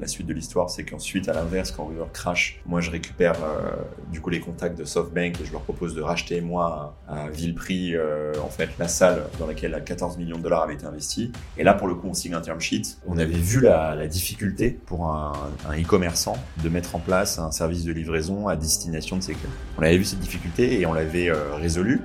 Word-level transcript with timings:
La 0.00 0.06
suite 0.06 0.26
de 0.26 0.32
l'histoire, 0.32 0.70
c'est 0.70 0.84
qu'ensuite, 0.84 1.28
à 1.28 1.34
l'inverse, 1.34 1.72
quand 1.72 1.84
River 1.84 2.06
crash, 2.12 2.60
moi 2.64 2.80
je 2.80 2.90
récupère 2.90 3.34
euh, 3.44 3.70
du 4.10 4.22
coup 4.22 4.30
les 4.30 4.40
contacts 4.40 4.78
de 4.78 4.84
SoftBank 4.84 5.38
et 5.38 5.44
je 5.44 5.52
leur 5.52 5.60
propose 5.60 5.94
de 5.94 6.00
racheter 6.00 6.40
moi 6.40 6.96
à, 7.06 7.28
vil 7.28 7.54
prix 7.54 7.94
euh, 7.94 8.32
en 8.42 8.48
fait 8.48 8.70
la 8.78 8.88
salle 8.88 9.24
dans 9.38 9.46
laquelle 9.46 9.82
14 9.84 10.16
millions 10.16 10.38
de 10.38 10.42
dollars 10.42 10.62
avaient 10.62 10.74
été 10.74 10.86
investis. 10.86 11.28
Et 11.58 11.64
là, 11.64 11.74
pour 11.74 11.86
le 11.86 11.94
coup, 11.94 12.08
on 12.08 12.14
signe 12.14 12.32
un 12.32 12.40
term 12.40 12.60
sheet. 12.60 12.96
On 13.06 13.18
avait 13.18 13.34
vu 13.34 13.60
la, 13.60 14.06
difficulté 14.06 14.70
pour 14.70 15.06
un, 15.06 15.32
un 15.68 15.78
e-commerçant 15.78 16.36
de 16.64 16.68
mettre 16.70 16.96
en 16.96 16.98
place 16.98 17.38
un 17.38 17.52
service 17.52 17.84
de 17.84 17.92
livraison 17.92 18.48
à 18.48 18.56
destination 18.56 19.16
de 19.16 19.22
ses 19.22 19.34
clients. 19.34 19.50
On 19.78 19.82
avait 19.82 19.98
vu 19.98 20.04
cette 20.04 20.20
difficulté 20.20 20.80
et 20.80 20.86
on 20.86 20.94
l'avait 20.94 21.28
euh, 21.28 21.54
résolue. 21.56 22.00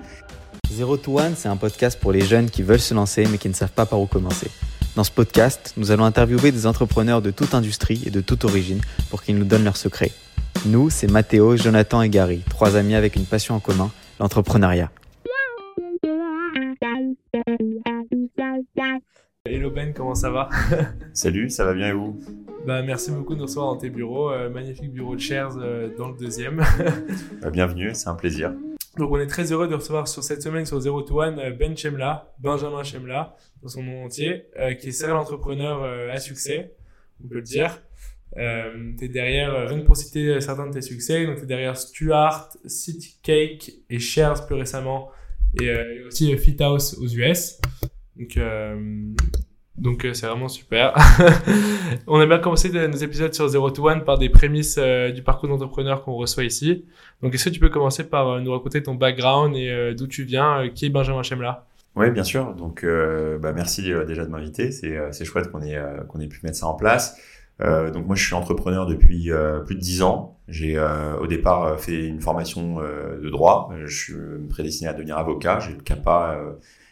Zero 0.70 0.98
to 0.98 1.20
One, 1.20 1.34
c'est 1.38 1.48
un 1.48 1.58
podcast 1.58 2.00
pour 2.00 2.12
les 2.12 2.22
jeunes 2.22 2.50
qui 2.50 2.62
veulent 2.62 2.80
se 2.80 2.94
lancer 2.94 3.26
mais 3.32 3.38
qui 3.38 3.48
ne 3.48 3.54
savent 3.54 3.72
pas 3.72 3.86
par 3.86 4.02
où 4.02 4.08
commencer. 4.08 4.50
Dans 4.96 5.04
ce 5.04 5.12
podcast, 5.12 5.74
nous 5.76 5.92
allons 5.92 6.06
interviewer 6.06 6.54
des 6.54 6.66
entrepreneurs 6.66 7.22
de 7.22 7.30
toute 7.30 7.54
industrie 7.54 8.02
et 8.06 8.12
de 8.12 8.22
toute 8.22 8.46
origine 8.46 8.80
pour 9.10 9.24
qu'ils 9.24 9.38
nous 9.38 9.44
donnent 9.44 9.66
leurs 9.66 9.76
secrets. 9.76 10.12
Nous, 10.66 10.90
c'est 10.90 11.12
Mathéo, 11.12 11.58
Jonathan 11.58 12.02
et 12.02 12.08
Gary, 12.08 12.42
trois 12.50 12.78
amis 12.78 12.96
avec 12.96 13.18
une 13.18 13.26
passion 13.26 13.56
en 13.56 13.60
commun, 13.60 13.92
l'entrepreneuriat. 14.22 14.90
Hello 19.46 19.70
Ben, 19.70 19.94
comment 19.94 20.16
ça 20.16 20.30
va? 20.30 20.50
Salut, 21.14 21.50
ça 21.50 21.66
va 21.66 21.74
bien 21.74 21.90
et 21.90 21.94
vous? 21.94 22.18
Bah, 22.66 22.82
Merci 22.82 23.12
beaucoup 23.12 23.34
de 23.34 23.40
nous 23.40 23.46
recevoir 23.46 23.74
dans 23.74 23.78
tes 23.78 23.90
bureaux. 23.90 24.32
Euh, 24.32 24.50
magnifique 24.50 24.94
bureau 24.94 25.16
de 25.16 25.22
Shares 25.22 25.58
euh, 25.60 25.90
dans 25.98 26.08
le 26.08 26.18
deuxième. 26.18 26.64
Bah, 27.42 27.50
bienvenue, 27.50 27.92
c'est 27.94 28.08
un 28.08 28.16
plaisir. 28.16 28.54
Donc 28.98 29.12
on 29.12 29.20
est 29.20 29.28
très 29.28 29.52
heureux 29.52 29.68
de 29.68 29.76
recevoir 29.76 30.08
sur 30.08 30.24
cette 30.24 30.42
semaine 30.42 30.66
sur 30.66 30.80
Zero 30.80 31.02
to 31.02 31.22
One 31.22 31.40
euh, 31.40 31.52
Ben 31.52 31.76
Chemla, 31.76 32.34
Benjamin 32.40 32.84
Chemla, 32.84 33.36
dans 33.62 33.68
son 33.68 33.84
nom 33.84 34.06
entier, 34.06 34.46
euh, 34.60 34.74
qui 34.74 34.90
est 34.90 34.92
serial 34.92 35.18
entrepreneur 35.18 35.84
euh, 35.84 36.12
à 36.12 36.20
succès, 36.20 36.76
on 37.24 37.28
peut 37.28 37.36
le 37.36 37.42
dire. 37.42 37.82
Euh, 38.38 38.94
tu 38.98 39.06
es 39.06 39.08
derrière, 39.08 39.68
rien 39.68 39.80
que 39.80 39.86
pour 39.86 39.98
citer 39.98 40.40
certains 40.40 40.68
de 40.68 40.74
tes 40.74 40.82
succès, 40.82 41.26
donc 41.26 41.38
tu 41.38 41.44
es 41.44 41.48
derrière 41.48 41.76
Stuart, 41.76 42.50
City 42.66 43.18
Cake 43.24 43.72
et 43.90 44.00
Shares 44.00 44.46
plus 44.46 44.56
récemment, 44.56 45.10
et, 45.60 45.66
et 45.66 46.04
aussi 46.06 46.38
Fit 46.38 46.58
House 46.62 46.98
aux 47.00 47.08
US. 47.08 47.60
Donc, 48.18 48.40
donc 49.78 50.08
c'est 50.14 50.28
vraiment 50.28 50.48
super. 50.48 50.94
on 52.08 52.20
a 52.20 52.26
bien 52.26 52.40
commencé 52.40 52.70
nos 52.70 52.98
épisodes 52.98 53.34
sur 53.34 53.48
Zero 53.48 53.72
to 53.72 53.90
One 53.90 54.04
par 54.04 54.18
des 54.18 54.30
prémices 54.30 54.78
du 54.78 55.24
parcours 55.24 55.50
d'entrepreneur 55.50 56.04
qu'on 56.04 56.16
reçoit 56.16 56.44
ici. 56.44 56.86
Donc, 57.22 57.34
est-ce 57.34 57.46
que 57.46 57.50
tu 57.50 57.60
peux 57.60 57.70
commencer 57.70 58.04
par 58.04 58.30
euh, 58.30 58.42
nous 58.42 58.52
raconter 58.52 58.84
ton 58.84 58.96
background 58.96 59.56
et 59.56 59.70
euh, 59.70 59.94
d'où 59.94 60.08
tu 60.08 60.24
viens, 60.24 60.60
euh, 60.64 60.70
qui 60.70 60.86
est 60.86 60.90
Benjamin 60.90 61.24
Chemla? 61.24 61.66
Oui, 61.96 62.12
bien 62.12 62.24
sûr. 62.24 62.54
Donc, 62.54 62.84
euh, 62.84 63.38
bah, 63.40 63.54
merci 63.54 63.82
déjà 63.82 64.26
de 64.26 64.30
m'inviter. 64.30 64.72
C'est, 64.72 64.98
c'est 65.12 65.26
chouette 65.26 65.50
qu'on 65.50 65.62
ait, 65.62 65.82
qu'on 66.10 66.20
ait 66.20 66.28
pu 66.28 66.40
mettre 66.44 66.58
ça 66.58 66.68
en 66.68 66.76
place. 66.76 67.18
Euh, 67.62 67.90
donc 67.90 68.06
moi 68.06 68.18
je 68.18 68.26
suis 68.26 68.34
entrepreneur 68.36 68.86
depuis 68.86 69.30
plus 69.66 69.76
de 69.76 69.80
dix 69.80 70.02
ans. 70.02 70.38
J'ai 70.50 70.78
au 70.78 71.26
départ 71.26 71.80
fait 71.80 72.06
une 72.06 72.20
formation 72.20 72.82
de 72.82 73.30
droit. 73.30 73.72
Je 73.86 73.96
suis 73.96 74.14
prédestiné 74.50 74.90
à 74.90 74.94
devenir 74.94 75.18
avocat. 75.18 75.60
J'ai 75.60 75.72
le 75.72 75.80
CAPA, 75.80 76.38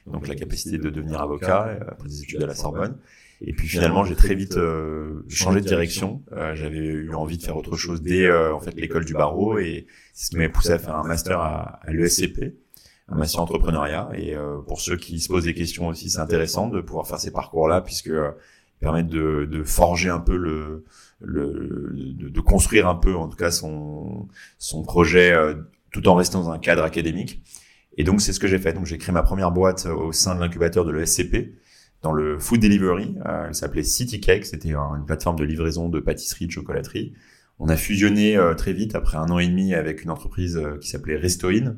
donc 0.07 0.25
la 0.25 0.35
capacité 0.35 0.77
de 0.77 0.89
devenir 0.89 1.21
avocat 1.21 1.79
après 1.85 2.07
des 2.07 2.21
études 2.21 2.41
à 2.41 2.47
la 2.47 2.55
Sorbonne. 2.55 2.95
Et 3.45 3.51
puis 3.53 3.67
finalement, 3.67 4.05
j'ai 4.05 4.15
très 4.15 4.35
vite 4.35 4.55
euh, 4.55 5.25
changé 5.27 5.59
de 5.59 5.65
direction. 5.65 6.23
Euh, 6.31 6.55
J'avais 6.55 6.77
eu 6.77 7.13
envie 7.13 7.37
de 7.37 7.43
faire 7.43 7.57
autre 7.57 7.75
chose 7.75 8.01
dès 8.01 8.25
euh, 8.25 8.55
en 8.55 8.59
fait 8.61 8.73
l'école 8.75 9.03
du 9.03 9.13
barreau 9.13 9.59
et 9.59 9.85
c'est 10.13 10.25
ce 10.25 10.29
qui 10.29 10.37
m'a 10.37 10.47
poussé 10.47 10.71
à 10.71 10.79
faire 10.79 10.95
un 10.95 11.03
master 11.03 11.39
à, 11.39 11.79
à 11.83 11.91
l'ESCP, 11.91 12.55
un 13.09 13.15
master 13.17 13.41
entrepreneuriat. 13.41 14.09
Et 14.15 14.33
euh, 14.33 14.59
pour 14.59 14.79
ceux 14.79 14.95
qui 14.95 15.19
se 15.19 15.27
posent 15.27 15.43
des 15.43 15.53
questions 15.53 15.87
aussi, 15.87 16.09
c'est 16.09 16.19
intéressant 16.19 16.69
de 16.69 16.79
pouvoir 16.79 17.05
faire 17.05 17.19
ces 17.19 17.31
parcours-là 17.31 17.81
puisque 17.81 18.07
euh, 18.07 18.31
permettent 18.79 19.07
de, 19.07 19.45
de, 19.51 19.63
forger 19.63 20.09
un 20.09 20.19
peu 20.19 20.37
le, 20.37 20.85
le 21.19 22.13
de, 22.17 22.29
de, 22.29 22.41
construire 22.41 22.87
un 22.87 22.95
peu 22.95 23.13
en 23.15 23.27
tout 23.27 23.37
cas 23.37 23.51
son 23.51 24.29
son 24.57 24.83
projet 24.83 25.33
tout 25.91 26.05
en 26.07 26.15
restant 26.15 26.43
dans 26.43 26.49
un 26.49 26.59
cadre 26.59 26.83
académique. 26.83 27.41
Et 27.97 28.05
donc 28.05 28.21
c'est 28.21 28.31
ce 28.31 28.39
que 28.39 28.47
j'ai 28.47 28.59
fait. 28.59 28.71
Donc 28.73 28.85
j'ai 28.85 28.97
créé 28.97 29.13
ma 29.13 29.23
première 29.23 29.51
boîte 29.51 29.85
au 29.85 30.13
sein 30.13 30.33
de 30.33 30.39
l'incubateur 30.39 30.85
de 30.85 30.91
l'ESCP 30.91 31.53
dans 32.03 32.11
le 32.11 32.37
food 32.37 32.59
delivery. 32.59 33.15
Euh, 33.25 33.47
elle 33.47 33.55
s'appelait 33.55 33.83
City 33.83 34.19
Cake, 34.21 34.45
c'était 34.45 34.73
une 34.73 35.05
plateforme 35.07 35.39
de 35.39 35.43
livraison 35.43 35.89
de 35.89 35.99
pâtisserie, 35.99 36.45
de 36.45 36.51
chocolaterie. 36.51 37.13
On 37.59 37.69
a 37.69 37.77
fusionné 37.77 38.35
euh, 38.37 38.53
très 38.53 38.73
vite 38.73 38.93
après 38.93 39.17
un 39.17 39.29
an 39.29 39.39
et 39.39 39.47
demi 39.47 39.73
avec 39.73 40.03
une 40.03 40.11
entreprise 40.11 40.57
euh, 40.57 40.77
qui 40.77 40.89
s'appelait 40.89 41.17
Restoin, 41.17 41.77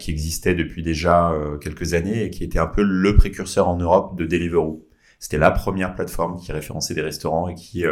qui 0.00 0.10
existait 0.10 0.56
depuis 0.56 0.82
déjà 0.82 1.32
quelques 1.60 1.94
années 1.94 2.24
et 2.24 2.30
qui 2.30 2.42
était 2.42 2.58
un 2.58 2.66
peu 2.66 2.82
le 2.82 3.14
précurseur 3.14 3.68
en 3.68 3.76
Europe 3.76 4.18
de 4.18 4.26
Deliveroo. 4.26 4.84
C'était 5.20 5.38
la 5.38 5.52
première 5.52 5.94
plateforme 5.94 6.36
qui 6.36 6.50
référençait 6.50 6.94
des 6.94 7.00
restaurants 7.00 7.48
et 7.48 7.54
qui 7.54 7.84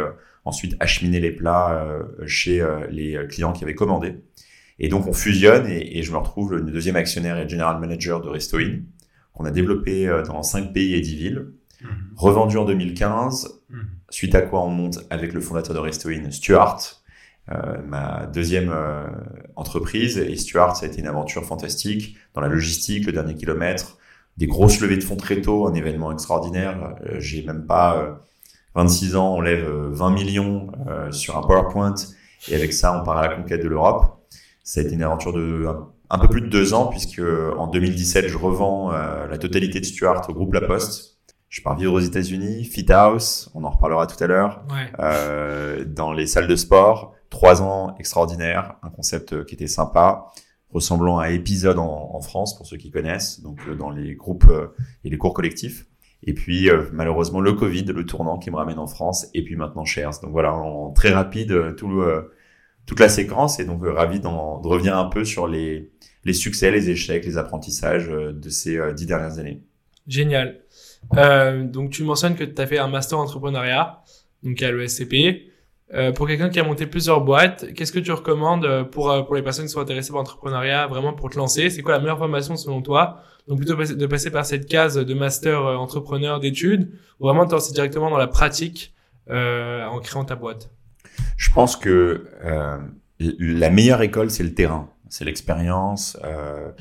ensuite 0.43 0.75
acheminait 0.81 1.21
les 1.21 1.31
plats 1.31 1.97
chez 2.25 2.61
les 2.89 3.17
clients 3.29 3.53
qui 3.53 3.63
avaient 3.63 3.73
commandé. 3.73 4.15
Et 4.79 4.89
donc 4.89 5.07
on 5.07 5.13
fusionne 5.13 5.65
et, 5.67 5.97
et, 5.97 6.03
je 6.03 6.11
me 6.11 6.17
retrouve 6.17 6.55
le 6.57 6.61
deuxième 6.69 6.97
actionnaire 6.97 7.37
et 7.37 7.47
general 7.47 7.79
manager 7.79 8.19
de 8.19 8.27
Restoin 8.27 8.81
qu'on 9.37 9.45
a 9.45 9.51
développé 9.51 10.07
euh, 10.07 10.23
dans 10.23 10.41
5 10.41 10.73
pays 10.73 10.95
et 10.95 11.01
10 11.01 11.15
villes, 11.15 11.47
mhm. 11.81 11.89
revendu 12.15 12.57
en 12.57 12.65
2015, 12.65 13.61
mhm. 13.69 13.87
suite 14.09 14.35
à 14.35 14.41
quoi 14.41 14.63
on 14.63 14.69
monte 14.69 14.99
avec 15.09 15.33
le 15.33 15.41
fondateur 15.41 15.75
de 15.75 15.79
Restoin, 15.79 16.31
Stuart, 16.31 17.03
euh, 17.51 17.77
ma 17.87 18.25
deuxième 18.25 18.71
euh, 18.73 19.07
entreprise. 19.55 20.17
Et 20.17 20.35
Stuart, 20.35 20.75
ça 20.75 20.85
a 20.85 20.89
été 20.89 20.99
une 20.99 21.07
aventure 21.07 21.45
fantastique 21.45 22.17
dans 22.33 22.41
la 22.41 22.49
logistique, 22.49 23.05
le 23.05 23.13
dernier 23.13 23.35
kilomètre, 23.35 23.97
des 24.37 24.47
grosses 24.47 24.81
levées 24.81 24.97
de 24.97 25.03
fonds 25.03 25.15
très 25.15 25.39
tôt, 25.39 25.67
un 25.67 25.73
événement 25.73 26.11
extraordinaire. 26.11 26.95
Euh, 27.05 27.19
J'ai 27.19 27.43
même 27.43 27.65
pas 27.65 28.19
26 28.75 29.15
ans, 29.15 29.35
on 29.35 29.41
lève 29.41 29.65
20 29.65 30.11
millions 30.11 30.71
sur 31.09 31.37
un 31.37 31.41
PowerPoint 31.41 31.95
et 32.47 32.55
avec 32.55 32.73
ça, 32.73 32.99
on 32.99 33.03
part 33.03 33.17
à 33.17 33.27
la 33.27 33.35
conquête 33.35 33.63
de 33.63 33.67
l'Europe. 33.67 34.05
Ça 34.63 34.81
a 34.81 34.83
été 34.83 34.93
une 34.93 35.01
aventure 35.01 35.33
de 35.33 35.65
un 36.09 36.17
peu 36.17 36.27
plus 36.27 36.41
de 36.41 36.47
deux 36.47 36.73
ans, 36.73 36.87
puisque 36.87 37.21
en 37.57 37.67
2017, 37.67 38.27
je 38.27 38.37
revends 38.37 38.91
euh, 38.91 39.27
la 39.27 39.37
totalité 39.37 39.79
de 39.79 39.85
Stuart 39.85 40.29
au 40.29 40.33
groupe 40.33 40.53
La 40.53 40.61
Poste. 40.61 41.17
Je 41.49 41.61
pars 41.61 41.77
vivre 41.77 41.93
aux 41.93 41.99
États-Unis, 41.99 42.65
Fit 42.65 42.91
House, 42.91 43.49
on 43.55 43.63
en 43.63 43.69
reparlera 43.69 44.05
tout 44.05 44.21
à 44.21 44.27
l'heure, 44.27 44.63
ouais. 44.69 44.91
euh, 44.99 45.85
dans 45.85 46.11
les 46.11 46.27
salles 46.27 46.47
de 46.47 46.55
sport. 46.55 47.13
Trois 47.29 47.61
ans 47.61 47.95
extraordinaires, 47.99 48.75
un 48.83 48.89
concept 48.89 49.45
qui 49.45 49.55
était 49.55 49.67
sympa, 49.67 50.27
ressemblant 50.71 51.19
à 51.19 51.29
épisode 51.29 51.79
en, 51.79 52.11
en 52.13 52.21
France 52.21 52.57
pour 52.57 52.65
ceux 52.65 52.77
qui 52.77 52.91
connaissent, 52.91 53.41
donc 53.41 53.59
euh, 53.67 53.75
dans 53.75 53.89
les 53.89 54.15
groupes 54.15 54.47
euh, 54.49 54.67
et 55.05 55.09
les 55.09 55.17
cours 55.17 55.33
collectifs. 55.33 55.87
Et 56.23 56.33
puis 56.33 56.69
malheureusement 56.93 57.39
le 57.39 57.53
Covid, 57.53 57.83
le 57.85 58.03
tournant 58.03 58.39
qui 58.39 58.49
me 58.49 58.55
ramène 58.55 58.79
en 58.79 58.87
France, 58.87 59.27
et 59.35 59.43
puis 59.43 59.55
maintenant 59.55 59.85
Shares. 59.85 60.19
Donc 60.23 60.31
voilà, 60.31 60.53
en 60.53 60.91
très 60.91 61.11
rapide, 61.11 61.75
tout 61.75 61.87
le 61.87 62.31
toute 62.87 62.99
la 62.99 63.09
séquence 63.09 63.59
et 63.59 63.65
donc 63.65 63.85
ravi 63.85 64.19
de 64.19 64.27
revenir 64.27 64.97
un 64.97 65.05
peu 65.05 65.23
sur 65.23 65.47
les, 65.47 65.91
les 66.23 66.33
succès, 66.33 66.71
les 66.71 66.89
échecs, 66.89 67.25
les 67.25 67.37
apprentissages 67.37 68.09
euh, 68.09 68.31
de 68.31 68.49
ces 68.49 68.77
euh, 68.77 68.93
dix 68.93 69.05
dernières 69.05 69.37
années. 69.37 69.61
Génial. 70.07 70.61
Euh, 71.17 71.63
donc 71.63 71.91
tu 71.91 72.03
mentionnes 72.03 72.35
que 72.35 72.45
tu 72.45 72.59
as 72.59 72.65
fait 72.65 72.79
un 72.79 72.87
master 72.87 73.19
entrepreneuriat, 73.19 74.01
donc 74.41 74.59
à 74.63 74.71
l'ESCP. 74.71 75.51
Euh, 75.93 76.11
pour 76.11 76.27
quelqu'un 76.27 76.49
qui 76.49 76.59
a 76.59 76.63
monté 76.63 76.85
plusieurs 76.85 77.21
boîtes, 77.21 77.73
qu'est-ce 77.73 77.93
que 77.93 77.99
tu 77.99 78.11
recommandes 78.11 78.89
pour 78.91 79.25
pour 79.25 79.35
les 79.35 79.41
personnes 79.41 79.65
qui 79.65 79.71
sont 79.71 79.79
intéressées 79.79 80.09
par 80.09 80.19
l'entrepreneuriat, 80.19 80.87
vraiment 80.87 81.13
pour 81.13 81.29
te 81.29 81.37
lancer? 81.37 81.69
C'est 81.69 81.81
quoi 81.81 81.93
la 81.93 81.99
meilleure 81.99 82.17
formation 82.17 82.55
selon 82.57 82.81
toi? 82.81 83.21
Donc 83.47 83.57
plutôt 83.57 83.75
de 83.75 84.05
passer 84.05 84.31
par 84.31 84.45
cette 84.45 84.65
case 84.65 84.95
de 84.95 85.13
master 85.13 85.61
entrepreneur 85.61 86.41
d'études, 86.41 86.91
ou 87.19 87.27
vraiment 87.27 87.45
de 87.45 87.49
te 87.49 87.55
lancer 87.55 87.73
directement 87.73 88.09
dans 88.09 88.17
la 88.17 88.27
pratique 88.27 88.93
euh, 89.29 89.85
en 89.85 89.99
créant 89.99 90.25
ta 90.25 90.35
boîte? 90.35 90.71
Je 91.37 91.51
pense 91.51 91.75
que 91.75 92.27
euh, 92.43 92.77
la 93.19 93.69
meilleure 93.69 94.01
école 94.01 94.29
c'est 94.29 94.43
le 94.43 94.53
terrain 94.53 94.89
c'est 95.09 95.25
l'expérience. 95.25 96.17
Euh, 96.25 96.71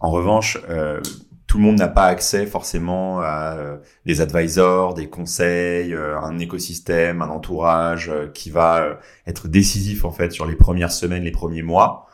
en 0.00 0.10
revanche, 0.10 0.58
euh, 0.68 1.00
tout 1.46 1.58
le 1.58 1.64
monde 1.64 1.78
n'a 1.78 1.88
pas 1.88 2.06
accès 2.06 2.46
forcément 2.46 3.20
à 3.20 3.78
des 4.06 4.20
advisors, 4.20 4.94
des 4.94 5.08
conseils, 5.08 5.94
un 5.94 6.38
écosystème, 6.38 7.22
un 7.22 7.28
entourage 7.28 8.10
qui 8.32 8.50
va 8.50 8.98
être 9.26 9.46
décisif 9.46 10.04
en 10.04 10.10
fait 10.10 10.32
sur 10.32 10.46
les 10.46 10.56
premières 10.56 10.90
semaines, 10.90 11.22
les 11.22 11.30
premiers 11.30 11.62
mois. 11.62 12.06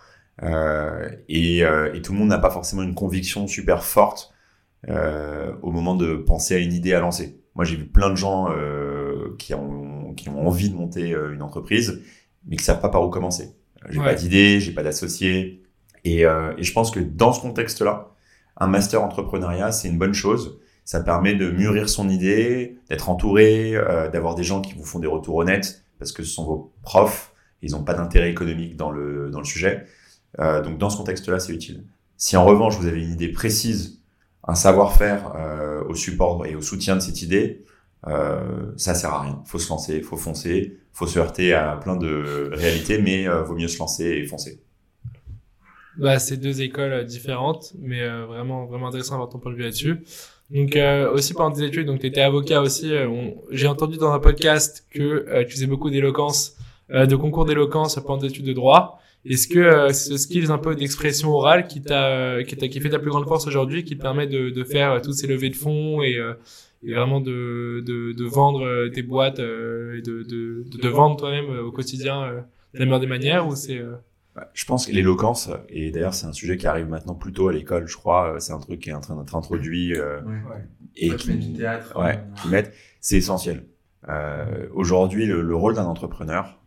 Et, 0.43 1.63
tout 2.03 2.13
le 2.13 2.19
monde 2.19 2.29
n'a 2.29 2.39
pas 2.39 2.51
forcément 2.51 2.83
une 2.83 2.95
conviction 2.95 3.47
super 3.47 3.85
forte 3.85 4.35
au 4.89 5.71
moment 5.71 5.95
de 5.95 6.17
penser 6.17 6.57
à 6.57 6.59
une 6.59 6.73
idée 6.73 6.93
à 6.93 7.01
lancer. 7.01 7.41
Moi, 7.55 7.65
j'ai 7.65 7.77
vu 7.77 7.87
plein 7.87 8.11
de 8.11 8.17
gens 8.17 8.49
qui 9.39 9.55
ont 9.55 10.00
qui 10.23 10.29
ont 10.29 10.47
envie 10.47 10.71
de 10.71 10.75
monter 10.75 11.11
une 11.11 11.43
entreprise, 11.43 12.01
mais 12.47 12.57
qui 12.57 12.65
savent 12.65 12.81
pas 12.81 12.89
par 12.89 13.03
où 13.03 13.11
commencer. 13.11 13.55
J'ai 13.89 13.99
ouais. 13.99 14.05
pas 14.05 14.15
d'idée, 14.15 14.61
j'ai 14.61 14.73
pas 14.73 14.83
d'associé. 14.83 15.63
Et, 16.05 16.25
euh, 16.25 16.53
et, 16.59 16.63
je 16.63 16.73
pense 16.73 16.91
que 16.91 17.01
dans 17.01 17.33
ce 17.33 17.41
contexte-là, 17.41 18.11
un 18.57 18.67
master 18.67 19.03
entrepreneuriat, 19.03 19.73
c'est 19.73 19.89
une 19.89 19.99
bonne 19.99 20.15
chose. 20.15 20.61
Ça 20.85 21.01
permet 21.01 21.35
de 21.35 21.51
mûrir 21.51 21.89
son 21.89 22.09
idée, 22.09 22.79
d'être 22.89 23.11
entouré, 23.11 23.75
euh, 23.75 24.09
d'avoir 24.09 24.35
des 24.35 24.43
gens 24.43 24.61
qui 24.61 24.75
vous 24.75 24.85
font 24.85 24.99
des 24.99 25.07
retours 25.07 25.37
honnêtes, 25.37 25.85
parce 25.99 26.13
que 26.13 26.23
ce 26.23 26.31
sont 26.31 26.45
vos 26.45 26.73
profs, 26.83 27.33
ils 27.63 27.73
n'ont 27.73 27.85
pas 27.85 27.95
d'intérêt 27.95 28.31
économique 28.31 28.77
dans 28.77 28.91
le, 28.91 29.31
dans 29.31 29.39
le 29.39 29.45
sujet. 29.45 29.87
Euh, 30.39 30.63
donc 30.63 30.79
dans 30.79 30.91
ce 30.91 30.97
contexte-là, 30.97 31.39
c'est 31.39 31.53
utile. 31.53 31.85
Si 32.17 32.37
en 32.37 32.45
revanche, 32.45 32.77
vous 32.79 32.87
avez 32.87 33.03
une 33.03 33.13
idée 33.13 33.29
précise, 33.29 34.03
un 34.47 34.55
savoir-faire 34.55 35.33
euh, 35.37 35.83
au 35.85 35.95
support 35.95 36.47
et 36.47 36.55
au 36.55 36.63
soutien 36.63 36.97
de 36.97 37.01
cette 37.01 37.23
idée, 37.23 37.65
euh, 38.07 38.73
ça 38.77 38.95
sert 38.95 39.13
à 39.13 39.23
rien. 39.23 39.43
Faut 39.47 39.59
se 39.59 39.69
lancer, 39.69 40.01
faut 40.03 40.17
foncer. 40.17 40.79
faut 40.93 41.07
se 41.07 41.19
heurter 41.19 41.53
à 41.53 41.77
plein 41.77 41.97
de 41.97 42.51
réalités, 42.53 43.01
mais 43.01 43.27
vaut 43.29 43.55
mieux 43.55 43.69
se 43.69 43.79
lancer 43.79 44.05
et 44.05 44.27
foncer. 44.27 44.61
Bah, 45.97 46.19
c'est 46.19 46.37
deux 46.37 46.63
écoles 46.63 47.05
différentes, 47.05 47.75
mais 47.79 48.07
vraiment, 48.27 48.67
vraiment 48.67 48.89
intéressant 48.89 49.13
d'avoir 49.13 49.29
ton 49.29 49.39
point 49.39 49.53
de 49.53 49.57
vue 49.57 49.65
là-dessus. 49.65 50.05
Donc 50.51 50.77
aussi 51.13 51.35
pendant 51.35 51.55
tes 51.55 51.65
études, 51.65 51.87
donc 51.87 52.01
tu 52.01 52.07
étais 52.07 52.23
avocat 52.23 52.61
aussi. 52.61 52.93
J'ai 53.51 53.67
entendu 53.67 53.99
dans 53.99 54.13
un 54.13 54.19
podcast 54.19 54.87
que 54.91 55.45
tu 55.45 55.53
faisais 55.53 55.67
beaucoup 55.67 55.91
d'éloquence, 55.91 56.57
de 56.89 57.17
concours 57.17 57.45
d'éloquence 57.45 57.99
pendant 58.05 58.19
tes 58.19 58.27
études 58.27 58.47
de 58.47 58.53
droit. 58.53 59.01
Est-ce 59.25 59.49
que 59.49 59.59
euh, 59.59 59.93
ce 59.93 60.17
skills 60.17 60.51
un 60.51 60.59
peu 60.59 60.75
d'expression 60.75 61.31
orale 61.31 61.67
qui 61.67 61.83
t'a 61.83 62.07
euh, 62.07 62.43
qui, 62.43 62.57
t'a 62.57 62.69
qui 62.69 62.81
fait 62.81 62.89
ta 62.89 62.99
plus 62.99 63.11
grande 63.11 63.27
force 63.27 63.47
aujourd'hui, 63.47 63.85
qui 63.85 63.97
te 63.97 64.03
permet 64.03 64.27
de, 64.27 64.49
de 64.49 64.65
faire 64.65 64.93
euh, 64.93 65.01
toutes 65.01 65.15
ces 65.15 65.27
levées 65.27 65.51
de 65.51 65.57
fonds 65.57 66.03
et, 66.03 66.17
euh, 66.17 66.33
et 66.83 66.95
vraiment 66.95 67.21
de, 67.21 67.83
de, 67.87 68.13
de, 68.13 68.25
vendre 68.25 68.89
tes 68.89 69.03
boîtes 69.03 69.39
et 69.39 70.03
de, 70.03 70.23
de, 70.23 70.65
de, 70.65 70.89
vendre 70.89 71.17
toi-même 71.17 71.51
au 71.59 71.73
quotidien 71.73 72.45
de 72.75 72.79
la 72.79 72.85
meilleure 72.85 73.01
des 73.01 73.07
manières 73.07 73.47
ou 73.47 73.55
c'est 73.55 73.81
je 74.55 74.65
pense 74.65 74.87
que 74.87 74.93
l'éloquence, 74.93 75.51
et 75.69 75.91
d'ailleurs 75.91 76.15
c'est 76.15 76.27
un 76.27 76.33
sujet 76.33 76.57
qui 76.57 76.67
arrive 76.67 76.89
maintenant 76.89 77.15
plutôt 77.15 77.49
à 77.49 77.53
l'école, 77.53 77.87
je 77.87 77.97
crois, 77.97 78.37
c'est 78.39 78.53
un 78.53 78.59
truc 78.59 78.81
qui 78.81 78.91
est 78.91 78.95
en 78.95 79.01
train 79.01 79.17
d'être 79.17 79.35
introduit 79.35 79.95
euh, 79.95 80.21
et 80.97 81.15
qui, 81.17 81.35
du 81.35 81.53
théâtre, 81.53 81.99
ouais, 82.01 82.21
qui 82.41 82.49
met, 82.49 82.71
c'est 83.01 83.17
essentiel. 83.17 83.65
Euh, 84.09 84.67
Aujourd'hui, 84.73 85.27
le, 85.27 85.43
le, 85.43 85.55
rôle 85.55 85.75
d'un 85.75 85.85
entrepreneur, 85.85 86.61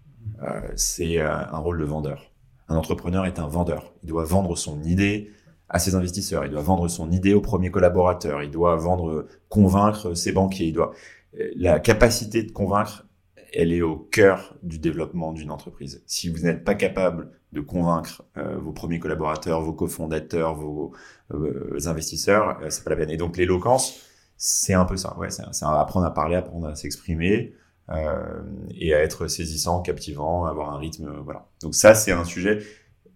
euh, 0.43 0.61
c'est 0.75 1.19
un 1.19 1.57
rôle 1.57 1.79
de 1.79 1.85
vendeur. 1.85 2.31
Un 2.69 2.75
entrepreneur 2.75 3.25
est 3.25 3.39
un 3.39 3.47
vendeur. 3.47 3.93
Il 4.03 4.09
doit 4.09 4.23
vendre 4.23 4.57
son 4.57 4.81
idée 4.83 5.31
à 5.73 5.79
ses 5.79 5.95
investisseurs, 5.95 6.45
il 6.45 6.51
doit 6.51 6.61
vendre 6.61 6.87
son 6.87 7.11
idée 7.11 7.33
aux 7.33 7.41
premiers 7.41 7.71
collaborateurs, 7.71 8.41
il 8.43 8.51
doit 8.51 8.75
vendre, 8.75 9.27
convaincre 9.49 10.13
ses 10.13 10.31
banquiers, 10.31 10.67
il 10.67 10.73
doit 10.73 10.93
la 11.55 11.79
capacité 11.79 12.43
de 12.43 12.51
convaincre, 12.51 13.05
elle 13.53 13.73
est 13.73 13.81
au 13.81 13.97
cœur 13.97 14.55
du 14.63 14.77
développement 14.79 15.33
d'une 15.33 15.51
entreprise. 15.51 16.03
Si 16.05 16.29
vous 16.29 16.43
n'êtes 16.43 16.63
pas 16.63 16.75
capable 16.75 17.31
de 17.51 17.61
convaincre 17.61 18.23
euh, 18.37 18.57
vos 18.57 18.71
premiers 18.71 18.99
collaborateurs, 18.99 19.61
vos 19.61 19.73
cofondateurs, 19.73 20.55
vos 20.55 20.91
euh, 21.33 21.77
investisseurs, 21.85 22.59
euh, 22.61 22.69
c'est 22.69 22.83
pas 22.83 22.91
la 22.91 22.95
peine. 22.95 23.09
Et 23.11 23.17
donc 23.17 23.37
l'éloquence, 23.37 23.99
c'est 24.37 24.73
un 24.73 24.85
peu 24.85 24.97
ça. 24.97 25.17
Ouais, 25.17 25.29
c'est 25.29 25.43
apprendre 25.65 26.05
à 26.05 26.13
parler, 26.13 26.35
apprendre 26.35 26.67
à 26.67 26.75
s'exprimer, 26.75 27.53
euh, 27.89 28.41
et 28.71 28.93
à 28.93 28.99
être 28.99 29.27
saisissant, 29.27 29.81
captivant, 29.81 30.45
avoir 30.45 30.73
un 30.73 30.77
rythme, 30.77 31.11
voilà. 31.23 31.47
Donc 31.61 31.75
ça, 31.75 31.95
c'est 31.95 32.11
un 32.11 32.23
sujet 32.23 32.59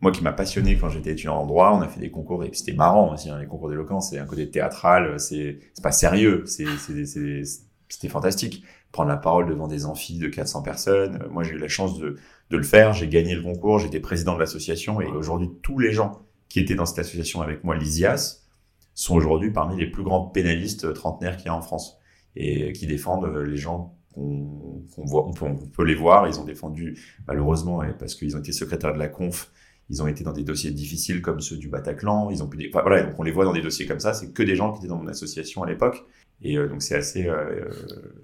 moi 0.02 0.12
qui 0.12 0.24
m'a 0.24 0.34
passionné 0.34 0.78
quand 0.78 0.90
j'étais 0.90 1.12
étudiant 1.12 1.36
en 1.36 1.46
droit, 1.46 1.72
on 1.74 1.82
a 1.82 1.88
fait 1.88 2.00
des 2.00 2.12
concours 2.12 2.44
et 2.44 2.52
c'était 2.54 2.74
marrant 2.74 3.14
aussi, 3.14 3.30
hein, 3.30 3.40
les 3.40 3.48
concours 3.48 3.70
d'éloquence, 3.70 4.12
c'est 4.12 4.20
un 4.20 4.26
côté 4.26 4.50
théâtral, 4.50 5.20
c'est 5.20 5.60
pas 5.82 5.92
sérieux, 5.92 6.46
c'était 6.46 8.10
fantastique. 8.10 8.64
Prendre 8.92 9.10
la 9.10 9.18
parole 9.18 9.48
devant 9.48 9.68
des 9.68 9.86
amphis 9.86 10.18
de 10.18 10.28
400 10.28 10.62
personnes, 10.62 11.24
moi 11.30 11.44
j'ai 11.44 11.54
eu 11.54 11.58
la 11.58 11.68
chance 11.68 11.98
de, 12.00 12.16
de 12.50 12.58
le 12.58 12.64
faire, 12.64 12.94
j'ai 12.94 13.08
gagné 13.08 13.36
le 13.36 13.42
concours, 13.42 13.80
j'étais 13.80 14.00
président 14.00 14.36
de 14.36 14.40
l'association 14.40 15.02
et 15.02 15.08
aujourd'hui 15.08 15.50
tous 15.62 15.80
les 15.80 15.92
gens 15.92 16.22
qui 16.48 16.60
étaient 16.60 16.76
dans 16.76 16.86
cette 16.86 17.00
association 17.00 17.42
avec 17.42 17.64
moi, 17.64 17.76
l'ISIAS, 17.76 18.44
sont 18.94 19.16
aujourd'hui 19.16 19.52
parmi 19.52 19.78
les 19.78 19.90
plus 19.90 20.04
grands 20.04 20.22
pénalistes 20.22 20.94
trentenaires 20.94 21.38
qu'il 21.38 21.48
y 21.48 21.50
a 21.50 21.56
en 21.56 21.62
France 21.62 21.98
et 22.36 22.72
qui 22.74 22.88
défendent 22.88 23.28
les 23.36 23.58
gens 23.58 23.98
on, 24.18 25.06
voit, 25.06 25.28
on 25.28 25.32
peut, 25.32 25.84
les 25.84 25.96
voir. 25.96 26.28
Ils 26.28 26.40
ont 26.40 26.44
défendu, 26.44 27.00
malheureusement, 27.28 27.82
parce 28.00 28.16
qu'ils 28.16 28.36
ont 28.36 28.40
été 28.40 28.52
secrétaires 28.52 28.94
de 28.94 29.00
la 29.00 29.08
conf, 29.08 29.52
ils 29.90 30.04
ont 30.04 30.08
été 30.08 30.24
dans 30.24 30.34
des 30.34 30.44
dossiers 30.44 30.72
difficiles 30.72 31.22
comme 31.22 31.40
ceux 31.40 31.58
du 31.58 31.70
Bataclan. 31.70 32.30
Ils 32.30 32.44
ont 32.44 32.48
pu, 32.48 32.70
voilà, 32.72 33.04
donc 33.04 33.18
on 33.18 33.24
les 33.24 33.32
voit 33.32 33.46
dans 33.46 33.54
des 33.54 33.62
dossiers 33.62 33.86
comme 33.86 34.00
ça. 34.00 34.14
C'est 34.14 34.34
que 34.34 34.44
des 34.44 34.56
gens 34.56 34.74
qui 34.74 34.80
étaient 34.80 34.88
dans 34.88 34.98
mon 34.98 35.08
association 35.08 35.64
à 35.64 35.68
l'époque. 35.68 36.06
Et 36.42 36.58
euh, 36.58 36.68
donc 36.68 36.82
c'est 36.82 36.96
assez, 36.96 37.28
euh, 37.28 37.70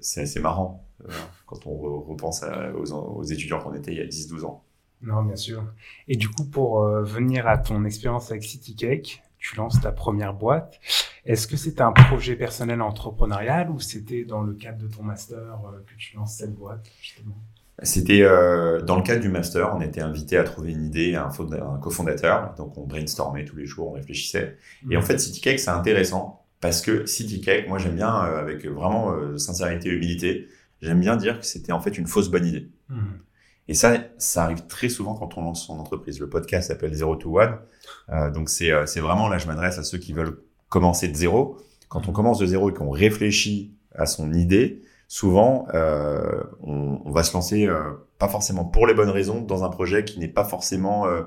c'est 0.01 0.21
assez 0.21 0.39
marrant 0.39 0.85
euh, 1.07 1.11
quand 1.47 1.65
on 1.65 2.01
repense 2.01 2.43
aux, 2.75 3.23
étudiants 3.23 3.59
qu'on 3.59 3.73
était 3.73 3.91
il 3.91 3.97
y 3.97 4.01
a 4.01 4.05
10-12 4.05 4.45
ans. 4.45 4.63
Non, 5.01 5.23
bien 5.23 5.35
sûr. 5.35 5.65
Et 6.07 6.15
du 6.15 6.29
coup, 6.29 6.45
pour 6.45 6.81
venir 6.81 7.45
à 7.47 7.57
ton 7.57 7.83
expérience 7.83 8.31
avec 8.31 8.43
City 8.43 8.73
Cake, 8.75 9.21
tu 9.37 9.57
lances 9.57 9.81
ta 9.81 9.91
première 9.91 10.33
boîte. 10.33 10.79
Est-ce 11.25 11.45
que 11.45 11.57
c'était 11.57 11.81
un 11.81 11.91
projet 11.91 12.37
personnel 12.37 12.81
entrepreneurial 12.81 13.69
ou 13.69 13.81
c'était 13.81 14.23
dans 14.23 14.41
le 14.41 14.53
cadre 14.53 14.77
de 14.77 14.87
ton 14.87 15.03
master 15.03 15.59
que 15.85 15.93
tu 15.97 16.15
lances 16.15 16.37
cette 16.37 16.55
boîte 16.55 16.89
justement? 17.01 17.35
C'était 17.81 18.21
euh, 18.21 18.81
dans 18.81 18.95
le 18.95 19.03
cadre 19.03 19.21
du 19.21 19.29
master, 19.29 19.75
on 19.75 19.81
était 19.81 20.01
invité 20.01 20.37
à 20.37 20.43
trouver 20.43 20.71
une 20.71 20.85
idée, 20.85 21.15
un, 21.15 21.29
un 21.29 21.77
cofondateur, 21.79 22.53
donc 22.55 22.77
on 22.77 22.85
brainstormait 22.85 23.45
tous 23.45 23.55
les 23.55 23.65
jours, 23.65 23.89
on 23.89 23.93
réfléchissait. 23.93 24.57
Et 24.89 24.95
en 24.95 24.99
mmh. 24.99 25.03
fait, 25.03 25.17
CityCake, 25.17 25.59
c'est 25.59 25.71
intéressant 25.71 26.45
parce 26.61 26.81
que 26.81 27.05
CityCake, 27.05 27.67
moi 27.67 27.79
j'aime 27.79 27.95
bien, 27.95 28.23
euh, 28.25 28.39
avec 28.39 28.65
vraiment 28.65 29.15
sincérité 29.37 29.89
et 29.89 29.93
humilité, 29.93 30.47
j'aime 30.81 30.99
bien 30.99 31.15
dire 31.15 31.39
que 31.39 31.45
c'était 31.45 31.71
en 31.71 31.79
fait 31.79 31.97
une 31.97 32.07
fausse 32.07 32.29
bonne 32.29 32.45
idée. 32.45 32.69
Mmh. 32.89 32.95
Et 33.67 33.73
ça, 33.73 33.97
ça 34.17 34.43
arrive 34.43 34.65
très 34.67 34.89
souvent 34.89 35.15
quand 35.15 35.37
on 35.37 35.41
lance 35.41 35.65
son 35.65 35.79
entreprise. 35.79 36.19
Le 36.19 36.29
podcast 36.29 36.67
s'appelle 36.67 36.93
Zero 36.93 37.15
to 37.15 37.39
One. 37.39 37.57
Euh, 38.09 38.29
donc 38.29 38.49
c'est 38.49 38.71
euh, 38.71 38.85
c'est 38.85 38.99
vraiment 38.99 39.29
là, 39.29 39.37
je 39.37 39.47
m'adresse 39.47 39.77
à 39.77 39.83
ceux 39.83 39.97
qui 39.97 40.13
veulent 40.13 40.37
commencer 40.69 41.07
de 41.07 41.15
zéro. 41.15 41.57
Quand 41.87 42.07
on 42.07 42.11
commence 42.11 42.39
de 42.39 42.45
zéro 42.45 42.69
et 42.69 42.73
qu'on 42.73 42.89
réfléchit 42.89 43.73
à 43.95 44.05
son 44.05 44.33
idée, 44.33 44.81
souvent 45.13 45.67
euh, 45.75 46.41
on, 46.63 46.99
on, 47.05 47.11
va 47.11 47.21
se 47.21 47.33
lancer 47.33 47.67
euh, 47.67 47.91
pas 48.17 48.27
forcément 48.27 48.65
pour 48.65 48.87
les 48.87 48.95
bonnes 48.95 49.11
raisons 49.11 49.41
dans 49.41 49.63
un 49.63 49.69
projet 49.69 50.05
qui 50.05 50.19
n'est 50.19 50.27
pas 50.27 50.43
forcément 50.43 51.05
euh, 51.05 51.21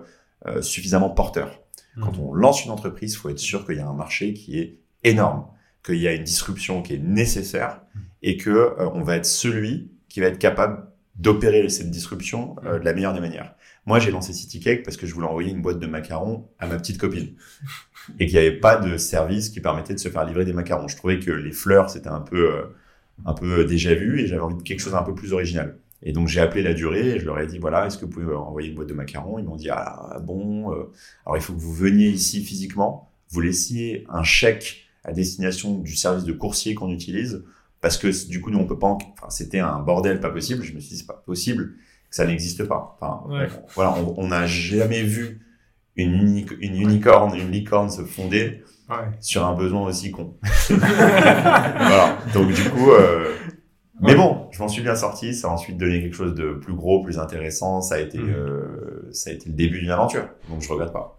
euh, 0.47 0.61
suffisamment 0.61 1.09
porteur. 1.09 1.63
Mmh. 1.95 2.01
Quand 2.01 2.19
on 2.19 2.35
lance 2.35 2.65
une 2.65 2.73
entreprise, 2.73 3.13
il 3.13 3.17
faut 3.17 3.29
être 3.29 3.39
sûr 3.39 3.65
qu'il 3.65 3.77
y 3.77 3.79
a 3.79 3.87
un 3.87 3.95
marché 3.95 4.35
qui 4.35 4.59
est 4.59 4.81
énorme, 5.05 5.47
qu'il 5.85 5.99
y 5.99 6.09
a 6.09 6.15
une 6.15 6.25
disruption 6.25 6.83
qui 6.83 6.95
est 6.95 6.99
nécessaire 6.99 7.81
mmh. 7.95 7.99
et 8.25 8.37
que 8.37 8.75
on 8.93 9.05
va 9.05 9.15
être 9.15 9.25
celui 9.25 9.93
qui 10.09 10.19
va 10.19 10.27
être 10.27 10.39
capable 10.41 10.89
d'opérer 11.19 11.69
cette 11.69 11.91
disruption 11.91 12.57
euh, 12.65 12.79
de 12.79 12.85
la 12.85 12.93
meilleure 12.93 13.15
des 13.15 13.21
manières. 13.21 13.55
Moi, 13.87 13.99
j'ai 14.01 14.11
lancé 14.11 14.33
City 14.33 14.61
Cake 14.61 14.83
parce 14.83 14.97
que 14.97 15.07
je 15.07 15.15
voulais 15.15 15.29
envoyer 15.29 15.51
une 15.51 15.63
boîte 15.63 15.79
de 15.79 15.87
macarons 15.87 16.49
à 16.59 16.67
ma 16.67 16.77
petite 16.77 16.99
copine 16.99 17.35
et 18.19 18.27
qu'il 18.27 18.39
n'y 18.39 18.47
avait 18.47 18.59
pas 18.59 18.77
de 18.77 18.97
service 18.97 19.49
qui 19.49 19.61
permettait 19.61 19.95
de 19.95 20.01
se 20.01 20.09
faire 20.09 20.25
livrer 20.25 20.45
des 20.45 20.53
macarons. 20.53 20.89
Je 20.89 20.97
trouvais 20.97 21.21
que 21.21 21.31
les 21.31 21.53
fleurs 21.53 21.89
c'était 21.89 22.09
un 22.09 22.21
peu 22.21 22.53
euh, 22.53 22.63
un 23.25 23.33
peu 23.35 23.65
déjà 23.65 23.95
vu 23.95 24.21
et 24.21 24.27
j'avais 24.27 24.43
envie 24.43 24.57
de 24.57 24.63
quelque 24.63 24.81
chose 24.81 24.95
un 24.95 25.03
peu 25.03 25.15
plus 25.15 25.33
original. 25.33 25.79
Et 26.03 26.13
donc 26.13 26.29
j'ai 26.29 26.41
appelé 26.41 26.63
la 26.63 26.75
durée 26.75 27.17
et 27.17 27.19
je 27.19 27.25
leur 27.25 27.39
ai 27.41 27.47
dit 27.47 27.59
voilà 27.59 27.87
est-ce 27.87 27.97
que 27.97 28.05
vous 28.05 28.11
pouvez 28.11 28.35
envoyer 28.35 28.69
une 28.69 28.75
boîte 28.75 28.89
de 28.89 28.95
macarons? 28.95 29.39
Ils 29.39 29.45
m'ont 29.45 29.57
dit 29.57 29.71
ah 29.71 30.19
bon 30.23 30.73
euh, 30.73 30.93
alors 31.25 31.37
il 31.37 31.41
faut 31.43 31.55
que 31.55 31.61
vous 31.61 31.73
veniez 31.73 32.09
ici 32.09 32.45
physiquement, 32.45 33.11
vous 33.31 33.41
laissiez 33.41 34.05
un 34.09 34.23
chèque 34.23 34.89
à 35.05 35.13
destination 35.13 35.79
du 35.79 35.97
service 35.97 36.25
de 36.25 36.33
coursier 36.33 36.75
qu'on 36.75 36.91
utilise 36.91 37.45
parce 37.81 37.97
que 37.97 38.29
du 38.29 38.41
coup 38.41 38.51
nous 38.51 38.59
on 38.59 38.67
peut 38.67 38.79
pas 38.79 38.89
enfin 38.89 39.31
c'était 39.31 39.61
un 39.61 39.81
bordel 39.81 40.21
pas 40.21 40.31
possible. 40.31 40.63
Je 40.63 40.75
me 40.75 40.81
suis 40.81 40.91
dit 40.91 40.99
c'est 40.99 41.07
pas 41.07 41.23
possible 41.25 41.75
que 42.11 42.17
ça 42.17 42.27
n'existe 42.27 42.65
pas. 42.65 42.99
Enfin 43.01 43.27
voilà 43.75 43.97
on 44.17 44.29
n'a 44.29 44.47
jamais 44.47 45.03
vu 45.03 45.41
une, 45.97 46.47
une 46.61 46.77
unicorne 46.77 47.35
une 47.37 47.51
licorne 47.51 47.89
se 47.89 48.03
fonder 48.03 48.63
ouais. 48.89 49.11
sur 49.21 49.47
un 49.47 49.55
besoin 49.55 49.83
aussi 49.83 50.11
con. 50.11 50.37
Voilà. 50.69 52.19
Donc 52.35 52.53
du 52.53 52.71
coup 52.71 52.91
euh... 52.91 53.35
mais 54.01 54.15
bon 54.15 54.49
je 54.53 54.61
m'en 54.61 54.69
suis 54.69 54.83
bien 54.83 54.97
sorti. 54.97 55.35
Ça 55.35 55.49
a 55.49 55.51
ensuite 55.53 55.77
donné 55.77 56.01
quelque 56.01 56.17
chose 56.17 56.35
de 56.35 56.55
plus 56.55 56.75
gros 56.75 57.03
plus 57.03 57.19
intéressant. 57.19 57.81
Ça 57.81 57.97
a 57.97 57.99
été 57.99 58.19
mmh. 58.19 58.31
euh, 58.31 59.09
ça 59.13 59.31
a 59.31 59.33
été 59.33 59.49
le 59.49 59.55
début 59.55 59.81
d'une 59.81 59.91
aventure. 59.91 60.29
Donc 60.49 60.63
je 60.63 60.69
regrette 60.69 60.93
pas. 60.93 61.19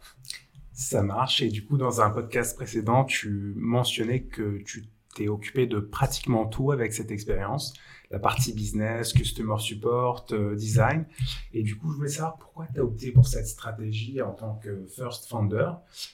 Ça 0.73 1.01
marche. 1.01 1.41
Et 1.41 1.49
du 1.49 1.65
coup 1.65 1.77
dans 1.77 2.01
un 2.01 2.09
podcast 2.09 2.55
précédent 2.55 3.03
tu 3.05 3.53
mentionnais 3.55 4.23
que 4.23 4.61
tu 4.63 4.89
occupé 5.27 5.65
de 5.65 5.79
pratiquement 5.79 6.45
tout 6.45 6.71
avec 6.71 6.93
cette 6.93 7.09
expérience, 7.09 7.73
la 8.11 8.19
partie 8.19 8.53
business, 8.53 9.13
customer 9.13 9.57
support, 9.59 10.25
euh, 10.31 10.55
design. 10.55 11.05
Et 11.53 11.63
du 11.63 11.77
coup, 11.77 11.91
je 11.91 11.97
voulais 11.97 12.09
savoir 12.09 12.37
pourquoi 12.37 12.67
tu 12.73 12.79
as 12.79 12.83
opté 12.83 13.11
pour 13.11 13.27
cette 13.27 13.47
stratégie 13.47 14.21
en 14.21 14.31
tant 14.31 14.55
que 14.55 14.85
first 14.85 15.27
founder 15.27 15.71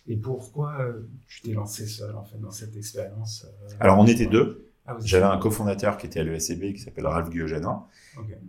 et 0.07 0.15
pourquoi 0.15 0.75
euh, 0.79 1.07
tu 1.27 1.41
t'es 1.41 1.53
lancé 1.53 1.85
seul 1.87 2.15
en 2.15 2.23
fait 2.23 2.39
dans 2.39 2.51
cette 2.51 2.75
expérience. 2.75 3.45
Euh, 3.45 3.75
Alors, 3.79 3.99
on 3.99 4.07
était 4.07 4.25
deux. 4.25 4.69
Ah, 4.85 4.97
J'avais 5.03 5.25
un 5.25 5.37
cofondateur 5.37 5.97
qui 5.97 6.07
était 6.07 6.19
à 6.19 6.23
l'ESCB 6.23 6.73
qui 6.73 6.79
s'appelle 6.79 7.07
Ralph 7.07 7.29
Guillogena 7.29 7.85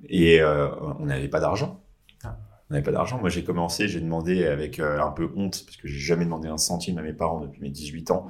et 0.09 0.43
on 0.43 1.07
n'avait 1.07 1.29
pas 1.29 1.39
d'argent. 1.39 1.81
Ah. 2.25 2.37
On 2.69 2.75
n'avait 2.75 2.83
pas 2.83 2.91
d'argent. 2.91 3.21
Moi, 3.21 3.29
j'ai 3.29 3.45
commencé, 3.45 3.87
j'ai 3.87 4.01
demandé 4.01 4.45
avec 4.45 4.81
un 4.81 5.13
peu 5.13 5.31
honte, 5.37 5.63
parce 5.65 5.77
que 5.77 5.87
j'ai 5.87 6.01
jamais 6.01 6.25
demandé 6.25 6.49
un 6.49 6.59
centime 6.59 6.99
à 6.99 7.03
mes 7.03 7.13
parents 7.13 7.39
depuis 7.39 7.61
mes 7.61 7.71
18 7.71 8.11
ans. 8.11 8.27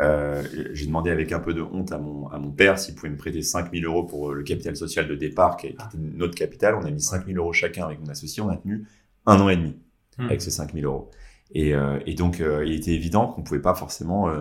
Euh, 0.00 0.42
j'ai 0.72 0.86
demandé 0.86 1.10
avec 1.10 1.30
un 1.30 1.38
peu 1.38 1.54
de 1.54 1.62
honte 1.62 1.92
à 1.92 1.98
mon, 1.98 2.26
à 2.28 2.38
mon 2.38 2.50
père 2.50 2.78
s'il 2.78 2.96
pouvait 2.96 3.10
me 3.10 3.16
prêter 3.16 3.42
5000 3.42 3.84
euros 3.84 4.02
pour 4.02 4.30
euh, 4.30 4.34
le 4.34 4.42
capital 4.42 4.76
social 4.76 5.06
de 5.06 5.14
départ, 5.14 5.56
qui, 5.56 5.68
était 5.68 5.78
notre 5.96 6.34
capital. 6.34 6.74
On 6.74 6.84
a 6.84 6.90
mis 6.90 7.00
5000 7.00 7.36
euros 7.38 7.52
chacun 7.52 7.86
avec 7.86 8.00
mon 8.00 8.08
associé. 8.08 8.42
On 8.42 8.48
a 8.48 8.56
tenu 8.56 8.86
un 9.26 9.40
an 9.40 9.48
et 9.48 9.56
demi 9.56 9.76
hmm. 10.18 10.24
avec 10.24 10.42
ces 10.42 10.50
5000 10.50 10.84
euros. 10.84 11.10
Et, 11.52 11.74
euh, 11.74 12.00
et 12.06 12.14
donc, 12.14 12.40
euh, 12.40 12.64
il 12.66 12.72
était 12.74 12.92
évident 12.92 13.28
qu'on 13.28 13.42
pouvait 13.42 13.60
pas 13.60 13.74
forcément 13.74 14.32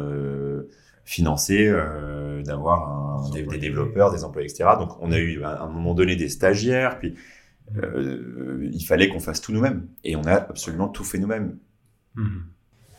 financer, 1.05 1.69
d'avoir 2.45 3.29
des, 3.31 3.43
des, 3.43 3.57
développeurs, 3.57 4.11
des 4.11 4.23
employés, 4.23 4.49
etc. 4.49 4.69
Donc, 4.79 4.91
on 5.01 5.11
a 5.11 5.19
eu 5.19 5.43
à 5.43 5.61
un 5.61 5.69
moment 5.69 5.93
donné 5.93 6.15
des 6.15 6.29
stagiaires, 6.29 6.97
puis 6.97 7.13
il 7.75 8.85
fallait 8.85 9.09
qu'on 9.09 9.19
fasse 9.19 9.41
tout 9.41 9.51
nous-mêmes. 9.51 9.87
Et 10.03 10.15
on 10.15 10.23
a 10.23 10.33
absolument 10.33 10.87
tout 10.87 11.03
fait 11.03 11.19
nous-mêmes. 11.19 11.57
Hmm. 12.15 12.39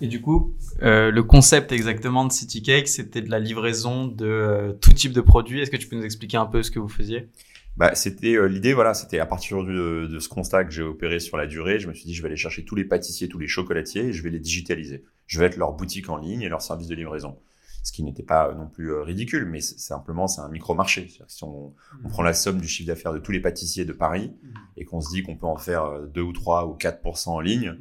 Et 0.01 0.09
du 0.09 0.21
coup, 0.21 0.55
euh, 0.83 1.11
le 1.11 1.23
concept 1.23 1.73
exactement 1.73 2.25
de 2.25 2.33
City 2.33 2.63
Cake, 2.63 2.89
c'était 2.89 3.23
de 3.23 3.31
la 3.31 3.39
livraison 3.39 4.07
de 4.07 4.27
euh, 4.27 4.73
tout 4.73 4.93
type 4.93 5.13
de 5.13 5.21
produits. 5.21 5.61
Est-ce 5.61 5.71
que 5.71 5.77
tu 5.77 5.89
peux 5.89 5.97
nous 5.97 6.05
expliquer 6.05 6.37
un 6.37 6.47
peu 6.47 6.63
ce 6.63 6.71
que 6.71 6.79
vous 6.79 6.89
faisiez? 6.89 7.29
Bah, 7.77 7.95
c'était 7.95 8.37
euh, 8.37 8.47
l'idée, 8.47 8.73
voilà, 8.73 8.95
c'était 8.95 9.19
à 9.19 9.27
partir 9.27 9.65
de, 9.65 10.07
de 10.07 10.19
ce 10.21 10.29
constat 10.29 10.65
que 10.65 10.71
j'ai 10.71 10.83
opéré 10.83 11.19
sur 11.19 11.37
la 11.37 11.47
durée, 11.47 11.81
je 11.81 11.89
me 11.89 11.95
suis 11.95 12.05
dit, 12.05 12.15
je 12.15 12.23
vais 12.23 12.29
aller 12.29 12.37
chercher 12.37 12.65
tous 12.65 12.77
les 12.77 12.85
pâtissiers, 12.85 13.29
tous 13.29 13.39
les 13.39 13.49
chocolatiers, 13.49 14.07
et 14.07 14.13
je 14.13 14.23
vais 14.23 14.31
les 14.31 14.39
digitaliser. 14.39 15.05
Je 15.27 15.41
vais 15.41 15.47
être 15.47 15.57
leur 15.57 15.73
boutique 15.73 16.09
en 16.09 16.17
ligne 16.17 16.43
et 16.43 16.49
leur 16.49 16.63
service 16.63 16.87
de 16.87 16.95
livraison. 16.95 17.37
Ce 17.83 17.93
qui 17.93 18.03
n'était 18.05 18.23
pas 18.23 18.55
non 18.55 18.69
plus 18.69 18.93
euh, 18.93 19.03
ridicule, 19.03 19.45
mais 19.45 19.61
simplement 19.61 20.29
c'est 20.29 20.41
un 20.41 20.49
micro-marché. 20.49 21.09
Si 21.27 21.45
on, 21.45 21.75
on, 22.05 22.09
prend 22.09 22.23
la 22.23 22.33
somme 22.33 22.61
du 22.61 22.69
chiffre 22.69 22.87
d'affaires 22.87 23.13
de 23.13 23.19
tous 23.19 23.33
les 23.33 23.41
pâtissiers 23.41 23.85
de 23.85 23.93
Paris 23.93 24.33
et 24.77 24.85
qu'on 24.85 25.01
se 25.01 25.11
dit 25.11 25.23
qu'on 25.23 25.37
peut 25.37 25.47
en 25.47 25.59
faire 25.59 26.01
2 26.15 26.21
ou 26.23 26.33
3 26.33 26.67
ou 26.67 26.77
4% 26.77 27.29
en 27.29 27.41
ligne, 27.41 27.77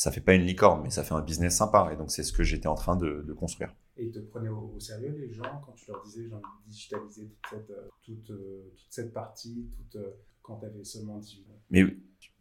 ça 0.00 0.10
fait 0.10 0.22
pas 0.22 0.32
une 0.32 0.46
licorne, 0.46 0.80
mais 0.82 0.88
ça 0.88 1.04
fait 1.04 1.12
un 1.12 1.20
business 1.20 1.54
sympa. 1.54 1.90
Et 1.92 1.96
donc 1.96 2.10
c'est 2.10 2.22
ce 2.22 2.32
que 2.32 2.42
j'étais 2.42 2.68
en 2.68 2.74
train 2.74 2.96
de, 2.96 3.22
de 3.28 3.32
construire. 3.34 3.74
Et 3.98 4.06
ils 4.06 4.10
te 4.10 4.18
prenaient 4.18 4.48
au, 4.48 4.80
sérieux, 4.80 5.14
les 5.14 5.30
gens, 5.30 5.60
quand 5.66 5.72
tu 5.72 5.90
leur 5.90 6.02
disais, 6.02 6.22
j'ai 6.26 6.32
envie 6.32 6.42
de 6.42 6.70
digitaliser 6.70 7.28
toute 7.28 7.50
cette, 7.50 7.70
euh, 7.70 7.88
toute, 8.02 8.30
euh, 8.30 8.72
toute 8.78 8.86
cette 8.88 9.12
partie, 9.12 9.68
toute, 9.76 9.96
euh, 9.96 10.16
quand 10.40 10.56
tu 10.56 10.64
avais 10.64 10.84
seulement 10.84 11.18
18 11.18 11.40
ans? 11.50 11.60
Mais 11.68 11.82
vous 11.82 11.92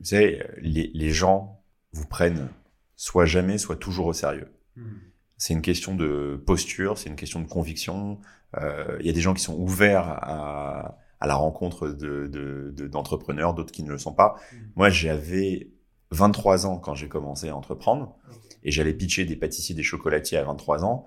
savez, 0.04 0.42
les, 0.62 0.90
les, 0.94 1.10
gens 1.10 1.62
vous 1.92 2.08
prennent 2.08 2.48
soit 2.96 3.26
jamais, 3.26 3.58
soit 3.58 3.76
toujours 3.76 4.06
au 4.06 4.14
sérieux. 4.14 4.48
Hmm. 4.78 4.96
C'est 5.36 5.54
une 5.54 5.62
question 5.62 5.96
de 5.96 6.42
posture, 6.46 6.98
c'est 6.98 7.10
une 7.10 7.18
question 7.18 7.42
de 7.42 7.48
conviction. 7.50 8.22
Il 8.54 8.64
euh, 8.64 9.02
y 9.02 9.10
a 9.10 9.14
des 9.14 9.20
gens 9.20 9.34
qui 9.34 9.44
sont 9.44 9.60
ouverts 9.60 10.08
à, 10.08 10.98
à 11.20 11.28
la 11.28 11.36
rencontre 11.36 11.90
d'entrepreneurs, 11.90 13.54
de, 13.54 13.58
de, 13.58 13.64
d'autres 13.64 13.74
qui 13.74 13.84
ne 13.84 13.92
le 13.92 13.98
sont 13.98 14.14
pas. 14.14 14.36
Hmm. 14.54 14.58
Moi, 14.78 14.90
j'avais 14.90 15.74
23 16.12 16.66
ans 16.66 16.78
quand 16.78 16.96
j'ai 16.96 17.08
commencé 17.08 17.50
à 17.50 17.56
entreprendre 17.56 18.16
et 18.64 18.72
j'allais 18.72 18.94
pitcher 18.94 19.26
des 19.26 19.36
pâtissiers, 19.36 19.76
des 19.76 19.84
chocolatiers 19.84 20.38
à 20.38 20.44
23 20.44 20.84
ans. 20.84 21.06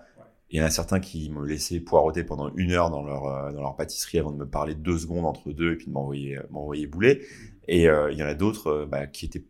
Il 0.50 0.58
y 0.58 0.62
en 0.62 0.66
a 0.66 0.70
certains 0.70 1.00
qui 1.00 1.30
me 1.30 1.46
laissaient 1.46 1.80
poireauter 1.80 2.24
pendant 2.24 2.52
une 2.56 2.72
heure 2.72 2.90
dans 2.90 3.02
leur, 3.02 3.26
euh, 3.26 3.52
dans 3.52 3.62
leur 3.62 3.74
pâtisserie 3.74 4.18
avant 4.18 4.32
de 4.32 4.36
me 4.36 4.46
parler 4.46 4.74
deux 4.74 4.98
secondes 4.98 5.24
entre 5.24 5.50
deux 5.50 5.72
et 5.72 5.76
puis 5.76 5.86
de 5.86 5.92
m'envoyer, 5.92 6.38
euh, 6.38 6.42
m'envoyer 6.50 6.86
bouler. 6.86 7.22
Et 7.68 7.88
euh, 7.88 8.12
il 8.12 8.18
y 8.18 8.22
en 8.22 8.26
a 8.26 8.34
d'autres 8.34 8.86
bah, 8.90 9.06
qui 9.06 9.24
étaient 9.24 9.44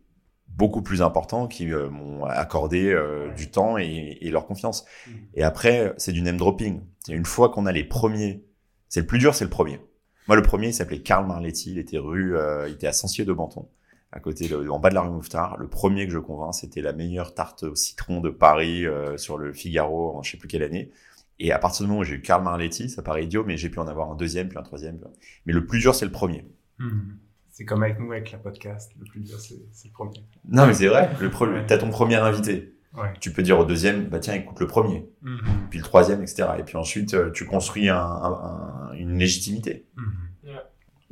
beaucoup 0.47 0.81
plus 0.81 1.01
importants, 1.01 1.47
qui 1.47 1.65
m'ont 1.65 2.25
accordé 2.25 2.95
du 3.35 3.49
temps 3.49 3.79
et, 3.79 4.19
leur 4.29 4.45
confiance. 4.45 4.85
Et 5.33 5.41
après, 5.41 5.95
c'est 5.97 6.11
du 6.11 6.21
name 6.21 6.37
dropping. 6.37 6.81
Une 7.09 7.25
fois 7.25 7.49
qu'on 7.49 7.65
a 7.65 7.71
les 7.71 7.83
premiers, 7.83 8.45
c'est 8.87 8.99
le 8.99 9.07
plus 9.07 9.17
dur, 9.17 9.33
c'est 9.33 9.45
le 9.45 9.49
premier. 9.49 9.79
Moi, 10.27 10.35
le 10.35 10.43
premier, 10.43 10.67
il 10.67 10.73
s'appelait 10.75 11.01
Karl 11.01 11.25
Marletti, 11.25 11.71
il 11.71 11.79
était 11.79 11.97
rue, 11.97 12.37
il 12.67 12.73
était 12.73 12.85
à 12.85 12.93
Sancier 12.93 13.25
de 13.25 13.33
Banton 13.33 13.67
à 14.13 14.19
côté, 14.19 14.47
de, 14.47 14.69
en 14.69 14.79
bas 14.79 14.89
de 14.89 14.95
la 14.95 15.01
rue 15.01 15.09
Mouffetard. 15.09 15.57
Le 15.57 15.67
premier 15.67 16.05
que 16.05 16.13
je 16.13 16.19
convainc, 16.19 16.53
c'était 16.53 16.81
la 16.81 16.93
meilleure 16.93 17.33
tarte 17.33 17.63
au 17.63 17.75
citron 17.75 18.21
de 18.21 18.29
Paris 18.29 18.85
euh, 18.85 19.17
sur 19.17 19.37
le 19.37 19.53
Figaro 19.53 20.15
en 20.15 20.21
je 20.21 20.31
sais 20.31 20.37
plus 20.37 20.47
quelle 20.47 20.63
année. 20.63 20.91
Et 21.39 21.51
à 21.51 21.57
partir 21.57 21.83
du 21.83 21.89
moment 21.89 22.01
où 22.01 22.03
j'ai 22.03 22.15
eu 22.15 22.21
Karl 22.21 22.43
Marletti, 22.43 22.89
ça 22.89 23.01
paraît 23.01 23.23
idiot, 23.23 23.43
mais 23.43 23.57
j'ai 23.57 23.69
pu 23.69 23.79
en 23.79 23.87
avoir 23.87 24.11
un 24.11 24.15
deuxième, 24.15 24.49
puis 24.49 24.57
un 24.59 24.63
troisième. 24.63 24.99
Mais 25.47 25.53
le 25.53 25.65
plus 25.65 25.79
dur, 25.79 25.95
c'est 25.95 26.05
le 26.05 26.11
premier. 26.11 26.45
Hmm. 26.77 27.15
C'est 27.49 27.65
comme 27.65 27.81
avec 27.81 27.99
nous, 27.99 28.11
avec 28.11 28.31
la 28.31 28.37
podcast. 28.37 28.91
Le 28.99 29.05
plus 29.05 29.21
dur, 29.21 29.39
c'est 29.39 29.55
le 29.85 29.91
premier. 29.91 30.23
Non, 30.47 30.67
mais 30.67 30.75
c'est 30.75 30.87
vrai. 30.87 31.09
Le 31.19 31.31
premier, 31.31 31.65
t'as 31.65 31.79
ton 31.79 31.89
premier 31.89 32.15
invité. 32.15 32.75
Ouais. 32.95 33.11
Tu 33.19 33.31
peux 33.31 33.41
dire 33.41 33.57
au 33.57 33.65
deuxième, 33.65 34.09
bah 34.09 34.19
tiens, 34.19 34.35
écoute 34.35 34.59
le 34.59 34.67
premier. 34.67 35.09
Hmm. 35.23 35.37
Puis 35.71 35.79
le 35.79 35.85
troisième, 35.85 36.21
etc. 36.21 36.49
Et 36.59 36.63
puis 36.63 36.77
ensuite, 36.77 37.15
euh, 37.15 37.31
tu 37.31 37.45
construis 37.45 37.89
un, 37.89 37.97
un, 37.97 38.93
une 38.93 39.17
légitimité. 39.17 39.87
Hmm. 39.97 40.03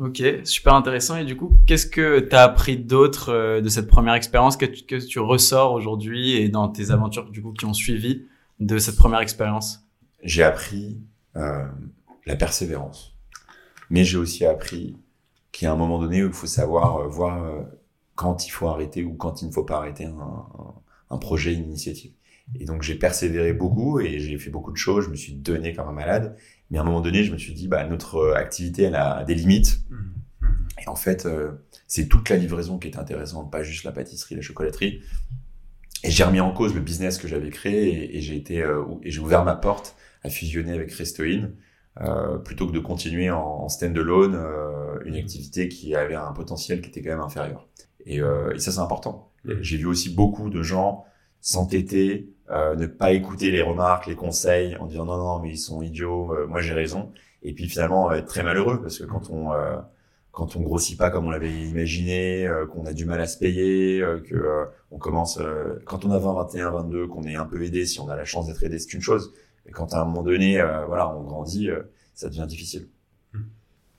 Ok, 0.02 0.24
super 0.46 0.74
intéressant. 0.74 1.16
Et 1.18 1.26
du 1.26 1.38
coup, 1.38 1.56
qu'est-ce 1.68 1.86
que 1.86 2.22
tu 2.22 2.36
as 2.36 2.42
appris 2.42 2.76
d'autre 2.76 3.30
euh, 3.30 3.62
de 3.62 3.70
cette 3.70 3.86
première 3.86 4.16
expérience 4.16 4.58
que 4.58 4.66
que 4.66 4.96
tu 4.96 5.20
ressors 5.20 5.74
aujourd'hui 5.74 6.38
et 6.38 6.50
dans 6.50 6.70
tes 6.70 6.90
aventures 6.90 7.30
du 7.30 7.44
coup 7.44 7.54
qui 7.54 7.66
ont 7.66 7.74
suivi 7.76 8.26
de 8.60 8.80
cette 8.80 8.96
première 8.96 9.20
expérience? 9.20 9.88
J'ai 10.24 10.42
appris 10.42 11.00
euh, 11.36 11.68
la 12.26 12.36
persévérance, 12.36 13.16
mais 13.92 14.04
j'ai 14.04 14.18
aussi 14.18 14.44
appris 14.44 14.98
qu'il 15.52 15.68
y 15.68 15.70
a 15.70 15.72
un 15.72 15.78
moment 15.78 16.00
donné 16.00 16.24
où 16.24 16.28
il 16.28 16.34
faut 16.34 16.48
savoir 16.48 16.98
euh, 16.98 17.08
voir 17.08 17.64
quand 18.16 18.48
il 18.48 18.50
faut 18.50 18.70
arrêter 18.70 19.04
ou 19.04 19.14
quand 19.14 19.44
il 19.44 19.50
ne 19.50 19.52
faut 19.52 19.66
pas 19.66 19.78
arrêter 19.78 20.06
un, 20.06 21.18
projet, 21.20 21.54
une 21.54 21.66
initiative. 21.66 22.14
Et 22.60 22.66
donc 22.66 22.82
j'ai 22.82 22.96
persévéré 22.96 23.54
beaucoup 23.54 24.00
et 24.00 24.18
j'ai 24.18 24.40
fait 24.40 24.50
beaucoup 24.50 24.72
de 24.72 24.78
choses. 24.78 25.06
Je 25.06 25.12
me 25.12 25.16
suis 25.16 25.34
donné 25.34 25.74
comme 25.74 25.88
un 25.88 25.94
malade. 25.94 26.36
Mais 26.72 26.78
à 26.78 26.82
un 26.82 26.86
moment 26.86 27.02
donné, 27.02 27.24
je 27.24 27.34
me 27.34 27.38
suis 27.38 27.54
dit, 27.54 27.68
bah, 27.68 27.86
notre 27.86 28.34
activité, 28.34 28.84
elle 28.84 28.96
a 28.96 29.24
des 29.26 29.36
limites. 29.36 29.82
Et 30.82 30.90
en 30.90 30.96
fait, 30.96 31.26
euh, 31.26 31.52
c'est 31.88 32.08
toute 32.08 32.30
la 32.30 32.38
livraison 32.38 32.78
qui 32.78 32.88
est 32.88 32.98
intéressante, 32.98 33.52
pas 33.52 33.64
juste 33.64 33.84
la 33.84 33.92
pâtisserie, 33.92 34.36
la 34.36 34.42
chocolaterie. 34.42 35.02
Et 36.04 36.10
j'ai 36.10 36.24
remis 36.24 36.40
en 36.40 36.52
cause 36.52 36.74
le 36.74 36.82
business 36.82 37.18
que 37.18 37.28
j'avais 37.28 37.50
créé 37.50 38.18
et, 38.18 38.22
j'ai 38.22 38.36
été 38.36 38.62
euh, 38.62 38.84
et 39.04 39.12
j'ai 39.12 39.20
ouvert 39.20 39.44
ma 39.44 39.56
porte 39.56 39.96
à 40.24 40.30
fusionner 40.30 40.74
avec 40.74 40.92
Restoin 40.94 41.52
euh, 42.02 42.38
plutôt 42.38 42.66
que 42.68 42.72
de 42.72 42.80
continuer 42.80 43.30
en, 43.30 43.42
en 43.42 43.70
stand-alone 43.70 44.36
une 45.06 45.16
activité 45.16 45.68
qui 45.68 45.96
avait 45.96 46.16
un 46.16 46.32
potentiel 46.32 46.82
qui 46.82 46.90
était 46.90 47.02
quand 47.02 47.12
même 47.12 47.22
inférieur. 47.22 47.68
Et, 48.06 48.18
et 48.18 48.60
ça, 48.60 48.72
c'est 48.72 48.80
important. 48.80 49.32
Mmh. 49.46 49.54
J'ai 49.62 49.78
vu 49.78 49.86
aussi 49.86 50.14
beaucoup 50.14 50.50
de 50.50 50.62
gens 50.64 51.06
s'entêter, 51.40 52.34
ne 52.50 52.86
pas 52.86 53.12
écouter 53.12 53.52
les 53.52 53.62
remarques, 53.62 54.08
les 54.08 54.16
conseils, 54.16 54.76
en 54.78 54.86
disant 54.86 55.06
non 55.06 55.18
non 55.18 55.40
mais 55.40 55.52
ils 55.52 55.58
sont 55.58 55.82
idiots, 55.82 56.36
moi 56.48 56.62
j'ai 56.62 56.74
raison. 56.74 57.12
Et 57.44 57.54
puis 57.54 57.68
finalement 57.68 58.12
être 58.12 58.28
très 58.28 58.44
malheureux 58.44 58.82
parce 58.82 59.00
que 59.00 59.06
quand 59.06 59.30
on 59.30 59.52
quand 60.32 60.56
on 60.56 60.62
grossit 60.62 60.98
pas 60.98 61.10
comme 61.10 61.26
on 61.26 61.30
l'avait 61.30 61.52
imaginé, 61.52 62.48
euh, 62.48 62.66
qu'on 62.66 62.86
a 62.86 62.94
du 62.94 63.06
mal 63.06 63.20
à 63.20 63.28
se 63.28 63.38
payer, 63.38 64.02
que 64.30 64.68
on 64.92 64.98
commence 64.98 65.40
quand 65.86 66.06
on 66.06 66.12
a 66.12 66.20
20, 66.20 66.34
21, 66.34 66.72
22, 66.72 67.08
qu'on 67.08 67.24
est 67.24 67.36
un 67.36 67.46
peu 67.46 67.62
aidé, 67.64 67.86
si 67.86 68.00
on 68.00 68.10
a 68.10 68.16
la 68.16 68.26
chance 68.26 68.48
d'être 68.48 68.64
aidé, 68.64 68.80
c'est 68.80 68.94
une 68.94 69.02
chose. 69.02 69.34
Mais 69.66 69.72
quand 69.72 69.94
à 69.94 70.02
un 70.02 70.06
moment 70.06 70.24
donné, 70.24 70.62
voilà, 70.88 71.14
on 71.16 71.24
grandit, 71.24 71.70
ça 72.14 72.30
devient 72.30 72.46
difficile. 72.48 72.88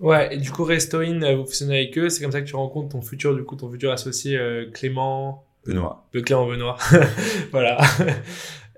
Ouais, 0.01 0.35
et 0.35 0.39
du 0.39 0.51
coup, 0.51 0.65
Restoin, 0.65 1.35
vous 1.37 1.45
fonctionnez 1.45 1.77
avec 1.77 1.97
eux, 1.97 2.09
c'est 2.09 2.21
comme 2.23 2.33
ça 2.33 2.41
que 2.41 2.47
tu 2.47 2.57
rencontres 2.57 2.89
ton 2.89 3.03
futur, 3.03 3.37
du 3.37 3.45
coup, 3.45 3.55
ton 3.55 3.71
futur 3.71 3.93
associé 3.93 4.39
Clément. 4.73 5.45
Benoît. 5.65 6.09
De 6.13 6.21
Clément 6.21 6.49
Benoît. 6.49 6.77
voilà. 7.53 7.79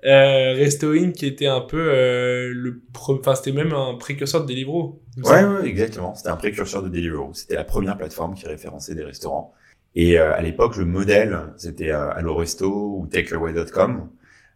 Euh, 0.05 0.53
Restoin 0.53 1.11
qui 1.11 1.25
était 1.25 1.47
un 1.47 1.61
peu 1.61 1.79
euh, 1.79 2.51
le 2.53 2.81
enfin 3.09 3.33
c'était 3.33 3.51
même 3.51 3.73
un 3.73 3.95
précurseur 3.95 4.43
de 4.43 4.47
Deliveroo. 4.47 5.01
Ouais, 5.23 5.43
ouais, 5.43 5.67
exactement. 5.67 6.13
C'était 6.13 6.29
un 6.29 6.35
précurseur 6.35 6.83
de 6.83 6.89
Deliveroo. 6.89 7.33
C'était 7.33 7.55
la 7.55 7.63
première 7.63 7.97
plateforme 7.97 8.35
qui 8.35 8.45
référençait 8.45 8.93
des 8.93 9.03
restaurants. 9.03 9.53
Et 9.95 10.19
euh, 10.19 10.33
à 10.33 10.41
l'époque, 10.41 10.75
le 10.75 10.85
modèle, 10.85 11.39
c'était 11.57 11.91
euh, 11.91 12.11
AlloResto 12.11 12.99
ou 12.99 13.07
Takeaway.com. 13.07 14.09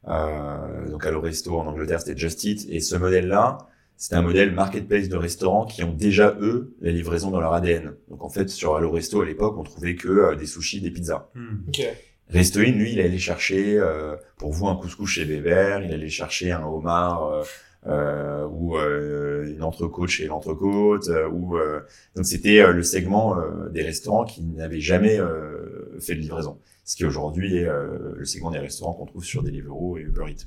Euh, 0.07 0.89
donc 0.89 1.05
AlloResto 1.05 1.57
en 1.57 1.65
Angleterre, 1.65 2.01
c'était 2.01 2.17
Just 2.17 2.43
Eat. 2.43 2.67
Et 2.69 2.81
ce 2.81 2.95
modèle-là, 2.95 3.57
c'était 3.95 4.15
un 4.15 4.21
modèle 4.21 4.53
marketplace 4.53 5.09
de 5.09 5.15
restaurants 5.15 5.65
qui 5.65 5.83
ont 5.83 5.93
déjà, 5.93 6.35
eux, 6.41 6.75
la 6.81 6.91
livraison 6.91 7.31
dans 7.31 7.39
leur 7.39 7.53
ADN. 7.53 7.95
Donc 8.09 8.23
en 8.23 8.29
fait, 8.29 8.49
sur 8.49 8.75
AlloResto, 8.75 9.21
à 9.21 9.25
l'époque, 9.25 9.57
on 9.57 9.63
trouvait 9.63 9.95
que 9.95 10.09
euh, 10.09 10.35
des 10.35 10.45
sushis, 10.45 10.81
des 10.81 10.91
pizzas. 10.91 11.29
Hmm. 11.35 11.67
Okay. 11.69 11.89
Restoin, 12.29 12.71
lui, 12.71 12.93
il 12.93 13.01
allait 13.01 13.17
chercher 13.17 13.77
euh, 13.77 14.15
pour 14.37 14.51
vous 14.51 14.67
un 14.67 14.75
couscous 14.75 15.09
chez 15.09 15.25
Weber, 15.25 15.81
il 15.83 15.93
allait 15.93 16.09
chercher 16.09 16.51
un 16.51 16.63
homard 16.63 17.25
euh, 17.25 17.43
euh, 17.87 18.45
ou 18.45 18.77
euh, 18.77 19.47
une 19.47 19.63
entrecôte 19.63 20.09
chez 20.09 20.25
l'entrecôte. 20.25 21.07
Euh, 21.07 21.29
ou 21.29 21.57
donc 22.15 22.25
c'était 22.25 22.71
le 22.71 22.83
segment 22.83 23.35
des 23.71 23.83
restaurants 23.83 24.25
qui 24.25 24.43
n'avaient 24.43 24.81
jamais 24.81 25.17
fait 25.99 26.15
de 26.15 26.19
livraison, 26.19 26.59
ce 26.83 26.95
qui 26.95 27.05
aujourd'hui 27.05 27.57
est 27.57 27.67
le 27.67 28.25
segment 28.25 28.51
des 28.51 28.59
restaurants 28.59 28.93
qu'on 28.93 29.05
trouve 29.05 29.23
sur 29.23 29.43
Deliveroo 29.43 29.97
et 29.97 30.01
Uber 30.01 30.25
Eats. 30.29 30.45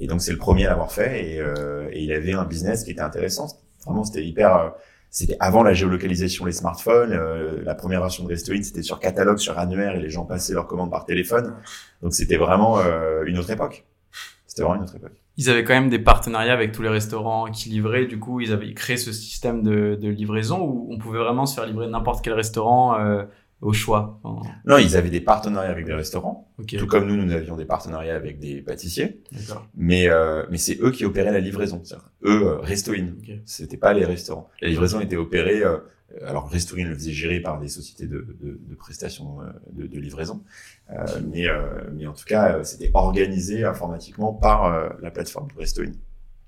Et 0.00 0.06
donc 0.06 0.20
c'est 0.20 0.32
le 0.32 0.38
premier 0.38 0.66
à 0.66 0.70
l'avoir 0.70 0.92
fait 0.92 1.24
et, 1.24 1.36
et, 1.36 2.02
il 2.02 2.12
avait 2.12 2.32
un 2.32 2.44
business 2.44 2.84
qui 2.84 2.90
était 2.90 3.00
intéressant. 3.00 3.46
Vraiment, 3.84 4.04
c'était 4.04 4.24
hyper 4.24 4.74
c'était 5.16 5.38
avant 5.40 5.62
la 5.62 5.72
géolocalisation, 5.72 6.44
les 6.44 6.52
smartphones. 6.52 7.14
Euh, 7.14 7.62
la 7.64 7.74
première 7.74 8.02
version 8.02 8.22
de 8.24 8.28
Restoin, 8.28 8.62
c'était 8.62 8.82
sur 8.82 9.00
catalogue, 9.00 9.38
sur 9.38 9.58
annuaire, 9.58 9.94
et 9.96 10.02
les 10.02 10.10
gens 10.10 10.26
passaient 10.26 10.52
leurs 10.52 10.66
commandes 10.66 10.90
par 10.90 11.06
téléphone. 11.06 11.54
Donc 12.02 12.12
c'était 12.12 12.36
vraiment 12.36 12.80
euh, 12.80 13.24
une 13.24 13.38
autre 13.38 13.48
époque. 13.48 13.86
C'était 14.46 14.60
vraiment 14.60 14.76
une 14.76 14.82
autre 14.82 14.96
époque. 14.96 15.14
Ils 15.38 15.48
avaient 15.48 15.64
quand 15.64 15.72
même 15.72 15.88
des 15.88 15.98
partenariats 15.98 16.52
avec 16.52 16.72
tous 16.72 16.82
les 16.82 16.90
restaurants 16.90 17.46
qui 17.46 17.70
livraient. 17.70 18.04
Du 18.04 18.18
coup, 18.18 18.42
ils 18.42 18.52
avaient 18.52 18.74
créé 18.74 18.98
ce 18.98 19.10
système 19.10 19.62
de, 19.62 19.98
de 19.98 20.08
livraison 20.10 20.60
où 20.60 20.88
on 20.90 20.98
pouvait 20.98 21.18
vraiment 21.18 21.46
se 21.46 21.54
faire 21.54 21.64
livrer 21.64 21.88
n'importe 21.88 22.22
quel 22.22 22.34
restaurant. 22.34 23.00
Euh 23.00 23.22
au 23.66 23.72
choix 23.72 24.20
Non, 24.64 24.78
ils 24.78 24.96
avaient 24.96 25.10
des 25.10 25.20
partenariats 25.20 25.70
avec 25.70 25.84
des 25.84 25.92
restaurants, 25.92 26.48
tout 26.78 26.86
comme 26.86 27.08
nous, 27.08 27.16
nous 27.16 27.32
avions 27.32 27.56
des 27.56 27.64
partenariats 27.64 28.14
avec 28.14 28.38
des 28.38 28.62
pâtissiers. 28.62 29.20
Mais 29.74 30.08
euh, 30.08 30.44
mais 30.50 30.58
c'est 30.58 30.78
eux 30.80 30.92
qui 30.92 31.04
opéraient 31.04 31.32
la 31.32 31.40
livraison. 31.40 31.82
Eux, 32.24 32.46
euh, 32.46 32.58
Restoin. 32.58 33.08
Okay. 33.20 33.42
C'était 33.44 33.76
pas 33.76 33.92
les 33.92 34.04
restaurants. 34.04 34.48
La 34.62 34.68
livraison 34.68 35.00
était 35.00 35.16
opérée. 35.16 35.64
Euh, 35.64 35.78
alors 36.24 36.48
Restoin 36.48 36.84
le 36.84 36.94
faisait 36.94 37.10
gérer 37.10 37.40
par 37.40 37.58
des 37.58 37.66
sociétés 37.66 38.06
de, 38.06 38.36
de, 38.40 38.60
de 38.62 38.74
prestations 38.76 39.40
euh, 39.40 39.46
de, 39.72 39.88
de, 39.88 39.98
livraison, 39.98 40.44
mais 41.32 41.46
mais 41.92 42.06
en 42.06 42.12
tout 42.12 42.24
cas, 42.24 42.62
c'était 42.62 42.92
organisé 42.94 43.64
informatiquement 43.64 44.32
par 44.32 44.94
la 45.02 45.10
plateforme 45.10 45.48
Restoin. 45.58 45.90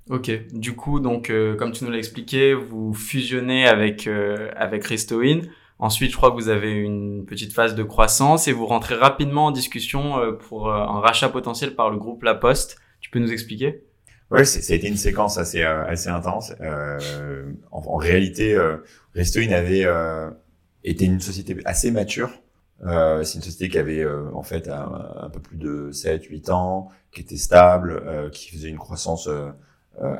Ok. 0.09 0.31
Du 0.53 0.77
coup, 0.77 1.01
donc 1.01 1.33
comme 1.59 1.73
tu 1.73 1.85
nous 1.85 1.91
l'as 1.91 1.99
expliqué, 1.99 2.55
vous 2.55 2.95
fusionnez 2.95 3.67
avec 3.67 4.09
avec 4.55 4.85
Restoin. 4.85 5.41
Ensuite, 5.79 6.11
je 6.11 6.17
crois 6.17 6.31
que 6.31 6.37
vous 6.37 6.49
avez 6.49 6.73
une 6.73 7.25
petite 7.25 7.53
phase 7.53 7.75
de 7.75 7.83
croissance 7.85 8.49
et 8.49 8.53
vous 8.53 8.67
rentrez 8.67 8.97
rapidement 8.97 9.47
en 9.47 9.51
discussion 9.53 10.19
euh, 10.19 10.33
pour 10.33 10.69
euh, 10.69 10.75
un 10.75 11.01
rachat 11.01 11.29
potentiel 11.29 11.75
par 11.75 11.91
le 11.91 11.99
groupe 11.99 12.25
La 12.25 12.35
Poste. 12.35 12.79
Tu 13.01 13.11
peux 13.11 13.21
nous 13.21 13.33
expliquer? 13.33 13.85
Ouais, 14.31 14.43
été 14.43 14.89
une 14.89 14.97
séquence 14.97 15.39
assez 15.39 15.63
euh, 15.63 15.87
assez 15.87 16.11
intense. 16.11 16.53
Euh, 16.61 17.51
en, 17.71 17.97
réalité, 17.97 18.55
euh, 18.55 18.77
Restoin 19.15 19.51
avait 19.53 19.85
euh, 19.87 20.31
été 20.85 21.07
une 21.07 21.21
société 21.21 21.57
assez 21.65 21.91
mature. 21.91 22.31
Euh, 22.87 23.25
c'est 23.25 23.39
une 23.39 23.43
société 23.43 23.71
qui 23.71 23.79
avait 23.79 24.07
en 24.07 24.43
fait 24.43 24.69
un, 24.69 25.31
peu 25.33 25.41
plus 25.41 25.57
de 25.57 25.91
7-8 25.93 26.51
ans, 26.51 26.91
qui 27.11 27.23
était 27.23 27.39
stable, 27.39 28.31
qui 28.31 28.51
faisait 28.51 28.69
une 28.69 28.79
croissance 28.79 29.29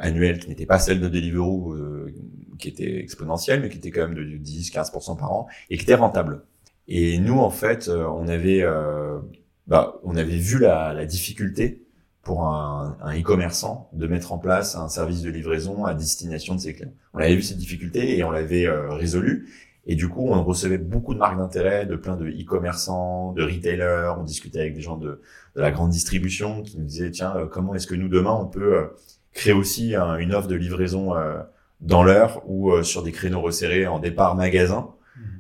annuelle 0.01 0.39
qui 0.39 0.49
n'était 0.49 0.67
pas 0.67 0.79
celle 0.79 1.01
de 1.01 1.09
Deliveroo, 1.09 1.73
euh, 1.73 2.15
qui 2.59 2.69
était 2.69 2.99
exponentielle, 3.01 3.61
mais 3.61 3.69
qui 3.69 3.79
était 3.79 3.91
quand 3.91 4.09
même 4.09 4.15
de 4.15 4.23
10-15% 4.23 5.19
par 5.19 5.33
an 5.33 5.47
et 5.71 5.77
qui 5.77 5.85
était 5.85 5.95
rentable. 5.95 6.43
Et 6.89 7.19
nous, 7.19 7.39
en 7.39 7.51
fait, 7.51 7.89
euh, 7.89 8.07
on 8.07 8.29
avait 8.29 8.63
euh, 8.63 9.19
bah, 9.67 9.97
on 10.03 10.17
avait 10.17 10.39
vu 10.39 10.59
la, 10.59 10.95
la 10.95 11.05
difficulté 11.05 11.85
pour 12.23 12.45
un, 12.45 12.97
un 13.01 13.19
e-commerçant 13.19 13.91
de 13.93 14.07
mettre 14.07 14.33
en 14.33 14.39
place 14.39 14.75
un 14.75 14.89
service 14.89 15.23
de 15.23 15.31
livraison 15.31 15.85
à 15.85 15.95
destination 15.95 16.55
de 16.55 16.61
ses 16.61 16.75
clients. 16.75 16.93
On 17.15 17.19
avait 17.19 17.37
vu 17.37 17.43
cette 17.43 17.59
difficulté 17.59 18.19
et 18.19 18.25
on 18.25 18.31
l'avait 18.31 18.67
euh, 18.67 18.91
résolu. 18.91 19.49
Et 19.87 19.95
du 19.95 20.09
coup, 20.09 20.29
on 20.29 20.45
recevait 20.45 20.77
beaucoup 20.77 21.15
de 21.15 21.19
marques 21.19 21.39
d'intérêt 21.39 21.87
de 21.87 21.97
plein 21.97 22.17
de 22.17 22.29
e-commerçants, 22.29 23.33
de 23.33 23.43
retailers. 23.43 24.13
On 24.19 24.25
discutait 24.25 24.61
avec 24.61 24.75
des 24.75 24.83
gens 24.83 24.99
de, 24.99 25.23
de 25.57 25.61
la 25.61 25.71
grande 25.71 25.91
distribution 25.91 26.63
qui 26.63 26.79
nous 26.79 26.85
disaient 26.85 27.11
tiens, 27.11 27.35
euh, 27.37 27.47
comment 27.47 27.75
est-ce 27.75 27.87
que 27.87 27.95
nous 27.95 28.09
demain 28.09 28.33
on 28.39 28.47
peut 28.47 28.77
euh, 28.77 28.87
créer 29.33 29.53
aussi 29.53 29.95
un- 29.95 30.17
une 30.17 30.35
offre 30.35 30.49
de 30.49 30.55
livraison 30.57 31.15
euh, 31.17 31.39
dans 31.81 32.03
l'heure 32.03 32.43
ou 32.47 32.73
euh, 32.73 32.83
sur 32.83 33.03
des 33.03 33.13
créneaux 33.13 33.41
resserrés 33.41 33.87
en 33.87 33.99
départ 33.99 34.35
magasin 34.35 34.91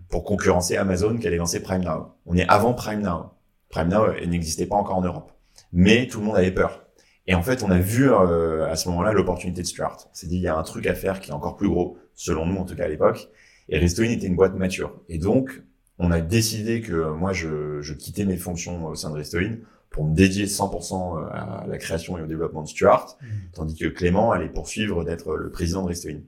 pour 0.08 0.24
concurrencer 0.24 0.76
Amazon 0.76 1.16
qui 1.18 1.26
allait 1.26 1.36
lancer 1.36 1.62
Prime 1.62 1.82
Now. 1.84 2.14
On 2.26 2.36
est 2.36 2.46
avant 2.48 2.74
Prime 2.74 3.00
Now. 3.02 3.30
Prime 3.70 3.88
Now 3.88 4.12
elle 4.12 4.30
n'existait 4.30 4.66
pas 4.66 4.76
encore 4.76 4.96
en 4.96 5.02
Europe, 5.02 5.32
mais 5.72 6.06
tout 6.06 6.20
le 6.20 6.26
monde 6.26 6.36
avait 6.36 6.50
peur. 6.52 6.84
Et 7.26 7.34
en 7.34 7.42
fait, 7.42 7.62
on 7.62 7.70
a 7.70 7.78
vu 7.78 8.10
euh, 8.10 8.66
à 8.70 8.76
ce 8.76 8.88
moment-là 8.88 9.12
l'opportunité 9.12 9.60
de 9.60 9.66
Stuart. 9.66 9.98
On 10.10 10.14
s'est 10.14 10.26
dit 10.28 10.36
il 10.36 10.42
y 10.42 10.48
a 10.48 10.56
un 10.56 10.62
truc 10.62 10.86
à 10.86 10.94
faire 10.94 11.20
qui 11.20 11.30
est 11.30 11.34
encore 11.34 11.56
plus 11.56 11.68
gros, 11.68 11.98
selon 12.14 12.46
nous 12.46 12.56
en 12.56 12.64
tout 12.64 12.74
cas 12.74 12.84
à 12.84 12.88
l'époque. 12.88 13.28
Et 13.68 13.78
Restoin 13.78 14.06
était 14.06 14.26
une 14.26 14.36
boîte 14.36 14.54
mature. 14.54 14.94
Et 15.10 15.18
donc, 15.18 15.62
on 15.98 16.10
a 16.10 16.20
décidé 16.22 16.80
que 16.80 16.92
euh, 16.94 17.12
moi, 17.12 17.34
je, 17.34 17.82
je 17.82 17.92
quittais 17.92 18.24
mes 18.24 18.38
fonctions 18.38 18.86
au 18.86 18.94
sein 18.94 19.10
de 19.10 19.16
Restoin 19.16 19.56
pour 19.90 20.04
me 20.04 20.14
dédier 20.14 20.46
100% 20.46 21.28
à 21.30 21.66
la 21.66 21.78
création 21.78 22.18
et 22.18 22.22
au 22.22 22.26
développement 22.26 22.62
de 22.62 22.68
Stuart, 22.68 23.16
tandis 23.52 23.76
que 23.76 23.86
Clément 23.86 24.32
allait 24.32 24.48
poursuivre 24.48 25.04
d'être 25.04 25.36
le 25.36 25.50
président 25.50 25.82
de 25.82 25.88
Restoin. 25.88 26.20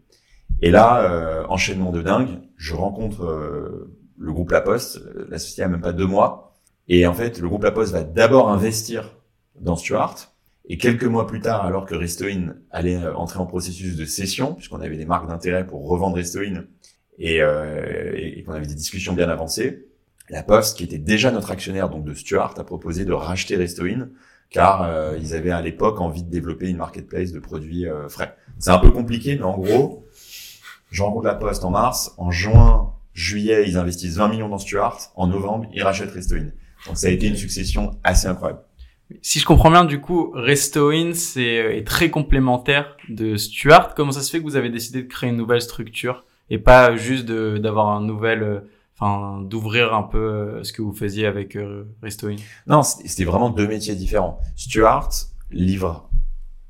Et 0.62 0.70
là, 0.70 1.02
euh, 1.04 1.44
enchaînement 1.48 1.90
de 1.92 2.02
dingue, 2.02 2.40
je 2.56 2.74
rencontre 2.74 3.24
euh, 3.24 3.96
le 4.18 4.32
groupe 4.32 4.50
La 4.50 4.60
Poste, 4.60 4.98
euh, 4.98 5.26
la 5.28 5.38
société 5.38 5.62
a 5.62 5.68
même 5.68 5.80
pas 5.80 5.92
deux 5.92 6.06
mois, 6.06 6.54
et 6.88 7.06
en 7.06 7.14
fait, 7.14 7.38
le 7.40 7.48
groupe 7.48 7.64
La 7.64 7.72
Poste 7.72 7.92
va 7.92 8.02
d'abord 8.02 8.50
investir 8.50 9.16
dans 9.58 9.76
Stuart, 9.76 10.34
et 10.66 10.76
quelques 10.76 11.04
mois 11.04 11.26
plus 11.26 11.40
tard, 11.40 11.64
alors 11.64 11.86
que 11.86 11.94
Restoin 11.94 12.54
allait 12.70 12.96
euh, 12.96 13.14
entrer 13.14 13.40
en 13.40 13.46
processus 13.46 13.96
de 13.96 14.04
cession, 14.04 14.54
puisqu'on 14.54 14.80
avait 14.80 14.96
des 14.96 15.06
marques 15.06 15.28
d'intérêt 15.28 15.66
pour 15.66 15.88
revendre 15.88 16.16
Restoin, 16.16 16.64
et, 17.18 17.42
euh, 17.42 18.12
et, 18.14 18.38
et 18.38 18.42
qu'on 18.42 18.52
avait 18.52 18.66
des 18.66 18.74
discussions 18.74 19.14
bien 19.14 19.28
avancées, 19.28 19.86
la 20.30 20.42
Poste, 20.42 20.76
qui 20.76 20.84
était 20.84 20.98
déjà 20.98 21.30
notre 21.30 21.50
actionnaire 21.50 21.88
donc 21.88 22.04
de 22.04 22.14
Stuart, 22.14 22.54
a 22.58 22.64
proposé 22.64 23.04
de 23.04 23.12
racheter 23.12 23.56
Restoin, 23.56 24.08
car 24.50 24.82
euh, 24.82 25.16
ils 25.20 25.34
avaient 25.34 25.50
à 25.50 25.60
l'époque 25.60 26.00
envie 26.00 26.22
de 26.22 26.30
développer 26.30 26.68
une 26.68 26.76
marketplace 26.76 27.32
de 27.32 27.40
produits 27.40 27.86
euh, 27.86 28.08
frais. 28.08 28.36
C'est 28.58 28.70
un 28.70 28.78
peu 28.78 28.90
compliqué, 28.90 29.36
mais 29.36 29.44
en 29.44 29.58
gros, 29.58 30.06
je 30.90 31.02
rencontre 31.02 31.26
la 31.26 31.34
Poste 31.34 31.64
en 31.64 31.70
mars, 31.70 32.14
en 32.18 32.30
juin, 32.30 32.92
juillet, 33.12 33.64
ils 33.66 33.76
investissent 33.76 34.16
20 34.16 34.28
millions 34.28 34.48
dans 34.48 34.58
Stuart, 34.58 34.98
en 35.16 35.26
novembre, 35.26 35.66
ils 35.72 35.82
rachètent 35.82 36.12
Restoin. 36.12 36.46
Donc 36.86 36.96
ça 36.96 37.08
a 37.08 37.10
été 37.10 37.26
une 37.26 37.36
succession 37.36 37.92
assez 38.04 38.26
incroyable. 38.26 38.62
Si 39.22 39.40
je 39.40 39.44
comprends 39.44 39.70
bien, 39.70 39.84
du 39.84 40.00
coup, 40.00 40.30
Restoin 40.34 41.10
euh, 41.36 41.70
est 41.70 41.86
très 41.86 42.10
complémentaire 42.10 42.96
de 43.08 43.36
Stuart. 43.36 43.94
Comment 43.94 44.12
ça 44.12 44.20
se 44.20 44.30
fait 44.30 44.38
que 44.38 44.44
vous 44.44 44.56
avez 44.56 44.70
décidé 44.70 45.02
de 45.02 45.08
créer 45.08 45.30
une 45.30 45.36
nouvelle 45.36 45.60
structure 45.60 46.24
et 46.48 46.58
pas 46.58 46.96
juste 46.96 47.26
d'avoir 47.26 47.88
un 47.88 48.00
nouvel, 48.00 48.42
euh, 48.42 48.60
d'ouvrir 49.44 49.94
un 49.94 50.02
peu 50.02 50.18
euh, 50.18 50.64
ce 50.64 50.72
que 50.72 50.82
vous 50.82 50.92
faisiez 50.92 51.26
avec 51.26 51.56
euh, 51.56 51.84
Restoin 52.02 52.36
Non, 52.66 52.82
c'était 52.82 53.24
vraiment 53.24 53.50
deux 53.50 53.66
métiers 53.66 53.94
différents. 53.94 54.40
Stuart 54.56 55.10
livre, 55.50 56.10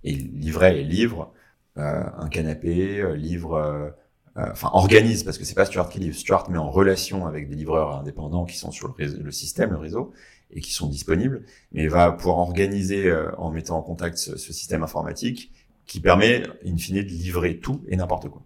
et 0.05 0.13
livrait 0.15 0.81
et 0.81 0.85
livre 0.85 1.33
euh, 1.77 2.05
un 2.19 2.29
canapé, 2.29 3.01
euh, 3.01 3.15
livre, 3.17 3.55
euh, 3.55 3.91
enfin 4.37 4.71
organise 4.73 5.25
parce 5.25 5.39
que 5.39 5.45
c'est 5.45 5.55
pas 5.55 5.65
Stuart 5.67 5.89
qui 5.89 5.99
livre. 5.99 6.17
Stuart 6.17 6.49
met 6.51 6.59
en 6.59 6.71
relation 6.71 7.27
avec 7.27 7.49
des 7.49 7.57
livreurs 7.57 7.97
indépendants 7.97 8.45
qui 8.45 8.57
sont 8.57 8.71
sur 8.71 8.89
le, 8.89 8.95
réseau- 8.95 9.23
le 9.23 9.31
système, 9.33 9.71
le 9.71 9.79
réseau, 9.79 10.13
et 10.53 10.61
qui 10.61 10.73
sont 10.73 10.89
disponibles, 10.89 11.45
mais 11.73 11.87
va 11.89 12.11
pouvoir 12.13 12.39
organiser 12.39 13.07
euh, 13.09 13.31
en 13.39 13.51
mettant 13.51 13.79
en 13.79 13.83
contact 13.83 14.17
ce, 14.19 14.37
ce 14.37 14.53
système 14.53 14.83
informatique 14.83 15.53
qui 15.87 16.01
permet, 16.01 16.45
in 16.65 16.77
fine, 16.77 16.97
de 16.97 17.09
livrer 17.09 17.59
tout 17.59 17.83
et 17.89 17.97
n'importe 17.97 18.29
quoi. 18.29 18.43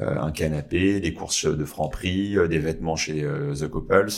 Euh, 0.00 0.18
un 0.18 0.30
canapé, 0.32 0.98
des 1.00 1.12
courses 1.12 1.44
de 1.44 1.64
Franprix, 1.64 2.36
euh, 2.38 2.48
des 2.48 2.58
vêtements 2.58 2.96
chez 2.96 3.22
euh, 3.22 3.54
The 3.54 3.68
Couples, 3.68 4.08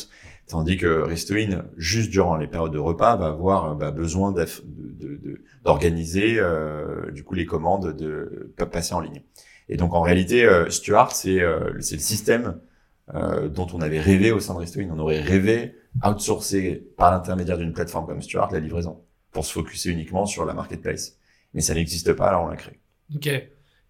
tandis 0.47 0.77
que 0.77 1.01
Restoin, 1.03 1.65
juste 1.77 2.11
durant 2.11 2.37
les 2.37 2.47
périodes 2.47 2.73
de 2.73 2.79
repas, 2.79 3.17
va 3.17 3.29
avoir 3.29 3.75
bah, 3.75 3.91
besoin 3.91 4.31
de- 4.33 4.45
de- 4.65 5.17
de- 5.17 5.43
d'organiser 5.65 6.37
euh, 6.39 7.11
du 7.11 7.25
coup 7.25 7.35
les 7.35 7.47
commandes 7.47 7.97
de 7.97 8.53
peuvent 8.57 8.71
passer 8.71 8.95
en 8.95 9.01
ligne. 9.01 9.23
Et 9.69 9.77
donc 9.77 9.93
en 9.95 10.03
réalité, 10.03 10.45
euh, 10.45 10.71
Stuart, 10.71 11.13
c'est 11.17 11.41
euh, 11.41 11.71
le 11.73 11.81
système 11.81 12.61
dont 13.51 13.67
on 13.75 13.81
avait 13.83 14.01
rêvé 14.01 14.31
au 14.33 14.41
sein 14.41 14.55
de 14.55 14.61
Restoin. 14.61 14.87
On 14.91 14.99
aurait 14.99 15.21
rêvé 15.21 15.75
outsourcer 16.07 16.87
par 16.97 17.11
l'intermédiaire 17.11 17.59
d'une 17.59 17.73
plateforme 17.73 18.07
comme 18.07 18.23
Stuart 18.23 18.51
la 18.53 18.61
livraison 18.61 19.03
pour 19.33 19.45
se 19.45 19.53
focuser 19.53 19.91
uniquement 19.91 20.25
sur 20.25 20.45
la 20.47 20.55
marketplace. 20.55 21.19
Mais 21.53 21.61
ça 21.61 21.75
n'existe 21.75 22.13
pas, 22.15 22.29
alors 22.29 22.45
on 22.45 22.49
l'a 22.49 22.57
créé. 22.57 22.81
Ok. 23.15 23.29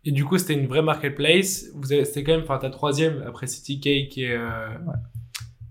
Et 0.04 0.10
du 0.12 0.24
coup, 0.24 0.36
c'était 0.38 0.54
une 0.54 0.66
vraie 0.66 0.82
marketplace. 0.82 1.66
Vous 1.74 1.92
avez, 1.92 2.04
c'était 2.04 2.24
quand 2.24 2.32
même, 2.32 2.42
enfin, 2.42 2.58
ta 2.58 2.70
troisième 2.70 3.22
après 3.26 3.46
City 3.46 3.80
Cake 3.80 4.18
et, 4.18 4.32
euh, 4.32 4.68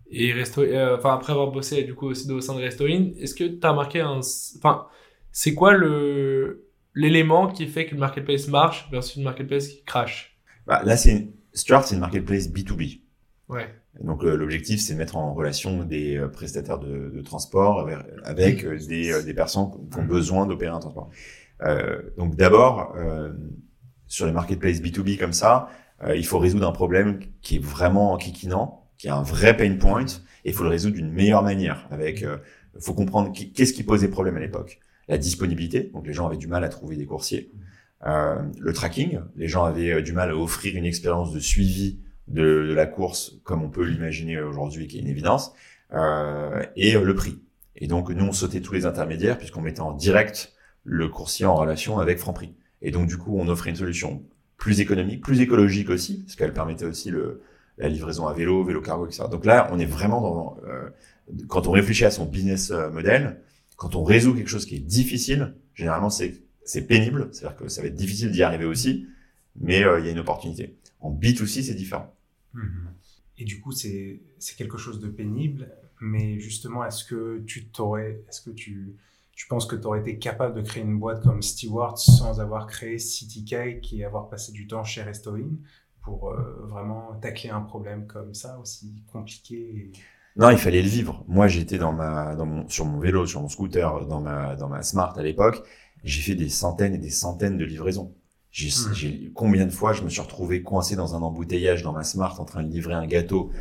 et 0.10 0.34
Resto, 0.34 0.62
euh, 0.62 0.98
enfin, 0.98 1.14
après 1.14 1.32
avoir 1.34 1.52
bossé, 1.52 1.84
du 1.84 1.94
coup, 1.96 2.08
aussi 2.08 2.30
au 2.32 2.42
sein 2.42 2.56
de 2.56 2.62
Restoin. 2.62 3.12
Est-ce 3.20 3.34
que 3.36 3.46
tu 3.46 3.60
as 3.64 3.72
remarqué 3.72 4.02
un, 4.02 4.20
enfin, 4.58 4.88
c'est 5.32 5.54
quoi 5.54 5.74
le, 5.74 6.66
l'élément 6.96 7.48
qui 7.48 7.68
fait 7.68 7.86
que 7.86 7.94
le 7.94 8.00
marketplace 8.00 8.48
marche 8.48 8.90
versus 8.92 9.16
une 9.16 9.24
marketplace 9.24 9.68
qui 9.70 9.84
crash? 9.84 10.38
Bah, 10.68 10.82
là, 10.84 10.98
c'est 10.98 11.12
une- 11.12 11.32
Stuart, 11.54 11.86
c'est 11.86 11.96
une 11.96 12.02
marketplace 12.02 12.48
B2B. 12.50 13.02
Ouais. 13.50 13.68
Donc 14.02 14.24
euh, 14.24 14.36
l'objectif, 14.38 14.80
c'est 14.80 14.94
de 14.94 14.98
mettre 14.98 15.18
en 15.18 15.34
relation 15.34 15.84
des 15.84 16.16
euh, 16.16 16.30
prestataires 16.30 16.80
de, 16.80 17.10
de 17.14 17.22
transport 17.22 17.82
avec, 17.82 17.98
avec, 18.24 18.64
euh, 18.64 18.78
des, 18.88 19.22
des 19.24 19.34
personnes 19.34 19.70
qui 19.92 20.00
ont 20.00 20.06
besoin 20.06 20.46
d'opérer 20.46 20.72
un 20.74 20.80
transport. 20.80 21.10
Donc 22.18 22.36
d'abord, 22.38 22.96
sur 24.12 24.26
les 24.26 24.32
marketplaces 24.32 24.82
B2B 24.82 25.18
comme 25.18 25.34
ça, 25.34 25.70
euh, 26.04 26.16
il 26.16 26.26
faut 26.26 26.40
résoudre 26.40 26.68
un 26.68 26.72
problème 26.72 27.20
qui 27.42 27.56
est 27.58 27.64
vraiment 27.64 28.12
enquiquinant, 28.12 28.88
qui 28.98 29.08
a 29.08 29.16
un 29.16 29.24
vrai 29.24 29.56
pain 29.56 29.76
point, 29.78 30.06
et 30.46 30.50
il 30.50 30.54
faut 30.54 30.64
le 30.64 30.70
résoudre 30.70 30.96
d'une 30.96 31.12
meilleure 31.12 31.44
manière. 31.44 31.88
Avec, 31.92 32.24
euh, 32.24 32.38
faut 32.80 32.94
comprendre 32.94 33.32
qu'est-ce 33.32 33.74
qui 33.74 33.84
posait 33.84 34.10
problème 34.10 34.38
à 34.38 34.40
l'époque. 34.40 34.80
La 35.08 35.18
disponibilité, 35.18 35.92
donc 35.94 36.08
les 36.08 36.14
gens 36.14 36.28
avaient 36.28 36.38
du 36.38 36.48
mal 36.48 36.64
à 36.64 36.70
trouver 36.70 36.96
des 36.96 37.06
coursiers. 37.06 37.52
Euh, 38.06 38.42
le 38.60 38.74
tracking, 38.74 39.20
les 39.36 39.48
gens 39.48 39.64
avaient 39.64 39.92
euh, 39.92 40.02
du 40.02 40.14
mal 40.14 40.32
à 40.32 40.36
offrir 40.36 40.76
une 40.76 40.86
expérience 40.86 41.32
de 41.32 41.40
suivi 41.40 42.00
de, 42.28 42.68
de 42.70 42.74
la 42.74 42.86
course 42.86 43.40
comme 43.44 43.64
on 43.64 43.70
peut 43.70 43.84
l'imaginer 43.84 44.42
aujourd'hui, 44.42 44.88
qui 44.88 44.98
est 44.98 45.02
une 45.02 45.08
évidence, 45.08 45.54
euh, 45.94 46.64
et 46.76 46.96
euh, 46.96 47.04
le 47.04 47.16
prix. 47.16 47.42
Et 47.76 47.88
donc 47.88 48.10
nous, 48.10 48.26
on 48.26 48.32
sautait 48.32 48.62
tous 48.62 48.74
les 48.74 48.86
intermédiaires 48.86 49.38
puisqu'on 49.38 49.62
mettait 49.62 49.82
en 49.82 49.92
direct 49.92 50.54
le 50.84 51.10
coursier 51.10 51.46
en 51.46 51.56
relation 51.56 52.00
avec 52.00 52.18
Franprix. 52.18 52.56
Et 52.82 52.92
donc 52.92 53.08
du 53.08 53.18
coup, 53.18 53.38
on 53.38 53.48
offrait 53.48 53.70
une 53.70 53.76
solution 53.76 54.24
plus 54.58 54.80
économique, 54.80 55.22
plus 55.22 55.42
écologique 55.42 55.90
aussi, 55.90 56.24
parce 56.24 56.36
qu'elle 56.36 56.54
permettait 56.54 56.86
aussi 56.86 57.12
la 57.78 57.90
livraison 57.90 58.28
à 58.28 58.34
vélo, 58.34 58.64
vélo 58.64 58.82
cargo, 58.82 59.08
etc. 59.08 59.24
Donc 59.32 59.46
là, 59.46 59.70
on 59.72 59.80
est 59.80 59.86
vraiment 59.86 60.22
dans 60.22 60.58
euh, 60.68 60.90
quand 61.48 61.68
on 61.68 61.72
réfléchit 61.72 62.06
à 62.06 62.12
son 62.12 62.26
business 62.26 62.72
euh, 62.72 62.90
model, 62.90 63.42
quand 63.76 63.96
on 63.96 64.04
résout 64.04 64.36
quelque 64.36 64.50
chose 64.50 64.66
qui 64.66 64.76
est 64.76 64.80
difficile, 64.80 65.56
généralement 65.74 66.10
c'est 66.10 66.42
pénible, 66.88 67.30
c'est-à-dire 67.32 67.58
que 67.58 67.68
ça 67.68 67.82
va 67.82 67.88
être 67.88 67.96
difficile 67.96 68.32
d'y 68.32 68.44
arriver 68.44 68.66
aussi, 68.66 69.08
mais 69.60 69.84
euh, 69.84 70.00
il 70.00 70.06
y 70.06 70.10
a 70.10 70.12
une 70.12 70.20
opportunité. 70.20 70.78
En 71.00 71.12
B2C, 71.12 71.64
c'est 71.64 71.74
différent. 71.74 72.16
Mhm. 72.54 72.92
Et 73.38 73.46
du 73.46 73.60
coup, 73.60 73.72
c'est 73.72 74.22
c'est 74.38 74.56
quelque 74.56 74.78
chose 74.78 75.00
de 75.00 75.08
pénible, 75.08 75.72
mais 76.00 76.40
justement, 76.40 76.86
est-ce 76.86 77.04
que 77.04 77.42
tu 77.48 77.66
t'aurais, 77.66 78.24
est-ce 78.30 78.42
que 78.42 78.52
tu, 78.52 78.96
tu 79.36 79.48
penses 79.48 79.66
que 79.66 79.76
tu 79.76 79.86
aurais 79.88 80.00
été 80.02 80.20
capable 80.20 80.56
de 80.56 80.62
créer 80.62 80.84
une 80.84 81.00
boîte 81.00 81.24
comme 81.24 81.42
Stewart 81.42 81.98
sans 81.98 82.40
avoir 82.40 82.68
créé 82.68 83.00
City 83.00 83.46
Cake 83.46 83.94
et 83.94 84.06
avoir 84.06 84.30
passé 84.30 84.52
du 84.52 84.68
temps 84.68 84.84
chez 84.84 85.02
Restoin 85.04 85.50
pour 86.02 86.32
euh, 86.32 86.66
vraiment 86.68 87.16
tacler 87.22 87.50
un 87.50 87.62
problème 87.62 88.08
comme 88.08 88.34
ça 88.34 88.60
aussi 88.60 89.04
compliqué 89.12 89.56
et... 89.56 89.92
Non, 90.38 90.50
il 90.50 90.58
fallait 90.58 90.82
le 90.82 90.88
vivre. 90.88 91.26
Moi, 91.28 91.48
j'étais 91.48 91.78
dans 91.78 91.92
ma, 91.92 92.36
dans 92.36 92.46
mon, 92.46 92.68
sur 92.70 92.86
mon 92.86 93.00
vélo, 93.00 93.26
sur 93.26 93.42
mon 93.42 93.50
scooter, 93.50 94.06
dans 94.08 94.22
ma, 94.22 94.56
dans 94.56 94.70
ma 94.70 94.82
Smart 94.82 95.14
à 95.18 95.24
l'époque. 95.24 95.62
J'ai 96.04 96.22
fait 96.22 96.36
des 96.36 96.48
centaines 96.50 96.94
et 96.96 96.98
des 96.98 97.10
centaines 97.10 97.58
de 97.58 97.66
livraisons. 97.66 98.14
J'ai, 98.50 98.70
j'ai- 98.94 99.32
combien 99.34 99.66
de 99.66 99.72
fois 99.72 99.94
je 99.94 100.04
me 100.04 100.10
suis 100.10 100.22
retrouvé 100.22 100.62
coincé 100.64 100.96
dans 100.96 101.16
un 101.16 101.22
embouteillage 101.22 101.84
dans 101.84 101.94
ma 101.94 102.04
Smart 102.04 102.40
en 102.40 102.46
train 102.46 102.64
de 102.64 102.70
livrer 102.70 102.94
un 102.94 103.06
gâteau 103.08 103.52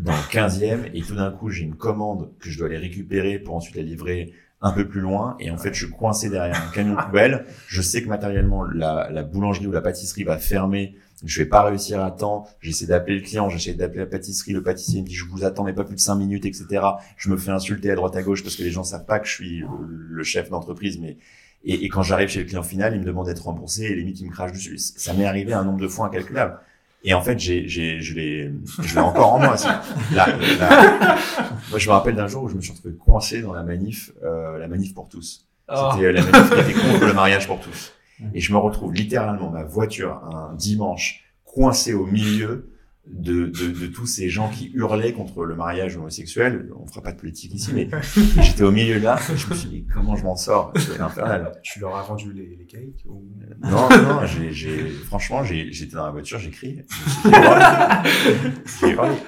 dans 0.00 0.16
le 0.16 0.22
15e 0.30 0.90
et 0.94 1.02
tout 1.02 1.14
d'un 1.16 1.30
coup 1.30 1.50
j'ai 1.50 1.64
une 1.64 1.76
commande 1.76 2.32
que 2.38 2.48
je 2.48 2.56
dois 2.58 2.68
aller 2.68 2.78
récupérer 2.78 3.38
pour 3.38 3.56
ensuite 3.56 3.76
la 3.76 3.82
livrer 3.82 4.32
un 4.60 4.72
peu 4.72 4.88
plus 4.88 5.00
loin 5.00 5.36
et 5.38 5.50
en 5.50 5.56
fait 5.56 5.72
je 5.72 5.84
suis 5.84 5.94
coincé 5.94 6.30
derrière 6.30 6.60
un 6.60 6.72
camion 6.72 6.96
poubelle. 7.04 7.46
Je 7.68 7.82
sais 7.82 8.02
que 8.02 8.08
matériellement 8.08 8.64
la, 8.64 9.08
la 9.10 9.22
boulangerie 9.22 9.66
ou 9.66 9.72
la 9.72 9.80
pâtisserie 9.80 10.24
va 10.24 10.38
fermer. 10.38 10.96
Je 11.24 11.40
vais 11.40 11.48
pas 11.48 11.64
réussir 11.64 12.02
à 12.02 12.10
temps. 12.10 12.46
J'essaie 12.60 12.86
d'appeler 12.86 13.16
le 13.16 13.22
client, 13.22 13.48
j'essaie 13.48 13.74
d'appeler 13.74 14.00
la 14.00 14.06
pâtisserie. 14.06 14.52
Le 14.52 14.62
pâtissier 14.62 15.02
me 15.02 15.06
dit 15.06 15.14
je 15.14 15.24
vous 15.24 15.44
attends 15.44 15.64
mais 15.64 15.72
pas 15.72 15.84
plus 15.84 15.96
de 15.96 16.00
cinq 16.00 16.16
minutes, 16.16 16.44
etc. 16.44 16.84
Je 17.16 17.30
me 17.30 17.36
fais 17.36 17.50
insulter 17.50 17.90
à 17.90 17.94
droite 17.94 18.16
à 18.16 18.22
gauche 18.22 18.42
parce 18.42 18.56
que 18.56 18.62
les 18.62 18.70
gens 18.70 18.84
savent 18.84 19.06
pas 19.06 19.18
que 19.18 19.26
je 19.26 19.32
suis 19.32 19.64
le 19.88 20.24
chef 20.24 20.50
d'entreprise, 20.50 20.98
mais 20.98 21.18
et, 21.64 21.84
et 21.84 21.88
quand 21.88 22.02
j'arrive 22.02 22.28
chez 22.28 22.40
le 22.40 22.46
client 22.46 22.62
final, 22.62 22.94
il 22.94 23.00
me 23.00 23.04
demande 23.04 23.26
d'être 23.26 23.44
remboursé 23.44 23.84
et 23.84 23.94
limite 23.94 24.20
il 24.20 24.26
me 24.26 24.32
crache 24.32 24.52
dessus. 24.52 24.78
Ça 24.78 25.12
m'est 25.12 25.24
arrivé 25.24 25.52
un 25.52 25.64
nombre 25.64 25.80
de 25.80 25.88
fois 25.88 26.06
incalculable. 26.06 26.58
Et 27.04 27.14
en 27.14 27.20
fait, 27.22 27.38
j'ai, 27.38 27.68
j'ai, 27.68 28.00
je 28.00 28.14
l'ai, 28.14 28.52
je 28.82 28.94
l'ai 28.94 29.00
encore 29.00 29.34
en 29.34 29.38
moi. 29.38 29.56
Ça. 29.56 29.82
La, 30.12 30.26
la... 30.26 31.16
Moi, 31.70 31.78
je 31.78 31.88
me 31.88 31.92
rappelle 31.92 32.16
d'un 32.16 32.26
jour 32.26 32.42
où 32.42 32.48
je 32.48 32.54
me 32.54 32.60
suis 32.60 32.72
retrouvé 32.72 32.94
coincé 32.94 33.40
dans 33.40 33.52
la 33.52 33.62
manif, 33.62 34.10
euh, 34.24 34.58
la 34.58 34.66
manif 34.66 34.94
pour 34.94 35.08
tous. 35.08 35.46
Oh. 35.68 35.90
C'était 35.92 36.06
euh, 36.06 36.12
la 36.12 36.22
manif 36.22 36.50
qui 36.50 36.60
était 36.60 36.72
contre 36.72 37.06
le 37.06 37.12
mariage 37.12 37.46
pour 37.46 37.60
tous. 37.60 37.92
Et 38.34 38.40
je 38.40 38.52
me 38.52 38.58
retrouve 38.58 38.92
littéralement 38.92 39.48
ma 39.48 39.62
voiture 39.62 40.20
un 40.24 40.54
dimanche 40.54 41.24
coincé 41.44 41.94
au 41.94 42.04
milieu 42.04 42.72
de, 43.10 43.46
de, 43.46 43.68
de, 43.68 43.86
tous 43.86 44.06
ces 44.06 44.28
gens 44.28 44.50
qui 44.50 44.70
hurlaient 44.74 45.12
contre 45.12 45.44
le 45.44 45.54
mariage 45.56 45.96
homosexuel. 45.96 46.70
On 46.78 46.86
fera 46.86 47.02
pas 47.02 47.12
de 47.12 47.18
politique 47.18 47.54
ici, 47.54 47.70
mais 47.74 47.88
j'étais 48.42 48.62
au 48.62 48.70
milieu 48.70 48.98
là. 48.98 49.18
Je 49.34 49.48
me 49.48 49.54
suis 49.54 49.68
dit 49.68 49.86
comment 49.92 50.16
je 50.16 50.24
m'en 50.24 50.36
sors? 50.36 50.72
C'est 50.76 51.00
infernal. 51.00 51.52
Tu 51.62 51.80
leur 51.80 51.96
as 51.96 52.02
vendu 52.02 52.32
les, 52.32 52.56
les 52.56 52.66
cakes 52.66 53.04
ou... 53.06 53.26
Non, 53.62 53.88
non, 53.90 54.26
j'ai, 54.26 54.52
j'ai, 54.52 54.90
franchement, 54.90 55.42
j'ai, 55.42 55.72
j'étais 55.72 55.96
dans 55.96 56.04
la 56.04 56.12
voiture, 56.12 56.38
j'ai 56.38 56.50
crié. 56.50 56.84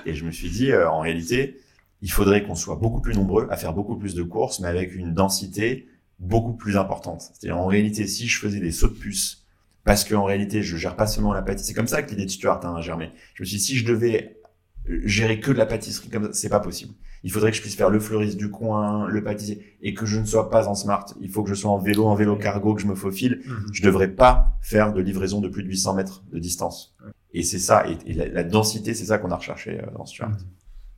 Et 0.07 0.15
je 0.15 0.25
me 0.25 0.31
suis 0.31 0.51
dit, 0.51 0.73
euh, 0.73 0.89
en 0.91 1.01
réalité, 1.01 1.57
il 2.03 2.11
faudrait 2.11 2.43
qu'on 2.43 2.55
soit 2.55 2.77
beaucoup 2.77 3.01
plus 3.01 3.15
nombreux 3.15 3.47
à 3.51 3.57
faire 3.57 3.73
beaucoup 3.73 3.97
plus 3.97 4.15
de 4.15 4.23
courses, 4.23 4.61
mais 4.61 4.69
avec 4.69 4.95
une 4.95 5.15
densité 5.15 5.89
beaucoup 6.19 6.55
plus 6.55 6.77
importante. 6.77 7.23
C'est-à-dire, 7.23 7.59
en 7.59 7.67
réalité, 7.67 8.07
si 8.07 8.29
je 8.29 8.39
faisais 8.39 8.61
des 8.61 8.73
sauts 8.73 8.89
de 8.89 8.95
puce 8.95 9.40
parce 9.85 10.05
qu'en 10.05 10.25
réalité, 10.25 10.63
je 10.63 10.77
gère 10.77 10.97
pas 10.97 11.07
seulement 11.07 11.33
la 11.33 11.43
pâtisserie. 11.43 11.69
C'est 11.69 11.75
comme 11.75 11.87
ça 11.87 12.03
que 12.03 12.11
l'idée 12.11 12.27
de 12.27 12.31
Stuart 12.31 12.61
hein, 12.65 12.75
a 12.77 12.81
germé. 12.81 13.11
Je 13.35 13.43
me 13.43 13.47
suis 13.47 13.57
dit, 13.57 13.63
si 13.63 13.77
je 13.77 13.87
devais 13.87 14.41
gérer 14.87 15.41
que 15.41 15.51
de 15.51 15.59
la 15.59 15.67
pâtisserie 15.67 16.09
comme 16.09 16.25
ça, 16.25 16.33
c'est 16.33 16.49
pas 16.49 16.61
possible. 16.61 16.95
Il 17.23 17.31
faudrait 17.31 17.51
que 17.51 17.57
je 17.57 17.63
puisse 17.63 17.77
faire 17.77 17.91
le 17.91 18.01
fleuriste 18.01 18.39
du 18.39 18.51
coin, 18.51 19.07
le 19.07 19.23
pâtissier, 19.23 19.77
et 19.83 19.93
que 19.93 20.07
je 20.07 20.19
ne 20.19 20.25
sois 20.25 20.49
pas 20.49 20.69
en 20.69 20.75
smart. 20.75 21.05
Il 21.21 21.31
faut 21.31 21.43
que 21.43 21.51
je 21.51 21.55
sois 21.55 21.71
en 21.71 21.79
vélo, 21.79 22.07
en 22.07 22.15
vélo 22.15 22.37
cargo, 22.37 22.75
que 22.75 22.81
je 22.81 22.87
me 22.87 22.95
faufile. 22.95 23.43
Mhm. 23.45 23.67
Je 23.73 23.83
devrais 23.83 24.09
pas 24.09 24.57
faire 24.63 24.93
de 24.93 25.01
livraison 25.01 25.41
de 25.41 25.49
plus 25.49 25.63
de 25.63 25.69
800 25.69 25.95
mètres 25.95 26.25
de 26.33 26.39
distance. 26.39 26.97
Et 27.33 27.43
c'est 27.43 27.59
ça, 27.59 27.87
et, 27.89 27.99
et 28.07 28.15
la, 28.15 28.27
la 28.29 28.43
densité, 28.43 28.95
c'est 28.95 29.05
ça 29.05 29.19
qu'on 29.19 29.31
a 29.31 29.37
recherché 29.37 29.81
euh, 29.81 29.91
dans 29.97 30.07
Stuart. 30.07 30.33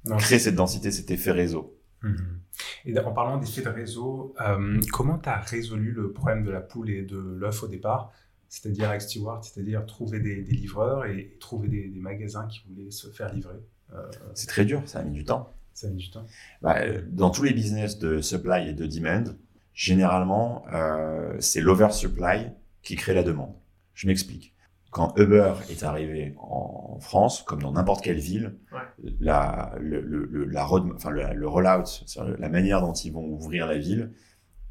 Non, 0.04 0.16
Créer 0.16 0.38
cette 0.38 0.54
densité, 0.54 0.90
cet 0.90 1.10
effet 1.10 1.32
réseau. 1.32 1.76
Mhm. 2.02 2.40
Et 2.84 2.98
en 2.98 3.12
parlant 3.12 3.38
d'effet 3.38 3.62
de 3.62 3.68
réseau, 3.68 4.34
euh, 4.40 4.80
comment 4.92 5.18
tu 5.18 5.28
as 5.28 5.38
résolu 5.38 5.92
le 5.92 6.12
problème 6.12 6.44
de 6.44 6.50
la 6.50 6.60
poule 6.60 6.90
et 6.90 7.02
de 7.02 7.18
l'œuf 7.18 7.62
au 7.62 7.68
départ? 7.68 8.12
C'est-à-dire 8.54 8.90
avec 8.90 9.00
Stewart, 9.00 9.42
c'est-à-dire 9.42 9.86
trouver 9.86 10.20
des, 10.20 10.42
des 10.42 10.52
livreurs 10.52 11.06
et, 11.06 11.18
et 11.20 11.38
trouver 11.40 11.68
des, 11.68 11.88
des 11.88 12.00
magasins 12.00 12.46
qui 12.48 12.60
voulaient 12.68 12.90
se 12.90 13.08
faire 13.08 13.32
livrer. 13.32 13.56
Euh, 13.94 14.10
C'est 14.34 14.46
très 14.46 14.66
dur, 14.66 14.82
ça 14.84 14.98
a 14.98 15.02
mis 15.04 15.12
du 15.12 15.24
temps. 15.24 15.54
ça 15.72 15.86
a 15.86 15.90
mis 15.90 15.96
du 16.02 16.10
temps. 16.10 16.26
Bah, 16.60 16.76
euh, 16.82 17.00
dans 17.10 17.30
tous 17.30 17.44
les 17.44 17.54
business 17.54 17.98
de 17.98 18.20
supply 18.20 18.68
et 18.68 18.74
de 18.74 18.86
demand, 18.86 19.24
généralement, 19.72 20.66
euh, 20.74 21.34
c'est 21.40 21.62
l'oversupply 21.62 22.50
qui 22.82 22.94
crée 22.96 23.14
la 23.14 23.22
demande. 23.22 23.54
Je 23.94 24.06
m'explique. 24.06 24.54
Quand 24.90 25.14
Uber 25.16 25.54
est 25.70 25.82
arrivé 25.82 26.34
en 26.38 26.98
France, 27.00 27.42
comme 27.44 27.62
dans 27.62 27.72
n'importe 27.72 28.04
quelle 28.04 28.18
ville, 28.18 28.58
Ouais. 28.70 29.12
la, 29.18 29.74
le, 29.80 30.02
le, 30.02 30.26
le- 30.26 30.44
la 30.44 30.62
road, 30.64 30.92
enfin 30.94 31.08
le, 31.08 31.32
le 31.32 31.48
rollout, 31.48 31.86
c'est-à-dire 31.86 32.36
la 32.38 32.48
manière 32.50 32.82
dont 32.82 32.92
ils 32.92 33.12
vont 33.14 33.24
ouvrir 33.24 33.66
la 33.66 33.78
ville, 33.78 34.12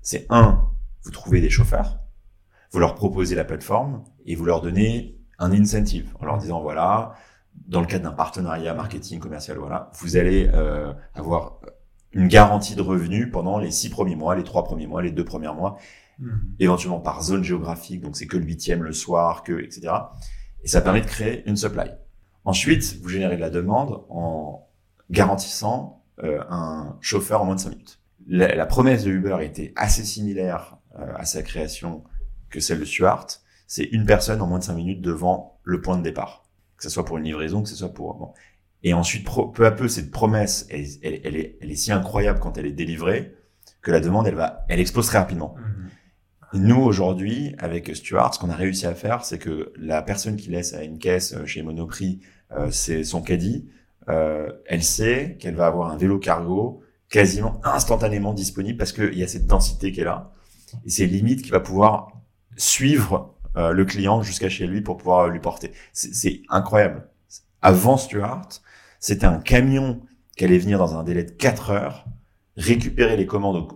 c'est 0.04 0.28
un, 0.30 0.70
vous 1.02 1.10
trouvez 1.10 1.42
des 1.42 1.50
chauffeurs, 1.50 1.98
vous 2.72 2.80
leur 2.80 2.96
proposez 2.96 3.36
la 3.36 3.44
plateforme 3.44 4.04
et 4.26 4.36
vous 4.36 4.46
leur 4.46 4.62
donnez 4.62 5.18
un 5.40 5.52
incentive 5.52 6.16
en 6.20 6.26
leur 6.26 6.38
disant 6.38 6.62
voilà, 6.62 7.14
dans 7.68 7.82
le 7.82 7.88
cadre 7.88 8.06
d'un 8.06 8.16
partenariat 8.16 8.74
marketing 8.74 9.20
commercial, 9.20 9.58
voilà, 9.58 9.90
vous 10.00 10.18
allez 10.18 10.50
euh, 10.54 10.94
avoir 11.14 11.60
une 12.14 12.28
garantie 12.28 12.76
de 12.76 12.82
revenus 12.82 13.30
pendant 13.32 13.58
les 13.58 13.72
six 13.72 13.90
premiers 13.90 14.16
mois, 14.16 14.36
les 14.36 14.44
trois 14.44 14.64
premiers 14.64 14.88
mois, 14.88 15.02
les 15.02 15.12
deux 15.12 15.26
premiers 15.26 15.54
mois, 15.54 15.78
éventuellement 16.60 17.00
par 17.00 17.24
zone 17.24 17.44
géographique, 17.44 18.02
donc 18.02 18.16
c'est 18.16 18.28
que 18.28 18.38
le 18.38 18.46
huitième 18.46 18.84
le 18.84 18.92
soir, 18.92 19.44
que 19.44 19.60
etc. 19.60 19.94
Et 20.64 20.68
ça 20.68 20.82
permet 20.82 21.02
de 21.02 21.08
créer 21.08 21.48
une 21.50 21.56
supply. 21.56 21.90
Ensuite, 22.46 22.98
vous 23.02 23.10
générez 23.10 23.38
de 23.38 23.42
la 23.42 23.50
demande 23.50 24.04
en 24.10 24.68
garantissant 25.10 26.04
euh, 26.24 26.44
un 26.50 26.98
chauffeur 27.02 27.42
en 27.42 27.46
moins 27.46 27.56
de 27.56 27.60
5 27.60 27.70
minutes. 27.70 28.00
La, 28.28 28.54
la 28.54 28.66
promesse 28.66 29.04
de 29.04 29.12
Uber 29.12 29.38
était 29.42 29.74
assez 29.76 30.04
similaire 30.04 30.78
euh, 31.00 31.14
à 31.16 31.26
sa 31.26 31.42
création 31.42 32.04
que 32.52 32.60
celle 32.60 32.80
de 32.80 32.86
Stuart. 32.86 33.28
C'est 33.68 33.86
une 33.86 34.06
personne 34.06 34.42
en 34.42 34.48
moins 34.48 34.60
de 34.60 34.64
5 34.64 34.74
minutes 34.74 35.02
devant 35.02 35.60
le 35.64 35.82
point 35.82 35.98
de 35.98 36.04
départ. 36.04 36.44
Que 36.78 36.84
ce 36.84 36.90
soit 36.90 37.06
pour 37.06 37.18
une 37.18 37.24
livraison, 37.24 37.64
que 37.64 37.70
ce 37.70 37.76
soit 37.76 37.94
pour... 37.94 38.14
Bon. 38.16 38.34
Et 38.84 38.94
ensuite, 38.94 39.28
peu 39.54 39.66
à 39.66 39.72
peu, 39.72 39.88
cette 39.88 40.12
promesse, 40.12 40.68
elle, 40.70 40.86
elle, 41.04 41.22
elle 41.24 41.36
est, 41.36 41.58
elle 41.62 41.72
est 41.72 41.76
si 41.76 41.92
incroyable 41.92 42.40
quand 42.40 42.58
elle 42.58 42.66
est 42.66 42.72
délivrée 42.72 43.36
que 43.82 43.92
la 43.92 44.00
demande, 44.00 44.28
elle 44.28 44.36
va, 44.36 44.66
elle 44.70 44.80
explose 44.80 45.08
très 45.08 45.20
rapidement. 45.20 45.56
Mhm. 45.58 45.82
Nous, 46.54 46.82
aujourd'hui, 46.82 47.56
avec 47.60 47.96
Stuart, 47.96 48.34
ce 48.34 48.40
qu'on 48.40 48.50
a 48.50 48.56
réussi 48.56 48.86
à 48.86 48.94
faire, 48.94 49.24
c'est 49.24 49.40
que 49.40 49.72
la 49.78 50.02
personne 50.02 50.36
qui 50.36 50.50
laisse 50.50 50.74
à 50.74 50.84
une 50.84 50.98
caisse 50.98 51.34
euh, 51.34 51.46
chez 51.46 51.62
Monoprix 51.62 52.20
euh, 52.58 52.70
c'est 52.72 53.04
son 53.04 53.22
caddie, 53.22 53.70
euh, 54.10 54.52
elle 54.66 54.84
sait 54.84 55.38
qu'elle 55.40 55.56
va 55.56 55.68
avoir 55.68 55.92
un 55.92 55.98
vélo 55.98 56.20
cargo 56.20 56.82
quasiment 57.10 57.62
instantanément 57.64 58.34
disponible 58.34 58.78
parce 58.78 58.92
qu'il 58.92 59.18
y 59.18 59.24
a 59.24 59.28
cette 59.28 59.46
densité 59.46 59.92
qui 59.92 60.02
est 60.02 60.06
là. 60.06 60.34
Et 60.86 60.90
c'est 60.90 61.06
limite 61.06 61.42
qui 61.42 61.50
va 61.50 61.60
pouvoir 61.60 62.21
suivre 62.58 63.36
euh, 63.58 63.72
le 63.72 63.86
client 63.86 64.22
jusqu'à 64.22 64.50
chez 64.50 64.68
lui 64.68 64.82
pour 64.82 64.98
pouvoir 64.98 65.28
lui 65.28 65.40
porter. 65.40 65.72
C'est 65.94 66.42
incroyable. 66.50 67.08
Avant 67.62 67.98
Stuart, 67.98 68.48
c'était 69.00 69.26
un 69.26 69.40
camion 69.40 70.02
qui 70.38 70.46
allait 70.46 70.58
venir 70.58 70.78
dans 70.80 70.96
un 70.98 71.04
délai 71.04 71.24
de 71.24 71.32
4 71.32 71.70
heures, 71.72 72.06
récupérer 72.58 73.18
les 73.18 73.26
commandes 73.26 73.68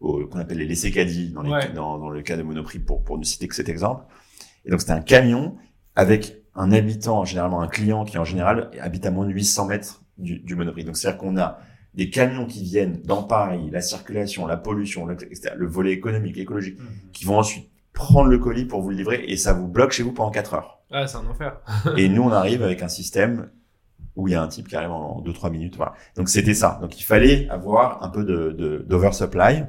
qu'on 0.00 0.38
appelle 0.38 0.58
les 0.58 0.66
laissés 0.66 0.90
caddies 0.90 1.30
dans, 1.30 1.42
les- 1.42 1.50
Ouais. 1.50 1.72
dans, 1.72 1.98
dans 1.98 2.08
le 2.10 2.22
cas 2.22 2.36
de 2.36 2.42
Monoprix 2.42 2.78
pour, 2.78 3.02
pour 3.02 3.18
ne 3.18 3.24
citer 3.24 3.48
que 3.48 3.54
cet 3.54 3.68
exemple. 3.68 4.04
Et 4.64 4.70
donc 4.70 4.80
c'était 4.80 4.92
un 4.92 5.00
camion 5.00 5.56
avec 5.96 6.42
un 6.54 6.72
habitant, 6.72 7.24
généralement 7.24 7.60
un 7.60 7.68
client 7.68 8.04
qui 8.04 8.18
en 8.18 8.24
général 8.24 8.70
habite 8.80 9.06
à 9.06 9.10
moins 9.10 9.26
de 9.26 9.32
800 9.32 9.66
mètres 9.66 10.02
du, 10.16 10.38
du 10.38 10.54
Monoprix. 10.54 10.84
Donc 10.84 10.96
c'est-à-dire 10.96 11.18
qu'on 11.18 11.36
a 11.36 11.58
des 11.94 12.10
camions 12.10 12.46
qui 12.46 12.62
viennent 12.62 13.00
dans 13.04 13.22
Paris, 13.24 13.70
la 13.72 13.80
circulation, 13.80 14.46
la 14.46 14.56
pollution, 14.56 15.04
le, 15.06 15.16
le 15.56 15.66
volet 15.66 15.92
économique, 15.92 16.38
écologique, 16.38 16.78
Mhm. 16.78 16.86
qui 17.12 17.24
vont 17.24 17.38
ensuite 17.38 17.68
prendre 17.98 18.30
le 18.30 18.38
colis 18.38 18.64
pour 18.64 18.80
vous 18.80 18.90
le 18.90 18.96
livrer 18.96 19.24
et 19.26 19.36
ça 19.36 19.52
vous 19.52 19.66
bloque 19.66 19.90
chez 19.90 20.02
vous 20.02 20.12
pendant 20.12 20.30
4 20.30 20.54
heures. 20.54 20.78
Ah, 20.90 21.06
c'est 21.06 21.18
un 21.18 21.26
enfer. 21.26 21.58
Et 21.98 22.08
nous, 22.08 22.22
on 22.22 22.32
arrive 22.32 22.62
avec 22.62 22.82
un 22.82 22.88
système 22.88 23.50
où 24.16 24.28
il 24.28 24.32
y 24.32 24.34
a 24.34 24.42
un 24.42 24.48
type 24.48 24.68
qui 24.68 24.76
arrive 24.76 24.92
en 24.92 25.20
2-3 25.22 25.50
minutes. 25.50 25.76
Voilà. 25.76 25.94
Donc 26.16 26.28
c'était 26.28 26.54
ça. 26.54 26.78
Donc 26.80 26.98
il 26.98 27.02
fallait 27.02 27.48
avoir 27.50 28.02
un 28.02 28.08
peu 28.08 28.24
de, 28.24 28.52
de, 28.52 28.84
d'oversupply. 28.88 29.60
Mhm. 29.60 29.68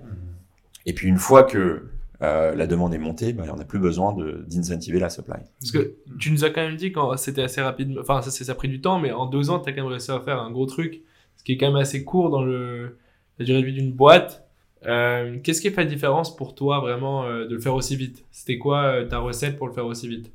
Et 0.85 0.93
puis 0.93 1.07
une 1.07 1.17
fois 1.17 1.43
que 1.43 1.89
euh, 2.21 2.55
la 2.55 2.67
demande 2.67 2.93
est 2.93 2.99
montée, 2.99 3.33
bah, 3.33 3.43
on 3.51 3.55
n'a 3.55 3.65
plus 3.65 3.79
besoin 3.79 4.13
de, 4.13 4.45
d'incentiver 4.47 4.99
la 4.99 5.09
supply. 5.09 5.39
Parce 5.59 5.71
que 5.71 5.95
tu 6.19 6.31
nous 6.31 6.45
as 6.45 6.49
quand 6.49 6.61
même 6.61 6.75
dit 6.75 6.91
quand 6.91 7.17
c'était 7.17 7.43
assez 7.43 7.61
rapide, 7.61 7.97
enfin 7.99 8.21
ça, 8.21 8.31
ça 8.31 8.51
a 8.51 8.55
pris 8.55 8.69
du 8.69 8.81
temps, 8.81 8.99
mais 8.99 9.11
en 9.11 9.25
deux 9.25 9.49
ans, 9.49 9.59
tu 9.59 9.69
as 9.69 9.73
quand 9.73 9.81
même 9.81 9.91
réussi 9.91 10.11
à 10.11 10.19
faire 10.19 10.39
un 10.39 10.51
gros 10.51 10.65
truc, 10.65 11.01
ce 11.37 11.43
qui 11.43 11.53
est 11.53 11.57
quand 11.57 11.67
même 11.67 11.75
assez 11.75 12.03
court 12.03 12.29
dans 12.29 12.43
le, 12.43 12.97
la 13.39 13.45
durée 13.45 13.61
de 13.61 13.65
vie 13.65 13.73
d'une 13.73 13.93
boîte. 13.93 14.48
Euh, 14.85 15.39
Qu'est-ce 15.43 15.61
qui 15.61 15.69
fait 15.71 15.83
la 15.83 15.89
différence 15.89 16.35
pour 16.35 16.55
toi 16.55 16.79
vraiment 16.79 17.23
euh, 17.25 17.47
de 17.47 17.55
le 17.55 17.61
faire 17.61 17.75
aussi 17.75 17.95
vite? 17.95 18.25
C'était 18.31 18.57
quoi 18.57 18.83
euh, 18.83 19.05
ta 19.05 19.19
recette 19.19 19.57
pour 19.57 19.67
le 19.67 19.73
faire 19.73 19.85
aussi 19.85 20.07
vite? 20.07 20.31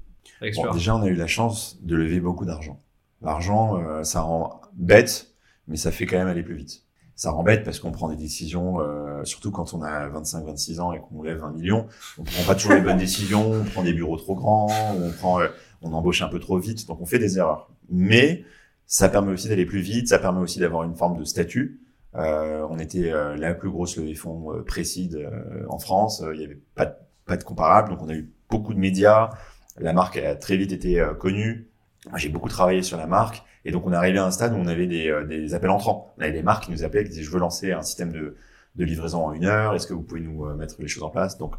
Bon, 0.56 0.72
déjà, 0.72 0.96
on 0.96 1.02
a 1.02 1.06
eu 1.06 1.14
la 1.14 1.26
chance 1.26 1.78
de 1.82 1.96
lever 1.96 2.20
beaucoup 2.20 2.44
d'argent. 2.44 2.80
L'argent, 3.22 3.78
euh, 3.78 4.02
ça 4.02 4.20
rend 4.20 4.60
bête, 4.74 5.34
mais 5.68 5.76
ça 5.76 5.90
fait 5.90 6.06
quand 6.06 6.18
même 6.18 6.28
aller 6.28 6.42
plus 6.42 6.54
vite. 6.54 6.82
Ça 7.16 7.30
rend 7.30 7.42
bête 7.44 7.64
parce 7.64 7.78
qu'on 7.78 7.92
prend 7.92 8.08
des 8.08 8.16
décisions, 8.16 8.80
euh, 8.80 9.24
surtout 9.24 9.50
quand 9.52 9.72
on 9.72 9.82
a 9.82 10.08
25-26 10.08 10.80
ans 10.80 10.92
et 10.92 10.98
qu'on 11.00 11.22
lève 11.22 11.42
un 11.44 11.52
million, 11.52 11.86
on 12.18 12.24
prend 12.24 12.42
pas 12.44 12.54
toujours 12.56 12.72
les 12.72 12.80
bonnes 12.80 12.98
décisions, 12.98 13.52
on 13.52 13.64
prend 13.64 13.82
des 13.84 13.92
bureaux 13.92 14.16
trop 14.16 14.34
grands, 14.34 14.66
on 15.00 15.10
prend, 15.12 15.40
euh, 15.40 15.48
on 15.80 15.92
embauche 15.92 16.22
un 16.22 16.28
peu 16.28 16.40
trop 16.40 16.58
vite, 16.58 16.88
donc 16.88 17.00
on 17.00 17.06
fait 17.06 17.20
des 17.20 17.38
erreurs. 17.38 17.70
Mais 17.88 18.44
ça 18.86 19.08
permet 19.08 19.32
aussi 19.32 19.48
d'aller 19.48 19.64
plus 19.64 19.80
vite, 19.80 20.08
ça 20.08 20.18
permet 20.18 20.40
aussi 20.40 20.58
d'avoir 20.58 20.82
une 20.82 20.96
forme 20.96 21.16
de 21.16 21.24
statut. 21.24 21.80
Euh, 22.16 22.66
on 22.70 22.78
était 22.78 23.12
euh, 23.12 23.36
la 23.36 23.54
plus 23.54 23.70
grosse 23.70 23.96
levée 23.96 24.14
fonds 24.14 24.52
euh, 24.52 24.62
précide 24.62 25.16
euh, 25.16 25.64
en 25.68 25.78
France, 25.78 26.22
Euh, 26.22 26.34
il 26.34 26.40
y 26.40 26.44
avait 26.44 26.60
pas 26.74 26.86
de, 26.86 26.94
pas 27.26 27.36
de 27.36 27.42
comparable, 27.42 27.90
donc 27.90 28.02
on 28.02 28.08
a 28.08 28.14
eu 28.14 28.30
beaucoup 28.48 28.72
de 28.72 28.78
médias, 28.78 29.30
la 29.78 29.92
marque 29.92 30.16
a 30.18 30.36
très 30.36 30.56
vite 30.56 30.72
été 30.72 31.00
euh, 31.00 31.14
connue. 31.14 31.68
J'ai 32.16 32.28
beaucoup 32.28 32.48
travaillé 32.48 32.82
sur 32.82 32.98
la 32.98 33.06
marque. 33.06 33.42
Et 33.64 33.72
donc, 33.72 33.86
on 33.86 33.92
est 33.92 33.96
arrivé 33.96 34.18
à 34.18 34.26
un 34.26 34.30
stade 34.30 34.52
où 34.52 34.56
on 34.56 34.66
avait 34.66 34.86
des, 34.86 35.10
des 35.26 35.54
appels 35.54 35.70
entrants. 35.70 36.14
On 36.18 36.20
avait 36.20 36.32
des 36.32 36.42
marques 36.42 36.64
qui 36.64 36.70
nous 36.70 36.84
appelaient, 36.84 37.02
qui 37.02 37.10
disaient, 37.10 37.22
je 37.22 37.30
veux 37.30 37.38
lancer 37.40 37.72
un 37.72 37.80
système 37.80 38.12
de, 38.12 38.36
de 38.76 38.84
livraison 38.84 39.24
en 39.24 39.32
une 39.32 39.46
heure. 39.46 39.74
Est-ce 39.74 39.86
que 39.86 39.94
vous 39.94 40.02
pouvez 40.02 40.20
nous 40.20 40.44
mettre 40.54 40.76
les 40.80 40.86
choses 40.86 41.02
en 41.02 41.08
place? 41.08 41.38
Donc, 41.38 41.54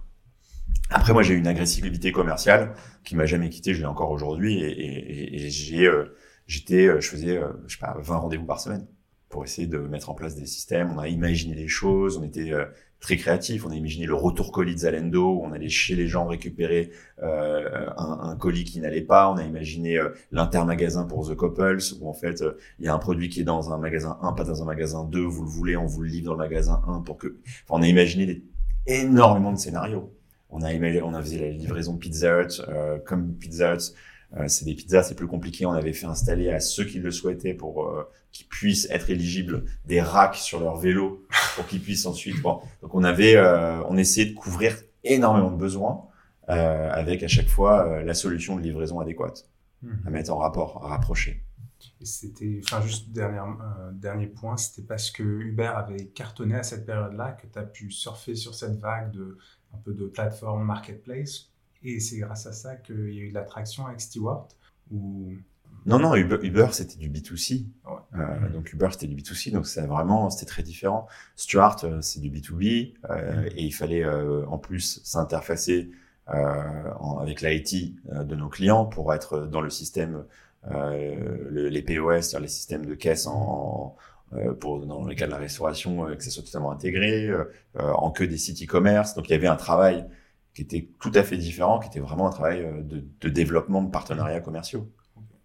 après, 0.92 1.14
moi, 1.14 1.24
j'ai 1.24 1.34
eu 1.34 1.40
une 1.40 1.48
agressivité 1.48 2.12
commerciale 2.12 2.76
qui 3.04 3.16
m'a 3.16 3.26
jamais 3.26 3.50
quitté. 3.50 3.74
Je 3.74 3.80
l'ai 3.80 3.88
encore 3.88 4.12
aujourd'hui. 4.12 4.60
Et, 4.62 4.70
et, 4.70 5.46
et 5.46 5.50
j'ai, 5.50 5.90
j'étais, 6.46 7.02
je 7.02 7.10
faisais, 7.10 7.42
je 7.66 7.74
sais 7.74 7.80
pas, 7.80 7.98
20 8.00 8.18
rendez-vous 8.18 8.46
par 8.46 8.60
semaine 8.60 8.86
pour 9.36 9.44
essayer 9.44 9.68
de 9.68 9.80
mettre 9.80 10.10
en 10.10 10.14
place 10.14 10.34
des 10.38 10.46
systèmes. 10.46 10.94
On 10.96 10.98
a 10.98 11.10
imaginé 11.10 11.56
des 11.56 11.68
choses. 11.68 12.18
On 12.18 12.24
était 12.24 12.54
euh, 12.54 12.64
très 13.02 13.18
créatif. 13.18 13.66
On 13.66 13.70
a 13.70 13.76
imaginé 13.76 14.06
le 14.06 14.14
retour 14.14 14.54
colis 14.54 14.76
de 14.76 14.80
Zalendo, 14.80 15.34
où 15.34 15.44
on 15.44 15.52
allait 15.52 15.68
chez 15.68 15.94
les 15.94 16.08
gens 16.08 16.26
récupérer 16.26 16.90
euh, 17.22 17.90
un, 17.98 18.38
colis 18.38 18.64
qui 18.64 18.80
n'allait 18.80 19.02
pas. 19.02 19.30
On 19.30 19.36
a 19.36 19.44
imaginé 19.44 19.98
euh, 19.98 20.12
l'intermagasin 20.32 21.04
pour 21.04 21.30
The 21.30 21.36
Couples, 21.36 21.84
où 22.00 22.08
en 22.08 22.14
fait, 22.14 22.44
euh, 22.44 22.58
il 22.80 22.86
y 22.86 22.88
a 22.88 22.94
un 22.94 22.98
produit 22.98 23.28
qui 23.28 23.42
est 23.42 23.44
dans 23.44 23.74
un 23.74 23.78
magasin 23.78 24.18
1, 24.22 24.32
pas 24.32 24.46
dans 24.46 24.64
un 24.64 24.66
magasin 24.66 25.04
2. 25.04 25.20
Vous 25.20 25.44
le 25.44 25.50
voulez, 25.50 25.76
on 25.76 25.86
vous 25.86 26.04
le 26.04 26.08
livre 26.08 26.28
dans 26.28 26.32
le 26.32 26.40
magasin 26.40 26.82
1 26.88 27.02
pour 27.02 27.18
que... 27.18 27.36
Enfin, 27.66 27.78
on 27.78 27.82
a 27.82 27.88
imaginé 27.90 28.42
énormément 28.88 29.52
de 29.52 29.58
scénarios. 29.58 30.14
On 30.50 30.62
a, 30.62 30.72
imaginé, 30.72 31.02
on 31.02 31.14
a 31.14 31.22
fait 31.22 31.40
la 31.40 31.50
livraison 31.50 31.98
Pizza 31.98 32.42
Hut, 32.42 32.62
euh, 32.70 33.00
comme 33.06 33.34
Pizza 33.34 33.74
Hut 33.74 33.94
c'est 34.48 34.66
des 34.66 34.76
pizzas, 34.76 35.04
c'est 35.04 35.16
plus 35.16 35.28
compliqué. 35.28 35.66
On 35.66 35.72
avait 35.72 35.94
fait 35.94 36.06
installer 36.06 36.50
à 36.50 36.60
ceux 36.60 36.86
qui 36.86 37.00
le 37.00 37.12
souhaitaient 37.12 37.54
pour 37.54 37.86
euh, 37.86 38.10
qu'ils 38.32 38.48
puissent 38.48 38.88
être 38.90 39.10
éligibles 39.10 39.66
des 39.86 40.02
racks 40.02 40.36
sur 40.36 40.60
leur 40.60 40.78
vélo 40.78 41.26
pour 41.56 41.66
qu'ils 41.68 41.82
puissent 41.82 42.06
ensuite. 42.06 42.42
Bon, 42.42 42.60
donc 42.82 42.94
on 42.94 43.04
avait, 43.04 43.36
euh, 43.36 43.82
on 43.84 43.98
essayait 43.98 44.30
de 44.30 44.36
couvrir 44.36 44.78
énormément 45.04 45.52
de 45.52 45.58
besoins 45.58 46.06
avec 46.48 47.24
à 47.24 47.28
chaque 47.28 47.48
fois 47.48 48.04
la 48.04 48.14
solution 48.14 48.56
de 48.56 48.62
livraison 48.62 49.00
adéquate 49.00 49.50
à 50.06 50.12
mettre 50.12 50.32
en 50.32 50.38
rapport, 50.38 50.86
à 50.86 50.90
rapprocher. 50.90 51.44
Et 52.00 52.06
c'était, 52.06 52.62
enfin 52.64 52.82
juste 52.82 53.10
dernier, 53.10 53.40
dernier 53.94 54.28
point, 54.28 54.56
c'était 54.56 54.86
parce 54.86 55.10
que 55.10 55.24
Uber 55.24 55.72
avait 55.76 56.06
cartonné 56.06 56.54
à 56.54 56.62
cette 56.62 56.86
période-là 56.86 57.32
que 57.32 57.48
tu 57.48 57.58
as 57.58 57.64
pu 57.64 57.90
surfer 57.90 58.36
sur 58.36 58.54
cette 58.54 58.78
vague 58.80 59.12
de 59.12 59.40
un 59.74 59.78
peu 59.78 59.94
de 59.94 60.06
plateforme 60.06 60.64
marketplace 60.64 61.50
et 61.86 62.00
c'est 62.00 62.18
grâce 62.18 62.48
à 62.48 62.54
ça 62.54 62.76
qu'il 62.76 63.14
y 63.14 63.20
a 63.20 63.24
eu 63.24 63.30
de 63.30 63.34
l'attraction 63.34 63.86
avec 63.86 64.02
Stewart 64.02 64.48
ou... 64.92 65.34
Non, 65.86 66.00
non, 66.00 66.16
Uber, 66.16 66.68
c'était 66.72 66.98
du 66.98 67.12
B2C. 67.12 67.66
Euh, 68.16 68.50
donc 68.50 68.74
Uber, 68.74 68.88
c'était 68.92 69.06
du 69.06 69.16
B2C, 69.16 69.52
donc 69.52 69.68
c'est 69.68 69.86
vraiment, 69.86 70.32
c'était 70.32 70.48
très 70.48 70.64
différent. 70.64 71.08
Stuart, 71.36 71.78
euh, 71.84 72.02
c'est 72.02 72.20
du 72.20 72.32
B2B, 72.32 72.96
euh, 73.12 73.48
et 73.56 73.64
il 73.64 73.72
fallait 73.72 74.04
en 74.06 74.58
plus 74.58 75.02
s'interfacer 75.04 75.92
avec 76.28 77.42
l'IT 77.42 78.04
de 78.12 78.36
nos 78.36 78.50
clients 78.50 78.86
pour 78.86 79.14
être 79.14 79.46
dans 79.46 79.62
le 79.62 79.70
système, 79.70 80.24
les 80.72 81.84
POS, 81.84 82.36
les 82.40 82.48
systèmes 82.48 82.84
de 82.88 82.96
caisse 82.96 83.28
en, 83.28 83.96
pour 84.60 84.84
dans 84.88 85.06
les 85.06 85.16
cas 85.16 85.28
de 85.28 85.32
la 85.32 85.38
restauration, 85.38 86.08
que 86.16 86.24
ça 86.24 86.32
soit 86.32 86.42
totalement 86.42 86.72
intégré, 86.72 87.32
en 87.76 88.10
que 88.10 88.24
des 88.24 88.38
sites 88.38 88.64
e-commerce. 88.64 89.14
Donc 89.14 89.30
il 89.30 89.34
y 89.34 89.36
avait 89.36 89.46
un 89.46 89.56
travail 89.56 90.04
qui 90.56 90.64
était 90.64 90.90
tout 91.00 91.12
à 91.14 91.24
fait 91.24 91.38
différent, 91.38 91.80
qui 91.80 91.90
était 91.90 92.00
vraiment 92.00 92.28
un 92.28 92.32
travail 92.32 92.62
euh, 92.62 92.82
de, 92.82 93.04
de 93.22 93.30
développement 93.30 93.84
de 93.84 93.92
partenariats 93.92 94.42
commerciaux. 94.42 94.90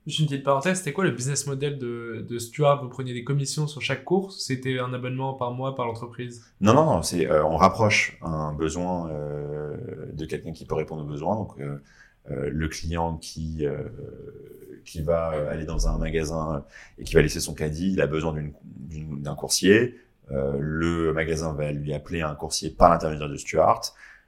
Juste 0.07 0.21
une 0.21 0.27
petite 0.27 0.45
parenthèse, 0.45 0.79
c'était 0.79 0.95
quoi 0.95 1.05
le 1.05 1.11
business 1.11 1.47
model 1.47 1.79
de, 1.79 2.25
de 2.27 2.39
Stuart? 2.39 2.83
Vous 2.83 2.89
preniez 2.89 3.13
des 3.13 3.23
commissions 3.23 3.67
sur 3.67 3.83
chaque 3.83 4.03
course 4.03 4.41
C'était 4.41 4.79
un 4.79 4.95
abonnement 4.95 5.35
par 5.35 5.53
mois 5.53 5.77
par 5.77 5.87
l'entreprise? 5.87 6.43
Non, 6.63 6.73
non, 6.73 6.87
non. 6.87 7.03
C'est 7.03 7.31
euh, 7.31 7.45
on 7.45 7.57
rapproche 7.57 8.19
un 8.23 8.55
besoin 8.55 9.11
euh, 9.11 9.77
de 10.15 10.25
quelqu'un 10.25 10.53
qui 10.53 10.65
peut 10.65 10.75
répondre 10.75 11.03
aux 11.03 11.07
besoins. 11.07 11.37
Donc 11.37 11.61
euh, 11.61 11.83
euh 12.31 12.49
le 12.51 12.69
client 12.69 13.19
qui 13.19 13.65
qui 14.85 15.03
va 15.03 15.29
aller 15.51 15.67
dans 15.67 15.87
un 15.87 15.99
magasin 15.99 16.65
et 16.99 17.05
qui 17.05 17.15
va 17.15 17.21
laisser 17.21 17.41
son 17.41 17.55
caddie, 17.55 17.93
il 17.93 18.01
a 18.01 18.07
besoin 18.07 18.35
d'un 18.89 19.35
coursier. 19.35 19.97
le 20.31 21.13
magasin 21.13 21.53
va 21.53 21.73
lui 21.73 21.93
appeler 21.93 22.23
un 22.23 22.35
coursier 22.35 22.71
par 22.71 22.89
l'intermédiaire 22.91 23.29
de 23.29 23.37
Stuart. 23.37 23.83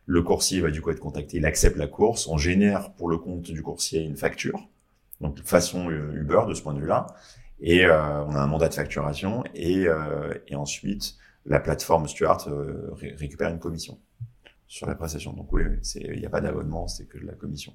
Le 0.06 0.22
coursier 0.22 0.60
va 0.60 0.70
du 0.70 0.82
coup 0.82 0.90
être 0.90 1.00
contacté, 1.00 1.36
il 1.36 1.46
accepte 1.46 1.76
la 1.76 1.86
course, 1.86 2.26
on 2.26 2.36
génère 2.36 2.92
pour 2.94 3.08
le 3.08 3.18
compte 3.18 3.42
du 3.42 3.62
coursier 3.62 4.02
une 4.02 4.16
facture, 4.16 4.68
donc 5.20 5.40
façon 5.44 5.90
euh, 5.90 6.12
Uber 6.14 6.40
de 6.48 6.54
ce 6.54 6.62
point 6.62 6.74
de 6.74 6.80
vue-là, 6.80 7.06
et 7.60 7.84
euh, 7.84 8.24
on 8.24 8.34
a 8.34 8.40
un 8.40 8.46
mandat 8.48 8.68
de 8.68 8.74
facturation, 8.74 9.44
et, 9.54 9.86
euh, 9.86 10.34
et 10.48 10.56
ensuite 10.56 11.14
la 11.46 11.60
plateforme 11.60 12.08
Stuart 12.08 12.48
récupère 13.18 13.50
une 13.50 13.58
commission 13.58 13.98
sur 14.68 14.86
la 14.86 14.94
prestation. 14.94 15.32
Donc 15.32 15.52
oui, 15.52 15.62
il 15.96 16.18
n'y 16.18 16.26
a 16.26 16.30
pas 16.30 16.40
d'abonnement, 16.40 16.86
c'est 16.86 17.06
que 17.06 17.18
de 17.18 17.26
la 17.26 17.32
commission. 17.32 17.72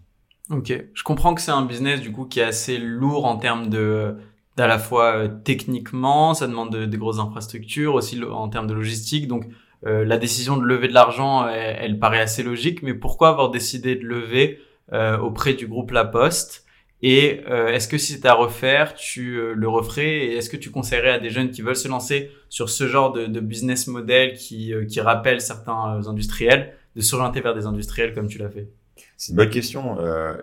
Ok, 0.49 0.73
je 0.93 1.03
comprends 1.03 1.35
que 1.35 1.41
c'est 1.41 1.51
un 1.51 1.65
business 1.65 1.99
du 1.99 2.13
coup 2.13 2.25
qui 2.25 2.39
est 2.39 2.43
assez 2.43 2.77
lourd 2.77 3.25
en 3.25 3.37
termes 3.37 3.69
de 3.69 4.15
d'à 4.55 4.67
la 4.67 4.79
fois 4.79 5.29
techniquement, 5.43 6.33
ça 6.33 6.47
demande 6.47 6.71
de, 6.71 6.85
de 6.85 6.97
grosses 6.97 7.19
infrastructures, 7.19 7.93
aussi 7.93 8.23
en 8.23 8.49
termes 8.49 8.67
de 8.67 8.73
logistique, 8.73 9.27
donc 9.27 9.45
euh, 9.85 10.05
la 10.05 10.17
décision 10.17 10.57
de 10.57 10.63
lever 10.63 10.87
de 10.87 10.93
l'argent, 10.93 11.47
elle, 11.47 11.99
paraît 11.99 12.19
assez 12.19 12.43
logique, 12.43 12.81
mais 12.83 12.93
pourquoi 12.93 13.29
avoir 13.29 13.51
décidé 13.51 13.95
de 13.95 14.05
lever 14.05 14.59
euh, 14.93 15.17
auprès 15.17 15.53
du 15.53 15.67
groupe 15.67 15.91
La 15.91 16.05
Poste? 16.05 16.65
Et 17.03 17.41
euh, 17.47 17.67
est-ce 17.67 17.87
que 17.87 17.99
si 17.99 18.13
c'était 18.13 18.27
à 18.27 18.33
refaire, 18.33 18.95
tu 18.95 19.53
le 19.53 19.67
referais? 19.67 20.25
Et 20.25 20.35
est-ce 20.37 20.49
que 20.49 20.57
tu 20.57 20.71
conseillerais 20.71 21.11
à 21.11 21.19
des 21.19 21.29
jeunes 21.29 21.51
qui 21.51 21.61
veulent 21.61 21.75
se 21.75 21.87
lancer 21.87 22.31
sur 22.49 22.69
ce 22.69 22.87
genre 22.87 23.11
de, 23.11 23.27
de 23.27 23.39
business 23.39 23.85
model 23.85 24.33
qui, 24.33 24.73
qui 24.89 24.99
rappelle 24.99 25.39
certains 25.39 26.01
industriels, 26.07 26.73
de 26.95 27.01
s'orienter 27.01 27.41
vers 27.41 27.53
des 27.53 27.67
industriels 27.67 28.15
comme 28.15 28.27
tu 28.27 28.39
l'as 28.39 28.49
fait? 28.49 28.69
C'est 29.15 29.31
une 29.31 29.35
bonne 29.35 29.51
question. 29.51 29.97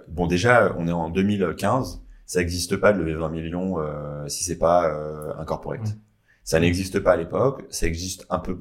bon, 0.06 0.28
déjà, 0.28 0.76
on 0.78 0.86
est 0.86 0.92
en 0.92 1.10
2015 1.10 2.04
ça 2.26 2.40
n'existe 2.40 2.76
pas 2.76 2.92
de 2.92 2.98
lever 2.98 3.14
20 3.14 3.28
millions 3.28 3.76
si 4.28 4.44
c'est 4.44 4.58
pas 4.58 4.88
euh, 4.88 5.32
un 5.38 5.44
corporate. 5.44 5.96
Ça 6.42 6.60
n'existe 6.60 7.00
pas 7.00 7.12
à 7.12 7.16
l'époque, 7.16 7.64
ça 7.70 7.86
existe 7.86 8.26
un 8.28 8.38
peu 8.38 8.58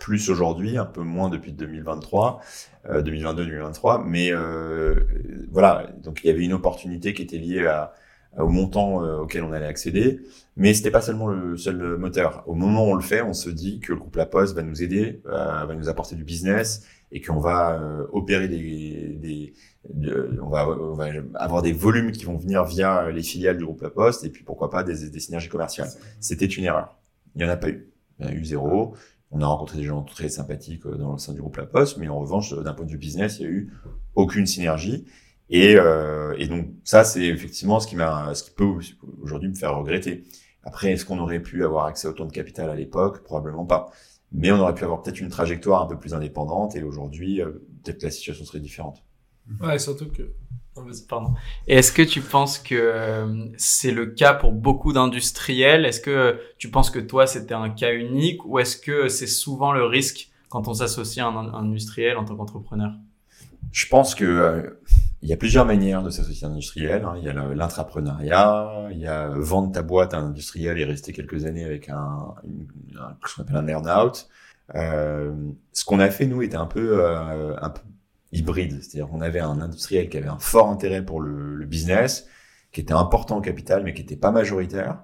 plus 0.00 0.30
aujourd'hui, 0.30 0.76
un 0.76 0.86
peu 0.86 1.02
moins 1.02 1.28
depuis 1.28 1.52
2023, 1.52 2.40
euh, 2.86 3.02
2022-2023, 3.02 4.02
mais 4.04 4.32
euh, 4.32 4.96
voilà, 5.52 5.92
donc 6.02 6.22
il 6.24 6.26
y 6.26 6.30
avait 6.30 6.44
une 6.44 6.54
opportunité 6.54 7.14
qui 7.14 7.22
était 7.22 7.38
liée 7.38 7.66
à, 7.66 7.92
au 8.38 8.48
montant 8.48 9.04
euh, 9.04 9.18
auquel 9.18 9.42
on 9.42 9.52
allait 9.52 9.66
accéder, 9.66 10.20
mais 10.56 10.72
c'était 10.74 10.90
pas 10.90 11.00
seulement 11.00 11.28
le 11.28 11.56
seul 11.56 11.96
moteur. 11.96 12.44
Au 12.46 12.54
moment 12.54 12.86
où 12.86 12.90
on 12.90 12.94
le 12.94 13.02
fait, 13.02 13.22
on 13.22 13.32
se 13.32 13.50
dit 13.50 13.80
que 13.80 13.92
le 13.92 13.98
groupe 13.98 14.16
La 14.16 14.26
Poste 14.26 14.54
va 14.54 14.62
nous 14.62 14.82
aider, 14.82 15.22
euh, 15.26 15.64
va 15.64 15.74
nous 15.74 15.88
apporter 15.88 16.14
du 16.14 16.24
business 16.24 16.86
et 17.12 17.20
qu'on 17.20 17.40
va 17.40 17.80
euh, 17.80 18.06
opérer 18.12 18.46
des, 18.46 19.16
des 19.20 19.52
on, 20.40 20.48
va, 20.48 20.68
on, 20.68 20.94
va, 20.94 21.06
avoir 21.34 21.62
des 21.62 21.72
volumes 21.72 22.12
qui 22.12 22.24
vont 22.24 22.36
venir 22.36 22.64
via 22.64 23.10
les 23.10 23.22
filiales 23.22 23.56
du 23.56 23.64
groupe 23.64 23.82
La 23.82 23.90
Poste 23.90 24.24
et 24.24 24.30
puis 24.30 24.44
pourquoi 24.44 24.70
pas 24.70 24.84
des, 24.84 25.10
des 25.10 25.20
synergies 25.20 25.48
commerciales. 25.48 25.88
C'était 26.20 26.46
une 26.46 26.64
erreur. 26.64 26.96
Il 27.34 27.42
y 27.42 27.44
en 27.44 27.48
a 27.48 27.56
pas 27.56 27.68
eu. 27.68 27.88
Il 28.18 28.26
y 28.26 28.28
en 28.28 28.32
a 28.32 28.34
eu 28.34 28.44
zéro. 28.44 28.94
On 29.30 29.40
a 29.40 29.46
rencontré 29.46 29.78
des 29.78 29.84
gens 29.84 30.02
très 30.02 30.28
sympathiques 30.28 30.86
euh, 30.86 30.96
dans 30.96 31.12
le 31.12 31.18
sein 31.18 31.32
du 31.32 31.40
groupe 31.40 31.56
La 31.56 31.66
Poste, 31.66 31.98
mais 31.98 32.08
en 32.08 32.18
revanche, 32.18 32.52
d'un 32.52 32.74
point 32.74 32.84
de 32.84 32.90
vue 32.90 32.98
business, 32.98 33.38
il 33.38 33.42
y 33.42 33.46
a 33.46 33.50
eu 33.50 33.72
aucune 34.14 34.46
synergie. 34.46 35.06
Et, 35.50 35.76
euh, 35.76 36.34
et 36.38 36.46
donc 36.46 36.68
ça, 36.84 37.04
c'est 37.04 37.24
effectivement 37.24 37.80
ce 37.80 37.86
qui 37.86 37.96
m'a, 37.96 38.34
ce 38.34 38.44
qui 38.44 38.50
peut 38.50 38.72
aujourd'hui 39.20 39.48
me 39.48 39.54
faire 39.54 39.76
regretter. 39.76 40.24
Après, 40.62 40.92
est-ce 40.92 41.04
qu'on 41.04 41.18
aurait 41.18 41.40
pu 41.40 41.64
avoir 41.64 41.86
accès 41.86 42.06
au 42.06 42.10
autant 42.10 42.26
de 42.26 42.32
capital 42.32 42.70
à 42.70 42.74
l'époque? 42.74 43.24
Probablement 43.24 43.66
pas. 43.66 43.90
Mais 44.32 44.52
on 44.52 44.60
aurait 44.60 44.74
pu 44.74 44.84
avoir 44.84 45.02
peut-être 45.02 45.20
une 45.20 45.28
trajectoire 45.28 45.82
un 45.82 45.86
peu 45.86 45.98
plus 45.98 46.14
indépendante. 46.14 46.76
Et 46.76 46.82
aujourd'hui, 46.82 47.42
euh, 47.42 47.66
peut-être 47.82 48.02
la 48.02 48.10
situation 48.10 48.44
serait 48.44 48.60
différente. 48.60 49.02
Ouais, 49.60 49.78
surtout 49.78 50.08
que 50.08 50.22
Pardon. 51.08 51.34
Est-ce 51.66 51.92
que 51.92 52.02
tu 52.02 52.20
penses 52.20 52.58
que 52.58 52.74
euh, 52.74 53.46
c'est 53.56 53.90
le 53.90 54.06
cas 54.06 54.34
pour 54.34 54.52
beaucoup 54.52 54.92
d'industriels? 54.92 55.84
Est-ce 55.84 56.00
que 56.00 56.40
tu 56.58 56.70
penses 56.70 56.90
que 56.90 57.00
toi 57.00 57.26
c'était 57.26 57.54
un 57.54 57.70
cas 57.70 57.92
unique 57.92 58.44
ou 58.44 58.58
est-ce 58.58 58.76
que 58.76 59.08
c'est 59.08 59.26
souvent 59.26 59.72
le 59.72 59.84
risque 59.84 60.30
quand 60.48 60.68
on 60.68 60.74
s'associe 60.74 61.24
à 61.24 61.28
un, 61.28 61.52
industriel 61.54 62.16
en 62.16 62.24
tant 62.24 62.36
qu'entrepreneur? 62.36 62.92
Je 63.72 63.86
pense 63.86 64.14
que 64.14 64.24
euh, 64.24 64.80
il 65.22 65.28
y 65.28 65.32
a 65.32 65.36
plusieurs 65.36 65.66
manières 65.66 66.02
de 66.02 66.10
s'associer 66.10 66.46
à 66.46 66.50
un 66.50 66.52
industriel. 66.52 67.04
Hein. 67.04 67.14
Il 67.18 67.24
y 67.24 67.28
a 67.28 67.32
l'intrapreneuriat, 67.32 68.88
il 68.90 68.98
y 68.98 69.06
a 69.06 69.28
vendre 69.28 69.72
ta 69.72 69.82
boîte 69.82 70.14
à 70.14 70.18
un 70.18 70.26
industriel 70.26 70.78
et 70.78 70.84
rester 70.84 71.12
quelques 71.12 71.44
années 71.44 71.64
avec 71.64 71.88
un, 71.88 72.34
ce 73.26 73.34
qu'on 73.34 73.42
appelle 73.42 73.56
un 73.56 73.68
earn-out. 73.68 74.28
Euh, 74.74 75.32
ce 75.72 75.84
qu'on 75.84 76.00
a 76.00 76.10
fait 76.10 76.26
nous 76.26 76.42
était 76.42 76.56
un 76.56 76.66
peu 76.66 77.04
euh, 77.04 77.56
un 77.60 77.70
peu 77.70 77.82
hybride. 78.32 78.82
C'est-à-dire 78.82 79.08
qu'on 79.08 79.20
avait 79.20 79.40
un 79.40 79.60
industriel 79.60 80.08
qui 80.08 80.16
avait 80.16 80.28
un 80.28 80.38
fort 80.38 80.68
intérêt 80.68 81.04
pour 81.04 81.20
le, 81.20 81.54
le 81.54 81.66
business, 81.66 82.26
qui 82.72 82.80
était 82.80 82.92
important 82.92 83.38
au 83.38 83.40
capital, 83.40 83.82
mais 83.84 83.94
qui 83.94 84.02
n'était 84.02 84.16
pas 84.16 84.30
majoritaire. 84.30 85.02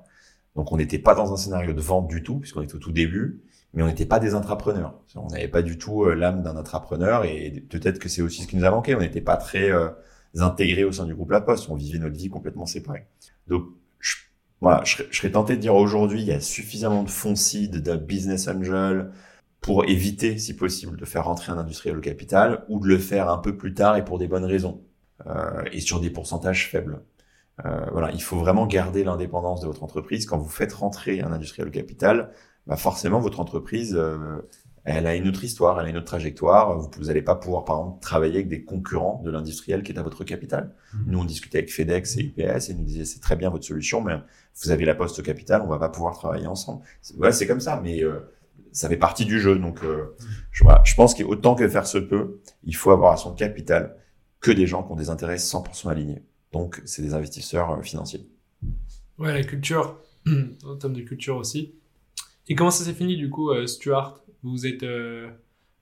Donc 0.54 0.72
on 0.72 0.76
n'était 0.76 0.98
pas 0.98 1.14
dans 1.14 1.32
un 1.32 1.36
scénario 1.36 1.72
de 1.72 1.80
vente 1.80 2.08
du 2.08 2.22
tout, 2.22 2.38
puisqu'on 2.38 2.62
était 2.62 2.74
au 2.74 2.78
tout 2.78 2.92
début, 2.92 3.42
mais 3.74 3.82
on 3.82 3.86
n'était 3.86 4.06
pas 4.06 4.18
des 4.20 4.34
intrapreneurs. 4.34 4.98
On 5.14 5.28
n'avait 5.28 5.48
pas 5.48 5.62
du 5.62 5.76
tout 5.76 6.04
euh, 6.04 6.14
l'âme 6.14 6.42
d'un 6.42 6.56
intrapreneur, 6.56 7.24
et 7.24 7.64
peut-être 7.68 7.98
que 7.98 8.08
c'est 8.08 8.22
aussi 8.22 8.42
ce 8.42 8.48
qui 8.48 8.56
nous 8.56 8.64
a 8.64 8.70
manqué. 8.70 8.94
On 8.94 9.00
n'était 9.00 9.20
pas 9.20 9.36
très 9.36 9.70
euh, 9.70 9.90
intégrés 10.38 10.84
au 10.84 10.92
sein 10.92 11.04
du 11.04 11.14
groupe 11.14 11.30
La 11.30 11.40
Poste. 11.40 11.68
On 11.68 11.74
vivait 11.74 11.98
notre 11.98 12.16
vie 12.16 12.30
complètement 12.30 12.64
séparée. 12.64 13.06
Donc 13.48 13.64
je, 14.00 14.16
voilà, 14.60 14.82
je, 14.84 15.02
je 15.10 15.18
serais 15.18 15.30
tenté 15.30 15.56
de 15.56 15.60
dire 15.60 15.74
aujourd'hui, 15.74 16.22
il 16.22 16.26
y 16.26 16.32
a 16.32 16.40
suffisamment 16.40 17.02
de 17.02 17.10
fonds 17.10 17.36
seed, 17.36 17.82
de 17.82 17.96
business 17.96 18.48
angel, 18.48 19.10
pour 19.66 19.84
éviter, 19.84 20.38
si 20.38 20.54
possible, 20.54 20.96
de 20.96 21.04
faire 21.04 21.24
rentrer 21.24 21.50
un 21.50 21.58
industriel 21.58 21.96
au 21.96 22.00
capital 22.00 22.64
ou 22.68 22.78
de 22.78 22.86
le 22.86 22.98
faire 22.98 23.28
un 23.28 23.38
peu 23.38 23.56
plus 23.56 23.74
tard 23.74 23.96
et 23.96 24.04
pour 24.04 24.16
des 24.16 24.28
bonnes 24.28 24.44
raisons 24.44 24.84
euh, 25.26 25.64
et 25.72 25.80
sur 25.80 25.98
des 25.98 26.08
pourcentages 26.08 26.70
faibles. 26.70 27.02
Euh, 27.64 27.84
voilà, 27.90 28.12
il 28.12 28.22
faut 28.22 28.36
vraiment 28.36 28.68
garder 28.68 29.02
l'indépendance 29.02 29.60
de 29.62 29.66
votre 29.66 29.82
entreprise. 29.82 30.24
Quand 30.24 30.38
vous 30.38 30.48
faites 30.48 30.72
rentrer 30.72 31.20
un 31.20 31.32
industriel 31.32 31.66
au 31.66 31.72
capital, 31.72 32.30
bah 32.68 32.76
forcément 32.76 33.18
votre 33.18 33.40
entreprise, 33.40 33.96
euh, 33.96 34.48
elle 34.84 35.04
a 35.08 35.16
une 35.16 35.26
autre 35.26 35.42
histoire, 35.42 35.80
elle 35.80 35.86
a 35.86 35.88
une 35.88 35.96
autre 35.96 36.06
trajectoire. 36.06 36.78
Vous 36.78 37.06
n'allez 37.06 37.22
pas 37.22 37.34
pouvoir, 37.34 37.64
par 37.64 37.80
exemple, 37.80 38.00
travailler 38.00 38.36
avec 38.36 38.48
des 38.48 38.62
concurrents 38.62 39.20
de 39.24 39.32
l'industriel 39.32 39.82
qui 39.82 39.90
est 39.90 39.98
à 39.98 40.02
votre 40.04 40.22
capital. 40.22 40.76
Mmh. 40.94 40.98
Nous, 41.08 41.18
on 41.18 41.24
discutait 41.24 41.58
avec 41.58 41.72
FedEx 41.72 42.18
et 42.18 42.20
UPS 42.20 42.68
et 42.68 42.70
ils 42.70 42.78
nous 42.78 42.84
disaient 42.84 43.04
c'est 43.04 43.18
très 43.18 43.34
bien 43.34 43.50
votre 43.50 43.64
solution, 43.64 44.00
mais 44.00 44.14
vous 44.62 44.70
avez 44.70 44.84
la 44.84 44.94
poste 44.94 45.18
au 45.18 45.22
capital, 45.22 45.62
on 45.62 45.66
va 45.66 45.80
pas 45.80 45.88
pouvoir 45.88 46.16
travailler 46.16 46.46
ensemble. 46.46 46.84
Ouais, 47.18 47.32
c'est 47.32 47.48
comme 47.48 47.58
ça, 47.58 47.80
mais 47.82 48.04
euh, 48.04 48.20
ça 48.76 48.88
fait 48.88 48.96
partie 48.96 49.24
du 49.24 49.40
jeu. 49.40 49.58
Donc, 49.58 49.80
je, 50.50 50.64
voilà, 50.64 50.82
je 50.84 50.94
pense 50.94 51.14
qu'autant 51.14 51.54
que 51.54 51.68
faire 51.68 51.86
se 51.86 51.98
peut, 51.98 52.40
il 52.64 52.76
faut 52.76 52.90
avoir 52.90 53.12
à 53.12 53.16
son 53.16 53.34
capital 53.34 53.96
que 54.40 54.50
des 54.50 54.66
gens 54.66 54.82
qui 54.82 54.92
ont 54.92 54.96
des 54.96 55.10
intérêts 55.10 55.36
100% 55.36 55.88
alignés. 55.88 56.22
Donc, 56.52 56.82
c'est 56.84 57.02
des 57.02 57.14
investisseurs 57.14 57.82
financiers. 57.82 58.28
Ouais, 59.18 59.32
la 59.32 59.44
culture, 59.44 59.98
en 60.64 60.76
termes 60.76 60.94
de 60.94 61.02
culture 61.02 61.36
aussi. 61.36 61.74
Et 62.48 62.54
comment 62.54 62.70
ça 62.70 62.84
s'est 62.84 62.94
fini 62.94 63.16
du 63.16 63.30
coup, 63.30 63.50
Stuart? 63.66 64.20
Vous 64.42 64.66
êtes 64.66 64.84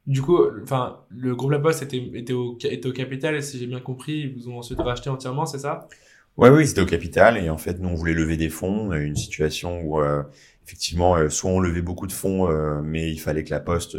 du 0.07 0.21
coup, 0.21 0.39
enfin, 0.63 1.01
le 1.09 1.35
groupe 1.35 1.51
La 1.51 1.59
Poste 1.59 1.83
était, 1.83 2.11
était, 2.15 2.33
au, 2.33 2.59
était 2.63 2.87
au 2.87 2.93
capital, 2.93 3.35
et 3.37 3.43
si 3.43 3.59
j'ai 3.59 3.67
bien 3.67 3.81
compris, 3.81 4.21
ils 4.21 4.35
vous 4.35 4.49
ont 4.49 4.59
ensuite 4.59 4.81
racheté 4.81 5.09
entièrement, 5.09 5.47
c'est 5.47 5.59
ça? 5.59 5.89
Ouais, 6.37 6.51
oui, 6.51 6.67
c'était 6.67 6.83
au 6.83 6.87
capital, 6.87 7.39
et 7.39 7.49
en 7.49 7.57
fait, 7.57 7.79
nous, 7.81 7.89
on 7.89 7.95
voulait 7.95 8.13
lever 8.13 8.37
des 8.37 8.51
fonds, 8.51 8.93
une 8.93 9.17
situation 9.17 9.81
où, 9.81 10.01
euh, 10.01 10.23
effectivement, 10.65 11.17
euh, 11.17 11.29
soit 11.29 11.51
on 11.51 11.61
levait 11.61 11.83
beaucoup 11.83 12.07
de 12.07 12.13
fonds, 12.13 12.51
euh, 12.51 12.81
mais 12.83 13.11
il 13.11 13.19
fallait 13.19 13.45
que 13.45 13.51
La 13.51 13.61
Poste 13.61 13.97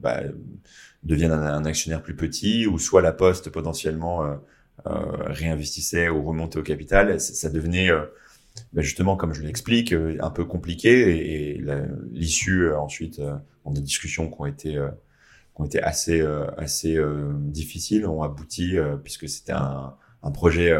bah, 0.00 0.22
devienne 1.02 1.32
un, 1.32 1.64
actionnaire 1.64 2.02
plus 2.02 2.16
petit, 2.16 2.66
ou 2.66 2.78
soit 2.78 3.02
La 3.02 3.12
Poste, 3.12 3.50
potentiellement, 3.50 4.38
réinvestissait 4.84 6.08
ou 6.08 6.22
remontait 6.22 6.58
au 6.58 6.62
capital. 6.62 7.20
Ça, 7.20 7.50
devenait... 7.50 7.90
Bah, 8.72 8.82
justement, 8.82 9.16
comme 9.16 9.34
je 9.34 9.42
l'explique, 9.42 9.92
un 9.92 10.30
peu 10.30 10.44
compliqué. 10.44 11.52
Et, 11.52 11.62
l'issue 12.12 12.72
ensuite, 12.72 13.20
en 13.64 13.72
des 13.72 13.80
discussions 13.80 14.30
qui 14.30 14.40
ont 14.40 14.46
été 14.46 14.78
ont 15.58 15.64
été 15.64 15.82
assez 15.82 16.20
euh, 16.20 16.46
assez 16.56 16.96
euh, 16.96 17.32
difficiles 17.34 18.06
ont 18.06 18.22
abouti 18.22 18.78
euh, 18.78 18.96
puisque 18.96 19.28
c'était 19.28 19.52
un, 19.52 19.94
un 20.22 20.30
projet 20.30 20.72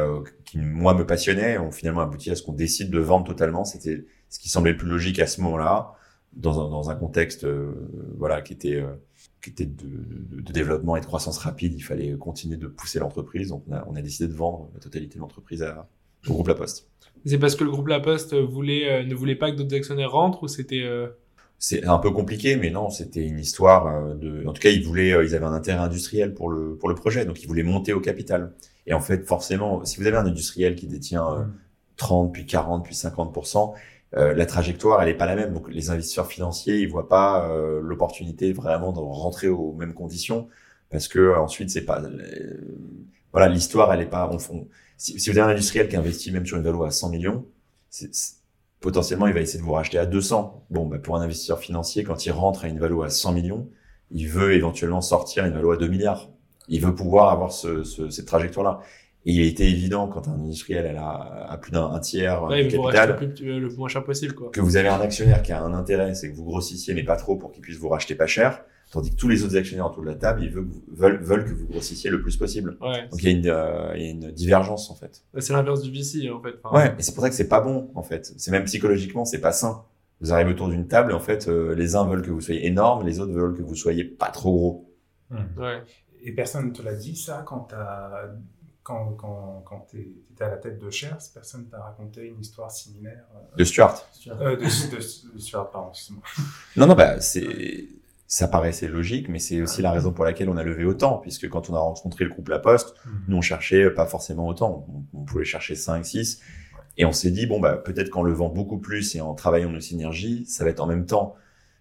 qui 0.45 0.59
moi 0.59 0.95
me 0.95 1.07
passionnait. 1.07 1.59
Ont 1.59 1.71
finalement 1.71 2.01
abouti 2.01 2.31
à 2.31 2.37
ce 2.37 2.43
qu'on 2.43 2.53
décide 2.53 2.91
de 2.91 2.99
vendre 2.99 3.27
totalement. 3.27 3.64
C'était 3.64 4.05
ce 4.29 4.38
qui 4.38 4.49
semblait 4.49 4.73
le 4.73 4.77
plus 4.77 4.88
logique 4.88 5.19
à 5.19 5.27
ce 5.27 5.41
moment-là 5.43 5.95
dans 6.35 6.61
un, 6.61 6.71
dans 6.71 6.91
un 6.91 6.95
contexte 6.95 7.47
voilà 8.17 8.43
qui 8.43 8.53
était 8.53 8.85
qui 9.43 9.51
était 9.51 9.67
de, 9.67 9.87
de, 9.87 10.41
de, 10.43 10.53
développement 10.53 10.97
et 10.97 11.01
de 11.01 11.07
croissance 11.07 11.38
rapide 11.38 11.75
il 11.75 11.81
fallait 11.81 12.17
continuer 12.17 12.57
de 12.57 12.67
pousser 12.67 12.99
l'entreprise 12.99 13.49
donc 13.49 13.64
on 13.69 13.73
a, 13.73 13.85
on 13.88 13.97
a 13.97 14.03
décidé 14.03 14.29
de 14.29 14.37
vendre 14.37 14.71
la 14.75 14.81
totalité 14.81 15.14
de 15.14 15.21
l'entreprise 15.21 15.64
au 16.29 16.33
groupe 16.33 16.49
La 16.49 16.55
Poste 16.55 16.88
c'est 17.25 17.38
parce 17.38 17.57
que 17.57 17.64
le 17.64 17.71
groupe 17.71 17.88
La 17.88 18.01
Poste 18.01 18.35
voulait 18.35 19.05
ne 19.05 19.14
voulait 19.14 19.37
pas 19.37 19.51
que 19.51 19.57
d'autres 19.57 19.75
actionnaires 19.75 20.12
rentrent 20.12 20.43
ou 20.43 20.49
c'était 20.49 20.85
c'est 21.59 21.85
un 21.87 21.99
peu 21.99 22.12
compliqué, 22.12 22.57
mais 22.57 22.71
non, 22.71 22.88
c'était 22.88 23.27
une 23.27 23.38
histoire 23.38 23.88
euh, 23.88 24.14
de. 24.14 24.47
En 24.47 24.53
tout 24.53 24.62
cas, 24.62 24.71
ils 24.71 24.85
voulaient, 24.85 25.12
euh, 25.12 25.25
ils 25.25 25.35
avaient 25.35 25.45
un 25.45 25.53
intérêt 25.53 25.81
industriel 25.81 26.33
pour 26.33 26.51
le 26.51 26.77
pour 26.77 26.88
le 26.88 26.95
projet, 26.95 27.25
donc 27.25 27.43
ils 27.43 27.49
voulaient 27.49 27.64
monter 27.64 27.93
au 27.93 28.01
capital. 28.01 28.53
Et 28.87 28.95
en 28.95 29.01
fait, 29.01 29.27
forcément, 29.27 29.85
si 29.85 29.99
vous 29.99 30.07
avez 30.07 30.17
un 30.17 30.27
industriel 30.27 30.77
qui 30.77 30.87
détient 30.87 31.51
30 31.97 32.29
euh, 32.29 32.33
puis 32.33 32.47
40 32.47 32.85
puis 32.85 32.95
50 32.95 33.37
la 34.12 34.47
trajectoire, 34.47 35.03
elle 35.03 35.09
est 35.09 35.14
pas 35.14 35.27
la 35.27 35.37
même. 35.37 35.53
Donc, 35.53 35.68
les 35.71 35.90
investisseurs 35.90 36.27
financiers, 36.27 36.79
ils 36.79 36.88
voient 36.88 37.09
pas 37.09 37.49
l'opportunité 37.83 38.53
vraiment 38.53 38.92
de 38.92 38.99
rentrer 39.01 39.49
aux 39.49 39.73
mêmes 39.75 39.94
conditions, 39.94 40.49
parce 40.90 41.09
que 41.09 41.37
ensuite, 41.37 41.71
c'est 41.71 41.85
pas. 41.85 42.03
voilà, 43.33 43.49
l'histoire, 43.49 43.92
elle 43.92 44.01
est 44.01 44.07
pas. 44.07 44.31
On, 44.33 44.38
si, 44.99 45.21
si, 45.21 45.31
vous 45.31 45.38
avez 45.38 45.51
un 45.51 45.53
industriel 45.53 45.88
qui 45.88 45.97
investit 45.97 46.33
même 46.33 46.44
sur 46.44 46.57
une 46.57 46.64
valeur 46.64 46.85
à 46.85 46.90
100 46.90 47.11
millions, 47.11 47.47
c'est 47.88 48.11
potentiellement, 48.81 49.27
il 49.27 49.33
va 49.35 49.40
essayer 49.40 49.59
de 49.59 49.64
vous 49.64 49.73
racheter 49.73 49.99
à 49.99 50.07
200. 50.07 50.66
Bon, 50.71 50.87
bah, 50.87 50.99
pour 50.99 51.16
un 51.16 51.21
investisseur 51.21 51.61
financier, 51.61 52.05
quand 52.05 52.27
il 52.27 52.33
rentre 52.33 52.64
à 52.64 52.68
une 52.68 52.79
valeur 52.79 53.05
à 53.05 53.11
100 53.11 53.33
millions, 53.33 53.68
il 54.11 54.29
veut 54.29 54.55
éventuellement 54.55 55.01
sortir 55.01 55.44
une 55.44 55.53
valeur 55.53 55.73
à 55.73 55.77
2 55.77 55.88
milliards. 55.88 56.31
Il 56.68 56.81
veut 56.85 56.94
pouvoir 56.94 57.31
avoir 57.31 57.53
ce, 57.53 57.85
ce, 57.85 58.11
cette 58.11 58.27
trajectoire-là. 58.27 58.81
Et 59.29 59.33
il 59.33 59.43
était 59.43 59.71
évident 59.71 60.09
quand 60.09 60.27
un 60.27 60.41
industriel 60.41 60.87
elle 60.87 60.97
a, 60.97 61.49
a 61.51 61.59
plus 61.59 61.71
d'un 61.71 61.99
tiers 61.99 62.43
ouais, 62.45 62.64
du 62.64 62.75
capital, 62.75 63.11
le, 63.11 63.17
plus, 63.17 63.61
le 63.61 63.69
moins 63.77 63.88
cher 63.88 64.03
possible, 64.03 64.35
quoi. 64.35 64.49
que 64.51 64.62
vous 64.62 64.79
avez 64.79 64.88
un 64.88 65.03
actionnaire 65.03 65.43
qui 65.43 65.53
a 65.53 65.62
un 65.62 65.75
intérêt, 65.75 66.14
c'est 66.14 66.31
que 66.31 66.35
vous 66.35 66.45
grossissiez 66.45 66.95
mais 66.95 67.03
pas 67.05 67.17
trop 67.17 67.37
pour 67.37 67.53
qu'il 67.53 67.61
puisse 67.61 67.77
vous 67.77 67.91
racheter 67.91 68.14
pas 68.14 68.27
cher. 68.27 68.64
Tandis 68.91 69.11
que 69.11 69.17
tous 69.17 69.29
les 69.29 69.45
autres 69.45 69.59
actionnaires 69.59 69.85
autour 69.85 70.03
de 70.03 70.09
la 70.09 70.14
table, 70.14 70.43
ils 70.43 70.51
veulent, 70.51 71.19
veulent, 71.21 71.45
que 71.45 71.53
vous 71.53 71.67
grossissiez 71.67 72.09
le 72.09 72.23
plus 72.23 72.38
possible. 72.38 72.79
Ouais, 72.81 73.07
Donc 73.11 73.23
il 73.23 73.25
y, 73.25 73.29
a 73.29 73.37
une, 73.37 73.47
euh, 73.49 73.93
il 73.97 74.03
y, 74.03 74.07
a 74.07 74.11
une 74.12 74.31
divergence 74.33 74.91
en 74.91 74.95
fait. 74.95 75.23
C'est 75.37 75.53
l'inverse 75.53 75.83
du 75.83 75.91
VC 75.91 76.31
en 76.31 76.41
fait. 76.41 76.55
ouais, 76.73 76.95
et 76.99 77.03
c'est 77.03 77.12
pour 77.12 77.23
ça 77.23 77.29
que 77.29 77.37
c'est 77.37 77.49
pas 77.49 77.61
bon 77.61 77.91
en 77.95 78.03
fait. 78.03 78.33
C'est 78.38 78.51
même 78.51 78.64
psychologiquement, 78.64 79.27
c'est 79.27 79.43
pas 79.43 79.53
sain. 79.53 79.85
Vous 80.23 80.33
arrivez 80.33 80.53
autour 80.53 80.71
d'une 80.71 80.88
table 80.88 81.12
et 81.12 81.14
en 81.14 81.21
fait, 81.21 81.49
euh, 81.49 81.75
les 81.75 81.97
uns 81.97 82.07
veulent 82.07 82.23
que 82.23 82.31
vous 82.31 82.41
soyez 82.41 82.67
énorme, 82.67 83.05
les 83.05 83.21
autres 83.21 83.35
veulent 83.35 83.55
que 83.55 83.62
vous 83.62 83.75
soyez 83.75 84.05
pas 84.05 84.31
trop 84.31 84.53
gros. 84.53 84.95
Mmh. 85.29 85.61
Ouais. 85.61 85.83
Et 86.23 86.33
personne 86.33 86.69
ne 86.69 86.73
te 86.73 86.81
l'a 86.81 86.95
dit 86.95 87.14
ça 87.14 87.45
quand 87.47 87.69
t'as 87.69 88.31
quand, 88.88 89.12
quand, 89.18 89.62
quand 89.66 89.87
tu 89.90 90.14
étais 90.33 90.44
à 90.44 90.48
la 90.48 90.57
tête 90.57 90.79
de 90.79 90.88
Shares, 90.88 91.20
personne 91.35 91.68
t'a 91.68 91.79
raconté 91.79 92.27
une 92.27 92.40
histoire 92.40 92.70
similaire 92.70 93.24
euh, 93.35 93.57
De 93.57 93.64
Stuart. 93.64 94.03
Euh, 94.29 94.57
de, 94.57 94.62
de, 94.62 95.35
de, 95.35 95.38
Stuart, 95.38 95.70
pardon, 95.70 95.92
Non, 96.74 96.87
non, 96.87 96.94
bah, 96.94 97.20
c'est, 97.20 97.87
ça 98.27 98.48
paraissait 98.48 98.88
logique, 98.88 99.29
mais 99.29 99.40
c'est 99.40 99.61
aussi 99.61 99.83
la 99.83 99.92
raison 99.92 100.12
pour 100.12 100.24
laquelle 100.24 100.48
on 100.48 100.57
a 100.57 100.62
levé 100.62 100.87
autant, 100.87 101.18
puisque 101.18 101.51
quand 101.51 101.68
on 101.68 101.74
a 101.74 101.79
rencontré 101.79 102.24
le 102.24 102.31
groupe 102.31 102.48
La 102.48 102.59
Poste, 102.59 102.94
mmh. 103.05 103.11
nous 103.29 103.37
on 103.37 103.42
cherchait 103.42 103.90
pas 103.90 104.07
forcément 104.07 104.48
autant, 104.48 104.87
on, 105.12 105.24
pouvait 105.24 105.44
chercher 105.44 105.74
5, 105.74 106.07
6, 106.07 106.40
et 106.96 107.05
on 107.05 107.12
s'est 107.12 107.31
dit, 107.31 107.44
bon, 107.44 107.61
bah, 107.61 107.77
peut-être 107.77 108.09
qu'en 108.09 108.22
levant 108.22 108.48
beaucoup 108.48 108.79
plus 108.79 109.14
et 109.14 109.20
en 109.20 109.35
travaillant 109.35 109.68
nos 109.68 109.81
synergies, 109.81 110.46
ça 110.46 110.64
va 110.64 110.70
être 110.70 110.81
en 110.81 110.87
même 110.87 111.05
temps 111.05 111.35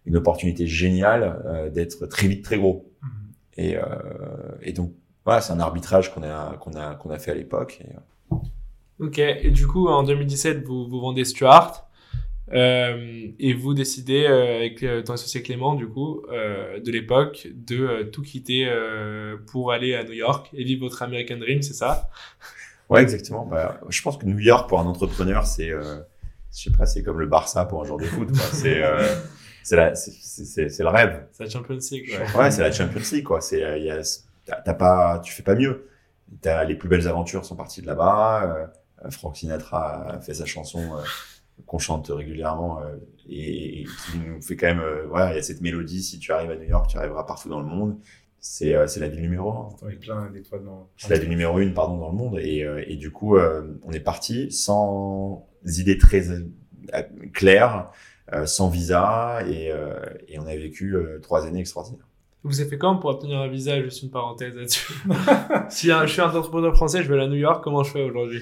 une 0.06 0.18
opportunité 0.18 0.68
géniale 0.68 1.42
euh, 1.46 1.70
d'être 1.70 2.06
très 2.08 2.28
vite 2.28 2.44
très 2.44 2.58
gros. 2.58 2.92
Mmh. 3.02 3.08
Et, 3.60 3.78
euh, 3.78 3.82
et 4.62 4.74
donc, 4.74 4.92
voilà, 5.28 5.42
c'est 5.42 5.52
un 5.52 5.60
arbitrage 5.60 6.14
qu'on 6.14 6.24
a, 6.24 6.56
qu'on 6.56 6.72
a, 6.72 6.96
qu'on 6.96 7.10
a 7.10 7.20
fait 7.20 7.32
à 7.32 7.34
l'époque. 7.34 7.82
Et... 7.82 8.36
Ok, 9.00 9.20
et 9.20 9.52
du 9.52 9.68
coup, 9.68 9.90
en 9.90 10.04
2017, 10.04 10.64
vous, 10.64 10.88
vous 10.88 11.02
vendez 11.02 11.26
Stuart. 11.26 11.90
Euh, 12.54 13.28
et 13.38 13.54
vous 13.54 13.74
décidez 13.74 14.24
euh, 14.24 14.56
avec 14.56 14.82
euh, 14.82 15.04
ton 15.04 15.16
associé 15.16 15.42
Clément 15.42 15.76
du 15.76 15.86
coup 15.86 16.22
de 16.30 16.92
l'époque 16.92 17.50
de 17.54 18.04
tout 18.04 18.22
quitter 18.22 18.74
pour 19.48 19.74
aller 19.74 19.96
à 19.96 20.06
New 20.06 20.14
York 20.14 20.50
et 20.54 20.64
vivre 20.64 20.86
votre 20.86 21.02
American 21.02 21.36
Dream, 21.36 21.62
c'est 21.62 21.74
ça? 21.74 22.10
Ouais, 22.90 23.02
exactement. 23.02 23.46
Bah, 23.46 23.82
je 23.90 24.02
pense 24.02 24.18
que 24.18 24.26
New 24.26 24.40
York 24.40 24.70
pour 24.70 24.80
un 24.80 24.86
entrepreneur, 24.86 25.46
c'est, 25.46 25.72
je 25.72 26.00
sais 26.52 26.72
pas, 26.72 26.86
c'est 26.86 27.04
comme 27.04 27.20
le 27.20 27.28
Barça 27.28 27.66
pour 27.66 27.82
un 27.82 27.86
joueur 27.86 28.00
de 28.00 28.06
foot. 28.06 28.30
C'est 28.34 28.82
c'est 29.62 29.76
la, 29.76 29.94
c'est, 29.96 30.70
c'est, 30.70 30.80
le 30.80 30.88
rêve. 30.88 31.26
C'est 31.34 31.44
la 31.44 31.50
Champions 31.50 31.78
League. 31.92 32.18
Ouais, 32.18 32.40
ouais 32.40 32.52
c'est 32.52 32.62
la 32.62 32.72
Champions 32.72 33.02
League 33.12 33.26
quoi. 33.26 33.42
C'est, 33.42 33.60
il 33.78 33.84
y 33.84 33.92
a, 33.92 34.02
t'as 34.48 34.74
pas, 34.74 35.20
tu 35.24 35.34
fais 35.34 35.44
pas 35.44 35.56
mieux. 35.56 35.90
T'as 36.42 36.64
les 36.64 36.76
plus 36.76 36.90
belles 36.90 37.08
aventures 37.08 37.46
sont 37.46 37.56
parties 37.56 37.82
de 37.82 37.88
là-bas. 37.88 38.72
Frank 39.12 39.38
Sinatra 39.38 40.16
a 40.16 40.22
fait 40.22 40.34
sa 40.34 40.46
chanson 40.46 40.98
qu'on 41.66 41.80
chante 41.80 42.08
régulièrement 42.10 42.82
euh, 42.82 42.96
et, 43.28 43.86
qui 43.86 44.20
nous 44.20 44.42
fait 44.42 44.56
quand 44.56 44.68
même 44.68 44.80
euh, 44.80 45.06
voilà 45.08 45.32
il 45.32 45.36
y 45.36 45.40
a 45.40 45.44
cette 45.44 45.62
mélodie 45.62 46.04
si 46.04 46.20
tu 46.20 46.32
arrives 46.32 46.52
à 46.52 46.56
New 46.56 46.68
York 46.68 46.88
tu 46.90 46.98
arriveras 46.98 47.24
partout 47.24 47.50
dans 47.50 47.60
le 47.60 47.66
monde 47.66 47.98
c'est 48.40 48.76
euh, 48.76 48.88
c'est 48.88 49.00
la 49.00 49.08
ville 49.08 49.22
numéro 49.22 49.52
un 49.52 49.96
plein 50.00 50.30
d'étoiles 50.30 50.64
dans 50.64 50.90
c'est 50.98 51.10
la 51.10 51.18
ville 51.18 51.30
numéro 51.30 51.60
une 51.60 51.74
pardon 51.74 51.98
dans 51.98 52.12
le 52.12 52.18
monde 52.18 52.38
et, 52.40 52.66
et 52.88 52.96
du 52.96 53.12
coup 53.12 53.38
on 53.38 53.92
est 53.92 54.00
parti 54.00 54.52
sans 54.52 55.48
idées 55.66 55.98
très 55.98 56.24
claires 57.34 57.92
sans 58.46 58.70
visa 58.70 59.42
et, 59.48 59.72
et 60.28 60.40
on 60.40 60.46
a 60.46 60.56
vécu 60.56 60.96
trois 61.22 61.46
années 61.46 61.62
extraordinaires 61.62 62.07
vous 62.44 62.62
avez 62.62 62.70
fait 62.70 62.78
comment 62.78 62.98
pour 62.98 63.10
obtenir 63.10 63.40
un 63.40 63.48
visa 63.48 63.82
Juste 63.82 64.04
une 64.04 64.10
parenthèse 64.10 64.56
là-dessus. 64.56 64.94
si 65.70 65.90
je 65.90 66.06
suis 66.08 66.22
un 66.22 66.28
entrepreneur 66.28 66.76
français, 66.76 67.04
je 67.04 67.14
vais 67.14 67.22
à 67.22 67.28
New 67.28 67.36
York, 67.36 67.64
comment 67.64 67.84
je 67.84 67.92
fais 67.92 68.04
aujourd'hui 68.04 68.42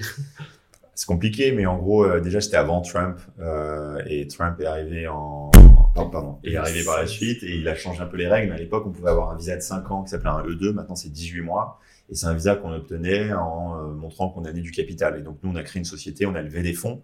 c'est 0.96 1.06
compliqué, 1.06 1.52
mais 1.52 1.66
en 1.66 1.76
gros, 1.76 2.04
euh, 2.04 2.20
déjà, 2.20 2.40
c'était 2.40 2.56
avant 2.56 2.80
Trump, 2.80 3.18
euh, 3.38 4.00
et 4.06 4.26
Trump 4.28 4.58
est 4.60 4.64
arrivé 4.64 5.06
en, 5.06 5.50
pardon, 5.94 6.10
pardon, 6.10 6.38
est 6.42 6.56
arrivé 6.56 6.82
par 6.84 6.96
la 6.96 7.06
suite, 7.06 7.42
et 7.42 7.54
il 7.54 7.68
a 7.68 7.74
changé 7.74 8.00
un 8.00 8.06
peu 8.06 8.16
les 8.16 8.26
règles. 8.26 8.50
À 8.52 8.56
l'époque, 8.56 8.84
on 8.86 8.92
pouvait 8.92 9.10
avoir 9.10 9.30
un 9.30 9.36
visa 9.36 9.54
de 9.54 9.60
5 9.60 9.90
ans 9.90 10.02
qui 10.04 10.08
s'appelait 10.08 10.30
un 10.30 10.42
E2, 10.42 10.72
maintenant 10.72 10.94
c'est 10.94 11.10
18 11.10 11.42
mois, 11.42 11.78
et 12.08 12.14
c'est 12.14 12.26
un 12.26 12.32
visa 12.32 12.56
qu'on 12.56 12.72
obtenait 12.72 13.30
en 13.34 13.76
euh, 13.76 13.92
montrant 13.92 14.30
qu'on 14.30 14.46
avait 14.46 14.62
du 14.62 14.70
capital. 14.70 15.18
Et 15.18 15.22
donc, 15.22 15.36
nous, 15.42 15.52
on 15.52 15.56
a 15.56 15.62
créé 15.62 15.80
une 15.80 15.84
société, 15.84 16.24
on 16.24 16.34
a 16.34 16.40
levé 16.40 16.62
des 16.62 16.72
fonds, 16.72 17.02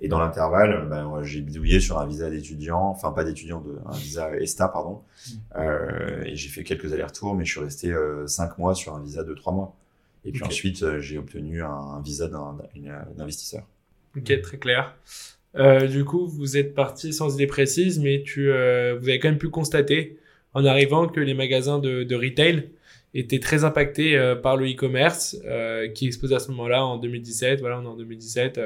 et 0.00 0.08
dans 0.08 0.18
l'intervalle, 0.18 0.86
ben, 0.88 1.22
j'ai 1.22 1.40
bidouillé 1.40 1.80
sur 1.80 1.98
un 1.98 2.06
visa 2.06 2.30
d'étudiant, 2.30 2.82
enfin 2.82 3.12
pas 3.12 3.24
d'étudiant, 3.24 3.60
de, 3.60 3.78
un 3.86 3.96
visa 3.96 4.34
ESTA, 4.36 4.68
pardon, 4.68 5.02
mm. 5.26 5.32
euh, 5.56 6.22
et 6.24 6.36
j'ai 6.36 6.48
fait 6.48 6.64
quelques 6.64 6.92
allers-retours, 6.92 7.34
mais 7.34 7.44
je 7.44 7.52
suis 7.52 7.60
resté 7.60 7.94
5 8.26 8.58
mois 8.58 8.74
sur 8.74 8.94
un 8.94 9.02
visa 9.02 9.24
de 9.24 9.34
3 9.34 9.52
mois. 9.52 9.76
Et 10.24 10.32
puis 10.32 10.42
ensuite, 10.42 10.82
euh, 10.82 11.00
j'ai 11.00 11.18
obtenu 11.18 11.62
un, 11.62 12.00
visa 12.02 12.28
d'investisseur. 13.16 13.66
Ok, 14.16 14.40
très 14.42 14.58
clair. 14.58 14.96
Euh, 15.56 15.86
du 15.86 16.04
coup, 16.04 16.26
vous 16.26 16.56
êtes 16.56 16.74
parti 16.74 17.12
sans 17.12 17.34
idée 17.34 17.46
précise, 17.46 17.98
mais 17.98 18.22
tu, 18.22 18.50
euh, 18.50 18.96
vous 19.00 19.08
avez 19.08 19.18
quand 19.18 19.28
même 19.28 19.38
pu 19.38 19.48
constater 19.48 20.18
en 20.54 20.64
arrivant 20.64 21.08
que 21.08 21.20
les 21.20 21.34
magasins 21.34 21.78
de, 21.78 22.04
de 22.04 22.16
retail 22.16 22.70
étaient 23.14 23.40
très 23.40 23.64
impactés 23.64 24.16
euh, 24.16 24.36
par 24.36 24.56
le 24.56 24.70
e-commerce 24.70 25.36
euh, 25.44 25.88
qui 25.88 26.06
explosait 26.06 26.36
à 26.36 26.38
ce 26.38 26.50
moment-là 26.52 26.84
en 26.84 26.98
2017. 26.98 27.60
Voilà, 27.60 27.80
on 27.80 27.84
est 27.84 27.88
en 27.88 27.96
2017. 27.96 28.60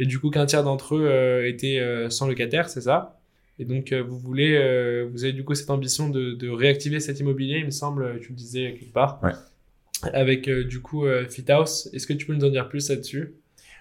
Et 0.00 0.06
du 0.06 0.18
coup, 0.18 0.30
qu'un 0.30 0.46
tiers 0.46 0.64
d'entre 0.64 0.96
eux 0.96 1.46
étaient 1.46 1.80
sans 2.10 2.26
locataire, 2.26 2.68
c'est 2.68 2.80
ça? 2.80 3.20
Et 3.58 3.64
donc, 3.64 3.92
vous 3.92 4.18
voulez, 4.18 5.06
vous 5.12 5.24
avez 5.24 5.32
du 5.32 5.44
coup 5.44 5.54
cette 5.54 5.70
ambition 5.70 6.08
de, 6.08 6.32
de 6.32 6.48
réactiver 6.48 6.98
cet 6.98 7.20
immobilier, 7.20 7.58
il 7.58 7.66
me 7.66 7.70
semble, 7.70 8.18
tu 8.20 8.30
le 8.30 8.34
disais 8.34 8.74
quelque 8.78 8.92
part. 8.92 9.20
Ouais 9.22 9.32
avec 10.02 10.48
euh, 10.48 10.64
du 10.64 10.80
coup 10.80 11.04
euh, 11.04 11.26
FitHouse. 11.28 11.90
Est-ce 11.92 12.06
que 12.06 12.12
tu 12.12 12.26
peux 12.26 12.34
nous 12.34 12.44
en 12.44 12.50
dire 12.50 12.68
plus 12.68 12.88
là-dessus? 12.88 13.34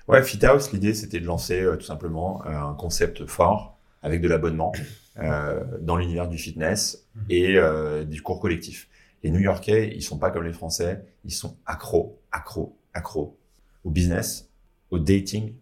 Ouais, 0.08 0.24
FitHouse, 0.24 0.72
l'idée 0.72 0.94
c'était 0.94 1.20
de 1.20 1.26
lancer 1.26 1.62
euh, 1.62 1.76
tout 1.76 1.86
simplement 1.86 2.46
un 2.46 2.74
concept 2.74 3.26
fort 3.26 3.78
avec 4.02 4.22
de 4.22 4.28
l'abonnement 4.28 4.72
euh, 5.18 5.64
dans 5.82 5.98
l'univers 5.98 6.28
du 6.28 6.38
fitness 6.38 7.06
et 7.30 7.58
euh, 7.58 8.04
du 8.06 8.22
cours 8.22 8.40
collectif. 8.40 8.88
Les 9.24 9.32
New-Yorkais, 9.32 9.92
ils 9.94 10.02
sont 10.02 10.18
pas 10.18 10.32
comme 10.32 10.46
les 10.46 10.54
Français, 10.54 11.04
ils 11.26 11.34
sont 11.34 11.58
accros, 11.66 12.18
accros, 12.32 12.78
accros 12.94 13.38
au 13.84 13.90
business, 13.90 14.50
au 14.92 15.00
dating, 15.00 15.54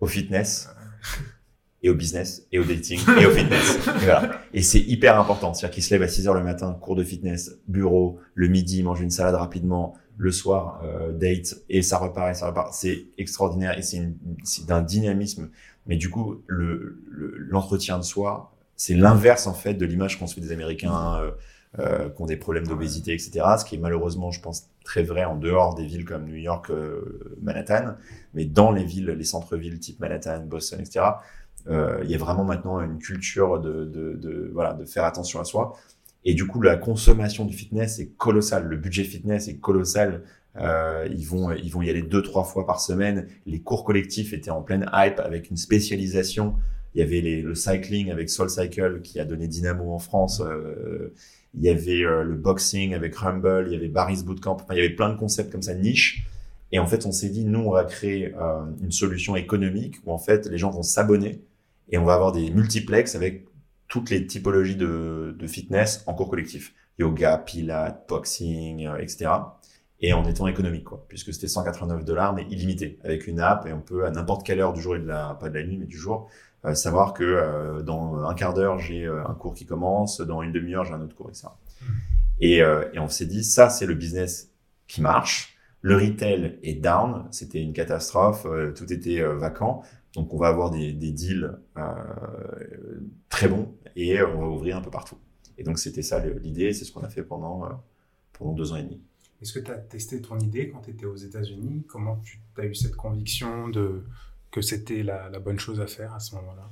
au 0.00 0.06
fitness 0.06 0.68
et 1.82 1.90
au 1.90 1.94
business 1.94 2.46
et 2.52 2.58
au 2.58 2.64
dating 2.64 3.00
et 3.20 3.26
au 3.26 3.30
fitness. 3.30 3.76
Et, 3.86 4.04
voilà. 4.04 4.40
et 4.52 4.62
c'est 4.62 4.80
hyper 4.80 5.18
important. 5.18 5.54
C'est-à-dire 5.54 5.74
qu'ils 5.74 5.84
se 5.84 5.94
lèvent 5.94 6.02
à 6.02 6.08
6 6.08 6.28
heures 6.28 6.34
le 6.34 6.44
matin, 6.44 6.76
cours 6.80 6.96
de 6.96 7.04
fitness, 7.04 7.58
bureau, 7.68 8.18
le 8.34 8.48
midi, 8.48 8.82
mange 8.82 9.00
une 9.00 9.10
salade 9.10 9.34
rapidement, 9.34 9.94
le 10.16 10.32
soir, 10.32 10.82
euh, 10.84 11.12
date, 11.12 11.56
et 11.70 11.80
ça 11.80 11.96
repart 11.96 12.30
et 12.30 12.34
ça 12.34 12.48
repart. 12.48 12.74
C'est 12.74 13.06
extraordinaire 13.16 13.78
et 13.78 13.82
c'est 13.82 14.66
d'un 14.66 14.82
dynamisme. 14.82 15.50
Mais 15.86 15.96
du 15.96 16.10
coup, 16.10 16.42
le, 16.46 17.02
l'entretien 17.48 17.98
de 17.98 18.04
soi, 18.04 18.54
c'est 18.76 18.94
l'inverse 18.94 19.46
en 19.46 19.54
fait 19.54 19.74
de 19.74 19.86
l'image 19.86 20.18
qu'on 20.18 20.26
se 20.26 20.38
des 20.38 20.52
Américains 20.52 21.16
euh, 21.20 21.30
euh, 21.78 22.10
qui 22.10 22.22
ont 22.22 22.26
des 22.26 22.36
problèmes 22.36 22.66
d'obésité, 22.66 23.12
etc. 23.12 23.44
Ce 23.58 23.64
qui 23.64 23.76
est 23.76 23.78
malheureusement, 23.78 24.30
je 24.30 24.40
pense, 24.40 24.69
très 24.84 25.02
vrai 25.02 25.24
en 25.24 25.36
dehors 25.36 25.74
des 25.74 25.84
villes 25.84 26.04
comme 26.04 26.26
New 26.26 26.36
York, 26.36 26.70
euh, 26.70 27.36
Manhattan, 27.42 27.94
mais 28.34 28.44
dans 28.44 28.72
les 28.72 28.84
villes, 28.84 29.10
les 29.10 29.24
centres-villes 29.24 29.78
type 29.78 30.00
Manhattan, 30.00 30.44
Boston, 30.46 30.80
etc. 30.80 31.00
Euh, 31.68 32.00
il 32.02 32.10
y 32.10 32.14
a 32.14 32.18
vraiment 32.18 32.44
maintenant 32.44 32.80
une 32.80 32.98
culture 32.98 33.60
de, 33.60 34.50
voilà, 34.52 34.72
de 34.72 34.84
faire 34.84 35.04
attention 35.04 35.40
à 35.40 35.44
soi. 35.44 35.76
Et 36.24 36.34
du 36.34 36.46
coup, 36.46 36.60
la 36.60 36.76
consommation 36.76 37.44
du 37.44 37.56
fitness 37.56 37.98
est 37.98 38.10
colossale. 38.16 38.64
Le 38.64 38.76
budget 38.76 39.04
fitness 39.04 39.48
est 39.48 39.58
colossal. 39.58 40.22
Euh, 40.56 41.06
ils 41.10 41.26
vont 41.26 41.52
ils 41.52 41.70
vont 41.70 41.80
y 41.80 41.88
aller 41.88 42.02
deux 42.02 42.22
trois 42.22 42.44
fois 42.44 42.66
par 42.66 42.80
semaine. 42.80 43.28
Les 43.46 43.60
cours 43.60 43.84
collectifs 43.84 44.32
étaient 44.32 44.50
en 44.50 44.62
pleine 44.62 44.90
hype 44.92 45.20
avec 45.20 45.50
une 45.50 45.56
spécialisation. 45.56 46.56
Il 46.94 47.00
y 47.00 47.02
avait 47.02 47.20
le 47.20 47.54
cycling 47.54 48.10
avec 48.10 48.28
Soul 48.28 48.50
Cycle 48.50 49.00
qui 49.02 49.20
a 49.20 49.24
donné 49.24 49.46
Dynamo 49.46 49.92
en 49.94 49.98
France. 49.98 50.42
Il 51.54 51.62
y 51.62 51.68
avait 51.68 52.04
euh, 52.04 52.22
le 52.22 52.34
boxing 52.34 52.94
avec 52.94 53.14
Rumble. 53.16 53.64
Il 53.68 53.72
y 53.72 53.76
avait 53.76 53.88
Barry's 53.88 54.22
Bootcamp. 54.22 54.58
Il 54.70 54.76
y 54.76 54.80
avait 54.80 54.90
plein 54.90 55.10
de 55.10 55.16
concepts 55.16 55.50
comme 55.50 55.62
ça 55.62 55.74
niche. 55.74 56.24
Et 56.72 56.78
en 56.78 56.86
fait, 56.86 57.06
on 57.06 57.12
s'est 57.12 57.30
dit, 57.30 57.44
nous, 57.44 57.60
on 57.60 57.72
va 57.72 57.84
créer 57.84 58.32
euh, 58.34 58.64
une 58.80 58.92
solution 58.92 59.34
économique 59.36 59.96
où 60.04 60.12
en 60.12 60.18
fait, 60.18 60.46
les 60.46 60.58
gens 60.58 60.70
vont 60.70 60.82
s'abonner 60.82 61.42
et 61.90 61.98
on 61.98 62.04
va 62.04 62.14
avoir 62.14 62.32
des 62.32 62.50
multiplex 62.50 63.16
avec 63.16 63.46
toutes 63.88 64.10
les 64.10 64.24
typologies 64.26 64.76
de, 64.76 65.34
de 65.36 65.46
fitness 65.48 66.04
en 66.06 66.14
cours 66.14 66.30
collectif. 66.30 66.72
Yoga, 66.98 67.38
pilates, 67.38 68.04
boxing, 68.08 68.86
euh, 68.86 68.98
etc. 68.98 69.30
Et 70.02 70.12
en 70.12 70.24
étant 70.24 70.46
économique, 70.46 70.84
quoi. 70.84 71.04
Puisque 71.08 71.34
c'était 71.34 71.48
189 71.48 72.04
dollars, 72.04 72.34
mais 72.34 72.46
illimité. 72.50 72.98
Avec 73.02 73.26
une 73.26 73.40
app 73.40 73.66
et 73.66 73.72
on 73.72 73.80
peut, 73.80 74.06
à 74.06 74.10
n'importe 74.10 74.46
quelle 74.46 74.60
heure 74.60 74.72
du 74.72 74.80
jour 74.80 74.96
et 74.96 75.00
de 75.00 75.06
la, 75.06 75.36
pas 75.40 75.50
de 75.50 75.58
la 75.58 75.64
nuit, 75.64 75.76
mais 75.76 75.86
du 75.86 75.98
jour, 75.98 76.28
euh, 76.64 76.74
savoir 76.74 77.14
que 77.14 77.24
euh, 77.24 77.82
dans 77.82 78.24
un 78.24 78.34
quart 78.34 78.54
d'heure, 78.54 78.78
j'ai 78.78 79.06
un 79.06 79.34
cours 79.34 79.54
qui 79.54 79.66
commence, 79.66 80.20
dans 80.20 80.42
une 80.42 80.52
demi-heure, 80.52 80.84
j'ai 80.84 80.94
un 80.94 81.00
autre 81.00 81.14
cours, 81.14 81.28
etc. 81.28 81.48
Et, 82.40 82.58
et 82.58 82.98
on 82.98 83.08
s'est 83.08 83.26
dit, 83.26 83.44
ça, 83.44 83.68
c'est 83.68 83.84
le 83.84 83.94
business 83.94 84.50
qui 84.88 85.02
marche. 85.02 85.58
Le 85.82 85.96
retail 85.96 86.58
est 86.62 86.74
down, 86.74 87.26
c'était 87.30 87.60
une 87.60 87.74
catastrophe, 87.74 88.46
tout 88.74 88.90
était 88.92 89.22
vacant. 89.22 89.82
Donc 90.14 90.34
on 90.34 90.38
va 90.38 90.48
avoir 90.48 90.70
des, 90.70 90.92
des 90.92 91.12
deals 91.12 91.58
euh, 91.76 93.00
très 93.28 93.48
bons 93.48 93.74
et 93.94 94.20
on 94.22 94.40
va 94.40 94.48
ouvrir 94.48 94.76
un 94.76 94.82
peu 94.82 94.90
partout. 94.90 95.18
Et 95.56 95.62
donc 95.62 95.78
c'était 95.78 96.02
ça 96.02 96.24
l'idée, 96.24 96.72
c'est 96.72 96.84
ce 96.84 96.92
qu'on 96.92 97.02
a 97.02 97.08
fait 97.08 97.22
pendant, 97.22 97.64
euh, 97.64 97.68
pendant 98.32 98.52
deux 98.52 98.72
ans 98.72 98.76
et 98.76 98.82
demi. 98.82 99.00
Est-ce 99.40 99.52
que 99.52 99.60
tu 99.60 99.70
as 99.70 99.76
testé 99.76 100.20
ton 100.20 100.38
idée 100.38 100.68
quand 100.68 100.80
tu 100.80 100.90
étais 100.90 101.06
aux 101.06 101.16
États-Unis? 101.16 101.84
Comment 101.88 102.16
tu 102.16 102.40
as 102.58 102.66
eu 102.66 102.74
cette 102.74 102.96
conviction 102.96 103.68
de 103.68 104.04
que 104.50 104.60
c'était 104.60 105.02
la, 105.02 105.28
bonne 105.38 105.58
chose 105.58 105.80
à 105.80 105.86
faire 105.86 106.12
à 106.14 106.20
ce 106.20 106.34
moment-là 106.36 106.68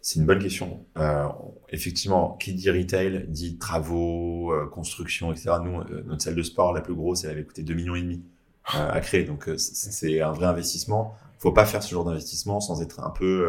C'est 0.00 0.18
une 0.18 0.26
bonne 0.26 0.38
question. 0.38 0.84
Euh, 0.96 1.26
effectivement, 1.70 2.36
qui 2.40 2.54
dit 2.54 2.70
retail 2.70 3.26
dit 3.28 3.58
travaux, 3.58 4.52
euh, 4.52 4.66
construction, 4.66 5.32
etc. 5.32 5.56
Nous, 5.62 5.80
euh, 5.80 6.02
notre 6.06 6.22
salle 6.22 6.34
de 6.34 6.42
sport 6.42 6.72
la 6.72 6.80
plus 6.80 6.94
grosse, 6.94 7.24
elle 7.24 7.30
avait 7.30 7.44
coûté 7.44 7.62
2 7.62 7.74
millions 7.74 7.94
et 7.94 8.02
demi 8.02 8.22
à 8.70 9.00
créer, 9.00 9.24
donc 9.24 9.48
c'est 9.56 10.20
un 10.20 10.32
vrai 10.32 10.44
investissement 10.44 11.16
faut 11.38 11.52
pas 11.52 11.64
faire 11.64 11.82
ce 11.82 11.90
genre 11.90 12.04
d'investissement 12.04 12.60
sans 12.60 12.82
être 12.82 13.00
un 13.00 13.08
peu 13.08 13.48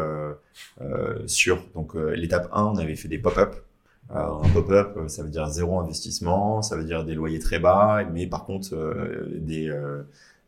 sûr. 1.26 1.62
Donc 1.74 1.94
l'étape 1.94 2.48
1, 2.52 2.64
on 2.64 2.78
avait 2.78 2.96
fait 2.96 3.08
des 3.08 3.18
pop-up. 3.18 3.54
Un 4.08 4.48
pop-up, 4.54 4.96
ça 5.08 5.22
veut 5.22 5.28
dire 5.28 5.46
zéro 5.48 5.78
investissement, 5.78 6.62
ça 6.62 6.74
veut 6.74 6.84
dire 6.84 7.04
des 7.04 7.14
loyers 7.14 7.38
très 7.38 7.58
bas, 7.58 8.02
mais 8.10 8.26
par 8.26 8.46
contre 8.46 8.74
des 9.34 9.70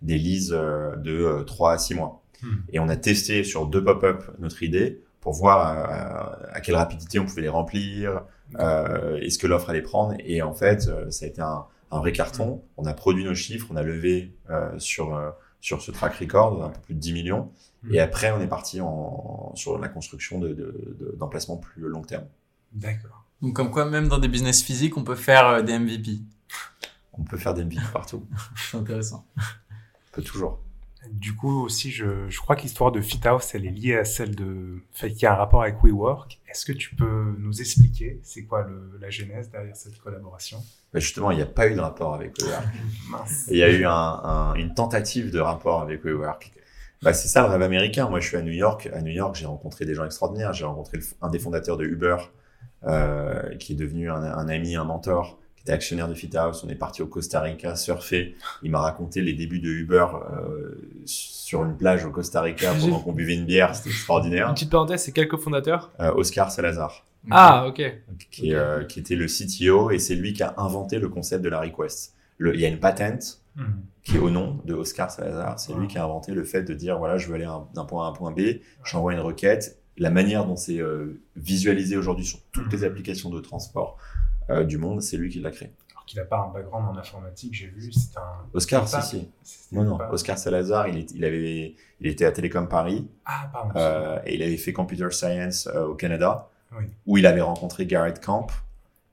des 0.00 0.16
leases 0.16 0.52
de 0.52 1.42
3 1.42 1.72
à 1.72 1.78
6 1.78 1.96
mois. 1.96 2.21
Hmm. 2.42 2.56
Et 2.72 2.78
on 2.78 2.88
a 2.88 2.96
testé 2.96 3.44
sur 3.44 3.66
deux 3.66 3.82
pop-up 3.82 4.24
notre 4.38 4.62
idée 4.62 5.02
pour 5.20 5.32
voir 5.32 5.58
à, 5.58 6.54
à, 6.54 6.60
quelle 6.60 6.74
rapidité 6.74 7.18
on 7.18 7.26
pouvait 7.26 7.42
les 7.42 7.48
remplir, 7.48 8.22
euh, 8.58 9.16
est-ce 9.18 9.38
que 9.38 9.46
l'offre 9.46 9.70
allait 9.70 9.82
prendre. 9.82 10.14
Et 10.18 10.42
en 10.42 10.52
fait, 10.52 10.90
ça 11.10 11.24
a 11.24 11.28
été 11.28 11.40
un, 11.40 11.64
un 11.92 11.98
vrai 12.00 12.12
carton. 12.12 12.56
Hmm. 12.56 12.60
On 12.78 12.86
a 12.86 12.94
produit 12.94 13.24
nos 13.24 13.34
chiffres, 13.34 13.68
on 13.70 13.76
a 13.76 13.82
levé 13.82 14.34
euh, 14.50 14.78
sur 14.78 15.16
sur 15.62 15.80
ce 15.80 15.92
track 15.92 16.16
record, 16.16 16.64
un 16.64 16.70
peu 16.70 16.80
plus 16.80 16.94
de 16.94 16.98
10 16.98 17.12
millions. 17.12 17.52
Et 17.90 17.98
hmm. 17.98 18.02
après, 18.02 18.32
on 18.32 18.40
est 18.40 18.48
parti 18.48 18.80
en, 18.80 19.52
sur 19.54 19.78
la 19.78 19.88
construction 19.88 20.40
d'emplacements 20.40 21.56
de, 21.56 21.60
de, 21.60 21.64
plus 21.64 21.82
long 21.82 22.02
terme. 22.02 22.26
D'accord. 22.72 23.24
Donc, 23.40 23.54
comme 23.54 23.70
quoi, 23.70 23.84
même 23.84 24.08
dans 24.08 24.18
des 24.18 24.28
business 24.28 24.62
physiques, 24.62 24.96
on 24.96 25.04
peut 25.04 25.14
faire 25.14 25.46
euh, 25.46 25.62
des 25.62 25.78
MVP. 25.78 26.20
On 27.12 27.24
peut 27.24 27.36
faire 27.36 27.54
des 27.54 27.64
MVP 27.64 27.80
partout. 27.92 28.26
C'est 28.56 28.76
intéressant. 28.76 29.26
On 29.36 30.12
peut 30.12 30.22
toujours. 30.22 30.60
Du 31.10 31.34
coup, 31.34 31.64
aussi, 31.64 31.90
je, 31.90 32.28
je 32.28 32.40
crois 32.40 32.54
que 32.54 32.62
l'histoire 32.62 32.92
de 32.92 33.00
FitHouse, 33.00 33.50
elle 33.54 33.66
est 33.66 33.70
liée 33.70 33.96
à 33.96 34.04
celle 34.04 34.36
de, 34.36 34.78
fait 34.92 35.10
qu'il 35.10 35.22
y 35.22 35.26
a 35.26 35.32
un 35.32 35.36
rapport 35.36 35.62
avec 35.62 35.82
WeWork. 35.82 36.40
Est-ce 36.48 36.64
que 36.64 36.72
tu 36.72 36.94
peux 36.94 37.34
nous 37.38 37.60
expliquer 37.60 38.20
c'est 38.22 38.44
quoi 38.44 38.62
le, 38.62 38.98
la 39.00 39.10
genèse 39.10 39.50
derrière 39.50 39.74
cette 39.74 39.98
collaboration? 39.98 40.58
Bah 40.92 41.00
Justement, 41.00 41.32
il 41.32 41.38
n'y 41.38 41.42
a 41.42 41.46
pas 41.46 41.68
eu 41.68 41.74
de 41.74 41.80
rapport 41.80 42.14
avec 42.14 42.40
WeWork. 42.40 42.64
il 43.48 43.56
y 43.56 43.62
a 43.64 43.70
eu 43.70 43.84
un, 43.84 43.90
un, 43.90 44.54
une 44.54 44.74
tentative 44.74 45.32
de 45.32 45.40
rapport 45.40 45.82
avec 45.82 46.04
WeWork. 46.04 46.52
Bah, 47.02 47.12
c'est 47.12 47.26
ça 47.26 47.42
le 47.42 47.48
rêve 47.48 47.62
américain. 47.62 48.08
Moi, 48.08 48.20
je 48.20 48.28
suis 48.28 48.36
à 48.36 48.42
New 48.42 48.52
York. 48.52 48.88
À 48.92 49.02
New 49.02 49.10
York, 49.12 49.34
j'ai 49.34 49.46
rencontré 49.46 49.84
des 49.84 49.94
gens 49.94 50.04
extraordinaires. 50.04 50.52
J'ai 50.52 50.66
rencontré 50.66 51.00
un 51.20 51.30
des 51.30 51.40
fondateurs 51.40 51.76
de 51.76 51.84
Uber, 51.84 52.16
euh, 52.84 53.56
qui 53.56 53.72
est 53.72 53.76
devenu 53.76 54.08
un, 54.08 54.22
un 54.22 54.48
ami, 54.48 54.76
un 54.76 54.84
mentor 54.84 55.41
était 55.62 55.72
actionnaire 55.72 56.08
de 56.08 56.14
FitHouse. 56.14 56.64
On 56.64 56.68
est 56.68 56.74
parti 56.74 57.02
au 57.02 57.06
Costa 57.06 57.40
Rica 57.40 57.76
surfer. 57.76 58.34
Il 58.62 58.70
m'a 58.70 58.80
raconté 58.80 59.20
les 59.20 59.32
débuts 59.32 59.60
de 59.60 59.68
Uber 59.68 60.06
euh, 60.30 60.74
sur 61.04 61.64
une 61.64 61.76
plage 61.76 62.04
au 62.04 62.10
Costa 62.10 62.40
Rica 62.42 62.72
pendant 62.80 63.00
qu'on 63.00 63.12
buvait 63.12 63.34
une 63.34 63.46
bière. 63.46 63.74
C'était 63.74 63.90
extraordinaire. 63.90 64.48
Une 64.48 64.54
petite 64.54 64.70
parenthèse, 64.70 65.02
c'est 65.02 65.12
quel 65.12 65.28
cofondateur 65.28 65.92
euh, 66.00 66.12
Oscar 66.14 66.50
Salazar. 66.50 67.06
Ah, 67.30 67.66
ok. 67.68 67.76
Qui, 68.30 68.40
okay. 68.42 68.54
Euh, 68.54 68.84
qui, 68.84 68.98
était 68.98 69.14
le 69.14 69.26
CTO 69.26 69.92
et 69.92 70.00
c'est 70.00 70.16
lui 70.16 70.32
qui 70.32 70.42
a 70.42 70.54
inventé 70.56 70.98
le 70.98 71.08
concept 71.08 71.44
de 71.44 71.48
la 71.48 71.60
request. 71.60 72.14
Le, 72.38 72.54
il 72.54 72.60
y 72.60 72.64
a 72.64 72.68
une 72.68 72.80
patente 72.80 73.40
mm 73.54 73.62
-hmm. 73.62 73.66
qui 74.02 74.16
est 74.16 74.18
au 74.18 74.30
nom 74.30 74.58
de 74.64 74.74
Oscar 74.74 75.08
Salazar. 75.10 75.60
C'est 75.60 75.72
lui 75.74 75.86
qui 75.86 75.98
a 75.98 76.04
inventé 76.04 76.32
le 76.34 76.42
fait 76.42 76.64
de 76.64 76.74
dire 76.74 76.98
voilà, 76.98 77.18
je 77.18 77.28
veux 77.28 77.34
aller 77.36 77.48
d'un 77.74 77.84
point 77.84 78.02
A 78.04 78.06
à 78.06 78.10
un 78.10 78.12
point 78.12 78.32
B, 78.32 78.40
j'envoie 78.84 79.12
une 79.12 79.20
requête. 79.20 79.78
La 79.98 80.10
manière 80.10 80.46
dont 80.46 80.56
c'est 80.56 80.80
visualisé 81.36 81.96
aujourd'hui 81.96 82.24
sur 82.24 82.40
toutes 82.50 82.64
mm 82.64 82.68
-hmm. 82.68 82.72
les 82.80 82.84
applications 82.84 83.30
de 83.30 83.40
transport 83.40 83.90
euh, 84.50 84.64
du 84.64 84.78
monde, 84.78 85.02
c'est 85.02 85.16
lui 85.16 85.30
qui 85.30 85.40
l'a 85.40 85.50
créé. 85.50 85.70
Alors 85.92 86.04
qu'il 86.04 86.18
n'a 86.18 86.24
pas 86.24 86.38
un 86.38 86.52
background 86.52 86.96
en 86.96 86.98
informatique, 86.98 87.54
j'ai 87.54 87.66
vu, 87.66 87.92
c'est 87.92 88.16
un... 88.16 88.46
Oscar, 88.52 88.88
si, 88.88 89.30
si. 89.42 89.74
Non, 89.74 89.84
non, 89.84 89.98
pas... 89.98 90.10
Oscar 90.10 90.38
Salazar, 90.38 90.88
il, 90.88 90.98
est, 90.98 91.10
il, 91.12 91.24
avait, 91.24 91.74
il 92.00 92.06
était 92.06 92.24
à 92.24 92.32
Télécom 92.32 92.68
Paris. 92.68 93.08
Ah, 93.24 93.50
pardon. 93.52 93.72
Euh, 93.76 94.18
et 94.26 94.34
il 94.34 94.42
avait 94.42 94.56
fait 94.56 94.72
Computer 94.72 95.10
Science 95.10 95.68
euh, 95.68 95.86
au 95.86 95.94
Canada, 95.94 96.50
oui. 96.76 96.86
où 97.06 97.18
il 97.18 97.26
avait 97.26 97.40
rencontré 97.40 97.86
Garrett 97.86 98.22
Camp, 98.24 98.48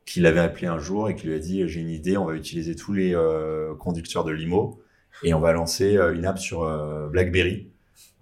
qui 0.05 0.19
l'avait 0.19 0.39
appelé 0.39 0.67
un 0.67 0.80
jour 0.80 1.09
et 1.09 1.15
qui 1.15 1.27
lui 1.27 1.36
a 1.36 1.39
dit, 1.39 1.67
j'ai 1.67 1.82
une 1.82 1.89
idée, 1.89 2.17
on 2.17 2.25
va 2.25 2.34
utiliser 2.34 2.75
tous 2.75 2.93
les 2.93 3.15
conducteurs 3.77 4.23
de 4.23 4.32
limo 4.32 4.82
et 5.21 5.36
on 5.36 5.39
va 5.39 5.53
lancer 5.53 5.99
une 6.13 6.25
app 6.25 6.39
sur 6.39 6.61
BlackBerry 7.11 7.71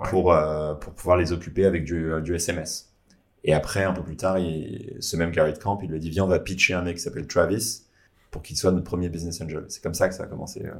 ouais. 0.01 0.09
pour, 0.09 0.35
pour 0.81 0.93
pouvoir 0.93 1.15
les 1.15 1.31
occuper 1.31 1.65
avec 1.65 1.85
du, 1.85 2.11
du 2.21 2.35
SMS. 2.35 2.96
Et 3.43 3.53
après, 3.53 3.83
un 3.83 3.93
peu 3.93 4.03
plus 4.03 4.17
tard, 4.17 4.39
il, 4.39 4.97
ce 4.99 5.15
même 5.15 5.31
Garrett 5.31 5.61
Camp, 5.61 5.79
il 5.81 5.89
lui 5.89 5.95
a 5.95 5.99
dit, 5.99 6.09
viens, 6.09 6.25
on 6.25 6.27
va 6.27 6.39
pitcher 6.39 6.73
un 6.73 6.81
mec 6.81 6.97
qui 6.97 7.01
s'appelle 7.03 7.27
Travis 7.27 7.83
pour 8.31 8.41
qu'il 8.41 8.57
soit 8.57 8.71
notre 8.71 8.85
premier 8.85 9.09
business 9.09 9.41
angel. 9.41 9.65
C'est 9.69 9.81
comme 9.81 9.93
ça 9.93 10.09
que 10.09 10.15
ça 10.15 10.23
a 10.23 10.27
commencé. 10.27 10.65
Euh. 10.65 10.73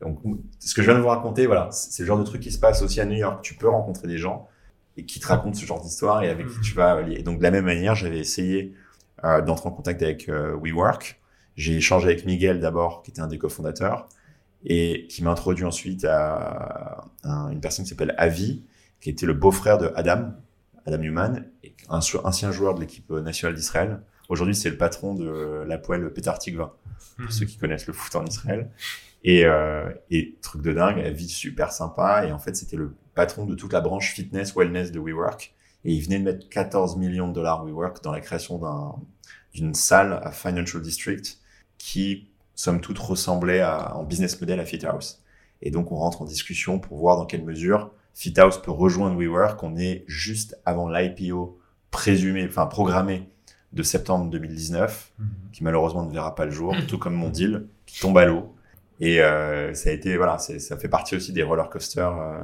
Donc, 0.00 0.18
ce 0.58 0.74
que 0.74 0.82
je 0.82 0.90
viens 0.90 0.96
de 0.96 1.02
vous 1.02 1.08
raconter, 1.08 1.46
voilà, 1.46 1.68
c'est 1.72 2.02
le 2.02 2.06
genre 2.06 2.18
de 2.18 2.24
truc 2.24 2.40
qui 2.40 2.50
se 2.50 2.58
passe 2.58 2.82
aussi 2.82 3.00
à 3.00 3.04
New 3.04 3.16
York. 3.16 3.42
Tu 3.42 3.54
peux 3.54 3.68
rencontrer 3.68 4.08
des 4.08 4.18
gens 4.18 4.48
et 4.96 5.04
qui 5.04 5.20
te 5.20 5.26
racontent 5.26 5.54
ce 5.54 5.64
genre 5.64 5.80
d'histoire 5.80 6.22
et 6.22 6.30
avec 6.30 6.48
qui 6.48 6.60
tu 6.60 6.74
vas 6.74 7.00
lier. 7.02 7.16
Et 7.18 7.22
donc, 7.22 7.38
de 7.38 7.42
la 7.42 7.50
même 7.50 7.66
manière, 7.66 7.94
j'avais 7.94 8.18
essayé 8.18 8.74
euh, 9.24 9.40
d'entrer 9.42 9.68
en 9.68 9.72
contact 9.72 10.02
avec 10.02 10.28
euh, 10.28 10.56
WeWork. 10.56 11.20
J'ai 11.56 11.76
échangé 11.76 12.08
avec 12.08 12.24
Miguel 12.24 12.60
d'abord, 12.60 13.02
qui 13.02 13.10
était 13.10 13.20
un 13.20 13.26
des 13.26 13.38
cofondateurs, 13.38 14.08
et 14.64 15.06
qui 15.08 15.22
m'a 15.22 15.30
introduit 15.30 15.64
ensuite 15.64 16.04
à, 16.04 17.04
à, 17.22 17.48
une 17.52 17.60
personne 17.60 17.84
qui 17.84 17.90
s'appelle 17.90 18.14
Avi, 18.18 18.64
qui 19.00 19.10
était 19.10 19.26
le 19.26 19.34
beau-frère 19.34 19.78
de 19.78 19.92
Adam, 19.94 20.32
Adam 20.86 20.98
Newman, 20.98 21.44
un 21.88 22.00
ancien 22.24 22.52
joueur 22.52 22.74
de 22.74 22.80
l'équipe 22.80 23.10
nationale 23.10 23.54
d'Israël. 23.54 24.00
Aujourd'hui, 24.28 24.54
c'est 24.54 24.70
le 24.70 24.76
patron 24.76 25.14
de 25.14 25.64
la 25.66 25.78
poêle 25.78 26.12
Petar 26.12 26.38
Tikva, 26.38 26.76
pour 27.16 27.26
mmh. 27.26 27.30
ceux 27.30 27.46
qui 27.46 27.58
connaissent 27.58 27.86
le 27.86 27.92
foot 27.92 28.14
en 28.14 28.24
Israël. 28.24 28.70
Et, 29.22 29.44
euh, 29.44 29.90
et 30.10 30.36
truc 30.40 30.62
de 30.62 30.72
dingue, 30.72 30.98
elle 30.98 31.14
vit 31.14 31.28
super 31.28 31.72
sympa. 31.72 32.24
Et 32.26 32.32
en 32.32 32.38
fait, 32.38 32.56
c'était 32.56 32.76
le 32.76 32.94
patron 33.14 33.44
de 33.44 33.54
toute 33.54 33.72
la 33.72 33.80
branche 33.80 34.12
fitness, 34.12 34.54
wellness 34.54 34.92
de 34.92 35.00
WeWork. 35.00 35.54
Et 35.84 35.92
ils 35.92 36.02
venaient 36.02 36.18
de 36.18 36.24
mettre 36.24 36.48
14 36.48 36.96
millions 36.96 37.28
de 37.28 37.34
dollars 37.34 37.64
WeWork 37.64 38.02
dans 38.02 38.12
la 38.12 38.20
création 38.20 38.58
d'un, 38.58 38.94
d'une 39.52 39.74
salle 39.74 40.20
à 40.22 40.30
Financial 40.30 40.80
District 40.80 41.38
qui, 41.78 42.30
somme 42.54 42.80
toute, 42.80 42.98
ressemblait 42.98 43.60
à, 43.60 43.96
en 43.96 44.04
business 44.04 44.40
model 44.40 44.60
à 44.60 44.64
FitHouse. 44.64 45.22
Et 45.62 45.70
donc, 45.70 45.92
on 45.92 45.96
rentre 45.96 46.22
en 46.22 46.24
discussion 46.24 46.78
pour 46.78 46.98
voir 46.98 47.16
dans 47.16 47.26
quelle 47.26 47.44
mesure 47.44 47.92
FitHouse 48.14 48.60
peut 48.62 48.70
rejoindre 48.70 49.16
WeWork. 49.18 49.62
On 49.62 49.76
est 49.76 50.04
juste 50.06 50.58
avant 50.64 50.88
l'IPO 50.88 51.58
présumé, 51.90 52.44
enfin 52.46 52.66
programmé 52.66 53.28
de 53.72 53.82
septembre 53.82 54.28
2019, 54.30 55.12
Mhm. 55.18 55.26
qui 55.52 55.64
malheureusement 55.64 56.04
ne 56.04 56.12
verra 56.12 56.34
pas 56.34 56.44
le 56.44 56.50
jour, 56.50 56.74
tout 56.88 56.98
comme 56.98 57.14
mon 57.14 57.28
deal, 57.30 57.66
qui 57.86 58.00
tombe 58.00 58.16
à 58.18 58.24
l'eau. 58.26 58.54
Et 59.00 59.22
euh, 59.22 59.72
ça 59.74 59.90
a 59.90 59.92
été, 59.92 60.16
voilà, 60.16 60.38
ça 60.38 60.76
fait 60.76 60.88
partie 60.88 61.16
aussi 61.16 61.32
des 61.32 61.42
roller 61.42 61.70
coasters, 61.70 62.16
euh, 62.20 62.40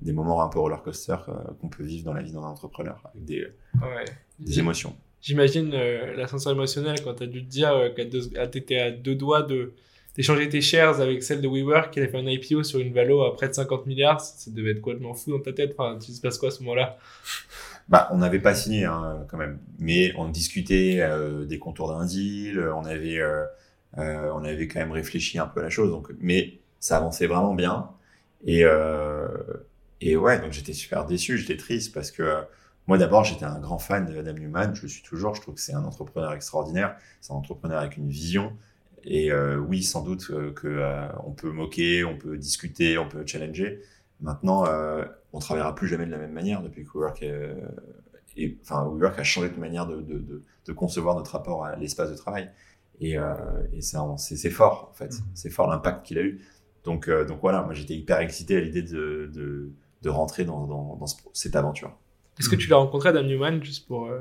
des 0.00 0.12
moments 0.12 0.42
un 0.42 0.48
peu 0.48 0.58
roller 0.58 0.82
coaster 0.82 1.16
euh, 1.28 1.32
qu'on 1.60 1.68
peut 1.68 1.82
vivre 1.84 2.04
dans 2.04 2.14
la 2.14 2.22
vie 2.22 2.32
d'un 2.32 2.38
entrepreneur, 2.40 3.00
avec 3.12 3.24
des, 3.24 3.46
Ouais. 3.82 4.04
des 4.38 4.58
émotions. 4.58 4.96
J'imagine 5.20 5.72
euh, 5.74 6.14
l'ascenseur 6.16 6.52
émotionnel 6.52 7.02
quand 7.02 7.14
t'as 7.14 7.26
dû 7.26 7.44
te 7.44 7.50
dire 7.50 7.72
euh, 7.72 7.90
qu'à 7.90 8.04
deux, 8.04 8.30
ah, 8.38 8.46
t'étais 8.46 8.78
à 8.78 8.90
deux 8.90 9.14
doigts 9.14 9.42
de 9.42 9.72
d'échanger 10.16 10.48
tes 10.48 10.60
shares 10.60 11.00
avec 11.00 11.22
celle 11.22 11.40
de 11.40 11.48
WeWork 11.48 11.92
qui 11.92 11.98
avait 11.98 12.08
fait 12.08 12.18
un 12.18 12.26
IPO 12.26 12.62
sur 12.62 12.78
une 12.78 12.92
valo 12.92 13.22
à 13.24 13.34
près 13.34 13.48
de 13.48 13.54
50 13.54 13.86
milliards. 13.86 14.20
Ça, 14.20 14.50
devait 14.50 14.72
être 14.72 14.80
complètement 14.80 15.14
fou 15.14 15.32
dans 15.32 15.40
ta 15.40 15.52
tête. 15.52 15.74
Enfin, 15.76 15.98
tu 15.98 16.12
se 16.12 16.20
passe 16.20 16.38
quoi 16.38 16.48
à 16.48 16.52
ce 16.52 16.62
moment-là? 16.62 16.98
Bah, 17.88 18.08
on 18.12 18.18
n'avait 18.18 18.38
pas 18.38 18.54
signé 18.54 18.84
hein, 18.84 19.26
quand 19.28 19.36
même, 19.36 19.58
mais 19.78 20.14
on 20.16 20.28
discutait 20.28 21.00
euh, 21.00 21.44
des 21.44 21.58
contours 21.58 21.88
d'un 21.88 22.06
deal, 22.06 22.58
on 22.74 22.84
avait, 22.84 23.18
euh, 23.18 23.44
euh, 23.98 24.30
on 24.34 24.42
avait 24.42 24.68
quand 24.68 24.80
même 24.80 24.92
réfléchi 24.92 25.38
un 25.38 25.46
peu 25.46 25.60
à 25.60 25.64
la 25.64 25.68
chose, 25.70 25.90
donc, 25.90 26.08
mais 26.18 26.60
ça 26.80 26.96
avançait 26.96 27.26
vraiment 27.26 27.54
bien. 27.54 27.90
Et, 28.46 28.64
euh, 28.64 29.28
et 30.00 30.16
ouais, 30.16 30.40
donc 30.40 30.52
j'étais 30.52 30.72
super 30.72 31.04
déçu, 31.04 31.36
j'étais 31.36 31.56
triste 31.56 31.92
parce 31.94 32.10
que 32.10 32.42
moi 32.86 32.98
d'abord 32.98 33.24
j'étais 33.24 33.44
un 33.44 33.58
grand 33.58 33.78
fan 33.78 34.06
d'Adam 34.06 34.32
Newman, 34.32 34.74
je 34.74 34.82
le 34.82 34.88
suis 34.88 35.02
toujours, 35.02 35.34
je 35.34 35.40
trouve 35.40 35.54
que 35.54 35.60
c'est 35.60 35.74
un 35.74 35.84
entrepreneur 35.84 36.32
extraordinaire, 36.32 36.96
c'est 37.20 37.32
un 37.32 37.36
entrepreneur 37.36 37.78
avec 37.80 37.96
une 37.96 38.08
vision. 38.08 38.52
Et 39.06 39.30
euh, 39.32 39.58
oui, 39.58 39.82
sans 39.82 40.02
doute 40.02 40.28
euh, 40.30 40.52
que 40.52 40.66
euh, 40.68 41.06
on 41.24 41.32
peut 41.32 41.50
moquer, 41.50 42.04
on 42.04 42.16
peut 42.16 42.36
discuter, 42.38 42.96
on 42.98 43.08
peut 43.08 43.24
challenger. 43.26 43.80
Maintenant, 44.20 44.66
euh, 44.66 45.04
on 45.32 45.38
travaillera 45.40 45.74
plus 45.74 45.88
jamais 45.88 46.06
de 46.06 46.10
la 46.10 46.18
même 46.18 46.32
manière 46.32 46.62
depuis 46.62 46.84
que 46.84 46.90
WeWork 46.94 47.22
et 48.36 48.58
enfin 48.62 48.84
WeWork 48.88 49.18
a 49.18 49.22
changé 49.24 49.50
de 49.50 49.58
manière 49.60 49.86
de, 49.86 50.00
de, 50.00 50.18
de, 50.18 50.42
de 50.66 50.72
concevoir 50.72 51.16
notre 51.16 51.32
rapport 51.32 51.64
à 51.64 51.76
l'espace 51.76 52.10
de 52.10 52.16
travail. 52.16 52.50
Et, 53.00 53.16
et 53.72 53.80
ça 53.80 54.04
on- 54.04 54.16
c'est 54.16 54.50
fort 54.50 54.88
en 54.90 54.94
fait. 54.94 55.12
Mhm. 55.12 55.20
c'est 55.34 55.50
fort 55.50 55.68
l'impact 55.68 56.06
qu'il 56.06 56.18
a 56.18 56.22
eu. 56.22 56.40
Donc 56.84 57.10
donc 57.10 57.40
voilà 57.40 57.62
moi 57.62 57.74
j'étais 57.74 57.94
hyper 57.94 58.20
excité 58.20 58.56
à 58.56 58.60
l'idée 58.60 58.82
de, 58.82 59.72
rentrer 60.06 60.44
dans 60.44 60.66
dans, 60.66 60.96
dans 60.96 61.06
ce 61.06 61.16
pro- 61.16 61.30
cette 61.32 61.56
aventure. 61.56 61.96
Est-ce 62.38 62.48
que 62.48 62.56
tu 62.56 62.68
l'as 62.68 62.76
rencontré 62.76 63.08
Adam 63.10 63.22
Newman 63.22 63.62
juste 63.62 63.86
pour 63.86 64.06
euh, 64.06 64.20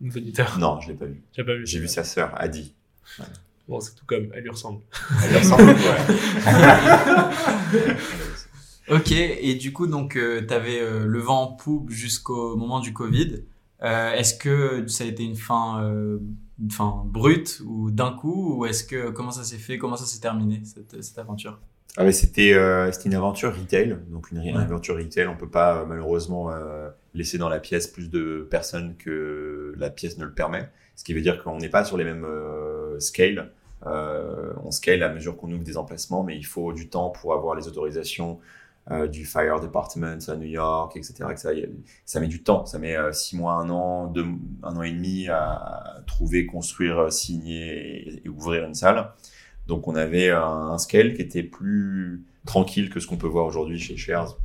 nos 0.00 0.10
auditeurs? 0.10 0.58
Non 0.58 0.80
je 0.80 0.88
l'ai 0.88 0.94
pas 0.94 1.06
vu. 1.06 1.22
J'ai 1.36 1.44
pas 1.44 1.54
vu. 1.54 1.66
j'ai 1.66 1.78
vu 1.80 1.88
sa 1.88 2.04
sœur 2.04 2.32
Adi 2.40 2.74
Bon, 3.68 3.80
c'est 3.80 3.94
tout 3.94 4.04
comme, 4.06 4.28
elle 4.34 4.42
lui 4.42 4.50
ressemble. 4.50 4.80
elle 5.24 5.30
lui 5.30 5.38
ressemble 5.38 5.62
ouais. 5.64 5.76
Ok, 8.96 9.12
et 9.12 9.54
du 9.54 9.72
coup, 9.72 9.86
donc, 9.86 10.12
tu 10.12 10.54
avais 10.54 10.80
le 10.80 11.18
vent 11.18 11.42
en 11.42 11.52
poupe 11.52 11.90
jusqu'au 11.90 12.54
moment 12.56 12.80
du 12.80 12.92
Covid. 12.92 13.44
Euh, 13.82 14.12
est-ce 14.12 14.34
que 14.34 14.86
ça 14.86 15.04
a 15.04 15.06
été 15.06 15.24
une 15.24 15.36
fin, 15.36 15.82
euh, 15.84 16.18
une 16.60 16.70
fin 16.70 17.02
brute 17.06 17.60
ou 17.66 17.90
d'un 17.90 18.12
coup, 18.12 18.56
ou 18.56 18.66
est-ce 18.66 18.84
que 18.84 19.10
comment 19.10 19.30
ça 19.30 19.44
s'est 19.44 19.58
fait, 19.58 19.78
comment 19.78 19.96
ça 19.96 20.06
s'est 20.06 20.20
terminé 20.20 20.62
cette, 20.64 21.02
cette 21.02 21.18
aventure? 21.18 21.58
Ah 21.96 22.04
ouais, 22.04 22.12
c'était 22.12 22.54
euh, 22.54 22.90
c'était 22.90 23.08
une 23.10 23.14
aventure 23.14 23.54
retail, 23.54 23.98
donc 24.08 24.32
une, 24.32 24.42
une 24.42 24.56
aventure 24.56 24.96
retail. 24.96 25.28
On 25.28 25.36
peut 25.36 25.50
pas 25.50 25.78
euh, 25.78 25.86
malheureusement 25.86 26.50
euh, 26.50 26.88
laisser 27.12 27.38
dans 27.38 27.48
la 27.48 27.60
pièce 27.60 27.86
plus 27.86 28.10
de 28.10 28.46
personnes 28.50 28.96
que 28.96 29.74
la 29.76 29.90
pièce 29.90 30.18
ne 30.18 30.24
le 30.24 30.32
permet. 30.32 30.68
Ce 30.96 31.04
qui 31.04 31.12
veut 31.12 31.20
dire 31.20 31.42
qu'on 31.42 31.58
n'est 31.58 31.68
pas 31.68 31.84
sur 31.84 31.96
les 31.96 32.04
mêmes 32.04 32.24
euh, 32.24 32.98
scales. 33.00 33.50
Euh, 33.86 34.52
on 34.64 34.70
scale 34.70 35.02
à 35.02 35.12
mesure 35.12 35.36
qu'on 35.36 35.50
ouvre 35.52 35.64
des 35.64 35.76
emplacements, 35.76 36.22
mais 36.22 36.36
il 36.36 36.46
faut 36.46 36.72
du 36.72 36.88
temps 36.88 37.10
pour 37.10 37.34
avoir 37.34 37.54
les 37.54 37.68
autorisations 37.68 38.38
euh, 38.90 39.06
du 39.06 39.24
fire 39.24 39.60
department 39.60 40.18
à 40.28 40.36
New 40.36 40.46
York, 40.46 40.96
etc. 40.96 41.24
etc. 41.30 41.68
Ça 42.04 42.20
met 42.20 42.28
du 42.28 42.42
temps, 42.42 42.64
ça 42.64 42.78
met 42.78 42.96
six 43.12 43.36
mois, 43.36 43.54
un 43.54 43.68
an, 43.70 44.12
un 44.62 44.76
an 44.76 44.82
et 44.82 44.92
demi 44.92 45.28
à 45.28 46.02
trouver, 46.06 46.46
construire, 46.46 47.12
signer 47.12 48.22
et, 48.24 48.28
ouvrir 48.28 48.64
une 48.64 48.74
salle. 48.74 49.10
Donc 49.66 49.88
on 49.88 49.94
avait 49.94 50.30
un, 50.30 50.78
scale 50.78 51.14
qui 51.14 51.22
était 51.22 51.42
plus 51.42 52.24
tranquille 52.46 52.90
que 52.90 53.00
ce 53.00 53.06
qu'on 53.06 53.16
peut 53.16 53.26
voir 53.26 53.46
aujourd'hui 53.46 53.78
chez 53.78 53.96
Shares 53.96 54.38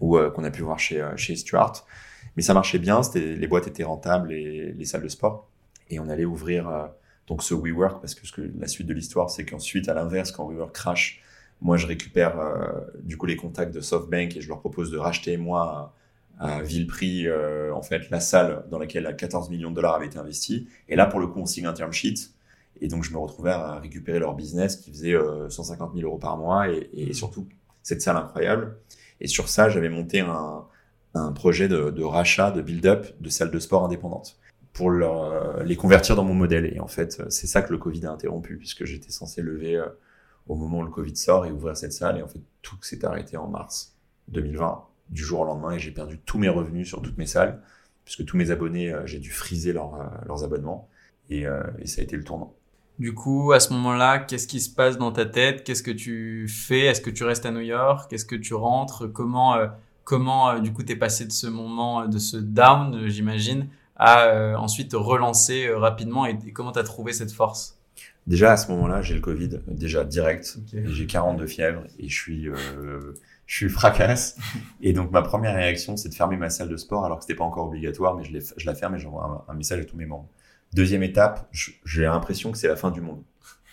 ou 0.00 0.18
qu'on 0.34 0.44
a 0.44 0.50
pu 0.50 0.62
voir 0.62 0.78
chez, 0.78 1.06
chez 1.16 1.36
Stuart. 1.36 1.84
Mais 2.36 2.42
ça 2.42 2.54
marchait 2.54 2.78
bien, 2.78 3.02
les 3.14 3.46
boîtes 3.46 3.66
étaient 3.66 3.84
rentables 3.84 4.32
et 4.32 4.72
les 4.72 4.84
salles 4.86 5.02
de 5.02 5.08
sport. 5.08 5.51
Et 5.92 6.00
on 6.00 6.08
allait 6.08 6.24
ouvrir 6.24 6.68
euh, 6.68 6.86
donc 7.28 7.42
ce 7.42 7.54
WeWork 7.54 8.00
parce 8.00 8.14
que, 8.14 8.26
ce 8.26 8.32
que 8.32 8.42
la 8.58 8.66
suite 8.66 8.86
de 8.86 8.94
l'histoire, 8.94 9.30
c'est 9.30 9.44
qu'ensuite, 9.44 9.88
à 9.88 9.94
l'inverse, 9.94 10.32
quand 10.32 10.48
WeWork 10.48 10.74
crash, 10.74 11.22
moi 11.60 11.76
je 11.76 11.86
récupère 11.86 12.40
euh, 12.40 12.80
du 13.02 13.16
coup 13.16 13.26
les 13.26 13.36
contacts 13.36 13.72
de 13.72 13.80
SoftBank 13.80 14.36
et 14.36 14.40
je 14.40 14.48
leur 14.48 14.58
propose 14.58 14.90
de 14.90 14.98
racheter 14.98 15.36
moi 15.36 15.94
à, 16.40 16.56
à 16.56 16.62
vil 16.62 16.88
prix 16.88 17.28
euh, 17.28 17.72
en 17.72 17.82
fait 17.82 18.10
la 18.10 18.18
salle 18.18 18.64
dans 18.68 18.80
laquelle 18.80 19.14
14 19.16 19.48
millions 19.48 19.70
de 19.70 19.76
dollars 19.76 19.94
avaient 19.94 20.06
été 20.06 20.18
investis. 20.18 20.62
Et 20.88 20.96
là 20.96 21.06
pour 21.06 21.20
le 21.20 21.28
coup 21.28 21.38
on 21.38 21.46
signe 21.46 21.66
un 21.66 21.72
term 21.72 21.92
sheet 21.92 22.32
et 22.82 22.88
donc, 22.88 23.04
je 23.04 23.12
me 23.12 23.18
retrouvais 23.18 23.52
à 23.52 23.78
récupérer 23.78 24.18
leur 24.18 24.34
business 24.34 24.76
qui 24.76 24.90
faisait 24.90 25.14
euh, 25.14 25.48
150 25.48 25.94
000 25.94 26.04
euros 26.04 26.18
par 26.18 26.36
mois 26.36 26.68
et, 26.68 26.90
et 26.92 27.12
surtout 27.12 27.46
cette 27.82 28.02
salle 28.02 28.16
incroyable. 28.16 28.76
Et 29.20 29.28
sur 29.28 29.48
ça, 29.48 29.68
j'avais 29.68 29.88
monté 29.88 30.18
un, 30.18 30.64
un 31.14 31.32
projet 31.32 31.68
de, 31.68 31.90
de 31.90 32.02
rachat, 32.02 32.50
de 32.50 32.60
build-up 32.60 33.06
de 33.20 33.28
salles 33.28 33.52
de 33.52 33.58
sport 33.60 33.84
indépendantes 33.84 34.36
pour 34.72 34.90
leur, 34.90 35.22
euh, 35.24 35.62
les 35.64 35.76
convertir 35.76 36.16
dans 36.16 36.24
mon 36.24 36.34
modèle. 36.34 36.72
Et 36.74 36.80
en 36.80 36.86
fait, 36.86 37.22
c'est 37.30 37.46
ça 37.46 37.62
que 37.62 37.72
le 37.72 37.78
Covid 37.78 38.06
a 38.06 38.12
interrompu 38.12 38.56
puisque 38.56 38.84
j'étais 38.84 39.10
censé 39.10 39.42
lever 39.42 39.76
euh, 39.76 39.86
au 40.48 40.54
moment 40.54 40.78
où 40.78 40.84
le 40.84 40.90
Covid 40.90 41.16
sort 41.16 41.46
et 41.46 41.52
ouvrir 41.52 41.76
cette 41.76 41.92
salle. 41.92 42.18
Et 42.18 42.22
en 42.22 42.28
fait, 42.28 42.40
tout 42.62 42.76
s'est 42.82 43.04
arrêté 43.04 43.36
en 43.36 43.48
mars 43.48 43.96
2020 44.28 44.84
du 45.10 45.22
jour 45.22 45.40
au 45.40 45.44
lendemain 45.44 45.72
et 45.72 45.78
j'ai 45.78 45.90
perdu 45.90 46.18
tous 46.18 46.38
mes 46.38 46.48
revenus 46.48 46.88
sur 46.88 47.02
toutes 47.02 47.18
mes 47.18 47.26
salles 47.26 47.60
puisque 48.04 48.24
tous 48.24 48.36
mes 48.36 48.50
abonnés, 48.50 48.92
euh, 48.92 49.06
j'ai 49.06 49.18
dû 49.18 49.30
friser 49.30 49.72
leur, 49.72 49.94
euh, 49.94 50.04
leurs 50.26 50.42
abonnements 50.42 50.88
et, 51.30 51.46
euh, 51.46 51.62
et 51.78 51.86
ça 51.86 52.00
a 52.00 52.04
été 52.04 52.16
le 52.16 52.24
tournant. 52.24 52.54
Du 52.98 53.14
coup, 53.14 53.52
à 53.52 53.60
ce 53.60 53.72
moment-là, 53.72 54.18
qu'est-ce 54.18 54.46
qui 54.46 54.60
se 54.60 54.72
passe 54.72 54.98
dans 54.98 55.12
ta 55.12 55.24
tête? 55.24 55.64
Qu'est-ce 55.64 55.82
que 55.82 55.90
tu 55.90 56.46
fais? 56.48 56.86
Est-ce 56.86 57.00
que 57.00 57.10
tu 57.10 57.24
restes 57.24 57.46
à 57.46 57.50
New 57.50 57.60
York? 57.60 58.12
Est-ce 58.12 58.24
que 58.24 58.36
tu 58.36 58.54
rentres? 58.54 59.10
Comment, 59.12 59.56
euh, 59.56 59.66
comment 60.04 60.50
euh, 60.50 60.58
du 60.60 60.72
coup, 60.72 60.82
t'es 60.82 60.96
passé 60.96 61.24
de 61.24 61.32
ce 61.32 61.46
moment, 61.46 62.02
euh, 62.02 62.06
de 62.06 62.18
ce 62.18 62.36
down, 62.36 62.94
euh, 62.94 63.08
j'imagine, 63.08 63.66
à 63.96 64.26
euh, 64.26 64.54
ensuite 64.56 64.90
te 64.92 64.96
relancer 64.96 65.66
euh, 65.66 65.78
rapidement 65.78 66.26
et, 66.26 66.38
et 66.46 66.52
comment 66.52 66.72
t'as 66.72 66.82
trouvé 66.84 67.12
cette 67.12 67.32
force? 67.32 67.78
Déjà 68.26 68.52
à 68.52 68.56
ce 68.56 68.70
moment-là, 68.70 69.02
j'ai 69.02 69.14
le 69.14 69.20
Covid, 69.20 69.54
euh, 69.54 69.60
déjà 69.68 70.04
direct. 70.04 70.58
Ok. 70.58 70.74
Et 70.74 70.88
J'ai 70.88 71.06
42 71.06 71.46
fièvres 71.46 71.82
et 71.98 72.08
je 72.08 72.14
suis, 72.14 72.48
euh, 72.48 72.54
je 73.46 73.56
suis 73.56 73.68
fracasse. 73.68 74.36
Et 74.80 74.92
donc 74.92 75.10
ma 75.10 75.22
première 75.22 75.54
réaction, 75.54 75.96
c'est 75.96 76.08
de 76.08 76.14
fermer 76.14 76.36
ma 76.36 76.50
salle 76.50 76.68
de 76.68 76.76
sport 76.76 77.04
alors 77.04 77.18
que 77.18 77.24
c'était 77.24 77.36
pas 77.36 77.44
encore 77.44 77.66
obligatoire, 77.66 78.16
mais 78.16 78.24
je, 78.24 78.66
la 78.66 78.74
ferme 78.74 78.94
et 78.94 78.98
j'envoie 78.98 79.44
un, 79.48 79.52
un 79.52 79.54
message 79.56 79.80
à 79.80 79.84
tous 79.84 79.96
mes 79.96 80.06
membres. 80.06 80.28
Deuxième 80.72 81.02
étape, 81.02 81.48
j'ai 81.84 82.02
l'impression 82.02 82.50
que 82.52 82.58
c'est 82.58 82.68
la 82.68 82.76
fin 82.76 82.90
du 82.90 83.00
monde. 83.00 83.22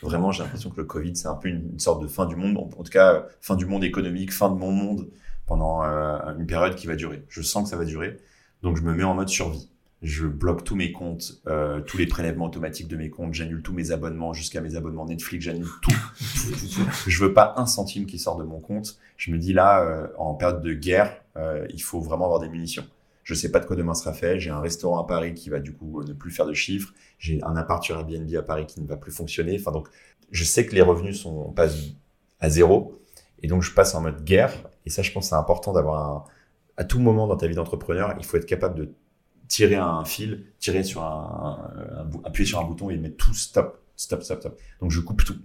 Vraiment, 0.02 0.32
j'ai 0.32 0.44
l'impression 0.44 0.70
que 0.70 0.78
le 0.78 0.86
Covid, 0.86 1.16
c'est 1.16 1.28
un 1.28 1.36
peu 1.36 1.50
une, 1.50 1.72
une 1.74 1.80
sorte 1.80 2.02
de 2.02 2.08
fin 2.08 2.26
du 2.26 2.36
monde. 2.36 2.58
En, 2.58 2.70
en 2.80 2.84
tout 2.84 2.92
cas, 2.92 3.26
fin 3.42 3.56
du 3.56 3.66
monde 3.66 3.84
économique, 3.84 4.34
fin 4.34 4.50
de 4.50 4.56
mon 4.56 4.72
monde 4.72 5.08
pendant 5.46 5.82
une 5.82 6.46
période 6.46 6.76
qui 6.76 6.88
va 6.88 6.96
durer. 6.96 7.24
Je 7.30 7.42
sens 7.42 7.64
que 7.64 7.70
ça 7.70 7.76
va 7.78 7.86
durer. 7.86 8.18
Donc 8.64 8.78
je 8.78 8.82
me 8.84 8.94
mets 8.94 9.04
en 9.04 9.14
mode 9.14 9.30
survie. 9.30 9.70
Je 10.02 10.26
bloque 10.28 10.64
tous 10.64 10.76
mes 10.76 10.94
comptes, 10.94 11.42
euh, 11.48 11.82
tous 11.82 11.98
les 11.98 12.08
prélèvements 12.08 12.46
automatiques 12.46 12.88
de 12.88 12.96
mes 12.96 13.10
comptes, 13.10 13.34
j'annule 13.34 13.62
tous 13.62 13.74
mes 13.74 13.92
abonnements 13.92 14.32
jusqu'à 14.32 14.62
mes 14.62 14.76
abonnements 14.76 15.06
Netflix, 15.06 15.44
j'annule 15.44 15.68
tout, 15.82 15.92
tout, 15.92 16.68
tout. 16.74 16.90
Je 17.06 17.24
veux 17.24 17.34
pas 17.34 17.54
un 17.58 17.66
centime 17.66 18.06
qui 18.06 18.18
sort 18.18 18.38
de 18.38 18.46
mon 18.46 18.62
compte. 18.62 18.98
Je 19.18 19.32
me 19.32 19.38
dis 19.38 19.52
là, 19.52 19.84
euh, 19.84 20.08
en 20.18 20.36
période 20.36 20.62
de 20.62 20.74
guerre, 20.74 21.22
euh, 21.36 21.68
il 21.74 21.82
faut 21.82 22.00
vraiment 22.00 22.26
avoir 22.26 22.40
des 22.40 22.48
munitions. 22.48 22.86
Je 23.24 23.34
sais 23.34 23.52
pas 23.52 23.60
de 23.60 23.66
quoi 23.66 23.76
demain 23.76 23.94
sera 23.94 24.14
fait. 24.14 24.40
J'ai 24.40 24.50
un 24.50 24.62
restaurant 24.62 25.04
à 25.04 25.06
Paris 25.06 25.34
qui 25.34 25.50
va 25.50 25.60
du 25.60 25.74
coup 25.74 26.02
ne 26.04 26.14
plus 26.14 26.32
faire 26.32 26.46
de 26.46 26.54
chiffres. 26.54 26.94
J'ai 27.18 27.44
un 27.44 27.56
appart 27.58 27.84
sur 27.84 27.98
Airbnb 27.98 28.34
à 28.36 28.42
Paris 28.42 28.66
qui 28.66 28.82
ne 28.82 28.88
va 28.88 28.96
plus 28.96 29.12
fonctionner. 29.12 29.58
Enfin 29.60 29.72
donc, 29.72 29.90
je 30.32 30.44
sais 30.46 30.66
que 30.66 30.74
les 30.74 30.82
revenus 30.82 31.22
sont 31.22 31.52
passent 31.52 31.78
à 32.40 32.50
zéro 32.50 33.00
et 33.42 33.48
donc 33.48 33.64
je 33.64 33.74
passe 33.74 33.94
en 33.96 34.02
mode 34.02 34.24
guerre. 34.24 34.54
Et 34.86 34.90
ça, 34.90 35.02
je 35.02 35.12
pense, 35.12 35.30
c'est 35.30 35.36
important 35.36 35.74
d'avoir 35.74 36.10
un 36.10 36.24
à 36.80 36.86
tout 36.86 37.00
moment 37.00 37.28
dans 37.28 37.36
ta 37.36 37.46
vie 37.46 37.56
d'entrepreneur, 37.56 38.16
il 38.20 38.26
faut 38.26 38.38
être 38.38 38.46
capable 38.46 38.76
de 38.76 38.94
tirer 39.50 39.76
un 39.76 40.06
fil, 40.06 40.46
tirer 40.60 40.84
sur 40.84 41.04
un, 41.04 41.70
appuyer 42.24 42.48
sur 42.48 42.60
un 42.60 42.64
bouton 42.64 42.90
et 42.90 42.98
mettre 42.98 43.18
tout 43.18 43.34
stop, 43.34 43.82
stop, 43.98 44.24
stop, 44.24 44.40
stop. 44.40 44.62
Donc 44.80 44.92
je 44.92 45.02
coupe 45.02 45.26
tout. 45.26 45.36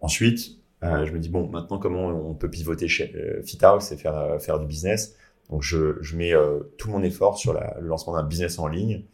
Ensuite, 0.00 0.56
euh, 0.82 1.04
je 1.04 1.12
me 1.12 1.18
dis 1.18 1.28
bon, 1.28 1.48
maintenant 1.50 1.78
comment 1.78 2.06
on 2.06 2.34
peut 2.34 2.48
pivoter 2.48 2.88
chez 2.88 3.12
euh, 3.14 3.42
FitHouse 3.42 3.92
et 3.92 3.96
faire 3.98 4.16
euh, 4.16 4.38
faire 4.38 4.58
du 4.58 4.66
business? 4.66 5.16
Donc 5.50 5.62
je, 5.62 5.96
je 6.00 6.16
mets 6.16 6.32
euh, 6.34 6.60
tout 6.78 6.88
mon 6.88 7.02
effort 7.02 7.36
sur 7.36 7.52
le 7.52 7.86
lancement 7.86 8.14
d'un 8.14 8.22
business 8.22 8.58
en 8.58 8.68
ligne, 8.68 9.04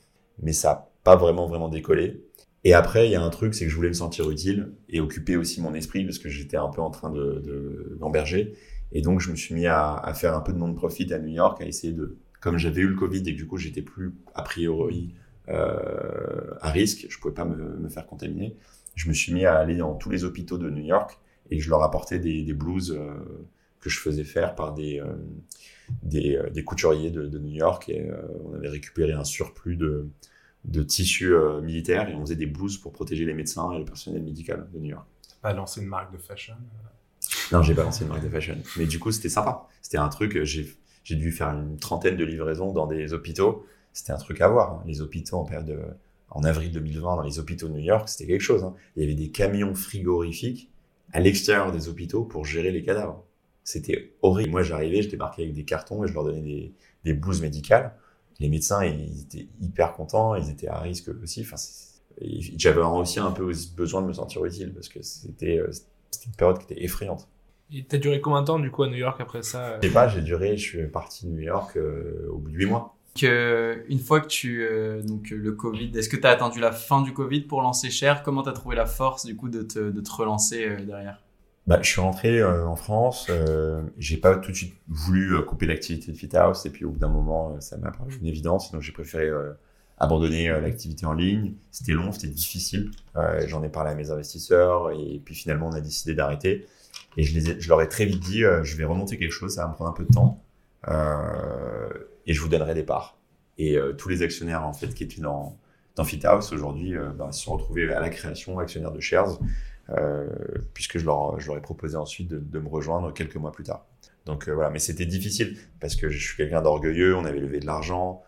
mais 0.40 0.52
ça 0.52 0.70
a 0.70 0.90
pas 1.02 1.16
vraiment 1.16 1.46
vraiment 1.48 1.68
décollé. 1.68 2.22
Et 2.66 2.72
après, 2.72 3.06
il 3.08 3.12
y 3.12 3.14
a 3.14 3.22
un 3.22 3.30
truc, 3.30 3.54
c'est 3.54 3.64
que 3.64 3.70
je 3.70 3.76
voulais 3.76 3.88
me 3.88 3.94
sentir 3.94 4.30
utile 4.30 4.72
et 4.88 5.00
occuper 5.00 5.36
aussi 5.36 5.60
mon 5.60 5.74
esprit 5.74 6.04
parce 6.04 6.18
que 6.18 6.30
j'étais 6.30 6.56
un 6.56 6.68
peu 6.68 6.80
en 6.80 6.90
train 6.90 7.10
de, 7.10 7.42
de. 7.44 7.98
Et 8.92 9.02
donc, 9.02 9.20
je 9.20 9.30
me 9.30 9.36
suis 9.36 9.54
mis 9.54 9.66
à, 9.66 9.94
à 9.94 10.14
faire 10.14 10.34
un 10.34 10.40
peu 10.40 10.52
de 10.52 10.58
non-profit 10.58 11.12
à 11.12 11.18
New 11.18 11.28
York, 11.34 11.60
à 11.60 11.66
essayer 11.66 11.92
de 11.92 12.16
comme 12.44 12.58
j'avais 12.58 12.82
eu 12.82 12.88
le 12.88 12.94
Covid 12.94 13.20
et 13.20 13.32
que 13.32 13.38
du 13.38 13.46
coup 13.46 13.56
j'étais 13.56 13.80
plus 13.80 14.12
a 14.34 14.42
priori 14.42 15.14
euh, 15.48 16.54
à 16.60 16.70
risque, 16.70 17.06
je 17.08 17.18
pouvais 17.18 17.32
pas 17.32 17.46
me, 17.46 17.78
me, 17.78 17.88
faire 17.88 18.06
contaminer, 18.06 18.54
je 18.94 19.08
me 19.08 19.14
suis 19.14 19.32
mis 19.32 19.46
à 19.46 19.56
aller 19.56 19.78
dans 19.78 19.94
tous 19.94 20.10
les 20.10 20.24
hôpitaux 20.24 20.58
de 20.58 20.68
New 20.68 20.84
York 20.84 21.18
et 21.50 21.58
je 21.58 21.70
leur 21.70 21.82
apportais 21.82 22.18
des, 22.18 22.42
des 22.42 22.52
blouses 22.52 22.92
euh, 22.92 23.14
que 23.80 23.88
je 23.88 23.98
faisais 23.98 24.24
faire 24.24 24.54
par 24.56 24.74
des, 24.74 25.00
euh, 25.00 25.06
des, 26.02 26.38
des, 26.52 26.64
couturiers 26.64 27.10
de, 27.10 27.26
de, 27.28 27.38
New 27.38 27.54
York 27.54 27.88
et 27.88 28.10
on 28.44 28.52
avait 28.52 28.68
récupéré 28.68 29.12
un 29.12 29.24
surplus 29.24 29.76
de, 29.76 30.10
de 30.66 30.82
tissus 30.82 31.34
militaires 31.62 32.10
et 32.10 32.14
on 32.14 32.20
faisait 32.20 32.36
des 32.36 32.44
blouses 32.44 32.76
pour 32.76 32.92
protéger 32.92 33.24
les 33.24 33.34
médecins 33.34 33.72
et 33.72 33.78
le 33.78 33.86
personnel 33.86 34.22
médical 34.22 34.68
de 34.70 34.78
New 34.78 34.90
York. 34.90 35.06
T'as 35.26 35.48
pas 35.48 35.54
lancé 35.54 35.80
une 35.80 35.88
marque 35.88 36.12
de 36.12 36.18
fashion 36.18 36.56
Non, 37.52 37.62
j'ai 37.62 37.74
pas 37.74 37.84
lancé 37.84 38.04
une 38.04 38.10
marque 38.10 38.24
de 38.24 38.28
fashion. 38.28 38.58
Mais 38.76 38.84
du 38.84 38.98
coup, 38.98 39.12
c'était 39.12 39.30
sympa. 39.30 39.66
C'était 39.80 39.98
un 39.98 40.08
truc, 40.08 40.42
j'ai, 40.44 40.74
j'ai 41.04 41.16
dû 41.16 41.30
faire 41.30 41.48
une 41.48 41.76
trentaine 41.76 42.16
de 42.16 42.24
livraisons 42.24 42.72
dans 42.72 42.86
des 42.86 43.12
hôpitaux. 43.12 43.66
C'était 43.92 44.12
un 44.12 44.18
truc 44.18 44.40
à 44.40 44.48
voir. 44.48 44.72
Hein. 44.72 44.82
Les 44.86 45.00
hôpitaux 45.00 45.36
en 45.36 45.44
période 45.44 45.66
de, 45.66 45.80
en 46.30 46.42
avril 46.42 46.72
2020 46.72 47.16
dans 47.16 47.22
les 47.22 47.38
hôpitaux 47.38 47.68
de 47.68 47.74
New 47.74 47.84
York, 47.84 48.08
c'était 48.08 48.26
quelque 48.26 48.40
chose. 48.40 48.64
Hein. 48.64 48.74
Il 48.96 49.02
y 49.02 49.06
avait 49.06 49.14
des 49.14 49.30
camions 49.30 49.74
frigorifiques 49.74 50.70
à 51.12 51.20
l'extérieur 51.20 51.70
des 51.70 51.88
hôpitaux 51.88 52.24
pour 52.24 52.44
gérer 52.44 52.72
les 52.72 52.82
cadavres. 52.82 53.22
C'était 53.62 54.14
horrible. 54.22 54.50
Moi, 54.50 54.62
j'arrivais, 54.62 55.02
je 55.02 55.10
débarquais 55.10 55.42
avec 55.42 55.54
des 55.54 55.64
cartons 55.64 56.04
et 56.04 56.08
je 56.08 56.14
leur 56.14 56.24
donnais 56.24 56.42
des, 56.42 56.72
des 57.04 57.12
blouses 57.12 57.40
médicales. 57.40 57.94
Les 58.40 58.48
médecins, 58.48 58.84
ils 58.84 59.22
étaient 59.22 59.46
hyper 59.60 59.92
contents, 59.92 60.34
ils 60.34 60.50
étaient 60.50 60.68
à 60.68 60.80
risque 60.80 61.10
aussi. 61.22 61.42
Enfin, 61.42 61.56
j'avais 62.56 62.80
aussi 62.80 63.20
un 63.20 63.30
peu 63.30 63.52
besoin 63.76 64.02
de 64.02 64.06
me 64.06 64.12
sentir 64.12 64.44
utile 64.44 64.72
parce 64.72 64.88
que 64.88 65.02
c'était 65.02 65.58
euh, 65.58 65.70
une 66.26 66.32
période 66.32 66.58
qui 66.58 66.72
était 66.72 66.82
effrayante. 66.82 67.28
Et 67.72 67.84
t'as 67.84 67.98
duré 67.98 68.20
combien 68.20 68.42
de 68.42 68.46
temps 68.46 68.58
du 68.58 68.70
coup 68.70 68.82
à 68.82 68.88
New 68.88 68.96
York 68.96 69.20
après 69.20 69.42
ça 69.42 69.78
Je 69.82 69.88
sais 69.88 69.92
pas, 69.92 70.08
j'ai 70.08 70.20
duré, 70.20 70.56
je 70.56 70.62
suis 70.62 70.86
parti 70.86 71.26
de 71.26 71.32
New 71.32 71.42
York 71.42 71.76
euh, 71.76 72.28
au 72.30 72.38
bout 72.38 72.50
de 72.50 72.56
8 72.56 72.66
mois. 72.66 72.94
Que, 73.18 73.84
une 73.88 74.00
fois 74.00 74.20
que 74.20 74.26
tu 74.26 74.64
euh, 74.64 75.00
donc 75.00 75.30
le 75.30 75.52
Covid, 75.52 75.96
est-ce 75.96 76.08
que 76.08 76.16
tu 76.16 76.26
as 76.26 76.30
attendu 76.30 76.58
la 76.58 76.72
fin 76.72 77.00
du 77.00 77.12
Covid 77.12 77.42
pour 77.42 77.62
lancer 77.62 77.88
Cher? 77.90 78.24
Comment 78.24 78.42
tu 78.42 78.48
as 78.48 78.52
trouvé 78.52 78.74
la 78.74 78.86
force 78.86 79.24
du 79.24 79.36
coup 79.36 79.48
de 79.48 79.62
te, 79.62 79.78
de 79.78 80.00
te 80.00 80.10
relancer 80.10 80.64
euh, 80.64 80.84
derrière? 80.84 81.22
Bah, 81.68 81.78
je 81.80 81.88
suis 81.88 82.00
rentré 82.00 82.40
euh, 82.40 82.66
en 82.66 82.76
France, 82.76 83.28
euh, 83.30 83.82
j'ai 83.96 84.16
pas 84.16 84.36
tout 84.36 84.50
de 84.50 84.56
suite 84.56 84.74
voulu 84.88 85.40
couper 85.44 85.66
l'activité 85.66 86.10
de 86.10 86.16
Fit 86.16 86.36
House 86.36 86.66
et 86.66 86.70
puis 86.70 86.84
au 86.84 86.90
bout 86.90 86.98
d'un 86.98 87.08
moment 87.08 87.58
ça 87.60 87.78
m'a 87.78 87.90
paru 87.90 88.12
une 88.20 88.26
évidence 88.26 88.70
donc 88.72 88.82
j'ai 88.82 88.92
préféré 88.92 89.30
abandonner 89.96 90.48
l'activité 90.48 91.06
en 91.06 91.14
ligne. 91.14 91.54
C'était 91.70 91.92
long, 91.92 92.12
c'était 92.12 92.26
difficile. 92.26 92.90
J'en 93.46 93.62
ai 93.62 93.68
parlé 93.68 93.92
à 93.92 93.94
mes 93.94 94.10
investisseurs 94.10 94.90
et 94.90 95.22
puis 95.24 95.34
finalement 95.34 95.68
on 95.68 95.72
a 95.72 95.80
décidé 95.80 96.14
d'arrêter. 96.14 96.66
Et 97.16 97.22
je, 97.22 97.68
leur 97.68 97.80
ai 97.80 97.88
très 97.88 98.04
vite 98.06 98.20
dit, 98.20 98.40
je 98.40 98.76
vais 98.76 98.84
remonter 98.84 99.18
quelque 99.18 99.32
chose, 99.32 99.54
ça 99.54 99.62
va 99.62 99.68
me 99.68 99.74
prendre 99.74 99.90
un 99.90 99.94
peu 99.94 100.04
de 100.04 100.12
temps. 100.12 100.42
Euh, 100.88 101.88
et 102.26 102.32
je 102.32 102.40
vous 102.40 102.48
donnerai 102.48 102.74
des 102.74 102.82
parts. 102.82 103.18
Et 103.58 103.76
euh, 103.76 103.92
tous 103.92 104.08
les 104.08 104.22
actionnaires 104.22 104.64
en 104.64 104.72
fait 104.72 104.88
qui 104.94 105.04
étaient 105.04 105.20
dans 105.20 105.58
dans 105.96 106.04
FitHouse 106.04 106.52
aujourd'hui 106.52 106.96
euh, 106.96 107.10
bah, 107.10 107.30
se 107.30 107.44
sont 107.44 107.52
retrouvés 107.52 107.92
à 107.92 108.00
la 108.00 108.08
création 108.08 108.58
actionnaires 108.58 108.90
de 108.90 108.98
shares 108.98 109.38
euh, 109.90 110.28
puisque 110.72 110.98
je 110.98 111.04
leur 111.04 111.56
ai 111.56 111.60
proposé 111.60 111.96
ensuite 111.96 112.28
de, 112.28 112.38
de 112.38 112.58
me 112.58 112.68
rejoindre 112.68 113.12
quelques 113.12 113.36
mois 113.36 113.52
plus 113.52 113.64
tard. 113.64 113.86
Donc 114.26 114.48
voilà, 114.48 114.70
mais 114.70 114.78
c'était 114.78 115.06
difficile 115.06 115.56
parce 115.80 115.94
que 115.94 116.08
je 116.08 116.18
suis 116.18 116.36
quelqu'un 116.36 116.62
d'orgueilleux, 116.62 117.14
on 117.14 117.26
avait 117.26 117.40
levé 117.40 117.60
de 117.60 117.66
l'argent, 117.66 118.22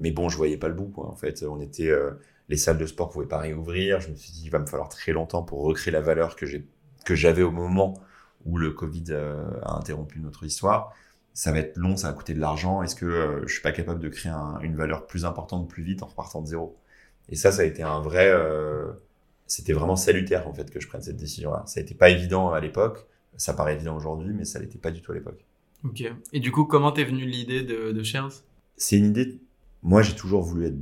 mais 0.00 0.10
bon, 0.10 0.30
je 0.30 0.38
voyais 0.38 0.56
pas 0.56 0.68
le 0.68 0.74
bout. 0.74 0.88
Quoi. 0.88 1.06
En 1.06 1.14
fait, 1.14 1.44
on 1.46 1.60
était 1.60 1.92
les 2.48 2.56
salles 2.56 2.78
de 2.78 2.86
sport 2.86 3.10
pouvaient 3.10 3.26
pas 3.26 3.36
réouvrir. 3.36 4.00
Je 4.00 4.08
me 4.08 4.16
suis 4.16 4.32
dit, 4.32 4.44
il 4.46 4.50
va 4.50 4.58
me 4.58 4.64
falloir 4.64 4.88
très 4.88 5.12
longtemps 5.12 5.42
pour 5.42 5.60
recréer 5.60 5.92
la 5.92 6.00
valeur 6.00 6.34
que 6.36 6.46
j'ai 6.46 6.66
que 7.04 7.14
j'avais 7.14 7.42
au 7.42 7.50
moment 7.50 8.00
où 8.46 8.58
le 8.58 8.70
Covid 8.70 9.12
a 9.12 9.76
interrompu 9.76 10.20
notre 10.20 10.44
histoire 10.44 10.94
ça 11.32 11.52
va 11.52 11.58
être 11.58 11.76
long, 11.76 11.96
ça 11.96 12.08
va 12.08 12.12
coûter 12.14 12.34
de 12.34 12.40
l'argent. 12.40 12.82
Est-ce 12.82 12.94
que 12.94 13.06
euh, 13.06 13.46
je 13.46 13.52
suis 13.52 13.62
pas 13.62 13.72
capable 13.72 14.00
de 14.00 14.08
créer 14.08 14.32
une 14.62 14.76
valeur 14.76 15.06
plus 15.06 15.24
importante 15.24 15.68
plus 15.68 15.82
vite 15.82 16.02
en 16.02 16.06
repartant 16.06 16.42
de 16.42 16.46
zéro? 16.46 16.76
Et 17.28 17.36
ça, 17.36 17.52
ça 17.52 17.62
a 17.62 17.64
été 17.64 17.82
un 17.82 18.00
vrai, 18.00 18.28
euh, 18.28 18.92
c'était 19.46 19.72
vraiment 19.72 19.96
salutaire 19.96 20.48
en 20.48 20.52
fait 20.52 20.70
que 20.70 20.80
je 20.80 20.88
prenne 20.88 21.02
cette 21.02 21.16
décision-là. 21.16 21.62
Ça 21.66 21.80
été 21.80 21.94
pas 21.94 22.10
évident 22.10 22.52
à 22.52 22.60
l'époque, 22.60 23.06
ça 23.36 23.54
paraît 23.54 23.74
évident 23.74 23.96
aujourd'hui, 23.96 24.32
mais 24.34 24.44
ça 24.44 24.58
l'était 24.58 24.78
pas 24.78 24.90
du 24.90 25.00
tout 25.00 25.12
à 25.12 25.14
l'époque. 25.14 25.44
Ok. 25.84 26.02
Et 26.32 26.40
du 26.40 26.52
coup, 26.52 26.64
comment 26.64 26.92
t'es 26.92 27.04
venu 27.04 27.24
l'idée 27.24 27.62
de, 27.62 27.92
de 27.92 28.02
Shares? 28.02 28.42
C'est 28.76 28.98
une 28.98 29.06
idée. 29.06 29.38
Moi, 29.82 30.02
j'ai 30.02 30.14
toujours 30.14 30.42
voulu 30.42 30.66
être 30.66 30.76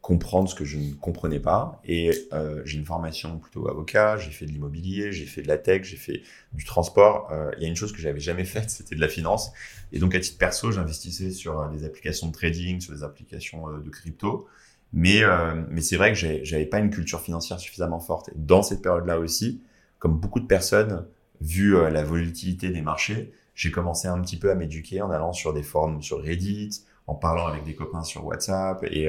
comprendre 0.00 0.48
ce 0.48 0.54
que 0.54 0.64
je 0.64 0.78
ne 0.78 0.92
comprenais 0.94 1.40
pas. 1.40 1.80
Et 1.84 2.10
euh, 2.32 2.62
j'ai 2.64 2.78
une 2.78 2.86
formation 2.86 3.38
plutôt 3.38 3.68
avocat, 3.68 4.16
j'ai 4.16 4.30
fait 4.30 4.46
de 4.46 4.50
l'immobilier, 4.50 5.12
j'ai 5.12 5.26
fait 5.26 5.42
de 5.42 5.48
la 5.48 5.58
tech, 5.58 5.82
j'ai 5.84 5.96
fait 5.96 6.22
du 6.52 6.64
transport. 6.64 7.30
Euh, 7.32 7.50
il 7.56 7.62
y 7.62 7.66
a 7.66 7.68
une 7.68 7.76
chose 7.76 7.92
que 7.92 7.98
j'avais 7.98 8.20
jamais 8.20 8.44
faite, 8.44 8.70
c'était 8.70 8.94
de 8.94 9.00
la 9.00 9.08
finance. 9.08 9.52
Et 9.92 9.98
donc 9.98 10.14
à 10.14 10.20
titre 10.20 10.38
perso, 10.38 10.72
j'investissais 10.72 11.30
sur 11.30 11.60
euh, 11.60 11.68
des 11.68 11.84
applications 11.84 12.28
de 12.28 12.32
trading, 12.32 12.80
sur 12.80 12.94
des 12.94 13.02
applications 13.02 13.68
euh, 13.68 13.80
de 13.80 13.90
crypto. 13.90 14.46
Mais 14.92 15.22
euh, 15.22 15.62
mais 15.68 15.82
c'est 15.82 15.96
vrai 15.96 16.12
que 16.12 16.18
j'avais 16.18 16.66
pas 16.66 16.78
une 16.78 16.90
culture 16.90 17.20
financière 17.20 17.60
suffisamment 17.60 18.00
forte. 18.00 18.30
Et 18.30 18.32
dans 18.36 18.62
cette 18.62 18.82
période-là 18.82 19.18
aussi, 19.18 19.62
comme 19.98 20.18
beaucoup 20.18 20.40
de 20.40 20.46
personnes, 20.46 21.06
vu 21.40 21.72
la 21.72 22.02
volatilité 22.02 22.70
des 22.70 22.82
marchés, 22.82 23.32
j'ai 23.54 23.70
commencé 23.70 24.08
un 24.08 24.20
petit 24.20 24.36
peu 24.36 24.50
à 24.50 24.54
m'éduquer 24.54 25.00
en 25.00 25.10
allant 25.10 25.32
sur 25.32 25.52
des 25.52 25.62
forums 25.62 26.02
sur 26.02 26.22
Reddit, 26.22 26.82
en 27.06 27.14
parlant 27.14 27.46
avec 27.46 27.64
des 27.64 27.74
copains 27.74 28.02
sur 28.02 28.26
WhatsApp 28.26 28.82
et 28.82 29.08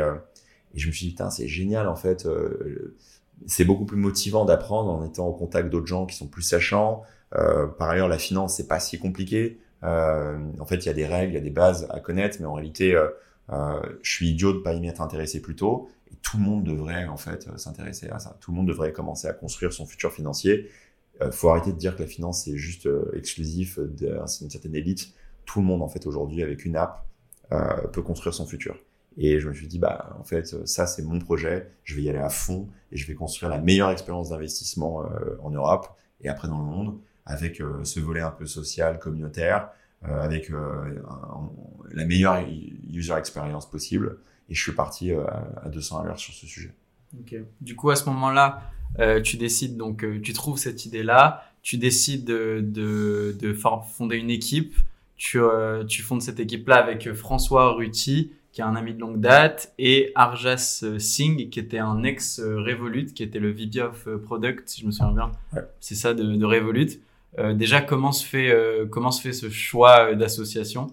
et 0.74 0.80
je 0.80 0.88
me 0.88 0.92
suis 0.92 1.08
dit, 1.08 1.12
putain, 1.12 1.30
c'est 1.30 1.48
génial, 1.48 1.88
en 1.88 1.96
fait. 1.96 2.26
Euh, 2.26 2.96
c'est 3.48 3.66
beaucoup 3.66 3.86
plus 3.86 3.98
motivant 3.98 4.46
d'apprendre 4.46 4.92
en 4.92 5.04
étant 5.04 5.28
au 5.28 5.34
contact 5.34 5.70
d'autres 5.70 5.88
gens 5.88 6.06
qui 6.06 6.16
sont 6.16 6.28
plus 6.28 6.44
sachants. 6.44 7.04
Euh, 7.36 7.68
par 7.68 7.90
ailleurs, 7.90 8.08
la 8.08 8.18
finance, 8.18 8.56
c'est 8.56 8.68
pas 8.68 8.80
si 8.80 9.00
compliqué. 9.00 9.60
Euh, 9.84 10.38
en 10.60 10.66
fait, 10.66 10.78
il 10.78 10.86
y 10.86 10.90
a 10.90 10.94
des 10.94 11.06
règles, 11.06 11.34
il 11.34 11.36
y 11.36 11.40
a 11.40 11.42
des 11.42 11.50
bases 11.50 11.88
à 11.90 12.00
connaître, 12.00 12.38
mais 12.40 12.46
en 12.46 12.54
réalité, 12.54 12.96
euh, 12.96 13.08
euh 13.52 13.82
je 14.02 14.12
suis 14.12 14.30
idiot 14.30 14.54
de 14.54 14.60
pas 14.60 14.74
y 14.74 14.82
m'être 14.82 15.02
intéressé 15.02 15.42
plus 15.42 15.56
tôt. 15.56 15.90
Et 16.12 16.16
tout 16.22 16.38
le 16.38 16.44
monde 16.44 16.64
devrait, 16.64 17.06
en 17.08 17.18
fait, 17.18 17.48
s'intéresser 17.58 18.10
à 18.10 18.20
ça. 18.20 18.38
Tout 18.42 18.52
le 18.52 18.58
monde 18.58 18.68
devrait 18.68 18.94
commencer 18.94 19.28
à 19.28 19.34
construire 19.34 19.74
son 19.74 19.86
futur 19.86 20.14
financier. 20.14 20.70
Euh, 21.22 21.32
faut 21.32 21.50
arrêter 21.50 21.72
de 21.72 21.78
dire 21.78 21.96
que 21.96 22.04
la 22.04 22.08
finance, 22.08 22.44
c'est 22.46 22.58
juste 22.58 22.88
exclusif 23.14 23.80
d'une 23.80 24.50
certaine 24.50 24.76
élite. 24.76 25.14
Tout 25.46 25.60
le 25.60 25.66
monde, 25.66 25.82
en 25.82 25.88
fait, 25.88 26.06
aujourd'hui, 26.06 26.44
avec 26.44 26.66
une 26.66 26.76
app, 26.76 27.06
peut 27.92 28.02
construire 28.02 28.34
son 28.34 28.46
futur. 28.46 28.78
Et 29.18 29.40
je 29.40 29.50
me 29.50 29.54
suis 29.54 29.68
dit, 29.68 29.80
bah, 29.80 30.16
en 30.20 30.24
fait, 30.24 30.66
ça, 30.66 30.88
c'est 30.88 31.04
mon 31.04 31.20
projet. 31.20 31.70
Je 31.84 31.96
vais 31.96 32.04
y 32.04 32.10
aller 32.10 32.20
à 32.20 32.30
fond 32.30 32.70
et 32.92 32.98
je 32.98 33.06
vais 33.08 33.14
construire 33.14 33.50
la 33.50 33.60
meilleure 33.60 33.92
expérience 33.92 34.30
d'investissement 34.30 35.04
euh, 35.04 35.38
en 35.42 35.50
Europe 35.52 35.88
et 36.22 36.30
après 36.30 36.48
dans 36.48 36.60
le 36.60 36.66
monde 36.66 36.98
avec 37.26 37.62
euh, 37.62 37.84
ce 37.84 38.00
volet 38.00 38.22
un 38.22 38.32
peu 38.32 38.46
social, 38.46 39.00
communautaire, 39.00 39.70
euh, 40.08 40.22
avec 40.22 40.52
la 41.92 42.06
meilleure 42.06 42.44
user 42.90 43.14
experience 43.14 43.70
possible. 43.70 44.18
Et 44.50 44.56
je 44.56 44.62
suis 44.62 44.72
parti 44.72 45.12
à 45.14 45.70
200 45.70 46.00
à 46.00 46.06
l'heure 46.06 46.20
sur 46.20 46.34
ce 46.34 46.46
sujet. 46.46 46.74
Ok. 47.20 47.36
Du 47.62 47.76
coup, 47.76 47.90
à 47.90 47.96
ce 47.96 48.06
moment-là, 48.10 48.72
tu 49.24 49.38
décides 49.38 49.78
donc, 49.78 50.06
tu 50.22 50.34
trouves 50.34 50.58
cette 50.58 50.86
idée-là, 50.86 51.46
tu 51.62 51.78
décides 51.78 52.26
de, 52.26 52.60
de, 52.62 53.36
de 53.40 53.54
fonder 53.54 54.18
une 54.18 54.30
équipe. 54.30 54.74
Tu, 55.16 55.40
tu 55.88 56.02
fondes 56.02 56.22
cette 56.22 56.40
équipe-là 56.40 56.78
avec 56.78 57.14
François 57.14 57.74
Ruti, 57.74 58.32
qui 58.52 58.62
est 58.62 58.66
un 58.66 58.76
ami 58.76 58.94
de 58.94 59.00
longue 59.00 59.20
date, 59.20 59.74
et 59.80 60.12
Arjas 60.16 60.84
Singh, 61.00 61.50
qui 61.50 61.60
était 61.60 61.80
un 61.80 62.04
ex-Revolut, 62.04 63.14
qui 63.14 63.24
était 63.24 63.40
le 63.40 63.52
VP 63.52 63.82
of 63.82 64.08
Product, 64.24 64.68
si 64.68 64.82
je 64.82 64.88
me 64.88 64.92
souviens 64.92 65.14
bien. 65.14 65.32
C'est 65.80 65.96
ça, 65.96 66.14
de, 66.14 66.24
de 66.24 66.46
Revolut. 66.46 67.00
Euh, 67.40 67.54
déjà, 67.54 67.82
comment 67.82 68.12
se 68.12 68.26
fait, 68.26 68.52
euh, 68.52 68.86
comment 68.86 69.12
se 69.12 69.22
fait 69.22 69.34
ce 69.34 69.50
choix 69.50 70.16
d'association? 70.16 70.88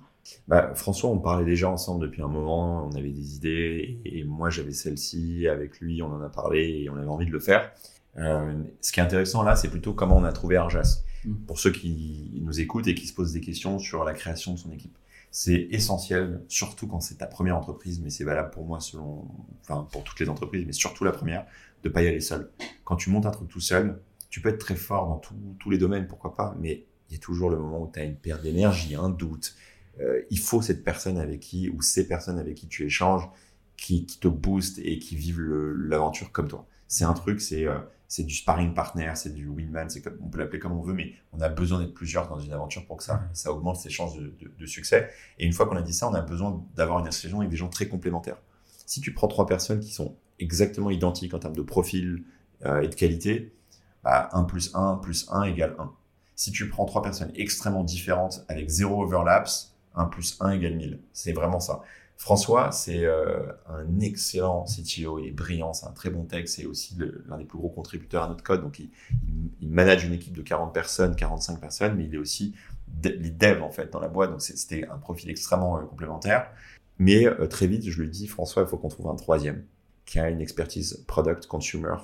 Bah, 0.46 0.72
François, 0.74 1.10
on 1.10 1.18
parlait 1.18 1.44
déjà 1.44 1.68
ensemble 1.68 2.02
depuis 2.02 2.22
un 2.22 2.28
moment, 2.28 2.86
on 2.86 2.96
avait 2.96 3.10
des 3.10 3.36
idées, 3.36 3.98
et, 4.04 4.24
moi 4.24 4.50
j'avais 4.50 4.72
celle-ci, 4.72 5.48
avec 5.48 5.80
lui 5.80 6.02
on 6.02 6.12
en 6.12 6.20
a 6.20 6.28
parlé, 6.28 6.82
et 6.82 6.90
on 6.90 6.96
avait 6.96 7.08
envie 7.08 7.26
de 7.26 7.32
le 7.32 7.40
faire. 7.40 7.72
Euh, 8.18 8.52
ce 8.80 8.92
qui 8.92 9.00
est 9.00 9.02
intéressant 9.02 9.42
là, 9.42 9.56
c'est 9.56 9.70
plutôt 9.70 9.94
comment 9.94 10.16
on 10.16 10.24
a 10.24 10.32
trouvé 10.32 10.56
Arjas. 10.56 11.02
Mm. 11.24 11.34
Pour 11.46 11.58
ceux 11.58 11.72
qui 11.72 12.40
nous 12.42 12.60
écoutent 12.60 12.88
et 12.88 12.94
qui 12.94 13.06
se 13.06 13.14
posent 13.14 13.32
des 13.32 13.40
questions 13.40 13.78
sur 13.78 14.04
la 14.04 14.12
création 14.12 14.52
de 14.52 14.58
son 14.58 14.70
équipe 14.70 14.96
c'est 15.30 15.68
essentiel, 15.70 16.42
surtout 16.48 16.86
quand 16.86 17.00
c'est 17.00 17.16
ta 17.16 17.26
première 17.26 17.56
entreprise, 17.56 18.00
mais 18.00 18.10
c'est 18.10 18.24
valable 18.24 18.50
pour 18.50 18.64
moi 18.64 18.80
selon, 18.80 19.26
enfin 19.60 19.86
pour 19.92 20.04
toutes 20.04 20.20
les 20.20 20.28
entreprises, 20.28 20.64
mais 20.66 20.72
surtout 20.72 21.04
la 21.04 21.12
première, 21.12 21.46
de 21.82 21.88
pas 21.88 22.02
y 22.02 22.08
aller 22.08 22.20
seul. 22.20 22.50
Quand 22.84 22.96
tu 22.96 23.10
montes 23.10 23.26
un 23.26 23.30
truc 23.30 23.48
tout 23.48 23.60
seul, 23.60 24.00
tu 24.30 24.40
peux 24.40 24.48
être 24.48 24.58
très 24.58 24.76
fort 24.76 25.06
dans 25.08 25.20
tous 25.58 25.70
les 25.70 25.78
domaines, 25.78 26.06
pourquoi 26.06 26.34
pas, 26.34 26.56
mais 26.60 26.86
il 27.08 27.14
y 27.14 27.16
a 27.16 27.20
toujours 27.20 27.50
le 27.50 27.58
moment 27.58 27.82
où 27.82 27.90
tu 27.92 28.00
as 28.00 28.04
une 28.04 28.16
perte 28.16 28.42
d'énergie, 28.42 28.94
un 28.94 29.08
doute. 29.08 29.54
Euh, 30.00 30.22
il 30.30 30.38
faut 30.38 30.62
cette 30.62 30.84
personne 30.84 31.18
avec 31.18 31.40
qui, 31.40 31.70
ou 31.70 31.82
ces 31.82 32.06
personnes 32.06 32.38
avec 32.38 32.56
qui 32.56 32.68
tu 32.68 32.84
échanges, 32.84 33.28
qui, 33.76 34.06
qui 34.06 34.18
te 34.18 34.28
boostent 34.28 34.80
et 34.80 34.98
qui 34.98 35.16
vivent 35.16 35.40
l'aventure 35.40 36.32
comme 36.32 36.48
toi. 36.48 36.66
C'est 36.88 37.04
un 37.04 37.14
truc, 37.14 37.40
c'est 37.40 37.66
euh, 37.66 37.78
c'est 38.08 38.24
du 38.24 38.34
sparring 38.34 38.72
partner, 38.72 39.12
c'est 39.14 39.34
du 39.34 39.46
wingman, 39.46 39.90
c'est 39.90 40.02
on 40.22 40.28
peut 40.28 40.38
l'appeler 40.38 40.58
comme 40.58 40.72
on 40.72 40.80
veut, 40.80 40.94
mais 40.94 41.12
on 41.32 41.40
a 41.40 41.50
besoin 41.50 41.78
d'être 41.78 41.92
plusieurs 41.92 42.26
dans 42.28 42.38
une 42.38 42.52
aventure 42.52 42.86
pour 42.86 42.96
que 42.96 43.04
ça, 43.04 43.28
ça 43.34 43.52
augmente 43.52 43.76
ses 43.76 43.90
chances 43.90 44.16
de, 44.16 44.34
de, 44.40 44.50
de 44.58 44.66
succès. 44.66 45.10
Et 45.38 45.44
une 45.44 45.52
fois 45.52 45.66
qu'on 45.66 45.76
a 45.76 45.82
dit 45.82 45.92
ça, 45.92 46.08
on 46.08 46.14
a 46.14 46.22
besoin 46.22 46.64
d'avoir 46.74 47.00
une 47.00 47.06
association 47.06 47.40
avec 47.40 47.50
des 47.50 47.56
gens 47.56 47.68
très 47.68 47.86
complémentaires. 47.86 48.38
Si 48.86 49.02
tu 49.02 49.12
prends 49.12 49.28
trois 49.28 49.46
personnes 49.46 49.80
qui 49.80 49.92
sont 49.92 50.16
exactement 50.40 50.90
identiques 50.90 51.34
en 51.34 51.38
termes 51.38 51.56
de 51.56 51.62
profil 51.62 52.24
euh, 52.64 52.80
et 52.80 52.88
de 52.88 52.94
qualité, 52.94 53.52
bah, 54.02 54.30
1 54.32 54.44
plus 54.44 54.74
1 54.74 54.96
plus 55.02 55.28
1 55.30 55.42
égale 55.42 55.76
1. 55.78 55.92
Si 56.34 56.52
tu 56.52 56.68
prends 56.68 56.86
trois 56.86 57.02
personnes 57.02 57.32
extrêmement 57.34 57.84
différentes 57.84 58.44
avec 58.48 58.68
zéro 58.68 59.02
overlaps, 59.02 59.74
1 59.96 60.06
plus 60.06 60.38
1 60.40 60.52
égale 60.52 60.76
1000. 60.76 61.00
C'est 61.12 61.32
vraiment 61.32 61.60
ça. 61.60 61.82
François, 62.18 62.72
c'est 62.72 63.04
euh, 63.04 63.46
un 63.68 64.00
excellent 64.00 64.64
CTO, 64.64 65.20
il 65.20 65.28
est 65.28 65.30
brillant, 65.30 65.72
c'est 65.72 65.86
un 65.86 65.92
très 65.92 66.10
bon 66.10 66.24
tech, 66.24 66.48
c'est 66.48 66.66
aussi 66.66 66.98
l'un 67.28 67.38
des 67.38 67.44
plus 67.44 67.58
gros 67.58 67.68
contributeurs 67.68 68.24
à 68.24 68.28
notre 68.28 68.42
code. 68.42 68.60
Donc, 68.60 68.80
il, 68.80 68.90
il, 69.60 69.68
manage 69.68 70.04
une 70.04 70.12
équipe 70.12 70.36
de 70.36 70.42
40 70.42 70.74
personnes, 70.74 71.14
45 71.14 71.60
personnes, 71.60 71.94
mais 71.96 72.06
il 72.06 72.14
est 72.16 72.18
aussi 72.18 72.56
lead 73.04 73.38
dev 73.38 73.62
en 73.62 73.70
fait 73.70 73.92
dans 73.92 74.00
la 74.00 74.08
boîte. 74.08 74.32
Donc, 74.32 74.42
c'était 74.42 74.84
un 74.88 74.98
profil 74.98 75.30
extrêmement 75.30 75.78
euh, 75.78 75.82
complémentaire. 75.82 76.50
Mais 76.98 77.24
euh, 77.24 77.46
très 77.46 77.68
vite, 77.68 77.88
je 77.88 78.02
lui 78.02 78.10
dis, 78.10 78.26
François, 78.26 78.64
il 78.64 78.68
faut 78.68 78.78
qu'on 78.78 78.88
trouve 78.88 79.06
un 79.06 79.16
troisième 79.16 79.64
qui 80.04 80.18
a 80.18 80.28
une 80.28 80.40
expertise 80.40 81.04
product 81.06 81.46
consumer 81.46 81.94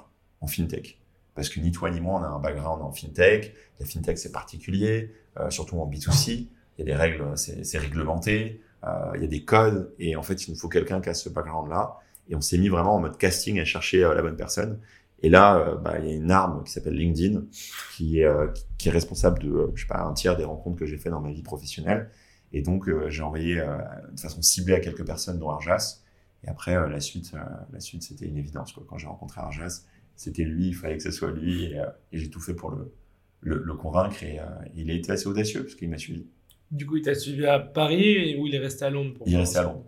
en 0.40 0.46
fintech. 0.46 1.00
Parce 1.34 1.48
que 1.48 1.58
ni 1.58 1.72
toi 1.72 1.90
ni 1.90 2.00
moi, 2.00 2.20
on 2.20 2.22
a 2.22 2.28
un 2.28 2.38
background 2.38 2.82
en 2.82 2.92
fintech. 2.92 3.52
La 3.80 3.86
fintech, 3.86 4.16
c'est 4.18 4.30
particulier, 4.30 5.12
surtout 5.50 5.80
en 5.80 5.90
B2C. 5.90 6.30
Il 6.30 6.48
y 6.78 6.82
a 6.82 6.84
des 6.84 6.94
règles, 6.94 7.24
c'est 7.34 7.78
réglementé. 7.78 8.60
Euh, 8.86 9.12
il 9.14 9.22
y 9.22 9.24
a 9.24 9.28
des 9.28 9.44
codes 9.44 9.92
et 9.98 10.16
en 10.16 10.22
fait, 10.22 10.46
il 10.46 10.50
nous 10.50 10.56
faut 10.56 10.68
quelqu'un 10.68 11.00
qui 11.00 11.08
a 11.08 11.14
ce 11.14 11.28
background-là. 11.28 11.96
Et 12.28 12.34
on 12.34 12.40
s'est 12.40 12.58
mis 12.58 12.68
vraiment 12.68 12.96
en 12.96 13.00
mode 13.00 13.18
casting 13.18 13.60
à 13.60 13.64
chercher 13.64 14.04
euh, 14.04 14.14
la 14.14 14.22
bonne 14.22 14.36
personne. 14.36 14.80
Et 15.22 15.28
là, 15.28 15.56
euh, 15.58 15.76
bah, 15.76 15.98
il 15.98 16.06
y 16.08 16.12
a 16.12 16.14
une 16.14 16.30
arme 16.30 16.64
qui 16.64 16.72
s'appelle 16.72 16.94
LinkedIn, 16.94 17.44
qui 17.96 18.20
est, 18.20 18.28
qui 18.78 18.88
est 18.88 18.92
responsable 18.92 19.38
de, 19.38 19.72
je 19.74 19.82
sais 19.82 19.88
pas, 19.88 20.02
un 20.02 20.12
tiers 20.12 20.36
des 20.36 20.44
rencontres 20.44 20.76
que 20.76 20.86
j'ai 20.86 20.98
fait 20.98 21.10
dans 21.10 21.20
ma 21.20 21.32
vie 21.32 21.42
professionnelle. 21.42 22.10
Et 22.52 22.62
donc, 22.62 22.88
j'ai 23.08 23.22
envoyé 23.22 23.56
de 23.56 24.20
façon 24.20 24.40
ciblée 24.42 24.74
à 24.74 24.80
quelques 24.80 25.04
personnes, 25.04 25.38
dont 25.38 25.50
Arjas. 25.50 26.02
Et 26.44 26.48
après, 26.48 26.74
la 26.88 27.00
suite, 27.00 27.32
la 27.72 27.80
suite, 27.80 28.02
c'était 28.02 28.26
une 28.26 28.36
évidence. 28.36 28.72
Quoi. 28.72 28.84
Quand 28.88 28.98
j'ai 28.98 29.08
rencontré 29.08 29.40
Arjas, 29.40 29.82
c'était 30.14 30.44
lui, 30.44 30.68
il 30.68 30.74
fallait 30.74 30.98
que 30.98 31.02
ce 31.02 31.10
soit 31.10 31.32
lui. 31.32 31.64
Et, 31.64 31.82
j'ai 32.12 32.30
tout 32.30 32.40
fait 32.40 32.54
pour 32.54 32.70
le, 32.70 32.92
le, 33.40 33.62
le 33.64 33.74
convaincre. 33.74 34.22
Et 34.22 34.38
il 34.76 34.90
a 34.90 34.94
été 34.94 35.10
assez 35.10 35.26
audacieux, 35.26 35.62
parce 35.62 35.74
qu'il 35.74 35.88
m'a 35.88 35.98
suivi. 35.98 36.26
Du 36.70 36.86
coup, 36.86 36.96
il 36.96 37.02
t'a 37.02 37.14
suivi 37.14 37.46
à 37.46 37.58
Paris 37.58 38.36
ou 38.36 38.46
il 38.46 38.54
est 38.54 38.58
resté 38.58 38.84
à 38.84 38.90
Londres 38.90 39.14
pour 39.14 39.28
Il 39.28 39.34
est 39.34 39.38
resté 39.38 39.58
à 39.58 39.62
Londres. 39.64 39.84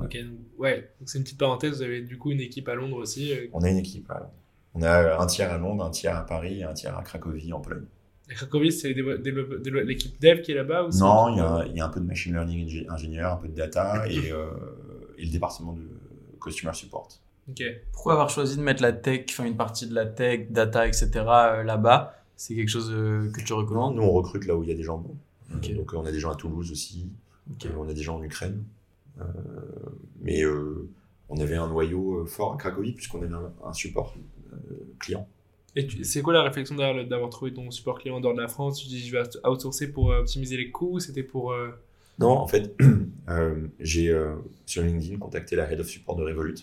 Ok, 0.00 0.16
donc, 0.16 0.38
ouais. 0.58 0.90
Donc 1.00 1.08
c'est 1.08 1.18
une 1.18 1.24
petite 1.24 1.38
parenthèse. 1.38 1.76
Vous 1.76 1.82
avez 1.82 2.02
du 2.02 2.18
coup 2.18 2.30
une 2.30 2.40
équipe 2.40 2.68
à 2.68 2.74
Londres 2.74 2.96
aussi. 2.96 3.32
Euh, 3.32 3.48
On 3.52 3.62
a 3.62 3.70
une 3.70 3.78
équipe. 3.78 4.10
À 4.10 4.30
On 4.74 4.82
a 4.82 5.20
un 5.20 5.26
tiers 5.26 5.52
à 5.52 5.58
Londres, 5.58 5.84
un 5.84 5.90
tiers 5.90 6.16
à 6.16 6.24
Paris 6.24 6.60
et 6.60 6.64
un 6.64 6.74
tiers 6.74 6.96
à 6.96 7.02
Cracovie 7.02 7.52
en 7.52 7.60
Pologne. 7.60 7.86
Et 8.30 8.34
Cracovie, 8.34 8.72
c'est 8.72 8.92
l'équipe 8.92 10.20
dev 10.20 10.42
qui 10.42 10.52
est 10.52 10.54
là-bas 10.54 10.84
ou 10.84 10.90
Non, 10.98 11.30
il 11.30 11.38
y, 11.38 11.40
a, 11.40 11.64
il 11.66 11.76
y, 11.76 11.80
a, 11.80 11.86
un 11.86 11.88
peu 11.88 12.00
de 12.00 12.04
machine 12.04 12.34
learning 12.34 12.86
ingénieur, 12.88 13.32
un 13.32 13.36
peu 13.36 13.48
de 13.48 13.54
data 13.54 14.04
et, 14.08 14.30
euh, 14.30 14.46
et 15.16 15.24
le 15.24 15.30
département 15.30 15.72
de 15.72 15.82
customer 16.40 16.74
support. 16.74 17.08
Ok. 17.48 17.62
Pourquoi 17.92 18.12
avoir 18.12 18.28
choisi 18.28 18.58
de 18.58 18.62
mettre 18.62 18.82
la 18.82 18.92
tech, 18.92 19.24
enfin 19.30 19.46
une 19.46 19.56
partie 19.56 19.86
de 19.86 19.94
la 19.94 20.04
tech, 20.04 20.50
data, 20.50 20.86
etc. 20.86 21.08
Euh, 21.16 21.62
là-bas? 21.62 22.14
C'est 22.36 22.54
quelque 22.54 22.68
chose 22.68 22.90
que 23.34 23.40
tu 23.42 23.52
recommandes? 23.54 23.96
Nous, 23.96 24.02
on 24.02 24.12
recrute 24.12 24.46
là 24.46 24.54
où 24.54 24.62
il 24.62 24.68
y 24.68 24.72
a 24.72 24.76
des 24.76 24.84
gens 24.84 24.98
bons. 24.98 25.16
Donc 25.50 25.92
on 25.94 26.04
a 26.04 26.12
des 26.12 26.20
gens 26.20 26.30
à 26.30 26.34
Toulouse 26.34 26.70
aussi, 26.70 27.10
euh, 27.64 27.68
on 27.78 27.88
a 27.88 27.94
des 27.94 28.02
gens 28.02 28.16
en 28.16 28.22
Ukraine. 28.22 28.64
Euh, 29.20 29.24
mais 30.20 30.42
euh, 30.44 30.88
on 31.28 31.40
avait 31.40 31.56
un 31.56 31.68
noyau 31.68 32.24
fort 32.26 32.54
à 32.54 32.56
Cracovie 32.56 32.92
puisqu'on 32.92 33.22
avait 33.22 33.34
un, 33.64 33.72
support 33.72 34.14
client. 34.98 35.28
Et 35.76 35.86
c'est 36.04 36.22
quoi 36.22 36.32
la 36.32 36.42
réflexion 36.42 36.74
d'avoir 36.76 37.30
trouvé 37.30 37.52
ton 37.52 37.70
support 37.70 37.98
client 37.98 38.20
dans 38.20 38.32
la 38.32 38.48
France? 38.48 38.80
Tu 38.80 38.88
dis 38.88 39.06
je 39.06 39.16
vais 39.16 39.22
outsourcer 39.46 39.92
pour 39.92 40.08
optimiser 40.08 40.56
les 40.56 40.70
coûts 40.70 41.00
C'était 41.00 41.22
pour... 41.22 41.54
Non, 42.18 42.30
en 42.30 42.48
fait, 42.48 42.74
j'ai 43.80 44.16
sur 44.66 44.82
LinkedIn 44.82 45.18
contacté 45.18 45.56
la 45.56 45.70
Head 45.70 45.80
of 45.80 45.88
Support 45.88 46.16
de 46.16 46.24
Revolut. 46.24 46.56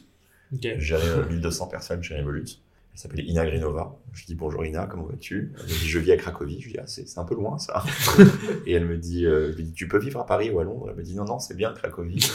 Okay. 0.53 0.75
J'avais 0.79 1.25
1200 1.29 1.67
personnes 1.67 2.03
chez 2.03 2.17
Revolut. 2.17 2.59
Elle 2.95 3.01
s'appelle 3.01 3.29
Ina 3.29 3.45
Grinova. 3.45 3.93
Je 4.13 4.25
dis 4.25 4.35
bonjour 4.35 4.63
Ina, 4.63 4.87
comment 4.87 5.03
vas-tu? 5.03 5.51
Elle 5.57 5.63
me 5.63 5.67
dit 5.67 5.85
je 5.85 5.99
vis 5.99 6.13
à 6.13 6.15
Cracovie. 6.15 6.61
Je 6.61 6.69
dis 6.69 6.77
ah, 6.79 6.87
c'est 6.87 7.17
un 7.17 7.25
peu 7.25 7.35
loin 7.35 7.57
ça. 7.57 7.83
et 8.65 8.71
elle 8.71 8.85
me 8.85 8.97
dit, 8.97 9.25
euh, 9.25 9.51
je 9.51 9.57
lui 9.57 9.63
dis 9.65 9.73
tu 9.73 9.89
peux 9.89 9.99
vivre 9.99 10.21
à 10.21 10.25
Paris 10.25 10.49
ou 10.49 10.61
à 10.61 10.63
Londres? 10.63 10.87
Elle 10.89 10.95
me 10.95 11.03
dit 11.03 11.13
non 11.13 11.25
non 11.25 11.37
c'est 11.37 11.55
bien 11.57 11.73
Cracovie. 11.73 12.25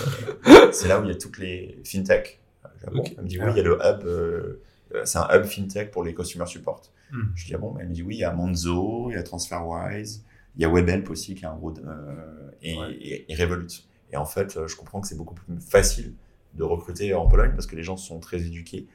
Euh, 0.49 0.69
c'est 0.73 0.87
là 0.87 1.01
où 1.01 1.05
il 1.05 1.09
y 1.09 1.13
a 1.13 1.15
toutes 1.15 1.39
les 1.39 1.81
fintech. 1.83 2.41
Elle 2.87 2.93
me 2.93 3.27
dit 3.27 3.41
oui 3.41 3.47
il 3.53 3.57
y 3.57 3.61
a 3.61 3.63
le 3.63 3.79
hub. 3.83 4.05
Euh, 4.05 4.61
c'est 5.05 5.17
un 5.17 5.29
hub 5.33 5.45
fintech 5.45 5.91
pour 5.91 6.05
les 6.05 6.13
customer 6.13 6.45
support. 6.45 6.83
Hmm. 7.11 7.31
Je 7.35 7.47
dis 7.47 7.55
ah 7.55 7.59
bon? 7.59 7.79
Elle 7.81 7.89
me 7.89 7.95
dit 7.95 8.03
oui 8.03 8.17
il 8.17 8.21
y 8.21 8.25
a 8.25 8.33
Monzo, 8.35 9.09
il 9.09 9.15
y 9.15 9.17
a 9.17 9.23
TransferWise, 9.23 10.27
il 10.57 10.63
y 10.63 10.67
a 10.67 10.69
WebHelp 10.69 11.09
aussi 11.09 11.35
qui 11.35 11.45
est 11.45 11.49
un 11.49 11.57
gros 11.57 11.73
et, 12.61 13.25
et, 13.33 13.35
Revolut. 13.35 13.89
Et 14.13 14.19
en 14.19 14.27
fait 14.27 14.59
je 14.67 14.77
comprends 14.77 15.01
que 15.01 15.09
c'est 15.09 15.17
beaucoup 15.17 15.35
plus 15.35 15.59
facile 15.59 16.13
de 16.53 16.65
recruter 16.65 17.15
en 17.15 17.27
Pologne 17.29 17.53
parce 17.53 17.67
que 17.67 17.77
les 17.77 17.83
gens 17.83 17.97
sont 17.97 18.21
très 18.21 18.43
éduqués 18.43 18.89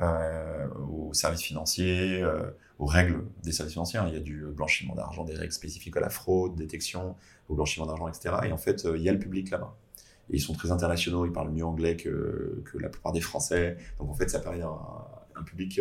euh, 0.00 0.68
aux 0.88 1.12
services 1.12 1.42
financiers, 1.42 2.22
euh, 2.22 2.50
aux 2.78 2.86
règles 2.86 3.26
des 3.42 3.52
services 3.52 3.74
financiers. 3.74 4.00
Il 4.08 4.14
y 4.14 4.16
a 4.16 4.20
du 4.20 4.46
blanchiment 4.46 4.94
d'argent, 4.94 5.22
des 5.22 5.34
règles 5.34 5.52
spécifiques 5.52 5.94
à 5.98 6.00
la 6.00 6.08
fraude, 6.08 6.54
détection, 6.54 7.14
au 7.50 7.54
blanchiment 7.54 7.84
d'argent, 7.84 8.08
etc. 8.08 8.36
Et 8.44 8.52
en 8.52 8.56
fait, 8.56 8.86
euh, 8.86 8.96
il 8.96 9.02
y 9.02 9.10
a 9.10 9.12
le 9.12 9.18
public 9.18 9.50
là-bas. 9.50 9.76
Et 10.30 10.36
ils 10.36 10.40
sont 10.40 10.54
très 10.54 10.72
internationaux, 10.72 11.26
ils 11.26 11.32
parlent 11.32 11.50
mieux 11.50 11.64
anglais 11.64 11.98
que, 11.98 12.62
que 12.64 12.78
la 12.78 12.88
plupart 12.88 13.12
des 13.12 13.20
Français. 13.20 13.76
Donc 13.98 14.08
en 14.08 14.14
fait, 14.14 14.30
ça 14.30 14.40
permet 14.40 14.62
un, 14.62 15.42
public 15.42 15.78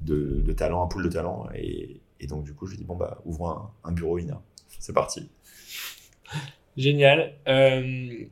de, 0.00 0.52
talent, 0.52 0.82
un 0.82 0.88
pool 0.88 1.04
de 1.04 1.10
talent. 1.10 1.46
Et, 1.54 2.00
donc 2.26 2.42
du 2.42 2.52
coup, 2.52 2.66
je 2.66 2.72
lui 2.72 2.78
dis, 2.78 2.84
bon, 2.84 2.96
bah, 2.96 3.20
ouvrons 3.24 3.60
un, 3.84 3.92
bureau 3.92 4.18
INA. 4.18 4.42
C'est 4.80 4.92
parti. 4.94 5.30
Génial. 6.76 7.34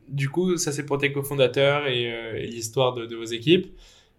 Du 0.09 0.29
coup, 0.29 0.57
ça 0.57 0.73
c'est 0.73 0.85
pour 0.85 0.97
tes 0.97 1.13
cofondateurs 1.13 1.87
et, 1.87 2.47
l'histoire 2.47 2.93
de, 2.93 3.15
vos 3.15 3.23
équipes. 3.23 3.67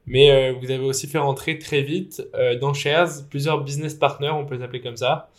Mais 0.06 0.30
euh, 0.30 0.54
vous 0.58 0.70
avez 0.70 0.84
aussi 0.84 1.06
fait 1.06 1.18
rentrer 1.18 1.58
très 1.58 1.82
vite 1.82 2.22
euh, 2.34 2.58
dans 2.58 2.72
Shares 2.72 3.26
plusieurs 3.28 3.62
business 3.64 3.94
partners, 3.94 4.30
on 4.30 4.46
peut 4.46 4.56
les 4.56 4.62
appeler 4.62 4.80
comme 4.80 4.96
ça, 4.96 5.30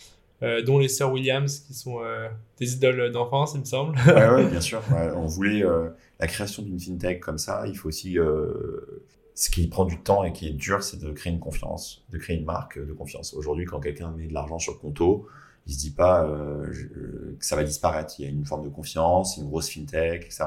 euh, 0.43 0.61
dont 0.61 0.77
les 0.77 0.89
sœurs 0.89 1.11
Williams, 1.11 1.59
qui 1.61 1.73
sont 1.73 1.99
des 2.59 2.73
idoles 2.73 3.11
d'enfance, 3.11 3.53
il 3.55 3.61
me 3.61 3.65
semble. 3.65 3.97
Oui, 4.05 4.13
ouais, 4.13 4.45
bien 4.51 4.61
sûr. 4.61 4.81
on 5.15 5.25
voulait 5.25 5.63
la 6.19 6.27
création 6.27 6.63
d'une 6.63 6.79
fintech 6.79 7.21
comme 7.21 7.37
ça. 7.37 7.63
Il 7.67 7.77
faut 7.77 7.87
aussi 7.87 8.17
ce 9.35 9.49
qui 9.49 9.67
prend 9.67 9.85
du 9.85 9.99
temps 9.99 10.23
et 10.23 10.33
qui 10.33 10.47
est 10.47 10.53
dur, 10.53 10.83
c'est 10.83 10.99
de 10.99 11.11
créer 11.11 11.31
une 11.31 11.39
confiance, 11.39 12.03
de 12.09 12.17
créer 12.17 12.35
une 12.35 12.45
marque 12.45 12.79
de 12.79 12.91
confiance. 12.91 13.33
Aujourd'hui, 13.33 13.65
quand 13.65 13.79
quelqu'un 13.79 14.11
met 14.11 14.27
de 14.27 14.33
l'argent 14.33 14.59
sur 14.59 14.73
le 14.73 14.79
compto, 14.79 15.27
il 15.65 15.73
se 15.73 15.79
dit 15.79 15.91
pas 15.91 16.27
que 17.39 17.45
ça 17.45 17.55
va 17.55 17.63
disparaître. 17.63 18.15
Il 18.19 18.25
y 18.25 18.27
a 18.27 18.31
une 18.31 18.45
forme 18.45 18.65
de 18.65 18.69
confiance, 18.69 19.37
une 19.37 19.47
grosse 19.47 19.69
fintech, 19.69 20.25
etc. 20.25 20.45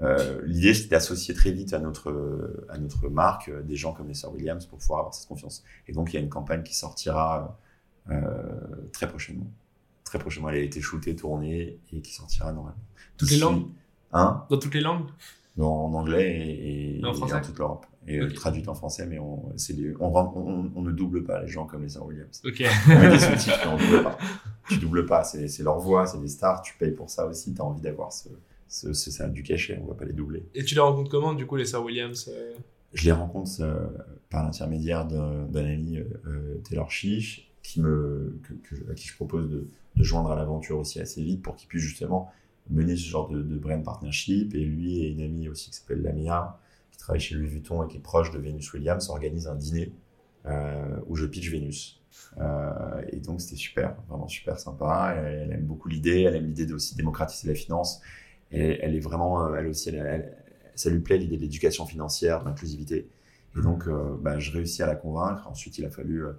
Euh, 0.00 0.40
L'idée, 0.44 0.74
c'était 0.74 0.90
d'associer 0.90 1.34
très 1.34 1.52
vite 1.52 1.72
à 1.72 1.78
notre, 1.78 2.64
à 2.68 2.78
notre 2.78 3.08
marque 3.08 3.48
euh, 3.48 3.62
des 3.62 3.76
gens 3.76 3.92
comme 3.92 4.08
les 4.08 4.14
Sir 4.14 4.32
Williams 4.32 4.66
pour 4.66 4.78
pouvoir 4.78 5.00
avoir 5.00 5.14
cette 5.14 5.28
confiance. 5.28 5.64
Et 5.86 5.92
donc, 5.92 6.12
il 6.12 6.16
y 6.16 6.18
a 6.18 6.22
une 6.22 6.28
campagne 6.28 6.62
qui 6.62 6.74
sortira 6.74 7.58
euh, 8.10 8.20
très 8.92 9.08
prochainement. 9.08 9.50
Très 10.04 10.18
prochainement, 10.18 10.50
elle 10.50 10.56
a 10.56 10.60
été 10.60 10.80
shootée, 10.80 11.14
tournée 11.16 11.78
et 11.92 12.00
qui 12.00 12.12
sortira 12.12 12.52
normalement. 12.52 12.78
Toutes 13.16 13.30
les 13.30 13.38
langues? 13.38 13.66
Hein? 14.12 14.44
Dans 14.50 14.58
toutes 14.58 14.74
les 14.74 14.80
langues? 14.80 15.06
Non, 15.56 15.86
En 15.86 15.94
anglais 15.94 16.36
et, 16.36 16.96
et, 16.96 17.00
dans 17.00 17.12
toute 17.12 17.58
l'Europe. 17.58 17.86
Et 18.06 18.20
okay. 18.20 18.34
traduite 18.34 18.68
en 18.68 18.74
français, 18.74 19.06
mais 19.06 19.18
on, 19.18 19.48
on, 19.48 19.54
on, 20.00 20.70
on, 20.74 20.82
ne 20.82 20.90
double 20.90 21.24
pas 21.24 21.40
les 21.40 21.48
gens 21.48 21.64
comme 21.64 21.82
les 21.84 21.88
Sir 21.88 22.04
Williams. 22.04 22.42
Ok. 22.44 22.62
on 22.88 22.98
met 22.98 23.10
des 23.10 23.18
sous-titres, 23.20 23.60
mais 23.64 23.72
on 23.72 23.76
double 23.78 24.02
pas. 24.02 24.18
Tu 24.68 24.78
doubles 24.78 25.06
pas, 25.06 25.24
c'est 25.24 25.62
leur 25.62 25.78
voix, 25.78 26.06
c'est 26.06 26.20
des 26.20 26.28
stars, 26.28 26.60
tu 26.62 26.74
payes 26.76 26.92
pour 26.92 27.08
ça 27.08 27.26
aussi, 27.26 27.54
tu 27.54 27.60
as 27.60 27.64
envie 27.64 27.80
d'avoir 27.80 28.12
ce, 28.12 28.28
c'est 28.74 29.10
ça 29.10 29.28
du 29.28 29.42
cachet, 29.42 29.78
on 29.82 29.86
va 29.86 29.94
pas 29.94 30.04
les 30.04 30.12
doubler. 30.12 30.44
Et 30.54 30.64
tu 30.64 30.74
les 30.74 30.80
rencontres 30.80 31.10
comment, 31.10 31.34
du 31.34 31.46
coup, 31.46 31.56
les 31.56 31.64
Sir 31.64 31.82
Williams 31.82 32.28
euh 32.28 32.52
Je 32.92 33.04
les 33.04 33.12
rencontre 33.12 33.50
euh, 33.60 33.86
par 34.30 34.42
l'intermédiaire 34.44 35.06
d'un 35.06 35.64
ami, 35.64 35.98
euh, 35.98 36.58
Taylor 36.68 36.90
Chiche, 36.90 37.50
qui 37.62 37.80
me, 37.80 38.38
que, 38.42 38.90
à 38.90 38.94
qui 38.94 39.08
je 39.08 39.14
propose 39.14 39.48
de, 39.48 39.68
de 39.96 40.02
joindre 40.02 40.32
à 40.32 40.36
l'aventure 40.36 40.78
aussi 40.78 41.00
assez 41.00 41.22
vite 41.22 41.42
pour 41.42 41.56
qu'il 41.56 41.68
puisse 41.68 41.82
justement 41.82 42.30
mener 42.68 42.96
ce 42.96 43.08
genre 43.08 43.28
de, 43.28 43.42
de 43.42 43.56
brand 43.56 43.82
partnership. 43.84 44.54
Et 44.54 44.64
lui 44.64 45.04
et 45.04 45.08
une 45.08 45.22
amie 45.22 45.48
aussi 45.48 45.70
qui 45.70 45.76
s'appelle 45.76 46.02
Lamia, 46.02 46.58
qui 46.90 46.98
travaille 46.98 47.20
chez 47.20 47.36
Louis 47.36 47.46
Vuitton 47.46 47.84
et 47.84 47.88
qui 47.88 47.98
est 47.98 48.00
proche 48.00 48.32
de 48.32 48.38
Venus 48.38 48.72
Williams, 48.72 49.08
organisent 49.08 49.48
un 49.48 49.56
dîner 49.56 49.92
où 51.06 51.16
je 51.16 51.24
pitch 51.24 51.50
Venus. 51.50 52.04
Euh, 52.38 53.02
et 53.08 53.20
donc 53.20 53.40
c'était 53.40 53.56
super, 53.56 53.96
vraiment 54.08 54.28
super 54.28 54.58
sympa. 54.58 55.14
Elle, 55.16 55.42
elle 55.42 55.52
aime 55.52 55.64
beaucoup 55.64 55.88
l'idée, 55.88 56.22
elle 56.22 56.36
aime 56.36 56.46
l'idée 56.46 56.66
de 56.66 56.74
aussi 56.74 56.96
démocratiser 56.96 57.48
la 57.48 57.54
finance 57.54 58.00
elle 58.50 58.94
est 58.94 59.00
vraiment, 59.00 59.46
euh, 59.46 59.56
elle 59.56 59.66
aussi, 59.66 59.92
ça 60.74 60.90
lui 60.90 61.00
plaît 61.00 61.18
l'idée 61.18 61.36
de 61.36 61.42
l'éducation 61.42 61.86
financière, 61.86 62.40
de 62.40 62.46
l'inclusivité. 62.46 63.08
Et 63.56 63.60
donc, 63.60 63.86
euh, 63.86 64.16
bah, 64.20 64.38
je 64.38 64.50
réussis 64.52 64.82
à 64.82 64.86
la 64.86 64.96
convaincre. 64.96 65.46
Ensuite, 65.48 65.78
il 65.78 65.84
a 65.84 65.90
fallu 65.90 66.24
euh, 66.24 66.32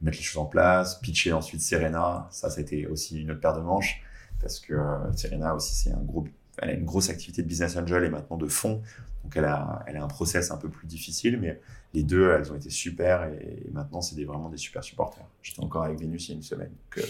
mettre 0.00 0.18
les 0.18 0.22
choses 0.22 0.42
en 0.42 0.46
place, 0.46 1.00
pitcher 1.00 1.32
ensuite 1.32 1.60
Serena. 1.60 2.28
Ça, 2.30 2.50
ça 2.50 2.58
a 2.58 2.62
été 2.62 2.86
aussi 2.86 3.20
une 3.20 3.30
autre 3.30 3.40
paire 3.40 3.54
de 3.54 3.60
manches 3.60 4.02
parce 4.40 4.60
que 4.60 4.74
Serena 5.16 5.54
aussi, 5.54 5.74
c'est 5.74 5.90
un 5.90 6.00
gros, 6.00 6.24
elle 6.58 6.70
a 6.70 6.72
une 6.74 6.84
grosse 6.84 7.10
activité 7.10 7.42
de 7.42 7.48
business 7.48 7.76
angel 7.76 8.04
et 8.04 8.10
maintenant 8.10 8.36
de 8.36 8.46
fonds. 8.46 8.82
Donc, 9.24 9.36
elle 9.36 9.46
a, 9.46 9.82
elle 9.86 9.96
a 9.96 10.04
un 10.04 10.08
process 10.08 10.52
un 10.52 10.58
peu 10.58 10.68
plus 10.68 10.86
difficile, 10.86 11.40
mais 11.40 11.60
les 11.92 12.04
deux, 12.04 12.30
elles 12.30 12.52
ont 12.52 12.54
été 12.54 12.70
super 12.70 13.24
et, 13.24 13.66
maintenant, 13.72 14.00
c'est 14.00 14.22
vraiment 14.22 14.48
des 14.48 14.58
super 14.58 14.84
supporters. 14.84 15.26
J'étais 15.42 15.60
encore 15.60 15.82
avec 15.82 15.98
Vénus 15.98 16.28
il 16.28 16.30
y 16.30 16.34
a 16.34 16.36
une 16.36 16.42
semaine, 16.42 16.70
donc 16.70 17.04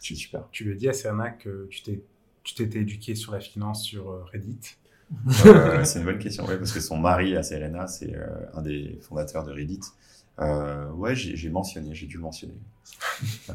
c'est 0.00 0.14
super. 0.16 0.48
Tu 0.50 0.72
as 0.72 0.74
dit 0.74 0.88
à 0.88 0.92
Serena 0.92 1.30
que 1.30 1.68
tu 1.70 1.82
t'es 1.82 2.02
tu 2.42 2.54
t'étais 2.54 2.80
éduqué 2.80 3.14
sur 3.14 3.32
la 3.32 3.40
finance 3.40 3.84
sur 3.84 4.10
euh, 4.10 4.24
Reddit 4.32 4.76
euh, 5.46 5.84
C'est 5.84 6.00
une 6.00 6.04
bonne 6.04 6.18
question, 6.18 6.44
ouais, 6.46 6.56
parce 6.56 6.72
que 6.72 6.80
son 6.80 6.98
mari, 6.98 7.36
à 7.36 7.42
Serena, 7.42 7.86
c'est 7.86 8.14
euh, 8.14 8.26
un 8.54 8.62
des 8.62 8.98
fondateurs 9.02 9.44
de 9.44 9.52
Reddit. 9.52 9.80
Euh, 10.40 10.90
ouais, 10.92 11.14
j'ai 11.14 11.50
mentionné, 11.50 11.94
j'ai 11.94 12.06
dû 12.06 12.16
le 12.16 12.22
mentionner. 12.22 12.54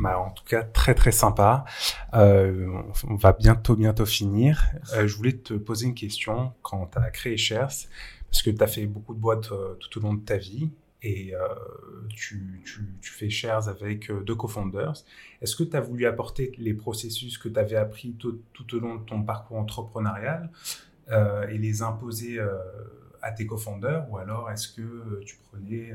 Bah, 0.00 0.16
en 0.16 0.30
tout 0.30 0.44
cas, 0.44 0.62
très 0.62 0.94
très 0.94 1.10
sympa. 1.10 1.64
On 2.12 3.16
va 3.16 3.32
bientôt 3.32 3.74
bientôt 3.74 4.06
finir. 4.06 4.70
Je 4.92 5.12
voulais 5.16 5.32
te 5.32 5.54
poser 5.54 5.86
une 5.86 5.94
question 5.96 6.52
quand 6.62 6.86
tu 6.92 6.98
as 6.98 7.10
créé 7.10 7.36
Shares, 7.36 7.72
parce 8.30 8.42
que 8.42 8.50
tu 8.50 8.62
as 8.62 8.68
fait 8.68 8.86
beaucoup 8.86 9.12
de 9.12 9.18
boîtes 9.18 9.48
tout 9.80 9.98
au 9.98 10.00
long 10.00 10.14
de 10.14 10.20
ta 10.20 10.36
vie 10.36 10.70
et 11.02 11.34
euh, 11.34 11.40
tu, 12.08 12.60
tu, 12.64 12.80
tu, 13.00 13.12
fais 13.12 13.30
Shares 13.30 13.68
avec 13.68 14.10
euh, 14.10 14.20
deux 14.22 14.34
co-founders. 14.34 15.04
Est-ce 15.40 15.54
que 15.54 15.62
tu 15.62 15.76
as 15.76 15.80
voulu 15.80 16.06
apporter 16.06 16.52
les 16.58 16.74
processus 16.74 17.38
que 17.38 17.48
tu 17.48 17.58
avais 17.58 17.76
appris 17.76 18.14
tout, 18.14 18.40
tout, 18.52 18.74
au 18.74 18.80
long 18.80 18.96
de 18.96 19.04
ton 19.04 19.22
parcours 19.22 19.58
entrepreneurial 19.58 20.50
et 21.48 21.56
les 21.56 21.80
imposer 21.80 22.38
à 23.22 23.32
tes 23.32 23.46
co-founders 23.46 24.06
ou 24.10 24.18
alors 24.18 24.50
est-ce 24.50 24.68
que 24.68 25.22
tu 25.24 25.38
prenais 25.50 25.94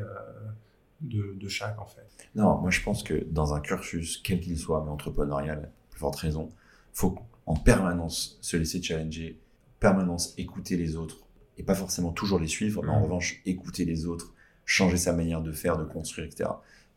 de, 1.02 1.36
de, 1.40 1.48
chaque 1.48 1.80
en 1.80 1.86
fait? 1.86 2.08
Non, 2.34 2.58
moi 2.58 2.72
je 2.72 2.82
pense 2.82 3.04
que 3.04 3.24
dans 3.30 3.54
un 3.54 3.60
cursus, 3.60 4.18
quel 4.18 4.40
qu'il 4.40 4.58
soit, 4.58 4.84
mais 4.84 4.90
entrepreneurial, 4.90 5.70
plus 5.92 6.00
forte 6.00 6.16
raison, 6.16 6.50
faut 6.94 7.20
en 7.46 7.56
permanence 7.56 8.40
se 8.42 8.58
laisser 8.58 8.82
challenger, 8.82 9.40
permanence 9.80 10.34
écouter 10.40 10.78
les 10.78 10.96
autres 10.96 11.18
et 11.58 11.64
pas 11.64 11.76
forcément 11.76 12.12
toujours 12.12 12.40
les 12.40 12.48
suivre, 12.48 12.82
mais 12.84 12.90
en 12.90 13.00
mmh. 13.00 13.04
revanche 13.04 13.42
écouter 13.46 13.86
les 13.86 14.06
autres, 14.06 14.33
changer 14.66 14.98
sa 14.98 15.14
manière 15.14 15.42
de 15.42 15.52
faire, 15.52 15.78
de 15.78 15.84
construire, 15.84 16.28
etc. 16.28 16.50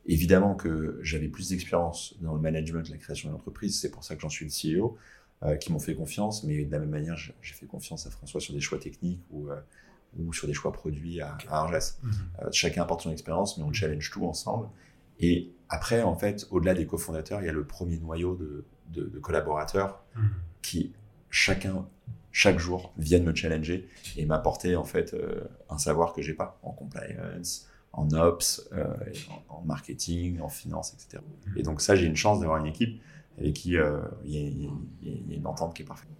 Évidemment 0.06 0.54
que 0.54 0.98
j'avais 1.02 1.28
plus 1.28 1.48
d'expérience 1.48 2.14
dans 2.20 2.34
le 2.34 2.40
management, 2.40 2.88
la 2.88 2.96
création 2.96 3.30
d'entreprise, 3.30 3.80
c'est 3.80 3.90
pour 3.90 4.04
ça 4.04 4.14
que 4.14 4.22
j'en 4.22 4.28
suis 4.28 4.44
le 4.46 4.50
CEO, 4.80 4.96
euh, 5.42 5.56
qui 5.56 5.72
m'ont 5.72 5.80
fait 5.80 5.94
confiance, 5.94 6.44
mais 6.44 6.64
de 6.64 6.72
la 6.72 6.78
même 6.78 6.90
manière, 6.90 7.16
j'ai 7.16 7.54
fait 7.54 7.66
confiance 7.66 8.06
à 8.06 8.10
François 8.10 8.40
sur 8.40 8.54
des 8.54 8.60
choix 8.60 8.78
techniques 8.78 9.22
ou 9.30 9.50
euh, 9.50 9.60
ou 10.18 10.32
sur 10.32 10.46
des 10.46 10.54
choix 10.54 10.72
produits 10.72 11.20
à, 11.20 11.36
à 11.48 11.58
Arges. 11.58 11.94
Mhm. 12.02 12.12
Euh, 12.42 12.48
chacun 12.52 12.82
apporte 12.82 13.02
son 13.02 13.12
expérience, 13.12 13.58
mais 13.58 13.64
on 13.64 13.72
challenge 13.72 14.10
tout 14.10 14.24
ensemble. 14.24 14.68
Et 15.20 15.52
après, 15.68 16.02
en 16.02 16.16
fait, 16.16 16.46
au-delà 16.50 16.74
des 16.74 16.86
cofondateurs, 16.86 17.42
il 17.42 17.46
y 17.46 17.48
a 17.48 17.52
le 17.52 17.64
premier 17.64 17.98
noyau 17.98 18.34
de, 18.36 18.64
de, 18.92 19.06
de 19.06 19.18
collaborateurs 19.18 20.02
mhm. 20.14 20.30
qui, 20.62 20.92
chacun, 21.30 21.86
chaque 22.37 22.59
jour, 22.59 22.93
viennent 22.99 23.24
me 23.24 23.34
challenger 23.34 23.89
et 24.18 24.26
m'apporter, 24.26 24.76
en 24.76 24.84
fait, 24.84 25.14
euh, 25.14 25.41
un 25.70 25.78
savoir 25.78 26.12
que 26.12 26.20
j'ai 26.20 26.34
pas 26.34 26.59
en 26.62 26.72
compliance, 26.72 27.66
en 27.95 28.12
ops, 28.12 28.68
euh, 28.74 28.84
en, 29.49 29.62
marketing, 29.62 30.41
en 30.41 30.51
finance, 30.51 30.93
etc. 30.93 31.22
Et 31.57 31.62
donc 31.62 31.80
ça, 31.80 31.97
j'ai 31.97 32.05
une 32.05 32.14
chance 32.14 32.41
d'avoir 32.41 32.59
une 32.59 32.66
équipe 32.66 33.01
avec 33.39 33.55
qui 33.55 33.78
euh, 33.78 34.03
il 34.26 34.34
y, 34.34 34.66
a 34.66 35.34
une 35.34 35.47
entente 35.47 35.74
qui 35.74 35.80
est 35.80 35.87
parfaite. 35.87 36.11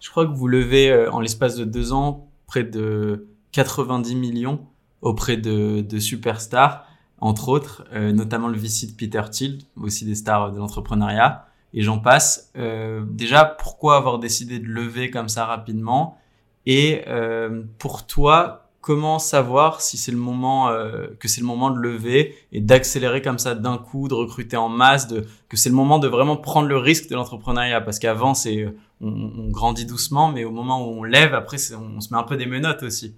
Je 0.00 0.10
crois 0.10 0.26
que 0.26 0.32
vous 0.32 0.48
levez 0.48 1.06
en 1.06 1.20
l'espace 1.20 1.54
de 1.54 1.64
deux 1.64 1.92
ans 1.92 2.28
près 2.48 2.64
de 2.64 3.28
90 3.52 4.16
millions 4.16 4.66
auprès 5.02 5.36
de, 5.36 5.82
de 5.82 5.98
superstars, 6.00 6.84
entre 7.20 7.48
autres, 7.48 7.84
euh, 7.92 8.12
notamment 8.12 8.48
le 8.48 8.58
VC 8.58 8.88
de 8.88 8.92
Peter 8.96 9.22
Thiel, 9.30 9.58
aussi 9.76 10.04
des 10.04 10.16
stars 10.16 10.50
de 10.50 10.58
l'entrepreneuriat, 10.58 11.47
et 11.74 11.82
j'en 11.82 11.98
passe. 11.98 12.50
Euh, 12.56 13.04
déjà, 13.08 13.44
pourquoi 13.44 13.96
avoir 13.96 14.18
décidé 14.18 14.58
de 14.58 14.66
lever 14.66 15.10
comme 15.10 15.28
ça 15.28 15.44
rapidement? 15.44 16.18
Et 16.66 17.02
euh, 17.06 17.62
pour 17.78 18.06
toi, 18.06 18.70
comment 18.80 19.18
savoir 19.18 19.80
si 19.80 19.96
c'est 19.96 20.12
le 20.12 20.18
moment 20.18 20.68
euh, 20.68 21.08
que 21.18 21.28
c'est 21.28 21.40
le 21.40 21.46
moment 21.46 21.70
de 21.70 21.78
lever 21.78 22.34
et 22.52 22.60
d'accélérer 22.60 23.22
comme 23.22 23.38
ça 23.38 23.54
d'un 23.54 23.78
coup, 23.78 24.08
de 24.08 24.14
recruter 24.14 24.56
en 24.56 24.68
masse, 24.68 25.08
de, 25.08 25.26
que 25.48 25.56
c'est 25.56 25.68
le 25.68 25.74
moment 25.74 25.98
de 25.98 26.08
vraiment 26.08 26.36
prendre 26.36 26.68
le 26.68 26.78
risque 26.78 27.08
de 27.08 27.14
l'entrepreneuriat? 27.14 27.80
Parce 27.80 27.98
qu'avant, 27.98 28.34
c'est 28.34 28.66
on, 29.00 29.50
grandit 29.50 29.86
doucement, 29.86 30.32
mais 30.32 30.44
au 30.44 30.50
moment 30.50 30.86
où 30.86 31.00
on 31.00 31.04
lève, 31.04 31.34
après, 31.34 31.58
on, 31.74 32.00
se 32.00 32.12
met 32.12 32.18
un 32.18 32.24
peu 32.24 32.36
des 32.36 32.46
menottes 32.46 32.82
aussi. 32.82 33.14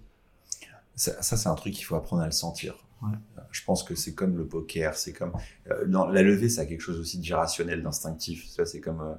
Ça, 0.97 1.23
ça 1.23 1.37
c'est 1.37 1.49
un 1.49 1.55
truc 1.55 1.73
qu'il 1.73 1.85
faut 1.85 1.95
apprendre 1.95 2.23
à 2.23 2.27
le 2.27 2.33
sentir. 2.33 2.75
Ouais. 3.03 3.17
Je 3.51 3.65
pense 3.65 3.83
que 3.83 3.95
c'est 3.95 4.15
comme 4.15 4.37
le 4.37 4.47
poker, 4.47 4.95
c'est 4.95 5.13
comme 5.13 5.33
euh, 5.71 5.87
dans 5.87 6.07
la 6.07 6.23
levée, 6.23 6.49
ça 6.49 6.63
a 6.63 6.67
quelque 6.67 6.83
chose 6.83 7.01
aussi 7.01 7.19
d'irrationnel, 7.19 7.83
d'instinctif. 7.83 8.47
Ça, 8.49 8.67
c'est 8.67 8.81
comme 8.81 9.01
euh, 9.01 9.15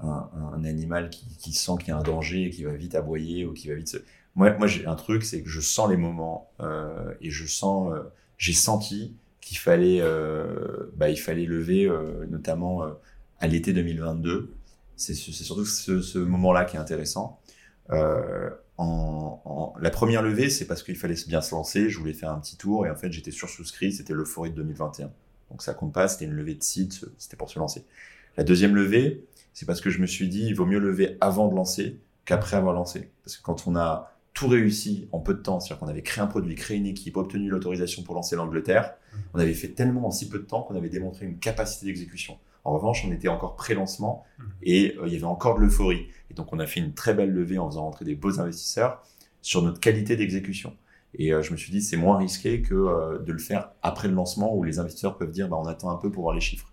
un, 0.00 0.64
animal 0.64 1.10
qui, 1.10 1.52
sent 1.52 1.72
qu'il 1.80 1.88
y 1.88 1.90
a 1.90 1.96
un 1.96 2.02
danger 2.02 2.44
et 2.44 2.50
qui 2.50 2.64
va 2.64 2.72
vite 2.72 2.94
aboyer 2.94 3.44
ou 3.44 3.52
qui 3.52 3.68
va 3.68 3.74
vite 3.74 3.88
se... 3.88 3.98
Moi, 4.34 4.56
moi 4.58 4.66
j'ai 4.66 4.86
un 4.86 4.94
truc, 4.94 5.24
c'est 5.24 5.42
que 5.42 5.48
je 5.48 5.60
sens 5.60 5.88
les 5.90 5.96
moments 5.96 6.50
euh, 6.60 7.12
et 7.20 7.30
je 7.30 7.46
sens, 7.46 7.92
euh, 7.92 8.02
j'ai 8.36 8.52
senti 8.52 9.16
qu'il 9.40 9.58
fallait, 9.58 10.00
euh, 10.00 10.92
bah, 10.96 11.10
il 11.10 11.16
fallait 11.16 11.46
lever, 11.46 11.86
euh, 11.86 12.26
notamment 12.28 12.82
à 13.40 13.46
l'été 13.46 13.72
2022 13.72 14.54
c'est 14.96 15.14
surtout 15.14 15.64
ce 15.64 16.18
moment-là 16.18 16.64
qui 16.64 16.74
est 16.74 16.80
intéressant. 16.80 17.40
En, 18.78 19.40
en, 19.44 19.74
la 19.80 19.90
première 19.90 20.22
levée, 20.22 20.50
c'est 20.50 20.66
parce 20.66 20.82
qu'il 20.82 20.96
fallait 20.96 21.16
bien 21.26 21.40
se 21.40 21.54
lancer. 21.54 21.90
Je 21.90 21.98
voulais 21.98 22.12
faire 22.12 22.30
un 22.30 22.38
petit 22.38 22.56
tour 22.56 22.86
et 22.86 22.90
en 22.90 22.96
fait, 22.96 23.12
j'étais 23.12 23.30
sursouscrit. 23.30 23.92
C'était 23.92 24.14
l'euphorie 24.14 24.50
de 24.50 24.56
2021. 24.56 25.10
Donc 25.50 25.62
ça 25.62 25.74
compte 25.74 25.92
pas. 25.92 26.08
C'était 26.08 26.24
une 26.24 26.32
levée 26.32 26.54
de 26.54 26.62
site. 26.62 27.04
C'était 27.18 27.36
pour 27.36 27.50
se 27.50 27.58
lancer. 27.58 27.84
La 28.36 28.44
deuxième 28.44 28.74
levée, 28.74 29.24
c'est 29.52 29.66
parce 29.66 29.80
que 29.80 29.90
je 29.90 30.00
me 30.00 30.06
suis 30.06 30.28
dit, 30.28 30.46
il 30.46 30.54
vaut 30.54 30.66
mieux 30.66 30.78
lever 30.78 31.16
avant 31.20 31.48
de 31.48 31.54
lancer 31.54 31.98
qu'après 32.24 32.56
avoir 32.56 32.74
lancé. 32.74 33.10
Parce 33.24 33.36
que 33.36 33.42
quand 33.42 33.66
on 33.66 33.74
a 33.74 34.12
tout 34.32 34.46
réussi 34.46 35.08
en 35.10 35.18
peu 35.18 35.34
de 35.34 35.40
temps, 35.40 35.58
c'est-à-dire 35.58 35.80
qu'on 35.80 35.88
avait 35.88 36.02
créé 36.02 36.22
un 36.22 36.28
produit, 36.28 36.54
créé 36.54 36.76
une 36.76 36.86
équipe, 36.86 37.16
obtenu 37.16 37.48
l'autorisation 37.48 38.04
pour 38.04 38.14
lancer 38.14 38.36
l'Angleterre, 38.36 38.94
mmh. 38.94 39.16
on 39.34 39.40
avait 39.40 39.54
fait 39.54 39.68
tellement 39.68 40.06
en 40.06 40.10
si 40.12 40.28
peu 40.28 40.38
de 40.38 40.44
temps 40.44 40.62
qu'on 40.62 40.76
avait 40.76 40.90
démontré 40.90 41.26
une 41.26 41.38
capacité 41.38 41.86
d'exécution. 41.86 42.38
En 42.64 42.74
revanche, 42.74 43.04
on 43.06 43.12
était 43.12 43.28
encore 43.28 43.56
pré-lancement 43.56 44.24
mmh. 44.38 44.42
et 44.62 44.96
euh, 44.98 45.06
il 45.06 45.12
y 45.12 45.16
avait 45.16 45.24
encore 45.24 45.56
de 45.56 45.60
l'euphorie. 45.60 46.08
Et 46.30 46.34
donc, 46.34 46.52
on 46.52 46.58
a 46.58 46.66
fait 46.66 46.80
une 46.80 46.92
très 46.92 47.14
belle 47.14 47.30
levée 47.30 47.58
en 47.58 47.68
faisant 47.68 47.84
rentrer 47.84 48.04
des 48.04 48.14
beaux 48.14 48.40
investisseurs 48.40 49.02
sur 49.42 49.62
notre 49.62 49.80
qualité 49.80 50.16
d'exécution. 50.16 50.76
Et 51.14 51.32
euh, 51.32 51.42
je 51.42 51.52
me 51.52 51.56
suis 51.56 51.72
dit, 51.72 51.80
c'est 51.80 51.96
moins 51.96 52.18
risqué 52.18 52.62
que 52.62 52.74
euh, 52.74 53.18
de 53.18 53.32
le 53.32 53.38
faire 53.38 53.70
après 53.82 54.08
le 54.08 54.14
lancement 54.14 54.54
où 54.54 54.62
les 54.62 54.78
investisseurs 54.78 55.16
peuvent 55.16 55.30
dire, 55.30 55.48
bah, 55.48 55.56
on 55.58 55.66
attend 55.66 55.90
un 55.90 55.96
peu 55.96 56.10
pour 56.10 56.24
voir 56.24 56.34
les 56.34 56.40
chiffres. 56.40 56.72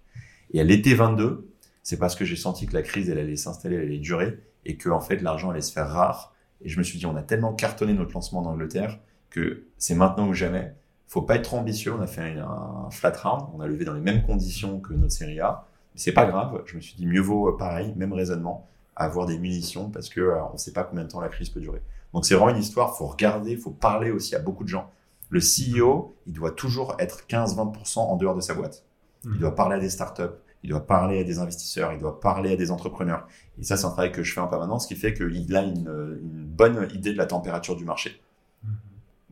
Et 0.51 0.59
à 0.59 0.63
l'été 0.63 0.93
22, 0.93 1.49
c'est 1.83 1.97
parce 1.97 2.15
que 2.15 2.25
j'ai 2.25 2.35
senti 2.35 2.65
que 2.65 2.73
la 2.73 2.81
crise, 2.81 3.09
elle 3.09 3.19
allait 3.19 3.35
s'installer, 3.35 3.77
elle 3.77 3.83
allait 3.83 3.97
durer 3.99 4.39
et 4.65 4.77
que, 4.77 4.89
en 4.89 4.99
fait, 4.99 5.21
l'argent 5.21 5.51
allait 5.51 5.61
se 5.61 5.71
faire 5.71 5.87
rare. 5.87 6.33
Et 6.61 6.69
je 6.69 6.77
me 6.77 6.83
suis 6.83 6.97
dit, 6.97 7.05
on 7.05 7.15
a 7.15 7.21
tellement 7.21 7.53
cartonné 7.53 7.93
notre 7.93 8.13
lancement 8.13 8.41
en 8.41 8.45
Angleterre 8.45 8.99
que 9.29 9.65
c'est 9.77 9.95
maintenant 9.95 10.27
ou 10.27 10.33
jamais. 10.33 10.73
Faut 11.07 11.21
pas 11.21 11.35
être 11.35 11.43
trop 11.43 11.57
ambitieux. 11.57 11.93
On 11.93 12.01
a 12.01 12.07
fait 12.07 12.39
un, 12.39 12.85
un 12.87 12.89
flat 12.89 13.11
round. 13.11 13.49
On 13.53 13.61
a 13.61 13.67
levé 13.67 13.85
dans 13.85 13.93
les 13.93 14.01
mêmes 14.01 14.23
conditions 14.23 14.79
que 14.79 14.93
notre 14.93 15.11
série 15.13 15.39
A 15.39 15.67
c'est 15.95 16.11
pas 16.11 16.25
grave. 16.25 16.63
Je 16.65 16.75
me 16.75 16.81
suis 16.81 16.95
dit 16.95 17.05
mieux 17.05 17.21
vaut 17.21 17.49
euh, 17.49 17.57
pareil, 17.57 17.93
même 17.95 18.13
raisonnement, 18.13 18.67
avoir 18.95 19.25
des 19.25 19.37
munitions 19.37 19.89
parce 19.89 20.09
que 20.09 20.21
euh, 20.21 20.43
on 20.53 20.57
sait 20.57 20.73
pas 20.73 20.83
combien 20.83 21.03
de 21.03 21.09
temps 21.09 21.21
la 21.21 21.29
crise 21.29 21.49
peut 21.49 21.59
durer. 21.59 21.81
Donc 22.13 22.25
c'est 22.25 22.35
vraiment 22.35 22.51
une 22.51 22.61
histoire. 22.61 22.97
Faut 22.97 23.07
regarder, 23.07 23.57
faut 23.57 23.71
parler 23.71 24.11
aussi 24.11 24.35
à 24.35 24.39
beaucoup 24.39 24.63
de 24.63 24.69
gens. 24.69 24.91
Le 25.29 25.39
CEO, 25.39 26.15
il 26.27 26.33
doit 26.33 26.51
toujours 26.51 26.95
être 26.99 27.23
15-20% 27.27 27.99
en 27.99 28.15
dehors 28.15 28.35
de 28.35 28.41
sa 28.41 28.53
boîte. 28.53 28.85
Il 29.23 29.31
mmh. 29.31 29.37
doit 29.39 29.55
parler 29.55 29.75
à 29.77 29.79
des 29.79 29.89
startups, 29.89 30.35
il 30.63 30.69
doit 30.69 30.85
parler 30.85 31.19
à 31.19 31.23
des 31.23 31.39
investisseurs, 31.39 31.93
il 31.93 31.99
doit 31.99 32.19
parler 32.19 32.53
à 32.53 32.55
des 32.55 32.69
entrepreneurs. 32.69 33.27
Et 33.59 33.63
ça, 33.63 33.75
c'est 33.75 33.85
un 33.85 33.89
travail 33.89 34.11
que 34.11 34.21
je 34.21 34.33
fais 34.33 34.39
en 34.39 34.47
permanence, 34.47 34.83
ce 34.83 34.87
qui 34.87 34.95
fait 34.95 35.15
qu'il 35.15 35.55
a 35.55 35.63
une, 35.63 36.19
une 36.21 36.45
bonne 36.45 36.87
idée 36.93 37.11
de 37.11 37.17
la 37.17 37.25
température 37.25 37.75
du 37.75 37.85
marché. 37.85 38.21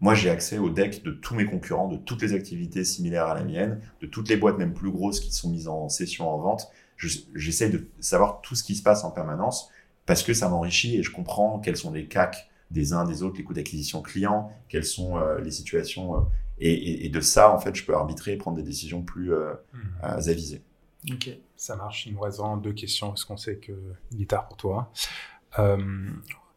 Moi, 0.03 0.15
j'ai 0.15 0.29
accès 0.29 0.57
au 0.57 0.69
deck 0.69 1.01
de 1.05 1.11
tous 1.11 1.33
mes 1.33 1.45
concurrents, 1.45 1.87
de 1.87 1.95
toutes 1.95 2.21
les 2.21 2.33
activités 2.33 2.83
similaires 2.83 3.27
à 3.27 3.35
la 3.35 3.45
mienne, 3.45 3.79
de 4.01 4.05
toutes 4.05 4.27
les 4.27 4.35
boîtes 4.35 4.57
même 4.57 4.73
plus 4.73 4.91
grosses 4.91 5.21
qui 5.21 5.31
sont 5.31 5.49
mises 5.49 5.69
en 5.69 5.87
session 5.87 6.29
en 6.29 6.37
vente. 6.39 6.67
J'essaie 6.97 7.69
de 7.69 7.87
savoir 8.01 8.41
tout 8.41 8.53
ce 8.53 8.65
qui 8.65 8.75
se 8.75 8.83
passe 8.83 9.05
en 9.05 9.11
permanence 9.11 9.69
parce 10.05 10.21
que 10.21 10.33
ça 10.33 10.49
m'enrichit 10.49 10.97
et 10.97 11.03
je 11.03 11.11
comprends 11.11 11.57
quels 11.59 11.77
sont 11.77 11.93
les 11.93 12.05
CAC 12.05 12.49
des 12.69 12.91
uns 12.91 13.05
des 13.05 13.23
autres, 13.23 13.37
les 13.37 13.45
coûts 13.45 13.53
d'acquisition 13.53 14.01
client, 14.01 14.51
quelles 14.67 14.83
sont 14.83 15.17
euh, 15.17 15.39
les 15.39 15.51
situations. 15.51 16.17
Euh, 16.17 16.19
et, 16.59 16.73
et, 16.73 17.05
et, 17.05 17.09
de 17.09 17.21
ça, 17.21 17.55
en 17.55 17.57
fait, 17.57 17.73
je 17.73 17.85
peux 17.85 17.95
arbitrer 17.95 18.33
et 18.33 18.37
prendre 18.37 18.57
des 18.57 18.63
décisions 18.63 19.03
plus 19.03 19.33
euh, 19.33 19.53
mmh. 19.71 19.79
avisées. 20.01 20.63
Ok, 21.09 21.29
ça 21.55 21.77
marche. 21.77 22.07
Il 22.07 22.13
nous 22.15 22.19
reste 22.19 22.41
deux 22.61 22.73
questions 22.73 23.07
parce 23.07 23.23
qu'on 23.23 23.37
sait 23.37 23.55
que 23.55 23.71
il 24.11 24.21
est 24.21 24.29
tard 24.29 24.49
pour 24.49 24.57
toi. 24.57 24.91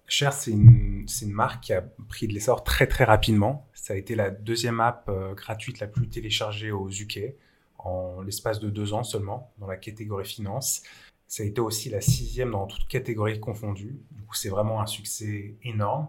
Cher, 0.08 0.32
c'est 0.32 0.52
une, 0.52 1.06
une, 1.22 1.32
marque 1.32 1.64
qui 1.64 1.72
a 1.72 1.82
pris 1.82 2.28
de 2.28 2.32
l'essor 2.32 2.62
très 2.62 2.86
très 2.86 3.04
rapidement. 3.04 3.68
Ça 3.74 3.94
a 3.94 3.96
été 3.96 4.14
la 4.14 4.30
deuxième 4.30 4.80
app 4.80 5.08
euh, 5.08 5.34
gratuite 5.34 5.80
la 5.80 5.88
plus 5.88 6.08
téléchargée 6.08 6.70
aux 6.70 6.88
UK 6.88 7.34
en 7.78 8.22
l'espace 8.22 8.60
de 8.60 8.70
deux 8.70 8.92
ans 8.92 9.02
seulement 9.02 9.52
dans 9.58 9.66
la 9.66 9.76
catégorie 9.76 10.24
finance. 10.24 10.82
Ça 11.26 11.42
a 11.42 11.46
été 11.46 11.60
aussi 11.60 11.90
la 11.90 12.00
sixième 12.00 12.52
dans 12.52 12.66
toute 12.66 12.86
catégorie 12.86 13.40
confondue. 13.40 13.98
Du 14.12 14.22
coup, 14.22 14.34
c'est 14.34 14.48
vraiment 14.48 14.80
un 14.80 14.86
succès 14.86 15.56
énorme. 15.64 16.08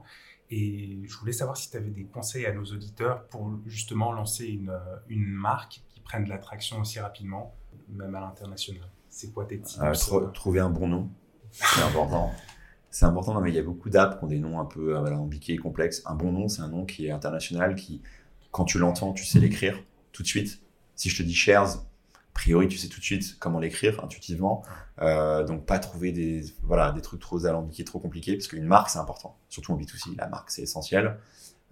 Et 0.49 0.99
je 1.03 1.17
voulais 1.17 1.33
savoir 1.33 1.57
si 1.57 1.71
tu 1.71 1.77
avais 1.77 1.89
des 1.89 2.05
conseils 2.05 2.45
à 2.45 2.53
nos 2.53 2.65
auditeurs 2.65 3.27
pour 3.27 3.51
justement 3.65 4.13
lancer 4.13 4.45
une, 4.45 4.79
une 5.09 5.27
marque 5.27 5.81
qui 5.89 5.99
prenne 6.01 6.23
de 6.23 6.29
l'attraction 6.29 6.79
aussi 6.79 6.99
rapidement, 6.99 7.55
même 7.89 8.13
à 8.15 8.21
l'international. 8.21 8.87
C'est 9.09 9.33
quoi 9.33 9.45
tes 9.45 9.59
tips 9.59 9.79
euh, 9.81 10.29
Trouver 10.33 10.59
un 10.59 10.69
bon 10.69 10.87
nom, 10.87 11.09
c'est 11.51 11.81
important. 11.81 12.31
c'est 12.97 13.05
important, 13.05 13.35
non, 13.35 13.41
mais 13.41 13.51
il 13.51 13.55
y 13.55 13.59
a 13.59 13.61
beaucoup 13.61 13.91
d'apps 13.91 14.17
qui 14.17 14.23
ont 14.23 14.27
des 14.27 14.39
noms 14.39 14.59
un 14.59 14.65
peu 14.65 14.97
alambiqués 14.97 15.53
et 15.53 15.57
complexes. 15.57 16.01
Un 16.07 16.15
bon 16.15 16.31
nom, 16.31 16.47
c'est 16.47 16.63
un 16.63 16.67
nom 16.67 16.83
qui 16.83 17.05
est 17.05 17.11
international, 17.11 17.75
qui, 17.75 18.01
quand 18.49 18.65
tu 18.65 18.79
l'entends, 18.79 19.13
tu 19.13 19.23
sais 19.23 19.37
l'écrire 19.39 19.83
tout 20.13 20.23
de 20.23 20.27
suite. 20.27 20.63
Si 20.95 21.11
je 21.11 21.21
te 21.21 21.21
dis 21.21 21.35
shares, 21.35 21.75
a 21.75 22.33
priori, 22.33 22.67
tu 22.67 22.79
sais 22.79 22.87
tout 22.87 22.99
de 22.99 23.05
suite 23.05 23.37
comment 23.37 23.59
l'écrire 23.59 24.03
intuitivement. 24.03 24.63
Euh, 24.99 25.43
donc, 25.43 25.67
pas 25.67 25.77
trouver 25.77 26.11
des, 26.11 26.43
voilà, 26.63 26.91
des 26.91 27.01
trucs 27.01 27.21
trop 27.21 27.45
alambiqués, 27.45 27.83
trop 27.83 27.99
compliqués, 27.99 28.35
parce 28.35 28.47
qu'une 28.47 28.65
marque, 28.65 28.89
c'est 28.89 28.97
important. 28.97 29.37
Surtout 29.47 29.73
en 29.73 29.77
B2C, 29.77 30.17
la 30.17 30.27
marque, 30.27 30.49
c'est 30.49 30.63
essentiel. 30.63 31.19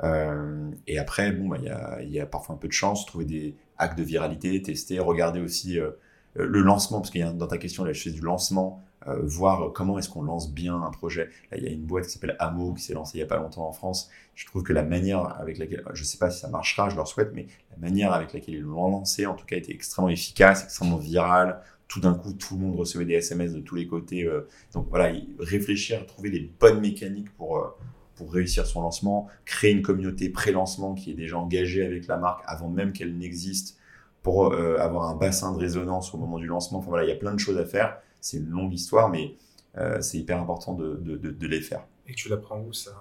Euh, 0.04 0.70
et 0.86 1.00
après, 1.00 1.32
bon, 1.32 1.48
bah, 1.48 1.58
il 1.58 1.66
y, 1.66 1.70
a, 1.70 2.04
y 2.04 2.20
a 2.20 2.28
parfois 2.28 2.54
un 2.54 2.60
peu 2.60 2.68
de 2.68 2.74
chance, 2.74 3.04
trouver 3.08 3.26
des 3.26 3.56
hacks 3.80 3.98
de 3.98 4.04
viralité, 4.04 4.62
tester, 4.62 5.00
regarder 5.00 5.42
aussi 5.42 5.80
euh, 5.80 5.90
euh, 6.38 6.46
le 6.46 6.62
lancement, 6.62 7.00
parce 7.00 7.10
qu'il 7.10 7.22
y 7.22 7.24
a 7.24 7.32
dans 7.32 7.48
ta 7.48 7.58
question, 7.58 7.84
là, 7.84 7.94
je 7.94 8.12
du 8.12 8.22
lancement, 8.22 8.85
euh, 9.08 9.20
voir 9.24 9.72
comment 9.74 10.00
est-ce 10.00 10.10
qu'on 10.10 10.24
lance 10.24 10.52
bien 10.52 10.82
un 10.82 10.92
projet. 10.92 11.30
Là, 11.52 11.58
il 11.58 11.64
y 11.64 11.68
a 11.68 11.72
une 11.72 11.84
boîte 11.84 12.06
qui 12.06 12.12
s'appelle 12.12 12.36
Amo 12.40 12.74
qui 12.74 12.84
s'est 12.84 12.94
lancée 12.94 13.18
il 13.18 13.22
y 13.22 13.24
a 13.24 13.28
pas 13.28 13.38
longtemps 13.38 13.68
en 13.68 13.72
France. 13.72 14.10
Je 14.36 14.46
trouve 14.46 14.64
que 14.64 14.74
la 14.74 14.84
manière 14.84 15.40
avec 15.40 15.58
laquelle, 15.58 15.84
je 15.94 16.04
sais 16.04 16.18
pas 16.18 16.30
si 16.30 16.40
ça 16.40 16.50
marchera, 16.50 16.90
je 16.90 16.96
leur 16.96 17.08
souhaite, 17.08 17.32
mais 17.34 17.48
la 17.72 17.78
manière 17.78 18.14
avec 18.14 18.34
laquelle 18.34 18.56
ils 18.56 18.62
l'ont 18.62 18.90
lancé, 18.90 19.26
en 19.26 19.36
tout 19.36 19.46
cas, 19.46 19.58
était 19.58 19.74
extrêmement 19.74 20.10
efficace, 20.10 20.64
extrêmement 20.64 20.98
virale. 20.98 21.62
Tout 21.88 22.00
d'un 22.00 22.16
coup, 22.16 22.34
tout 22.34 22.56
le 22.56 22.62
monde 22.62 22.76
recevait 22.76 23.06
des 23.06 23.14
SMS 23.14 23.54
de 23.54 23.60
tous 23.60 23.76
les 23.76 23.88
côtés. 23.88 24.24
euh, 24.24 24.48
donc 24.74 24.88
voilà, 24.90 25.12
réfléchir, 25.40 26.06
trouver 26.08 26.30
les 26.30 26.52
bonnes 26.60 26.82
mécaniques 26.82 27.30
pour 27.38 27.58
euh, 27.58 27.68
pour 28.16 28.32
réussir 28.32 28.66
son 28.66 28.82
lancement, 28.82 29.28
créer 29.46 29.72
une 29.72 29.82
communauté 29.82 30.30
pré-lancement 30.30 30.96
qui 30.96 31.12
est 31.12 31.16
déjà 31.16 31.38
engagée 31.38 31.86
avec 31.86 32.08
la 32.08 32.18
marque 32.18 32.44
avant 32.48 32.70
même 32.70 32.94
qu'elle 32.94 33.18
n'existe 33.18 33.78
pour 34.24 34.54
euh, 34.54 34.78
avoir 34.80 35.10
un 35.10 35.16
bassin 35.16 35.52
de 35.52 35.58
résonance 35.58 36.14
au 36.14 36.18
moment 36.18 36.40
du 36.40 36.48
lancement. 36.48 36.80
Enfin 36.80 36.90
voilà, 36.90 37.04
il 37.04 37.10
y 37.10 37.14
a 37.14 37.18
plein 37.18 37.34
de 37.34 37.40
choses 37.40 37.58
à 37.58 37.66
faire. 37.66 37.98
C'est 38.26 38.38
une 38.38 38.50
longue 38.50 38.74
histoire, 38.74 39.10
mais 39.10 39.36
euh, 39.78 40.02
c'est 40.02 40.18
hyper 40.18 40.42
important 40.42 40.74
de, 40.74 40.96
de, 40.96 41.16
de, 41.16 41.30
de 41.30 41.48
les 41.48 41.62
faire. 41.62 41.86
Et 42.08 42.16
tu 42.16 42.28
l'apprends 42.28 42.60
où 42.60 42.74
ça? 42.74 42.92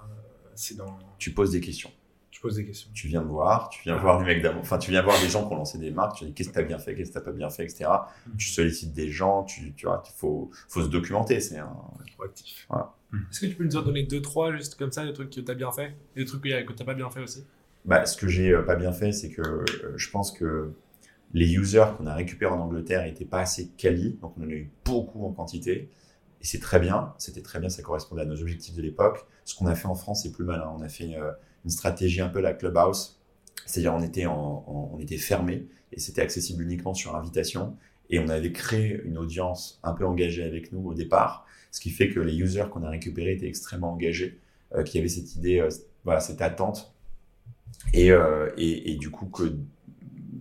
C'est 0.53 0.77
dans. 0.77 0.99
Tu 1.17 1.31
poses 1.31 1.49
des 1.49 1.61
questions. 1.61 1.89
Tu 2.29 2.41
poses 2.41 2.57
des 2.57 2.65
questions. 2.65 2.91
Tu 2.93 3.07
viens 3.07 3.23
me 3.23 3.29
voir, 3.29 3.69
tu 3.69 3.81
viens 3.81 3.97
voir 3.97 4.19
des 4.19 4.25
mecs 4.25 4.43
d'avant, 4.43 4.59
enfin 4.59 4.77
tu 4.77 4.91
viens 4.91 5.01
voir 5.01 5.19
des 5.19 5.27
gens 5.27 5.47
qui 5.47 5.53
ont 5.53 5.57
lancé 5.57 5.79
des 5.79 5.89
marques, 5.89 6.17
tu 6.17 6.25
dis 6.25 6.33
qu'est-ce 6.33 6.49
que 6.49 6.53
t'as 6.53 6.61
bien 6.61 6.77
fait, 6.77 6.93
qu'est-ce 6.93 7.09
que 7.09 7.15
t'as 7.15 7.21
pas 7.21 7.31
bien 7.31 7.49
fait, 7.49 7.63
etc. 7.63 7.85
Mhm. 8.27 8.37
Tu 8.37 8.49
sollicites 8.49 8.93
des 8.93 9.09
gens, 9.09 9.43
tu, 9.45 9.73
tu 9.73 9.87
vois, 9.87 10.03
il 10.05 10.13
faut, 10.15 10.51
faut 10.69 10.83
se 10.83 10.89
documenter. 10.89 11.39
C'est 11.39 11.57
un, 11.57 11.73
Proactif. 12.15 12.67
Est-ce 13.31 13.39
que 13.39 13.45
tu 13.47 13.55
peux 13.55 13.63
nous 13.63 13.77
en 13.77 13.81
donner 13.81 14.03
deux, 14.03 14.21
trois, 14.21 14.55
juste 14.55 14.75
comme 14.75 14.91
ça, 14.91 15.05
des 15.05 15.13
trucs 15.13 15.31
que 15.31 15.41
t'as 15.41 15.55
bien 15.55 15.71
fait 15.71 15.95
et 16.15 16.19
des 16.19 16.25
trucs 16.25 16.43
que, 16.43 16.63
que 16.65 16.73
t'as 16.73 16.85
pas 16.85 16.93
bien 16.93 17.09
fait 17.09 17.21
aussi? 17.21 17.43
Bah, 17.83 18.05
ce 18.05 18.15
que 18.15 18.27
j'ai 18.27 18.51
euh, 18.51 18.61
pas 18.61 18.75
bien 18.75 18.91
fait, 18.91 19.11
c'est 19.11 19.31
que 19.31 19.41
euh, 19.41 19.65
je 19.95 20.09
pense 20.11 20.31
que 20.31 20.71
les 21.35 21.53
users 21.53 21.85
qu'on 21.97 22.07
a 22.07 22.15
récupérés 22.15 22.53
en 22.53 22.61
Angleterre 22.61 23.03
étaient 23.03 23.25
pas 23.25 23.41
assez 23.41 23.67
quali, 23.77 24.17
donc 24.21 24.33
on 24.37 24.43
en 24.45 24.47
a 24.47 24.53
eu 24.53 24.71
beaucoup 24.85 25.25
en 25.25 25.33
quantité. 25.33 25.89
Et 26.39 26.45
c'est 26.45 26.61
très 26.61 26.79
bien, 26.79 27.13
c'était 27.17 27.41
très 27.41 27.59
bien, 27.59 27.67
ça 27.67 27.83
correspondait 27.83 28.21
à 28.21 28.25
nos 28.25 28.39
objectifs 28.39 28.73
de 28.73 28.81
l'époque. 28.81 29.25
Ce 29.43 29.53
qu'on 29.53 29.65
a 29.65 29.75
fait 29.75 29.87
en 29.87 29.95
France, 29.95 30.23
c'est 30.23 30.31
plus 30.31 30.45
malin. 30.45 30.73
On 30.77 30.81
a 30.81 30.87
fait 30.87 31.13
euh, 31.17 31.33
une 31.65 31.71
stratégie 31.71 32.21
un 32.21 32.29
peu 32.29 32.39
la 32.39 32.53
clubhouse, 32.53 33.19
c'est-à-dire 33.65 33.93
on 33.93 34.97
était 34.99 35.17
fermé 35.17 35.67
et 35.91 35.99
c'était 35.99 36.21
accessible 36.21 36.63
uniquement 36.63 36.93
sur 36.93 37.17
invitation. 37.17 37.75
Et 38.09 38.19
on 38.19 38.29
avait 38.29 38.53
créé 38.53 39.01
une 39.03 39.17
audience 39.17 39.81
un 39.83 39.91
peu 39.91 40.05
engagée 40.05 40.43
avec 40.43 40.71
nous 40.71 40.87
au 40.87 40.93
départ, 40.93 41.45
ce 41.69 41.81
qui 41.81 41.89
fait 41.89 42.07
que 42.07 42.21
les 42.21 42.37
users 42.37 42.67
qu'on 42.71 42.83
a 42.83 42.89
récupérés 42.89 43.33
étaient 43.33 43.47
extrêmement 43.47 43.91
engagés, 43.91 44.39
euh, 44.73 44.83
qui 44.83 44.99
avaient 44.99 45.09
cette 45.09 45.35
idée, 45.35 45.59
euh, 45.59 45.69
voilà, 46.05 46.21
cette 46.21 46.41
attente 46.41 46.93
et, 47.93 48.11
et 48.57 48.95
du 48.95 49.09
coup 49.09 49.25
que 49.25 49.57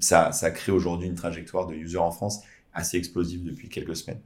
ça, 0.05 0.33
ça 0.33 0.51
crée 0.51 0.73
aujourd'hui 0.73 1.09
une 1.09 1.15
trajectoire 1.15 1.67
de 1.67 1.75
user 1.75 1.99
en 1.99 2.11
France 2.11 2.41
assez 2.73 2.97
explosive 2.97 3.45
depuis 3.45 3.69
quelques 3.69 3.97
semaines, 3.97 4.21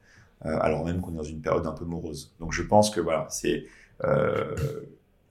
euh, 0.45 0.57
alors 0.61 0.85
même 0.85 1.01
qu'on 1.01 1.13
est 1.13 1.17
dans 1.17 1.23
une 1.23 1.41
période 1.41 1.65
un 1.65 1.71
peu 1.71 1.85
morose. 1.85 2.33
Donc 2.39 2.51
je 2.53 2.63
pense 2.63 2.89
que 2.89 2.99
voilà, 2.99 3.27
c'est 3.29 3.65
euh, 4.03 4.55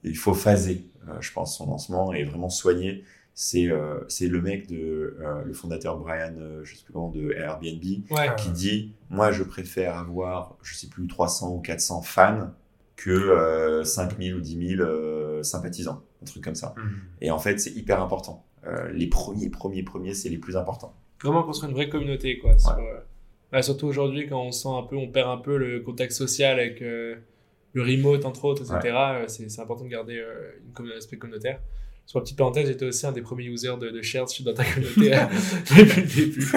il 0.03 0.17
faut 0.17 0.33
phaser, 0.33 0.85
euh, 1.07 1.13
je 1.19 1.31
pense, 1.33 1.57
son 1.57 1.67
lancement 1.67 2.13
et 2.13 2.23
vraiment 2.23 2.49
soigner. 2.49 3.03
C'est 3.35 3.69
c'est 4.09 4.27
le 4.27 4.41
mec 4.41 4.67
de 4.67 5.15
le 5.45 5.53
fondateur 5.53 5.97
Brian, 5.97 6.33
je 6.63 6.75
sais 6.75 6.83
plus 6.83 6.91
comment, 6.91 7.09
de 7.09 7.31
Airbnb, 7.31 7.81
Ouais. 8.11 8.35
qui 8.37 8.49
dit 8.49 8.91
moi 9.09 9.31
je 9.31 9.43
préfère 9.43 9.97
avoir 9.97 10.57
je 10.61 10.75
sais 10.75 10.87
plus 10.87 11.07
300 11.07 11.55
ou 11.55 11.59
400 11.61 12.01
fans 12.01 12.49
que 12.97 13.11
euh, 13.11 13.85
5000 13.85 14.35
ou 14.35 14.41
10 14.41 14.75
000 14.75 14.81
euh, 14.81 15.41
sympathisants, 15.41 16.03
un 16.21 16.25
truc 16.25 16.43
comme 16.43 16.55
ça. 16.55 16.73
Mhm. 16.75 16.99
Et 17.21 17.31
en 17.31 17.39
fait, 17.39 17.57
c'est 17.57 17.71
hyper 17.71 18.01
important. 18.01 18.43
Euh, 18.65 18.91
les 18.91 19.07
premiers, 19.07 19.49
premiers, 19.49 19.83
premiers, 19.83 20.13
c'est 20.13 20.29
les 20.29 20.37
plus 20.37 20.57
importants. 20.57 20.93
Vraiment 21.23 21.43
construire 21.43 21.69
une 21.69 21.75
vraie 21.75 21.89
communauté, 21.89 22.39
quoi. 22.39 22.57
sur, 22.57 22.71
euh, 22.71 22.99
bah, 23.51 23.61
surtout 23.61 23.87
aujourd'hui, 23.87 24.27
quand 24.27 24.41
on 24.41 24.51
sent 24.51 24.69
un 24.69 24.83
peu, 24.83 24.95
on 24.95 25.07
perd 25.07 25.29
un 25.29 25.37
peu 25.37 25.57
le 25.57 25.81
contact 25.81 26.11
social 26.13 26.59
avec 26.59 26.81
euh, 26.81 27.15
le 27.73 27.81
remote, 27.81 28.25
entre 28.25 28.45
autres, 28.45 28.61
etc. 28.63 28.95
euh, 28.95 29.25
C'est 29.27 29.59
important 29.59 29.85
de 29.85 29.89
garder 29.89 30.23
une 30.77 30.87
un 30.91 30.97
aspect 30.97 31.17
communautaire. 31.17 31.59
Sur 32.05 32.19
la 32.19 32.23
petite 32.23 32.37
parenthèse, 32.37 32.67
j'étais 32.67 32.85
aussi 32.85 33.05
un 33.05 33.11
des 33.11 33.21
premiers 33.21 33.45
users 33.45 33.77
de, 33.79 33.89
de 33.89 34.43
dans 34.43 34.53
ta 34.53 34.65
communauté 34.65 35.11
depuis 35.77 36.01
le 36.01 36.25
début. 36.25 36.47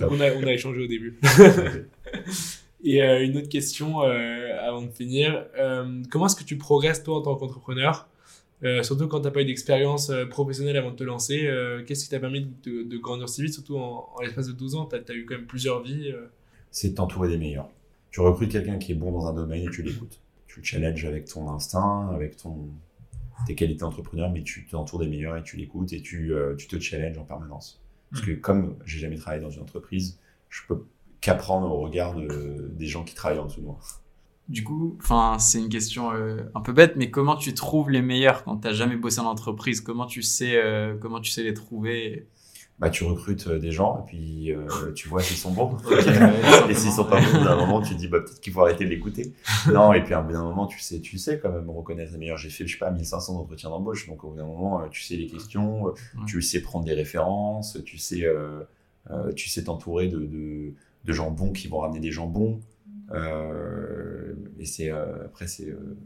on, 0.00 0.20
a, 0.20 0.32
on 0.32 0.42
a 0.46 0.52
échangé 0.52 0.82
au 0.82 0.88
début. 0.88 1.20
Et 2.84 3.00
une 3.00 3.36
autre 3.36 3.48
question 3.48 4.00
avant 4.00 4.82
de 4.82 4.90
finir. 4.90 5.46
Comment 6.10 6.26
est-ce 6.26 6.34
que 6.36 6.44
tu 6.44 6.58
progresses 6.58 7.02
toi 7.04 7.18
en 7.18 7.22
tant 7.22 7.36
qu'entrepreneur? 7.36 8.08
Euh, 8.64 8.82
Surtout 8.82 9.06
quand 9.08 9.20
tu 9.20 9.24
n'as 9.26 9.30
pas 9.30 9.42
eu 9.42 9.44
d'expérience 9.44 10.10
euh, 10.10 10.26
professionnelle 10.26 10.76
avant 10.76 10.90
de 10.90 10.96
te 10.96 11.04
lancer. 11.04 11.46
euh, 11.46 11.84
Qu'est-ce 11.84 12.04
qui 12.04 12.10
t'a 12.10 12.18
permis 12.20 12.46
de, 12.64 12.82
de 12.82 12.96
grandir 12.98 13.28
si 13.28 13.42
vite 13.42 13.54
Surtout 13.54 13.76
en, 13.78 14.08
en 14.16 14.20
l'espace 14.22 14.46
de 14.48 14.52
12 14.52 14.74
ans, 14.74 14.86
tu 14.86 14.96
as, 14.96 15.14
eu 15.14 15.24
quand 15.26 15.34
même 15.36 15.46
plusieurs 15.46 15.82
vies. 15.82 16.12
c'est 16.70 16.90
de 16.90 16.94
t'entourer 16.96 17.28
des 17.28 17.38
meilleurs. 17.38 17.68
Tu 18.10 18.20
recrutes 18.20 18.50
quelqu'un 18.50 18.78
qui 18.78 18.92
est 18.92 18.94
bon 18.96 19.12
dans 19.12 19.26
un 19.26 19.32
domaine 19.32 19.62
et 19.62 19.70
tu 19.70 19.82
l'écoutes. 19.82 20.20
Tu 20.46 20.60
le 20.60 20.64
challenges 20.64 21.04
avec 21.04 21.26
ton 21.26 21.48
instinct, 21.50 22.10
avec 22.14 22.36
ton, 22.36 22.68
tes 23.46 23.54
qualités 23.54 23.80
d'entrepreneur, 23.80 24.30
mais 24.30 24.42
tu 24.42 24.66
t'entoures 24.66 24.98
des 24.98 25.08
meilleurs 25.08 25.36
et 25.36 25.42
tu 25.42 25.56
l'écoutes 25.56 25.92
et 25.92 26.00
tu, 26.00 26.32
tu 26.56 26.66
te 26.68 26.78
challenges 26.80 27.18
en 27.18 27.24
permanence. 27.24 27.80
Parce 28.10 28.24
que 28.24 28.32
comme 28.32 28.76
j'ai 28.86 28.98
jamais 28.98 29.16
travaillé 29.16 29.42
dans 29.42 29.50
une 29.50 29.62
entreprise, 29.62 30.18
je 30.48 30.62
peux 30.66 30.84
qu'apprendre 31.20 31.70
au 31.70 31.80
regard 31.80 32.14
de- 32.16 32.70
des 32.72 32.86
gens 32.86 33.04
qui 33.04 33.14
travaillent 33.14 33.38
en 33.38 33.46
dessous 33.46 33.60
de 33.60 33.66
moi. 33.66 33.78
Du 34.48 34.64
coup, 34.64 34.96
enfin, 35.00 35.38
c'est 35.38 35.58
une 35.58 35.68
question 35.68 36.10
euh, 36.12 36.50
un 36.54 36.62
peu 36.62 36.72
bête, 36.72 36.94
mais 36.96 37.10
comment 37.10 37.36
tu 37.36 37.52
trouves 37.52 37.90
les 37.90 38.00
meilleurs 38.00 38.44
quand 38.44 38.56
t'as 38.56 38.72
jamais 38.72 38.96
bossé 38.96 39.20
en 39.20 39.26
entreprise? 39.26 39.82
Comment 39.82 40.06
tu 40.06 40.22
sais, 40.22 40.56
euh, 40.56 40.96
comment 40.98 41.20
tu 41.20 41.30
sais 41.30 41.42
les 41.42 41.52
trouver? 41.52 42.26
Bah, 42.78 42.88
tu 42.88 43.04
recrutes 43.04 43.48
euh, 43.48 43.58
des 43.58 43.72
gens 43.72 43.98
et 43.98 44.06
puis 44.06 44.52
euh, 44.52 44.92
tu 44.94 45.08
vois 45.08 45.20
s'ils 45.20 45.36
sont 45.36 45.50
bons. 45.50 45.76
et 46.70 46.74
s'ils 46.74 46.92
sont 46.92 47.04
pas 47.04 47.20
bons, 47.20 47.44
d'un 47.44 47.56
moment, 47.56 47.82
tu 47.82 47.94
te 47.94 47.98
dis, 47.98 48.08
bah, 48.08 48.20
peut-être 48.20 48.40
qu'il 48.40 48.52
faut 48.52 48.62
arrêter 48.62 48.84
de 48.84 48.90
l'écouter. 48.90 49.34
Non, 49.70 49.92
et 49.92 50.02
puis, 50.02 50.14
à 50.14 50.20
un 50.20 50.22
bout 50.22 50.32
d'un 50.32 50.44
moment, 50.44 50.66
tu 50.66 50.80
sais, 50.80 51.00
tu 51.00 51.18
sais 51.18 51.38
quand 51.38 51.52
même 51.52 51.68
reconnaître 51.68 52.12
les 52.12 52.18
meilleurs. 52.18 52.38
J'ai 52.38 52.48
fait, 52.48 52.66
je 52.66 52.72
sais 52.72 52.78
pas, 52.78 52.90
1500 52.90 53.36
entretiens 53.36 53.68
d'embauche. 53.68 54.08
Donc, 54.08 54.24
au 54.24 54.30
bout 54.30 54.36
d'un 54.36 54.46
moment, 54.46 54.88
tu 54.88 55.02
sais 55.02 55.16
les 55.16 55.26
questions, 55.26 55.92
tu 56.26 56.40
sais 56.40 56.62
prendre 56.62 56.86
des 56.86 56.94
références, 56.94 57.76
tu 57.84 57.98
sais, 57.98 58.24
tu 59.36 59.48
sais 59.50 59.64
t'entourer 59.64 60.08
de, 60.08 60.20
de, 60.20 60.72
de 61.04 61.12
gens 61.12 61.30
bons 61.30 61.52
qui 61.52 61.68
vont 61.68 61.80
ramener 61.80 62.00
des 62.00 62.12
gens 62.12 62.26
bons. 62.26 62.60
Euh, 63.12 64.34
et 64.58 64.64
c'est, 64.64 64.90
euh, 64.90 65.24
après, 65.24 65.46
c'est, 65.46 65.70
euh, 65.70 65.96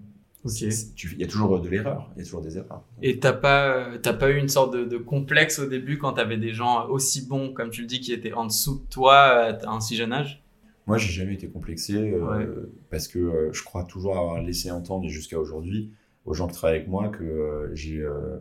tu- 0.94 1.12
il 1.14 1.20
y 1.20 1.24
a 1.24 1.26
toujours 1.26 1.60
de 1.60 1.68
l'erreur. 1.68 2.10
Il 2.14 2.18
y 2.18 2.22
a 2.22 2.24
toujours 2.24 2.42
des 2.42 2.56
erreurs. 2.58 2.82
Et 3.00 3.18
t'as 3.18 3.32
pas, 3.32 3.86
t'as 4.02 4.12
pas 4.12 4.30
eu 4.30 4.38
une 4.38 4.48
sorte 4.48 4.74
de, 4.74 4.84
de 4.84 4.96
complexe 4.98 5.58
au 5.58 5.66
début 5.66 5.98
quand 5.98 6.14
t'avais 6.14 6.36
des 6.36 6.52
gens 6.52 6.88
aussi 6.88 7.26
bons, 7.26 7.52
comme 7.52 7.70
tu 7.70 7.82
le 7.82 7.86
dis, 7.86 8.00
qui 8.00 8.12
étaient 8.12 8.32
en 8.32 8.46
dessous 8.46 8.80
de 8.80 8.84
toi 8.90 9.14
à 9.16 9.68
un 9.70 9.80
si 9.80 9.96
jeune 9.96 10.12
âge? 10.12 10.42
Moi, 10.86 10.98
j'ai 10.98 11.12
jamais 11.12 11.34
été 11.34 11.48
complexé 11.48 11.94
euh, 11.94 12.26
Ouais. 12.26 12.48
parce 12.90 13.06
que 13.06 13.18
euh, 13.18 13.52
je 13.52 13.62
crois 13.62 13.84
toujours 13.84 14.18
avoir 14.18 14.42
laissé 14.42 14.70
entendre 14.70 15.04
et 15.06 15.10
jusqu'à 15.10 15.38
aujourd'hui 15.38 15.92
aux 16.24 16.34
gens 16.34 16.48
qui 16.48 16.54
travaillent 16.54 16.78
avec 16.78 16.88
moi 16.88 17.08
que 17.08 17.22
euh, 17.22 17.70
j'ai 17.72 18.00
euh, 18.00 18.38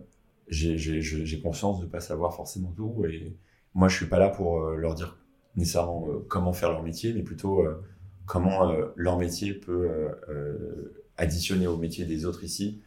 conscience 1.44 1.82
de 1.82 1.86
pas 1.86 2.00
savoir 2.00 2.36
forcément 2.36 2.74
tout 2.76 3.06
et 3.06 3.36
moi, 3.74 3.88
je 3.88 3.96
suis 3.96 4.08
pas 4.08 4.20
là 4.20 4.30
pour 4.30 4.64
euh, 4.64 4.76
leur 4.76 4.96
dire 4.96 5.18
nécessairement 5.56 6.06
euh, 6.10 6.26
comment 6.28 6.52
faire 6.52 6.72
leur 6.72 6.84
métier, 6.84 7.14
mais 7.14 7.22
plutôt 7.24 7.62
euh, 7.62 7.82
comment 8.26 8.70
euh, 8.70 8.88
leur 8.96 9.18
métier 9.18 9.54
peut 9.54 9.90
euh, 9.90 10.10
euh, 10.30 11.04
additionner 11.18 11.68
au 11.68 11.78
métier 11.78 12.06
des 12.06 12.26
autres 12.26 12.44
ici, 12.44 12.82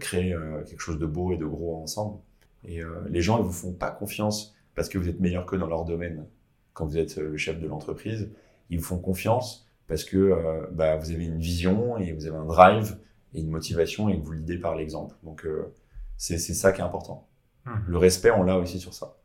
créer 0.00 0.36
quelque 0.66 0.80
chose 0.80 0.98
de 0.98 1.06
beau 1.06 1.32
et 1.32 1.36
de 1.36 1.46
gros 1.46 1.80
ensemble. 1.80 2.18
Et 2.64 2.80
les 3.08 3.22
gens, 3.22 3.38
ils 3.38 3.44
vous 3.44 3.52
font 3.52 3.72
pas 3.72 3.92
confiance 3.92 4.56
parce 4.74 4.88
que 4.88 4.98
vous 4.98 5.08
êtes 5.08 5.20
meilleur 5.20 5.46
que 5.46 5.54
dans 5.54 5.68
leur 5.68 5.84
domaine 5.84 6.26
quand 6.74 6.84
vous 6.84 6.98
êtes 6.98 7.16
le 7.16 7.36
chef 7.36 7.60
de 7.60 7.68
l'entreprise 7.68 8.28
ils 8.70 8.78
vous 8.78 8.84
font 8.84 8.98
confiance 8.98 9.68
parce 9.86 10.02
que 10.02 10.68
bah, 10.72 10.96
vous 10.96 11.12
avez 11.12 11.26
une 11.26 11.38
vision 11.38 11.96
et 11.96 12.12
vous 12.12 12.26
avez 12.26 12.36
un 12.36 12.44
drive 12.44 12.98
et 13.34 13.40
une 13.40 13.50
motivation 13.50 14.08
et 14.08 14.18
que 14.18 14.24
vous 14.24 14.32
l'idez 14.32 14.58
par 14.58 14.74
l'exemple. 14.74 15.14
Donc 15.22 15.46
c'est 16.16 16.38
ça 16.38 16.72
qui 16.72 16.80
est 16.80 16.84
important. 16.84 17.28
Mhm. 17.64 17.84
Le 17.86 17.98
respect, 17.98 18.32
on 18.32 18.42
l'a 18.42 18.58
aussi 18.58 18.80
sur 18.80 18.92
ça. 18.92 19.16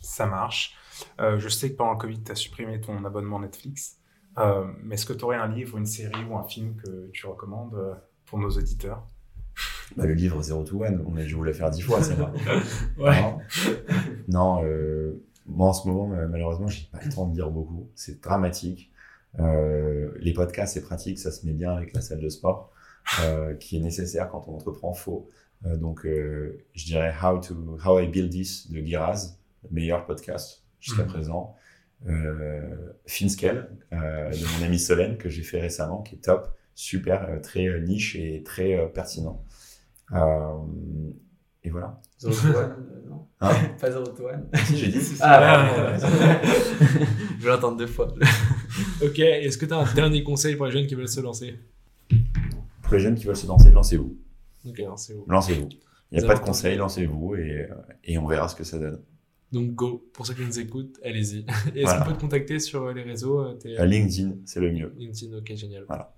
Ça 0.00 0.26
marche. 0.26 0.76
Euh, 1.20 1.38
je 1.38 1.48
sais 1.48 1.70
que 1.70 1.76
pendant 1.76 1.92
le 1.92 1.98
Covid, 1.98 2.22
tu 2.22 2.32
as 2.32 2.34
supprimé 2.34 2.80
ton 2.80 3.04
abonnement 3.04 3.40
Netflix. 3.40 3.99
Euh, 4.38 4.64
mais 4.82 4.94
est-ce 4.94 5.06
que 5.06 5.12
tu 5.12 5.24
aurais 5.24 5.36
un 5.36 5.48
livre, 5.48 5.76
une 5.76 5.86
série 5.86 6.24
ou 6.28 6.36
un 6.36 6.44
film 6.44 6.76
que 6.76 7.10
tu 7.12 7.26
recommandes 7.26 7.74
euh, 7.74 7.94
pour 8.26 8.38
nos 8.38 8.50
auditeurs? 8.50 9.06
Bah, 9.96 10.06
le 10.06 10.14
livre 10.14 10.40
Zero 10.42 10.62
to 10.64 10.84
One, 10.84 11.04
on 11.06 11.16
a 11.16 11.24
dû 11.24 11.34
vous 11.34 11.42
le 11.42 11.52
faire 11.52 11.70
dix 11.70 11.82
fois, 11.82 12.02
c'est 12.02 12.14
vrai. 12.14 12.30
Ouais. 12.98 13.20
Non, 13.20 13.38
non 14.28 14.64
euh, 14.64 15.22
moi 15.46 15.68
en 15.68 15.72
ce 15.72 15.88
moment, 15.88 16.06
malheureusement, 16.28 16.68
j'ai 16.68 16.86
pas 16.92 17.00
le 17.04 17.10
temps 17.12 17.26
de 17.26 17.34
lire 17.34 17.50
beaucoup. 17.50 17.88
C'est 17.96 18.22
dramatique. 18.22 18.92
Euh, 19.40 20.10
les 20.20 20.32
podcasts, 20.32 20.74
c'est 20.74 20.82
pratique, 20.82 21.18
ça 21.18 21.32
se 21.32 21.44
met 21.44 21.52
bien 21.52 21.72
avec 21.72 21.92
la 21.92 22.00
salle 22.00 22.20
de 22.20 22.28
sport, 22.28 22.72
qui 23.58 23.76
est 23.76 23.80
nécessaire 23.80 24.28
quand 24.30 24.44
on 24.46 24.54
entreprend 24.54 24.92
faux. 24.94 25.28
Donc, 25.64 26.02
je 26.04 26.84
dirais 26.84 27.12
How 27.22 27.38
to 27.40 27.54
How 27.84 27.98
I 28.00 28.06
Build 28.06 28.30
This 28.30 28.70
de 28.70 28.78
Giraz, 28.80 29.36
le 29.64 29.70
meilleur 29.74 30.06
podcast 30.06 30.62
jusqu'à 30.78 31.02
Mhm. 31.02 31.08
présent. 31.08 31.56
Euh, 32.08 32.92
Finscale 33.06 33.76
euh, 33.92 34.30
de 34.30 34.58
mon 34.58 34.64
ami 34.64 34.78
Solène 34.78 35.18
que 35.18 35.28
j'ai 35.28 35.42
fait 35.42 35.60
récemment, 35.60 36.00
qui 36.02 36.14
est 36.14 36.18
top, 36.18 36.48
super, 36.74 37.28
euh, 37.28 37.40
très 37.40 37.66
euh, 37.66 37.80
niche 37.80 38.16
et 38.16 38.42
très 38.42 38.74
euh, 38.78 38.86
pertinent. 38.86 39.44
Euh, 40.12 40.56
et 41.62 41.68
voilà. 41.68 42.00
Zero 42.18 42.32
to 42.32 42.58
one, 42.58 42.76
non 43.08 43.26
Hein 43.40 43.50
Pas 43.80 43.90
zero 43.90 44.06
to 44.06 44.24
one. 44.28 44.48
si, 44.64 44.78
j'ai 44.78 44.88
dit. 44.88 45.00
Ah, 45.20 45.96
Je 47.38 47.44
vais 47.44 47.50
l'entendre 47.50 47.76
deux 47.76 47.86
fois. 47.86 48.08
Ok, 49.02 49.18
est-ce 49.18 49.58
que 49.58 49.66
tu 49.66 49.74
as 49.74 49.78
un 49.78 49.94
dernier 49.94 50.22
conseil 50.22 50.56
pour 50.56 50.66
les 50.66 50.72
jeunes 50.72 50.86
qui 50.86 50.94
veulent 50.94 51.08
se 51.08 51.20
lancer? 51.20 51.58
Pour 52.82 52.94
les 52.94 53.00
jeunes 53.00 53.14
qui 53.14 53.24
veulent 53.26 53.36
se 53.36 53.46
lancer, 53.46 53.70
lancez-vous. 53.70 54.16
Ok, 54.66 54.76
bon. 54.78 55.24
Lancez-vous. 55.26 55.68
Il 56.12 56.18
n'y 56.18 56.24
a 56.24 56.26
pas 56.26 56.34
de 56.34 56.40
conseil, 56.44 56.76
lancez-vous 56.76 57.34
et, 57.36 57.68
et 58.04 58.16
on 58.18 58.26
verra 58.26 58.48
ce 58.48 58.54
que 58.56 58.64
ça 58.64 58.78
donne. 58.78 59.00
Donc 59.52 59.74
go, 59.74 60.08
pour 60.12 60.26
ceux 60.26 60.34
qui 60.34 60.42
nous 60.42 60.58
écoutent, 60.60 60.98
allez-y. 61.04 61.38
Et 61.38 61.44
Est-ce 61.80 61.82
Voilà. 61.82 62.00
qu'on 62.04 62.10
peut 62.10 62.16
te 62.16 62.20
contacter 62.20 62.58
sur 62.60 62.84
euh, 62.84 62.92
les 62.92 63.02
réseaux 63.02 63.40
euh, 63.40 63.54
t'es- 63.54 63.76
À 63.76 63.84
LinkedIn, 63.86 64.34
c'est 64.44 64.60
le 64.60 64.70
mieux. 64.70 64.92
LinkedIn, 64.96 65.36
ok, 65.36 65.54
génial. 65.56 65.84
Voilà. 65.88 66.14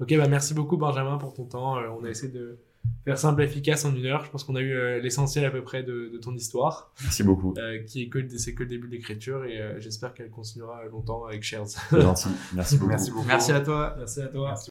Ok, 0.00 0.16
bah 0.16 0.28
merci 0.28 0.54
beaucoup 0.54 0.78
Benjamin 0.78 1.18
pour 1.18 1.34
ton 1.34 1.44
temps. 1.44 1.76
Euh, 1.78 1.88
on 1.90 2.02
a 2.04 2.08
essayé 2.08 2.32
de 2.32 2.58
faire 3.04 3.18
simple 3.18 3.42
et 3.42 3.44
efficace 3.44 3.84
en 3.84 3.94
une 3.94 4.06
heure. 4.06 4.24
Je 4.24 4.30
pense 4.30 4.44
qu'on 4.44 4.56
a 4.56 4.62
eu 4.62 4.72
euh, 4.72 4.98
l'essentiel 4.98 5.44
à 5.44 5.50
peu 5.50 5.62
près 5.62 5.82
de, 5.82 6.08
de 6.10 6.16
ton 6.16 6.34
histoire, 6.34 6.94
Merci 7.02 7.22
beaucoup. 7.22 7.52
euh, 7.58 7.82
qui 7.84 8.04
est 8.04 8.08
que, 8.08 8.26
c'est 8.38 8.54
que 8.54 8.62
le 8.62 8.68
début 8.70 8.86
de 8.88 8.92
l'écriture 8.94 9.44
et 9.44 9.60
euh, 9.60 9.78
j'espère 9.78 10.14
qu'elle 10.14 10.30
continuera 10.30 10.82
longtemps 10.86 11.26
avec 11.26 11.42
Shares. 11.42 11.66
C'est 11.68 12.00
gentil. 12.00 12.28
Merci 12.54 12.76
beaucoup. 12.78 12.88
Merci 12.88 13.10
beaucoup. 13.10 13.26
Merci 13.26 13.52
à 13.52 13.60
toi. 13.60 13.94
Merci 13.98 14.20
à 14.22 14.28
toi. 14.28 14.46
Merci. 14.48 14.58